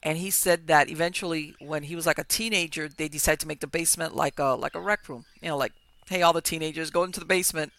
and 0.03 0.19
he 0.19 0.31
said 0.31 0.67
that 0.69 0.89
eventually 0.91 1.55
when 1.59 1.83
he 1.85 1.97
was 1.97 2.07
like 2.07 2.19
a 2.19 2.25
teenager 2.25 2.89
they 2.89 3.09
decided 3.09 3.41
to 3.41 3.49
make 3.49 3.59
the 3.61 3.67
basement 3.67 4.15
like 4.15 4.39
a 4.39 4.55
like 4.55 4.75
a 4.77 4.81
rec 4.81 5.09
room 5.09 5.25
you 5.43 5.49
know 5.49 5.57
like 5.57 5.73
hey 6.09 6.23
all 6.23 6.33
the 6.33 6.41
teenagers 6.41 6.91
go 6.91 7.03
into 7.03 7.19
the 7.19 7.27
basement 7.27 7.73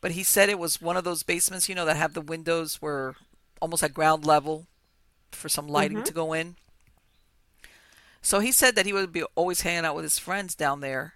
but 0.00 0.12
he 0.12 0.22
said 0.22 0.48
it 0.48 0.58
was 0.58 0.80
one 0.80 0.96
of 0.96 1.02
those 1.02 1.24
basements 1.24 1.68
you 1.68 1.74
know 1.74 1.84
that 1.84 1.96
have 1.96 2.14
the 2.14 2.20
windows 2.20 2.80
were 2.80 3.16
almost 3.60 3.82
at 3.82 3.92
ground 3.92 4.24
level 4.24 4.66
for 5.32 5.48
some 5.48 5.66
lighting 5.66 5.98
Mhm. 5.98 6.04
to 6.04 6.12
go 6.12 6.32
in 6.32 6.54
so 8.22 8.38
he 8.38 8.52
said 8.52 8.76
that 8.76 8.86
he 8.86 8.92
would 8.92 9.12
be 9.12 9.24
always 9.34 9.62
hanging 9.62 9.84
out 9.84 9.96
with 9.96 10.04
his 10.04 10.18
friends 10.18 10.54
down 10.54 10.80
there 10.80 11.14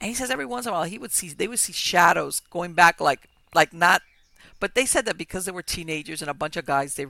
and 0.00 0.08
he 0.08 0.14
says 0.14 0.30
every 0.30 0.46
once 0.46 0.66
in 0.66 0.70
a 0.70 0.74
while 0.74 0.84
he 0.84 0.98
would 0.98 1.12
see 1.12 1.28
they 1.28 1.48
would 1.48 1.58
see 1.58 1.72
shadows 1.72 2.40
going 2.50 2.74
back 2.74 3.00
like 3.00 3.28
like 3.54 3.72
not 3.72 4.02
but 4.60 4.74
they 4.74 4.86
said 4.86 5.04
that 5.06 5.18
because 5.18 5.44
they 5.44 5.52
were 5.52 5.62
teenagers 5.62 6.20
and 6.22 6.30
a 6.30 6.34
bunch 6.34 6.56
of 6.56 6.64
guys 6.66 6.94
they 6.94 7.06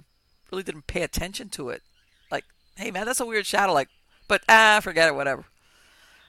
really 0.50 0.62
didn't 0.62 0.86
pay 0.86 1.02
attention 1.02 1.48
to 1.50 1.70
it. 1.70 1.82
Like 2.30 2.44
hey 2.76 2.90
man 2.90 3.06
that's 3.06 3.20
a 3.20 3.26
weird 3.26 3.46
shadow 3.46 3.72
like 3.72 3.88
but 4.28 4.42
ah 4.48 4.80
forget 4.82 5.08
it 5.08 5.14
whatever. 5.14 5.44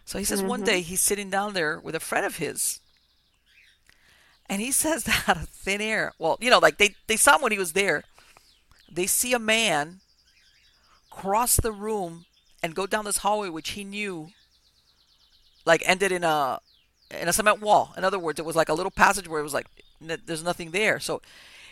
So 0.06 0.18
he 0.20 0.24
says 0.26 0.42
one 0.42 0.62
Mhm. 0.62 0.66
day 0.66 0.82
he's 0.82 1.02
sitting 1.02 1.30
down 1.30 1.54
there 1.54 1.80
with 1.80 1.96
a 1.96 2.00
friend 2.00 2.26
of 2.26 2.38
his 2.38 2.80
and 4.50 4.62
he 4.62 4.72
says 4.84 5.04
that 5.04 5.28
out 5.30 5.38
of 5.38 5.50
thin 5.50 5.82
air. 5.82 6.14
Well 6.20 6.38
you 6.42 6.50
know 6.50 6.60
like 6.60 6.78
they 6.78 6.96
they 7.08 7.18
saw 7.18 7.36
him 7.36 7.42
when 7.42 7.52
he 7.52 7.58
was 7.60 7.74
there. 7.74 8.04
They 8.92 9.06
see 9.08 9.34
a 9.34 9.40
man 9.40 10.00
cross 11.10 11.56
the 11.58 11.72
room 11.72 12.26
and 12.64 12.76
go 12.76 12.86
down 12.88 13.06
this 13.06 13.18
hallway 13.18 13.50
which 13.50 13.72
he 13.72 13.84
knew 13.84 14.30
like 15.68 15.84
ended 15.86 16.12
in 16.12 16.24
a 16.24 16.60
in 17.12 17.28
a 17.28 17.34
cement 17.34 17.62
wall. 17.62 17.94
In 17.98 18.04
other 18.04 18.18
words, 18.18 18.40
it 18.40 18.46
was 18.46 18.56
like 18.56 18.70
a 18.70 18.74
little 18.74 18.92
passage 18.92 19.28
where 19.28 19.40
it 19.40 19.44
was 19.44 19.54
like 19.54 19.68
there's 20.02 20.44
nothing 20.44 20.72
there. 20.72 21.00
So 21.00 21.22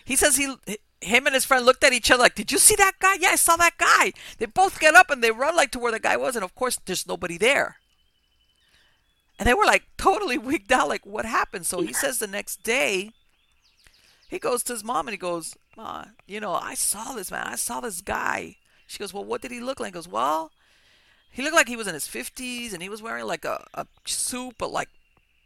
he 0.03 0.15
says 0.15 0.35
he 0.35 0.53
him 1.01 1.25
and 1.25 1.33
his 1.33 1.45
friend 1.45 1.65
looked 1.65 1.83
at 1.83 1.93
each 1.93 2.11
other 2.11 2.23
like, 2.23 2.35
"Did 2.35 2.51
you 2.51 2.57
see 2.59 2.75
that 2.75 2.99
guy? 2.99 3.15
Yeah, 3.19 3.29
I 3.29 3.35
saw 3.35 3.55
that 3.55 3.77
guy." 3.77 4.13
They 4.37 4.45
both 4.45 4.79
get 4.79 4.95
up 4.95 5.09
and 5.09 5.23
they 5.23 5.31
run 5.31 5.55
like 5.55 5.71
to 5.71 5.79
where 5.79 5.91
the 5.91 5.99
guy 5.99 6.17
was, 6.17 6.35
and 6.35 6.43
of 6.43 6.53
course 6.55 6.79
there's 6.85 7.07
nobody 7.07 7.37
there. 7.37 7.77
And 9.39 9.47
they 9.47 9.53
were 9.53 9.65
like 9.65 9.83
totally 9.97 10.37
wigged 10.49 10.71
out, 10.71 10.89
like 10.89 11.05
what 11.05 11.25
happened? 11.25 11.65
So 11.65 11.81
he 11.81 11.93
says 11.93 12.19
the 12.19 12.27
next 12.27 12.63
day, 12.63 13.11
he 14.29 14.39
goes 14.39 14.63
to 14.63 14.73
his 14.73 14.83
mom 14.83 15.07
and 15.07 15.13
he 15.13 15.17
goes, 15.17 15.55
"Ma, 15.77 16.05
you 16.27 16.39
know, 16.39 16.53
I 16.53 16.73
saw 16.73 17.13
this 17.13 17.31
man. 17.31 17.47
I 17.47 17.55
saw 17.55 17.79
this 17.79 18.01
guy." 18.01 18.57
She 18.87 18.99
goes, 18.99 19.13
"Well, 19.13 19.25
what 19.25 19.41
did 19.41 19.51
he 19.51 19.59
look 19.59 19.79
like?" 19.79 19.93
He 19.93 19.99
goes, 19.99 20.07
"Well." 20.07 20.51
He 21.35 21.41
looked 21.41 21.55
like 21.55 21.67
he 21.67 21.75
was 21.75 21.87
in 21.87 21.93
his 21.93 22.07
50s 22.07 22.71
and 22.71 22.81
he 22.81 22.87
was 22.87 23.01
wearing 23.01 23.25
like 23.25 23.43
a, 23.43 23.65
a 23.73 23.85
suit, 24.05 24.55
but 24.57 24.71
like 24.71 24.87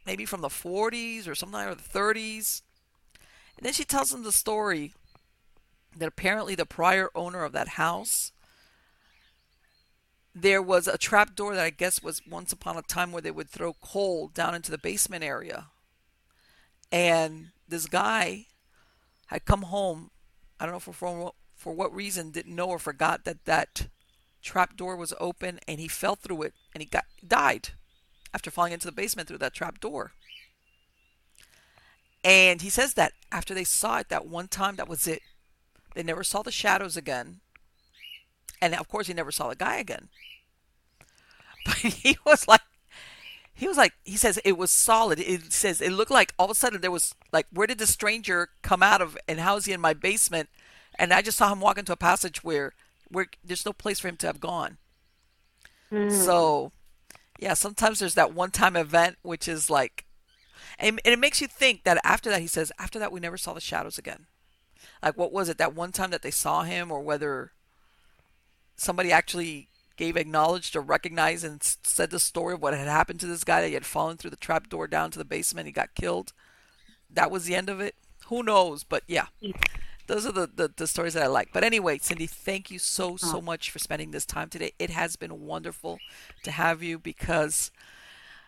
maybe 0.06 0.24
from 0.24 0.40
the 0.40 0.46
40s 0.48 1.26
or 1.26 1.34
something 1.34 1.60
or 1.60 1.74
the 1.74 1.82
30s. 1.82 2.62
And 3.56 3.66
then 3.66 3.72
she 3.72 3.82
tells 3.82 4.14
him 4.14 4.22
the 4.22 4.30
story 4.30 4.94
that 5.96 6.06
apparently 6.06 6.54
the 6.54 6.64
prior 6.64 7.10
owner 7.12 7.42
of 7.42 7.50
that 7.54 7.70
house, 7.70 8.30
there 10.32 10.62
was 10.62 10.86
a 10.86 10.96
trap 10.96 11.34
door 11.34 11.56
that 11.56 11.64
I 11.64 11.70
guess 11.70 12.00
was 12.00 12.22
once 12.24 12.52
upon 12.52 12.76
a 12.76 12.82
time 12.82 13.10
where 13.10 13.20
they 13.20 13.32
would 13.32 13.50
throw 13.50 13.72
coal 13.72 14.28
down 14.28 14.54
into 14.54 14.70
the 14.70 14.78
basement 14.78 15.24
area. 15.24 15.66
And 16.92 17.48
this 17.68 17.86
guy 17.86 18.46
had 19.26 19.44
come 19.44 19.62
home, 19.62 20.12
I 20.60 20.66
don't 20.66 20.74
know 20.74 20.78
for, 20.78 20.92
for, 20.92 21.32
for 21.56 21.72
what 21.72 21.92
reason, 21.92 22.30
didn't 22.30 22.54
know 22.54 22.68
or 22.68 22.78
forgot 22.78 23.24
that 23.24 23.44
that 23.46 23.88
trap 24.42 24.76
door 24.76 24.96
was 24.96 25.14
open 25.20 25.60
and 25.68 25.80
he 25.80 25.88
fell 25.88 26.16
through 26.16 26.42
it 26.42 26.54
and 26.74 26.82
he 26.82 26.88
got 26.88 27.04
died 27.26 27.70
after 28.32 28.50
falling 28.50 28.72
into 28.72 28.86
the 28.86 28.92
basement 28.92 29.28
through 29.28 29.38
that 29.38 29.54
trap 29.54 29.80
door. 29.80 30.12
And 32.22 32.62
he 32.62 32.70
says 32.70 32.94
that 32.94 33.12
after 33.32 33.54
they 33.54 33.64
saw 33.64 33.98
it 33.98 34.08
that 34.08 34.26
one 34.26 34.48
time, 34.48 34.76
that 34.76 34.88
was 34.88 35.06
it. 35.06 35.22
They 35.94 36.02
never 36.02 36.22
saw 36.22 36.42
the 36.42 36.52
shadows 36.52 36.96
again. 36.96 37.40
And 38.60 38.74
of 38.74 38.88
course, 38.88 39.06
he 39.06 39.14
never 39.14 39.32
saw 39.32 39.48
the 39.48 39.56
guy 39.56 39.76
again. 39.76 40.08
But 41.66 41.76
he 41.76 42.16
was 42.24 42.48
like, 42.48 42.62
he 43.52 43.68
was 43.68 43.76
like, 43.76 43.92
he 44.02 44.16
says 44.16 44.40
it 44.46 44.56
was 44.56 44.70
solid. 44.70 45.20
It 45.20 45.52
says 45.52 45.82
it 45.82 45.92
looked 45.92 46.10
like 46.10 46.32
all 46.38 46.46
of 46.46 46.50
a 46.50 46.54
sudden 46.54 46.80
there 46.80 46.90
was 46.90 47.14
like, 47.32 47.46
where 47.52 47.66
did 47.66 47.76
the 47.76 47.86
stranger 47.86 48.48
come 48.62 48.82
out 48.82 49.02
of 49.02 49.18
and 49.28 49.40
how 49.40 49.56
is 49.56 49.66
he 49.66 49.72
in 49.72 49.80
my 49.80 49.92
basement? 49.92 50.48
And 50.98 51.12
I 51.12 51.20
just 51.20 51.36
saw 51.36 51.52
him 51.52 51.60
walk 51.60 51.76
into 51.76 51.92
a 51.92 51.96
passage 51.96 52.42
where, 52.42 52.72
where 53.10 53.26
there's 53.44 53.66
no 53.66 53.72
place 53.72 54.00
for 54.00 54.08
him 54.08 54.16
to 54.18 54.26
have 54.26 54.40
gone. 54.40 54.78
Hmm. 55.90 56.08
So, 56.08 56.72
yeah, 57.38 57.54
sometimes 57.54 57.98
there's 57.98 58.14
that 58.14 58.34
one 58.34 58.50
time 58.50 58.76
event 58.76 59.16
which 59.22 59.48
is 59.48 59.68
like, 59.70 60.04
and, 60.78 61.00
and 61.04 61.12
it 61.12 61.18
makes 61.18 61.40
you 61.40 61.46
think 61.46 61.84
that 61.84 62.00
after 62.04 62.30
that, 62.30 62.40
he 62.40 62.46
says, 62.46 62.72
after 62.78 62.98
that, 62.98 63.12
we 63.12 63.20
never 63.20 63.36
saw 63.36 63.52
the 63.52 63.60
shadows 63.60 63.98
again. 63.98 64.26
Like, 65.02 65.16
what 65.16 65.32
was 65.32 65.48
it 65.48 65.58
that 65.58 65.74
one 65.74 65.92
time 65.92 66.10
that 66.10 66.22
they 66.22 66.30
saw 66.30 66.62
him, 66.62 66.90
or 66.90 67.00
whether 67.00 67.52
somebody 68.76 69.12
actually 69.12 69.68
gave, 69.96 70.16
acknowledged, 70.16 70.76
or 70.76 70.80
recognized 70.80 71.44
and 71.44 71.62
said 71.62 72.10
the 72.10 72.18
story 72.18 72.54
of 72.54 72.62
what 72.62 72.74
had 72.74 72.88
happened 72.88 73.20
to 73.20 73.26
this 73.26 73.44
guy 73.44 73.60
that 73.60 73.68
he 73.68 73.74
had 73.74 73.86
fallen 73.86 74.16
through 74.16 74.30
the 74.30 74.36
trap 74.36 74.68
door 74.68 74.86
down 74.86 75.10
to 75.10 75.18
the 75.18 75.24
basement, 75.24 75.66
he 75.66 75.72
got 75.72 75.94
killed. 75.94 76.32
That 77.10 77.30
was 77.30 77.44
the 77.44 77.54
end 77.54 77.68
of 77.68 77.80
it. 77.80 77.94
Who 78.26 78.42
knows? 78.42 78.84
But 78.84 79.02
yeah, 79.06 79.26
those 80.10 80.26
are 80.26 80.32
the, 80.32 80.50
the, 80.54 80.72
the 80.76 80.86
stories 80.86 81.14
that 81.14 81.22
I 81.22 81.28
like. 81.28 81.50
But 81.52 81.64
anyway, 81.64 81.98
Cindy, 81.98 82.26
thank 82.26 82.70
you 82.70 82.78
so, 82.78 83.14
uh-huh. 83.14 83.26
so 83.26 83.40
much 83.40 83.70
for 83.70 83.78
spending 83.78 84.10
this 84.10 84.26
time 84.26 84.48
today. 84.48 84.72
It 84.78 84.90
has 84.90 85.16
been 85.16 85.46
wonderful 85.46 85.98
to 86.42 86.50
have 86.50 86.82
you 86.82 86.98
because, 86.98 87.70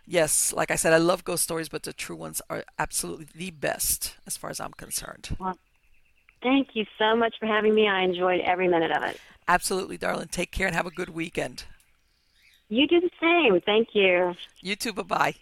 yes, 0.06 0.52
like 0.52 0.70
I 0.70 0.76
said, 0.76 0.92
I 0.92 0.98
love 0.98 1.24
ghost 1.24 1.44
stories, 1.44 1.68
but 1.68 1.84
the 1.84 1.92
true 1.92 2.16
ones 2.16 2.42
are 2.50 2.64
absolutely 2.78 3.28
the 3.34 3.50
best 3.50 4.16
as 4.26 4.36
far 4.36 4.50
as 4.50 4.60
I'm 4.60 4.72
concerned. 4.72 5.36
Well, 5.38 5.56
Thank 6.42 6.74
you 6.74 6.84
so 6.98 7.14
much 7.14 7.36
for 7.38 7.46
having 7.46 7.74
me. 7.74 7.88
I 7.88 8.02
enjoyed 8.02 8.40
every 8.40 8.66
minute 8.66 8.90
of 8.90 9.04
it. 9.04 9.20
Absolutely, 9.46 9.96
darling. 9.96 10.28
Take 10.28 10.50
care 10.50 10.66
and 10.66 10.74
have 10.74 10.86
a 10.86 10.90
good 10.90 11.10
weekend. 11.10 11.64
You 12.68 12.86
do 12.88 13.00
the 13.00 13.10
same. 13.20 13.60
Thank 13.60 13.90
you. 13.92 14.34
You 14.60 14.76
too. 14.76 14.92
Bye 14.92 15.02
bye. 15.02 15.34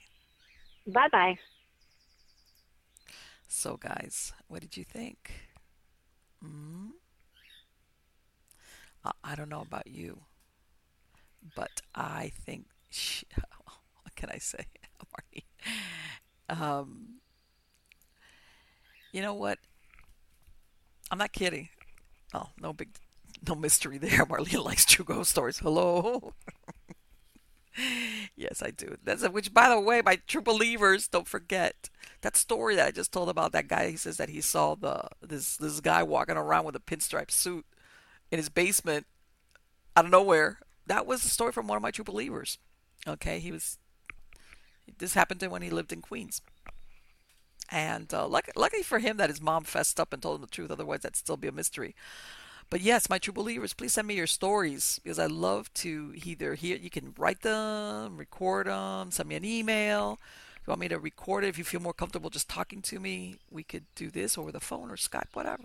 Bye 0.86 1.08
bye. 1.10 1.38
So, 3.48 3.76
guys, 3.76 4.32
what 4.48 4.60
did 4.60 4.76
you 4.76 4.84
think? 4.84 5.32
Hmm? 6.42 6.90
I, 9.04 9.12
I 9.24 9.34
don't 9.34 9.48
know 9.48 9.60
about 9.60 9.86
you, 9.86 10.22
but 11.54 11.80
I 11.94 12.32
think 12.44 12.66
she, 12.90 13.26
what 14.02 14.14
can 14.16 14.30
I 14.30 14.38
say, 14.38 14.64
Marty? 15.12 15.46
Um, 16.48 17.20
you 19.12 19.22
know 19.22 19.34
what? 19.34 19.58
I'm 21.10 21.18
not 21.18 21.32
kidding. 21.32 21.68
Oh, 22.34 22.50
no 22.60 22.72
big, 22.72 22.90
no 23.46 23.54
mystery 23.54 23.98
there. 23.98 24.26
Marlene 24.26 24.64
likes 24.64 24.84
true 24.86 25.04
ghost 25.04 25.30
stories. 25.32 25.58
Hello. 25.58 26.34
Yes, 28.36 28.62
I 28.62 28.70
do. 28.70 28.96
That's 29.04 29.22
a, 29.22 29.30
which, 29.30 29.52
by 29.52 29.68
the 29.68 29.80
way, 29.80 30.02
my 30.02 30.18
true 30.26 30.42
believers, 30.42 31.08
don't 31.08 31.28
forget 31.28 31.88
that 32.22 32.36
story 32.36 32.76
that 32.76 32.88
I 32.88 32.90
just 32.90 33.12
told 33.12 33.28
about 33.28 33.52
that 33.52 33.68
guy. 33.68 33.90
He 33.90 33.96
says 33.96 34.16
that 34.16 34.28
he 34.28 34.40
saw 34.40 34.74
the 34.74 35.08
this 35.22 35.56
this 35.56 35.80
guy 35.80 36.02
walking 36.02 36.36
around 36.36 36.64
with 36.64 36.76
a 36.76 36.80
pinstripe 36.80 37.30
suit 37.30 37.64
in 38.30 38.38
his 38.38 38.48
basement 38.48 39.06
out 39.96 40.04
of 40.04 40.10
nowhere. 40.10 40.58
That 40.86 41.06
was 41.06 41.22
the 41.22 41.28
story 41.28 41.52
from 41.52 41.66
one 41.66 41.76
of 41.76 41.82
my 41.82 41.90
true 41.90 42.04
believers. 42.04 42.58
Okay, 43.06 43.38
he 43.38 43.52
was. 43.52 43.78
This 44.98 45.14
happened 45.14 45.40
to 45.40 45.46
him 45.46 45.52
when 45.52 45.62
he 45.62 45.70
lived 45.70 45.92
in 45.92 46.02
Queens. 46.02 46.42
And 47.70 48.12
uh, 48.12 48.26
luck- 48.26 48.50
luckily 48.56 48.82
for 48.82 48.98
him 48.98 49.16
that 49.18 49.30
his 49.30 49.40
mom 49.40 49.62
fessed 49.62 50.00
up 50.00 50.12
and 50.12 50.20
told 50.20 50.36
him 50.36 50.42
the 50.42 50.48
truth. 50.48 50.72
Otherwise, 50.72 51.02
that'd 51.02 51.16
still 51.16 51.36
be 51.36 51.46
a 51.46 51.52
mystery. 51.52 51.94
But 52.70 52.80
yes, 52.82 53.10
my 53.10 53.18
true 53.18 53.32
believers, 53.32 53.74
please 53.74 53.92
send 53.94 54.06
me 54.06 54.14
your 54.14 54.28
stories 54.28 55.00
because 55.02 55.18
I 55.18 55.26
love 55.26 55.74
to 55.74 56.14
either 56.24 56.54
hear. 56.54 56.76
You 56.76 56.88
can 56.88 57.12
write 57.18 57.42
them, 57.42 58.16
record 58.16 58.68
them, 58.68 59.10
send 59.10 59.28
me 59.28 59.34
an 59.34 59.44
email. 59.44 60.20
If 60.54 60.68
you 60.68 60.70
want 60.70 60.80
me 60.80 60.88
to 60.88 60.98
record 61.00 61.42
it, 61.42 61.48
if 61.48 61.58
you 61.58 61.64
feel 61.64 61.80
more 61.80 61.92
comfortable 61.92 62.30
just 62.30 62.48
talking 62.48 62.80
to 62.82 63.00
me, 63.00 63.36
we 63.50 63.64
could 63.64 63.86
do 63.96 64.08
this 64.08 64.38
over 64.38 64.52
the 64.52 64.60
phone 64.60 64.88
or 64.88 64.96
Skype, 64.96 65.34
whatever. 65.34 65.64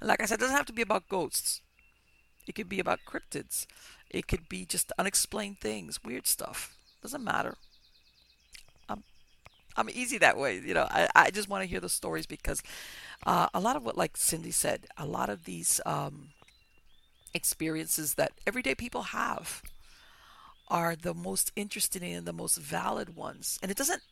And 0.00 0.08
like 0.08 0.22
I 0.22 0.26
said, 0.26 0.38
it 0.38 0.42
doesn't 0.42 0.56
have 0.56 0.66
to 0.66 0.72
be 0.72 0.82
about 0.82 1.08
ghosts. 1.08 1.62
It 2.46 2.54
could 2.54 2.68
be 2.68 2.78
about 2.78 3.00
cryptids. 3.08 3.66
It 4.08 4.28
could 4.28 4.48
be 4.48 4.64
just 4.64 4.92
unexplained 4.98 5.58
things, 5.60 6.04
weird 6.04 6.28
stuff. 6.28 6.76
Doesn't 7.02 7.24
matter. 7.24 7.56
I'm 9.76 9.90
easy 9.90 10.18
that 10.18 10.36
way. 10.36 10.58
You 10.58 10.74
know, 10.74 10.86
I, 10.90 11.08
I 11.14 11.30
just 11.30 11.48
want 11.48 11.62
to 11.62 11.68
hear 11.68 11.80
the 11.80 11.88
stories 11.88 12.26
because 12.26 12.62
uh, 13.26 13.48
a 13.54 13.60
lot 13.60 13.76
of 13.76 13.84
what, 13.84 13.96
like 13.96 14.16
Cindy 14.16 14.50
said, 14.50 14.86
a 14.96 15.06
lot 15.06 15.30
of 15.30 15.44
these 15.44 15.80
um, 15.86 16.30
experiences 17.34 18.14
that 18.14 18.32
everyday 18.46 18.74
people 18.74 19.02
have 19.02 19.62
are 20.68 20.94
the 20.94 21.14
most 21.14 21.52
interesting 21.56 22.02
and 22.04 22.26
the 22.26 22.32
most 22.32 22.56
valid 22.56 23.16
ones. 23.16 23.58
And 23.62 23.70
it 23.70 23.76
doesn't, 23.76 24.02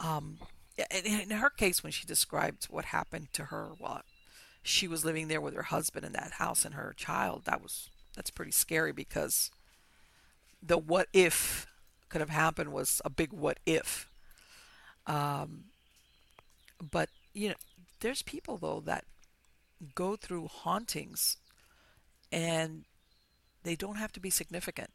um, 0.00 0.38
in, 0.76 1.20
in 1.20 1.30
her 1.30 1.50
case, 1.50 1.82
when 1.82 1.92
she 1.92 2.06
described 2.06 2.66
what 2.66 2.86
happened 2.86 3.28
to 3.34 3.44
her 3.46 3.72
while 3.78 4.02
she 4.62 4.88
was 4.88 5.04
living 5.04 5.28
there 5.28 5.40
with 5.40 5.54
her 5.54 5.64
husband 5.64 6.06
in 6.06 6.12
that 6.12 6.32
house 6.32 6.64
and 6.64 6.74
her 6.74 6.94
child, 6.96 7.42
that 7.44 7.62
was 7.62 7.90
that's 8.16 8.30
pretty 8.30 8.52
scary 8.52 8.92
because 8.92 9.50
the 10.62 10.78
what 10.78 11.08
if 11.12 11.66
could 12.08 12.20
have 12.20 12.30
happened 12.30 12.72
was 12.72 13.02
a 13.04 13.10
big 13.10 13.32
what 13.32 13.58
if. 13.66 14.08
Um, 15.06 15.64
but 16.90 17.08
you 17.32 17.48
know, 17.48 17.54
there's 18.00 18.22
people 18.22 18.56
though 18.58 18.80
that 18.80 19.04
go 19.94 20.16
through 20.16 20.48
hauntings, 20.48 21.36
and 22.32 22.84
they 23.62 23.76
don't 23.76 23.96
have 23.96 24.12
to 24.12 24.20
be 24.20 24.30
significant. 24.30 24.90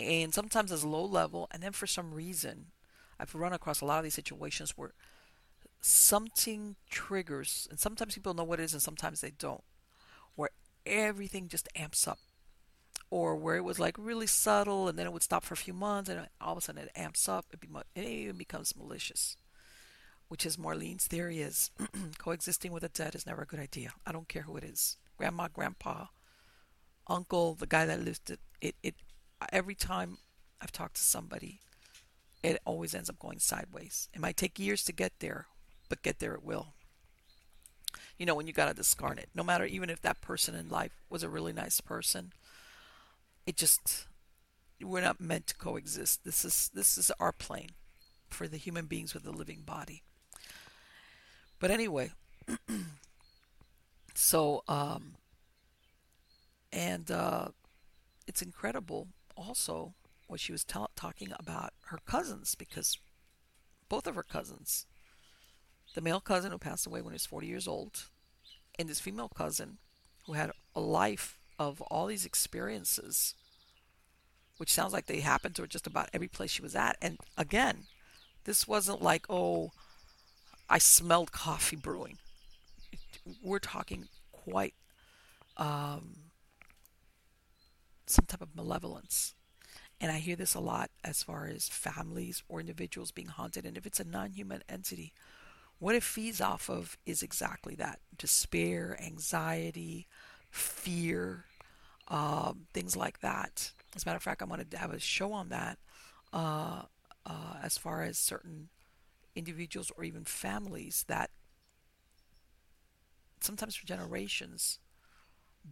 And 0.00 0.32
sometimes 0.32 0.70
it's 0.70 0.84
low 0.84 1.04
level, 1.04 1.48
and 1.50 1.62
then 1.62 1.72
for 1.72 1.86
some 1.86 2.14
reason, 2.14 2.66
I've 3.18 3.34
run 3.34 3.52
across 3.52 3.80
a 3.80 3.84
lot 3.84 3.98
of 3.98 4.04
these 4.04 4.14
situations 4.14 4.76
where 4.76 4.92
something 5.80 6.76
triggers, 6.90 7.66
and 7.70 7.78
sometimes 7.80 8.14
people 8.14 8.34
know 8.34 8.44
what 8.44 8.60
it 8.60 8.64
is, 8.64 8.72
and 8.72 8.82
sometimes 8.82 9.20
they 9.20 9.30
don't, 9.30 9.64
where 10.36 10.50
everything 10.86 11.48
just 11.48 11.68
amps 11.74 12.06
up, 12.06 12.18
or 13.10 13.36
where 13.36 13.56
it 13.56 13.64
was 13.64 13.78
like 13.78 13.96
really 13.98 14.26
subtle, 14.26 14.88
and 14.88 14.98
then 14.98 15.06
it 15.06 15.12
would 15.12 15.22
stop 15.22 15.44
for 15.44 15.54
a 15.54 15.58
few 15.58 15.72
months, 15.72 16.10
and 16.10 16.28
all 16.40 16.52
of 16.52 16.58
a 16.58 16.60
sudden 16.60 16.82
it 16.82 16.92
amps 16.94 17.28
up. 17.28 17.46
It, 17.52 17.60
be, 17.60 17.68
it 17.94 18.04
even 18.04 18.36
becomes 18.36 18.76
malicious, 18.76 19.36
which 20.28 20.44
is 20.44 20.56
Marlene's 20.56 21.06
theory: 21.06 21.40
is 21.40 21.70
coexisting 22.18 22.72
with 22.72 22.84
a 22.84 22.88
dead 22.88 23.14
is 23.14 23.26
never 23.26 23.42
a 23.42 23.46
good 23.46 23.60
idea. 23.60 23.92
I 24.06 24.12
don't 24.12 24.28
care 24.28 24.42
who 24.42 24.56
it 24.56 24.64
is, 24.64 24.96
grandma, 25.16 25.48
grandpa, 25.52 26.06
uncle, 27.06 27.54
the 27.54 27.66
guy 27.66 27.86
that 27.86 28.04
lived 28.04 28.30
it. 28.30 28.40
It, 28.60 28.74
it 28.82 28.94
every 29.52 29.74
time 29.74 30.18
I've 30.60 30.72
talked 30.72 30.96
to 30.96 31.02
somebody, 31.02 31.60
it 32.42 32.60
always 32.64 32.94
ends 32.94 33.08
up 33.08 33.18
going 33.18 33.38
sideways. 33.38 34.08
It 34.14 34.20
might 34.20 34.36
take 34.36 34.58
years 34.58 34.84
to 34.84 34.92
get 34.92 35.12
there, 35.20 35.46
but 35.88 36.02
get 36.02 36.18
there 36.18 36.34
it 36.34 36.44
will. 36.44 36.74
You 38.18 38.26
know, 38.26 38.34
when 38.34 38.46
you 38.46 38.52
got 38.52 38.66
to 38.66 38.74
discard 38.74 39.18
it, 39.18 39.28
no 39.34 39.42
matter 39.42 39.64
even 39.64 39.90
if 39.90 40.02
that 40.02 40.20
person 40.20 40.54
in 40.54 40.68
life 40.68 40.92
was 41.08 41.22
a 41.22 41.28
really 41.28 41.52
nice 41.52 41.80
person, 41.80 42.32
it 43.48 43.56
just 43.56 44.06
we're 44.82 45.00
not 45.00 45.20
meant 45.20 45.46
to 45.48 45.54
coexist. 45.56 46.22
This 46.22 46.44
is 46.44 46.70
this 46.74 46.98
is 46.98 47.10
our 47.18 47.32
plane 47.32 47.70
for 48.28 48.46
the 48.46 48.58
human 48.58 48.84
beings 48.84 49.14
with 49.14 49.26
a 49.26 49.30
living 49.30 49.62
body. 49.64 50.02
But 51.58 51.70
anyway, 51.70 52.10
so 54.14 54.62
um, 54.68 55.14
and 56.70 57.10
uh, 57.10 57.48
it's 58.26 58.42
incredible 58.42 59.08
also 59.34 59.94
what 60.26 60.40
she 60.40 60.52
was 60.52 60.64
talking 60.64 61.32
about 61.38 61.72
her 61.86 61.98
cousins 62.06 62.54
because 62.54 62.98
both 63.88 64.06
of 64.06 64.14
her 64.14 64.22
cousins 64.22 64.86
the 65.94 66.02
male 66.02 66.20
cousin 66.20 66.52
who 66.52 66.58
passed 66.58 66.86
away 66.86 67.00
when 67.00 67.12
he 67.12 67.14
was 67.14 67.24
40 67.24 67.46
years 67.46 67.66
old, 67.66 68.10
and 68.78 68.90
this 68.90 69.00
female 69.00 69.30
cousin 69.30 69.78
who 70.26 70.34
had 70.34 70.52
a 70.74 70.80
life 70.80 71.37
of 71.58 71.80
all 71.82 72.06
these 72.06 72.24
experiences, 72.24 73.34
which 74.56 74.72
sounds 74.72 74.92
like 74.92 75.06
they 75.06 75.20
happened 75.20 75.54
to 75.56 75.62
her 75.62 75.68
just 75.68 75.86
about 75.86 76.08
every 76.12 76.28
place 76.28 76.50
she 76.50 76.62
was 76.62 76.74
at. 76.74 76.96
And 77.02 77.18
again, 77.36 77.84
this 78.44 78.68
wasn't 78.68 79.02
like, 79.02 79.26
oh, 79.28 79.72
I 80.68 80.78
smelled 80.78 81.32
coffee 81.32 81.76
brewing. 81.76 82.18
We're 83.42 83.58
talking 83.58 84.08
quite 84.32 84.74
um, 85.56 86.16
some 88.06 88.26
type 88.26 88.42
of 88.42 88.54
malevolence. 88.54 89.34
And 90.00 90.12
I 90.12 90.18
hear 90.18 90.36
this 90.36 90.54
a 90.54 90.60
lot 90.60 90.90
as 91.02 91.22
far 91.22 91.46
as 91.46 91.68
families 91.68 92.42
or 92.48 92.60
individuals 92.60 93.10
being 93.10 93.28
haunted. 93.28 93.66
And 93.66 93.76
if 93.76 93.84
it's 93.84 93.98
a 93.98 94.04
non 94.04 94.30
human 94.30 94.62
entity, 94.68 95.12
what 95.80 95.94
it 95.94 96.02
feeds 96.02 96.40
off 96.40 96.70
of 96.70 96.96
is 97.04 97.22
exactly 97.22 97.74
that 97.76 98.00
despair, 98.16 98.98
anxiety, 99.02 100.06
fear, 100.50 101.44
um, 102.08 102.66
things 102.72 102.96
like 102.96 103.20
that. 103.20 103.72
As 103.94 104.02
a 104.02 104.06
matter 104.06 104.16
of 104.16 104.22
fact, 104.22 104.42
I'm 104.42 104.48
going 104.48 104.64
to 104.64 104.78
have 104.78 104.92
a 104.92 105.00
show 105.00 105.32
on 105.32 105.48
that 105.50 105.78
uh, 106.32 106.82
uh, 107.26 107.54
as 107.62 107.78
far 107.78 108.02
as 108.02 108.18
certain 108.18 108.68
individuals 109.34 109.92
or 109.96 110.04
even 110.04 110.24
families 110.24 111.04
that 111.08 111.30
sometimes 113.40 113.76
for 113.76 113.86
generations 113.86 114.80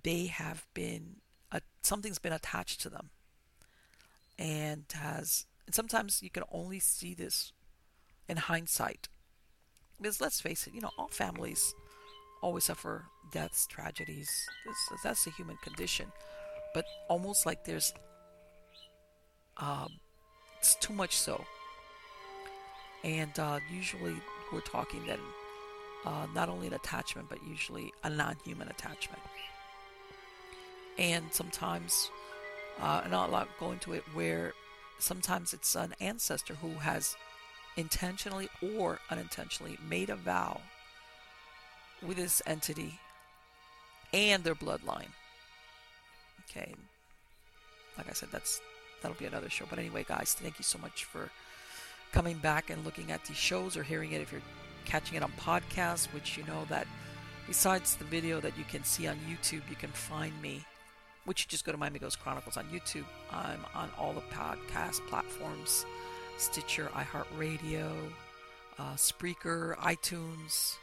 they 0.04 0.26
have 0.26 0.66
been 0.72 1.16
uh, 1.50 1.58
something's 1.82 2.18
been 2.20 2.32
attached 2.32 2.80
to 2.80 2.88
them 2.88 3.10
and 4.38 4.84
has 4.92 5.46
and 5.66 5.74
sometimes 5.74 6.22
you 6.22 6.30
can 6.30 6.44
only 6.52 6.78
see 6.78 7.12
this 7.12 7.52
in 8.28 8.36
hindsight 8.36 9.08
because 9.98 10.20
let's 10.20 10.40
face 10.40 10.66
it, 10.66 10.74
you 10.74 10.80
know, 10.80 10.90
all 10.98 11.08
families 11.08 11.74
always 12.42 12.64
suffer 12.64 13.04
deaths, 13.32 13.66
tragedies. 13.66 14.30
That's, 14.64 15.02
that's 15.02 15.26
a 15.26 15.30
human 15.30 15.56
condition. 15.62 16.06
But 16.74 16.84
almost 17.08 17.46
like 17.46 17.64
there's, 17.64 17.92
um, 19.56 19.88
it's 20.58 20.74
too 20.76 20.92
much 20.92 21.16
so. 21.16 21.44
And 23.04 23.38
uh, 23.38 23.60
usually 23.70 24.16
we're 24.52 24.60
talking 24.60 25.06
then 25.06 25.20
uh, 26.04 26.26
not 26.34 26.48
only 26.48 26.66
an 26.66 26.74
attachment, 26.74 27.28
but 27.28 27.38
usually 27.46 27.92
a 28.04 28.10
non 28.10 28.36
human 28.44 28.68
attachment. 28.68 29.22
And 30.98 31.24
sometimes, 31.30 32.10
uh, 32.80 33.02
and 33.04 33.14
I'll 33.14 33.46
go 33.60 33.72
into 33.72 33.92
it, 33.92 34.02
where 34.14 34.52
sometimes 34.98 35.52
it's 35.52 35.74
an 35.74 35.94
ancestor 36.00 36.54
who 36.54 36.70
has 36.70 37.16
intentionally 37.76 38.48
or 38.78 38.98
unintentionally 39.10 39.76
made 39.86 40.10
a 40.10 40.16
vow 40.16 40.60
with 42.04 42.16
this 42.16 42.42
entity 42.46 42.98
and 44.12 44.44
their 44.44 44.54
bloodline. 44.54 45.12
Okay. 46.48 46.74
Like 47.96 48.08
I 48.08 48.12
said, 48.12 48.28
that's 48.32 48.60
that'll 49.02 49.16
be 49.16 49.26
another 49.26 49.50
show. 49.50 49.64
But 49.68 49.78
anyway, 49.78 50.04
guys, 50.06 50.34
thank 50.38 50.58
you 50.58 50.64
so 50.64 50.78
much 50.78 51.04
for 51.04 51.30
coming 52.12 52.38
back 52.38 52.70
and 52.70 52.84
looking 52.84 53.10
at 53.10 53.24
these 53.24 53.36
shows 53.36 53.76
or 53.76 53.82
hearing 53.82 54.12
it 54.12 54.20
if 54.20 54.32
you're 54.32 54.40
catching 54.84 55.16
it 55.16 55.22
on 55.22 55.32
podcast, 55.32 56.12
which 56.14 56.36
you 56.36 56.44
know 56.44 56.64
that 56.68 56.86
besides 57.46 57.96
the 57.96 58.04
video 58.04 58.40
that 58.40 58.56
you 58.56 58.64
can 58.64 58.84
see 58.84 59.06
on 59.06 59.16
YouTube, 59.28 59.62
you 59.68 59.76
can 59.76 59.90
find 59.90 60.32
me, 60.40 60.62
which 61.24 61.42
you 61.42 61.46
just 61.48 61.64
go 61.64 61.72
to 61.72 61.78
Miami 61.78 61.98
Ghost 61.98 62.20
Chronicles 62.20 62.56
on 62.56 62.64
YouTube. 62.66 63.04
I'm 63.30 63.64
on 63.74 63.90
all 63.98 64.12
the 64.12 64.20
podcast 64.32 65.06
platforms. 65.08 65.84
Stitcher, 66.38 66.90
iHeartRadio, 66.94 67.90
uh, 68.78 68.94
Spreaker, 68.94 69.74
iTunes. 69.78 70.76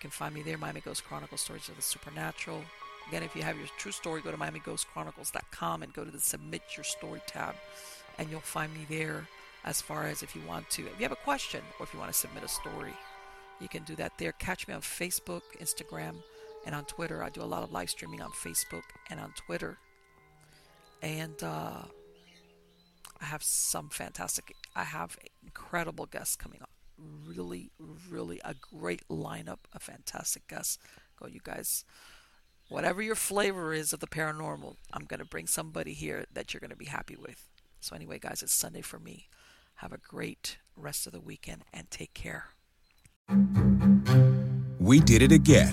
Can 0.00 0.10
find 0.10 0.34
me 0.34 0.40
there, 0.40 0.56
Miami 0.56 0.80
Ghost 0.80 1.04
Chronicles 1.04 1.42
Stories 1.42 1.68
of 1.68 1.76
the 1.76 1.82
Supernatural. 1.82 2.62
Again, 3.08 3.22
if 3.22 3.36
you 3.36 3.42
have 3.42 3.58
your 3.58 3.66
true 3.76 3.92
story, 3.92 4.22
go 4.22 4.30
to 4.30 4.36
MiamiGhostChronicles.com 4.38 5.82
and 5.82 5.92
go 5.92 6.04
to 6.04 6.10
the 6.10 6.18
Submit 6.18 6.62
Your 6.74 6.84
Story 6.84 7.20
tab, 7.26 7.54
and 8.18 8.30
you'll 8.30 8.40
find 8.40 8.72
me 8.72 8.86
there 8.88 9.28
as 9.64 9.82
far 9.82 10.06
as 10.06 10.22
if 10.22 10.34
you 10.34 10.40
want 10.48 10.70
to. 10.70 10.86
If 10.86 10.98
you 10.98 11.02
have 11.02 11.12
a 11.12 11.16
question 11.16 11.60
or 11.78 11.84
if 11.84 11.92
you 11.92 12.00
want 12.00 12.10
to 12.10 12.18
submit 12.18 12.44
a 12.44 12.48
story, 12.48 12.94
you 13.60 13.68
can 13.68 13.82
do 13.84 13.94
that 13.96 14.12
there. 14.16 14.32
Catch 14.32 14.66
me 14.68 14.72
on 14.74 14.80
Facebook, 14.80 15.42
Instagram, 15.60 16.16
and 16.64 16.74
on 16.74 16.84
Twitter. 16.86 17.22
I 17.22 17.28
do 17.28 17.42
a 17.42 17.44
lot 17.44 17.62
of 17.62 17.70
live 17.70 17.90
streaming 17.90 18.22
on 18.22 18.30
Facebook 18.30 18.84
and 19.10 19.20
on 19.20 19.34
Twitter. 19.36 19.76
And 21.02 21.42
uh, 21.42 21.82
I 23.20 23.24
have 23.24 23.42
some 23.42 23.90
fantastic, 23.90 24.54
I 24.74 24.84
have 24.84 25.18
incredible 25.42 26.06
guests 26.06 26.36
coming 26.36 26.62
up. 26.62 26.70
Really, 27.26 27.70
really 28.10 28.40
a 28.44 28.54
great 28.54 29.02
lineup 29.08 29.60
of 29.72 29.82
fantastic 29.82 30.46
guests. 30.48 30.78
Go, 31.18 31.26
you 31.26 31.40
guys. 31.42 31.84
Whatever 32.68 33.02
your 33.02 33.14
flavor 33.14 33.72
is 33.72 33.92
of 33.92 34.00
the 34.00 34.06
paranormal, 34.06 34.76
I'm 34.92 35.04
going 35.04 35.18
to 35.18 35.26
bring 35.26 35.46
somebody 35.46 35.92
here 35.92 36.24
that 36.32 36.52
you're 36.52 36.60
going 36.60 36.70
to 36.70 36.76
be 36.76 36.84
happy 36.84 37.16
with. 37.16 37.48
So, 37.80 37.96
anyway, 37.96 38.18
guys, 38.18 38.42
it's 38.42 38.52
Sunday 38.52 38.82
for 38.82 38.98
me. 38.98 39.28
Have 39.76 39.92
a 39.92 39.98
great 39.98 40.58
rest 40.76 41.06
of 41.06 41.12
the 41.12 41.20
weekend 41.20 41.64
and 41.72 41.90
take 41.90 42.14
care. 42.14 42.50
We 44.78 45.00
did 45.00 45.22
it 45.22 45.32
again. 45.32 45.72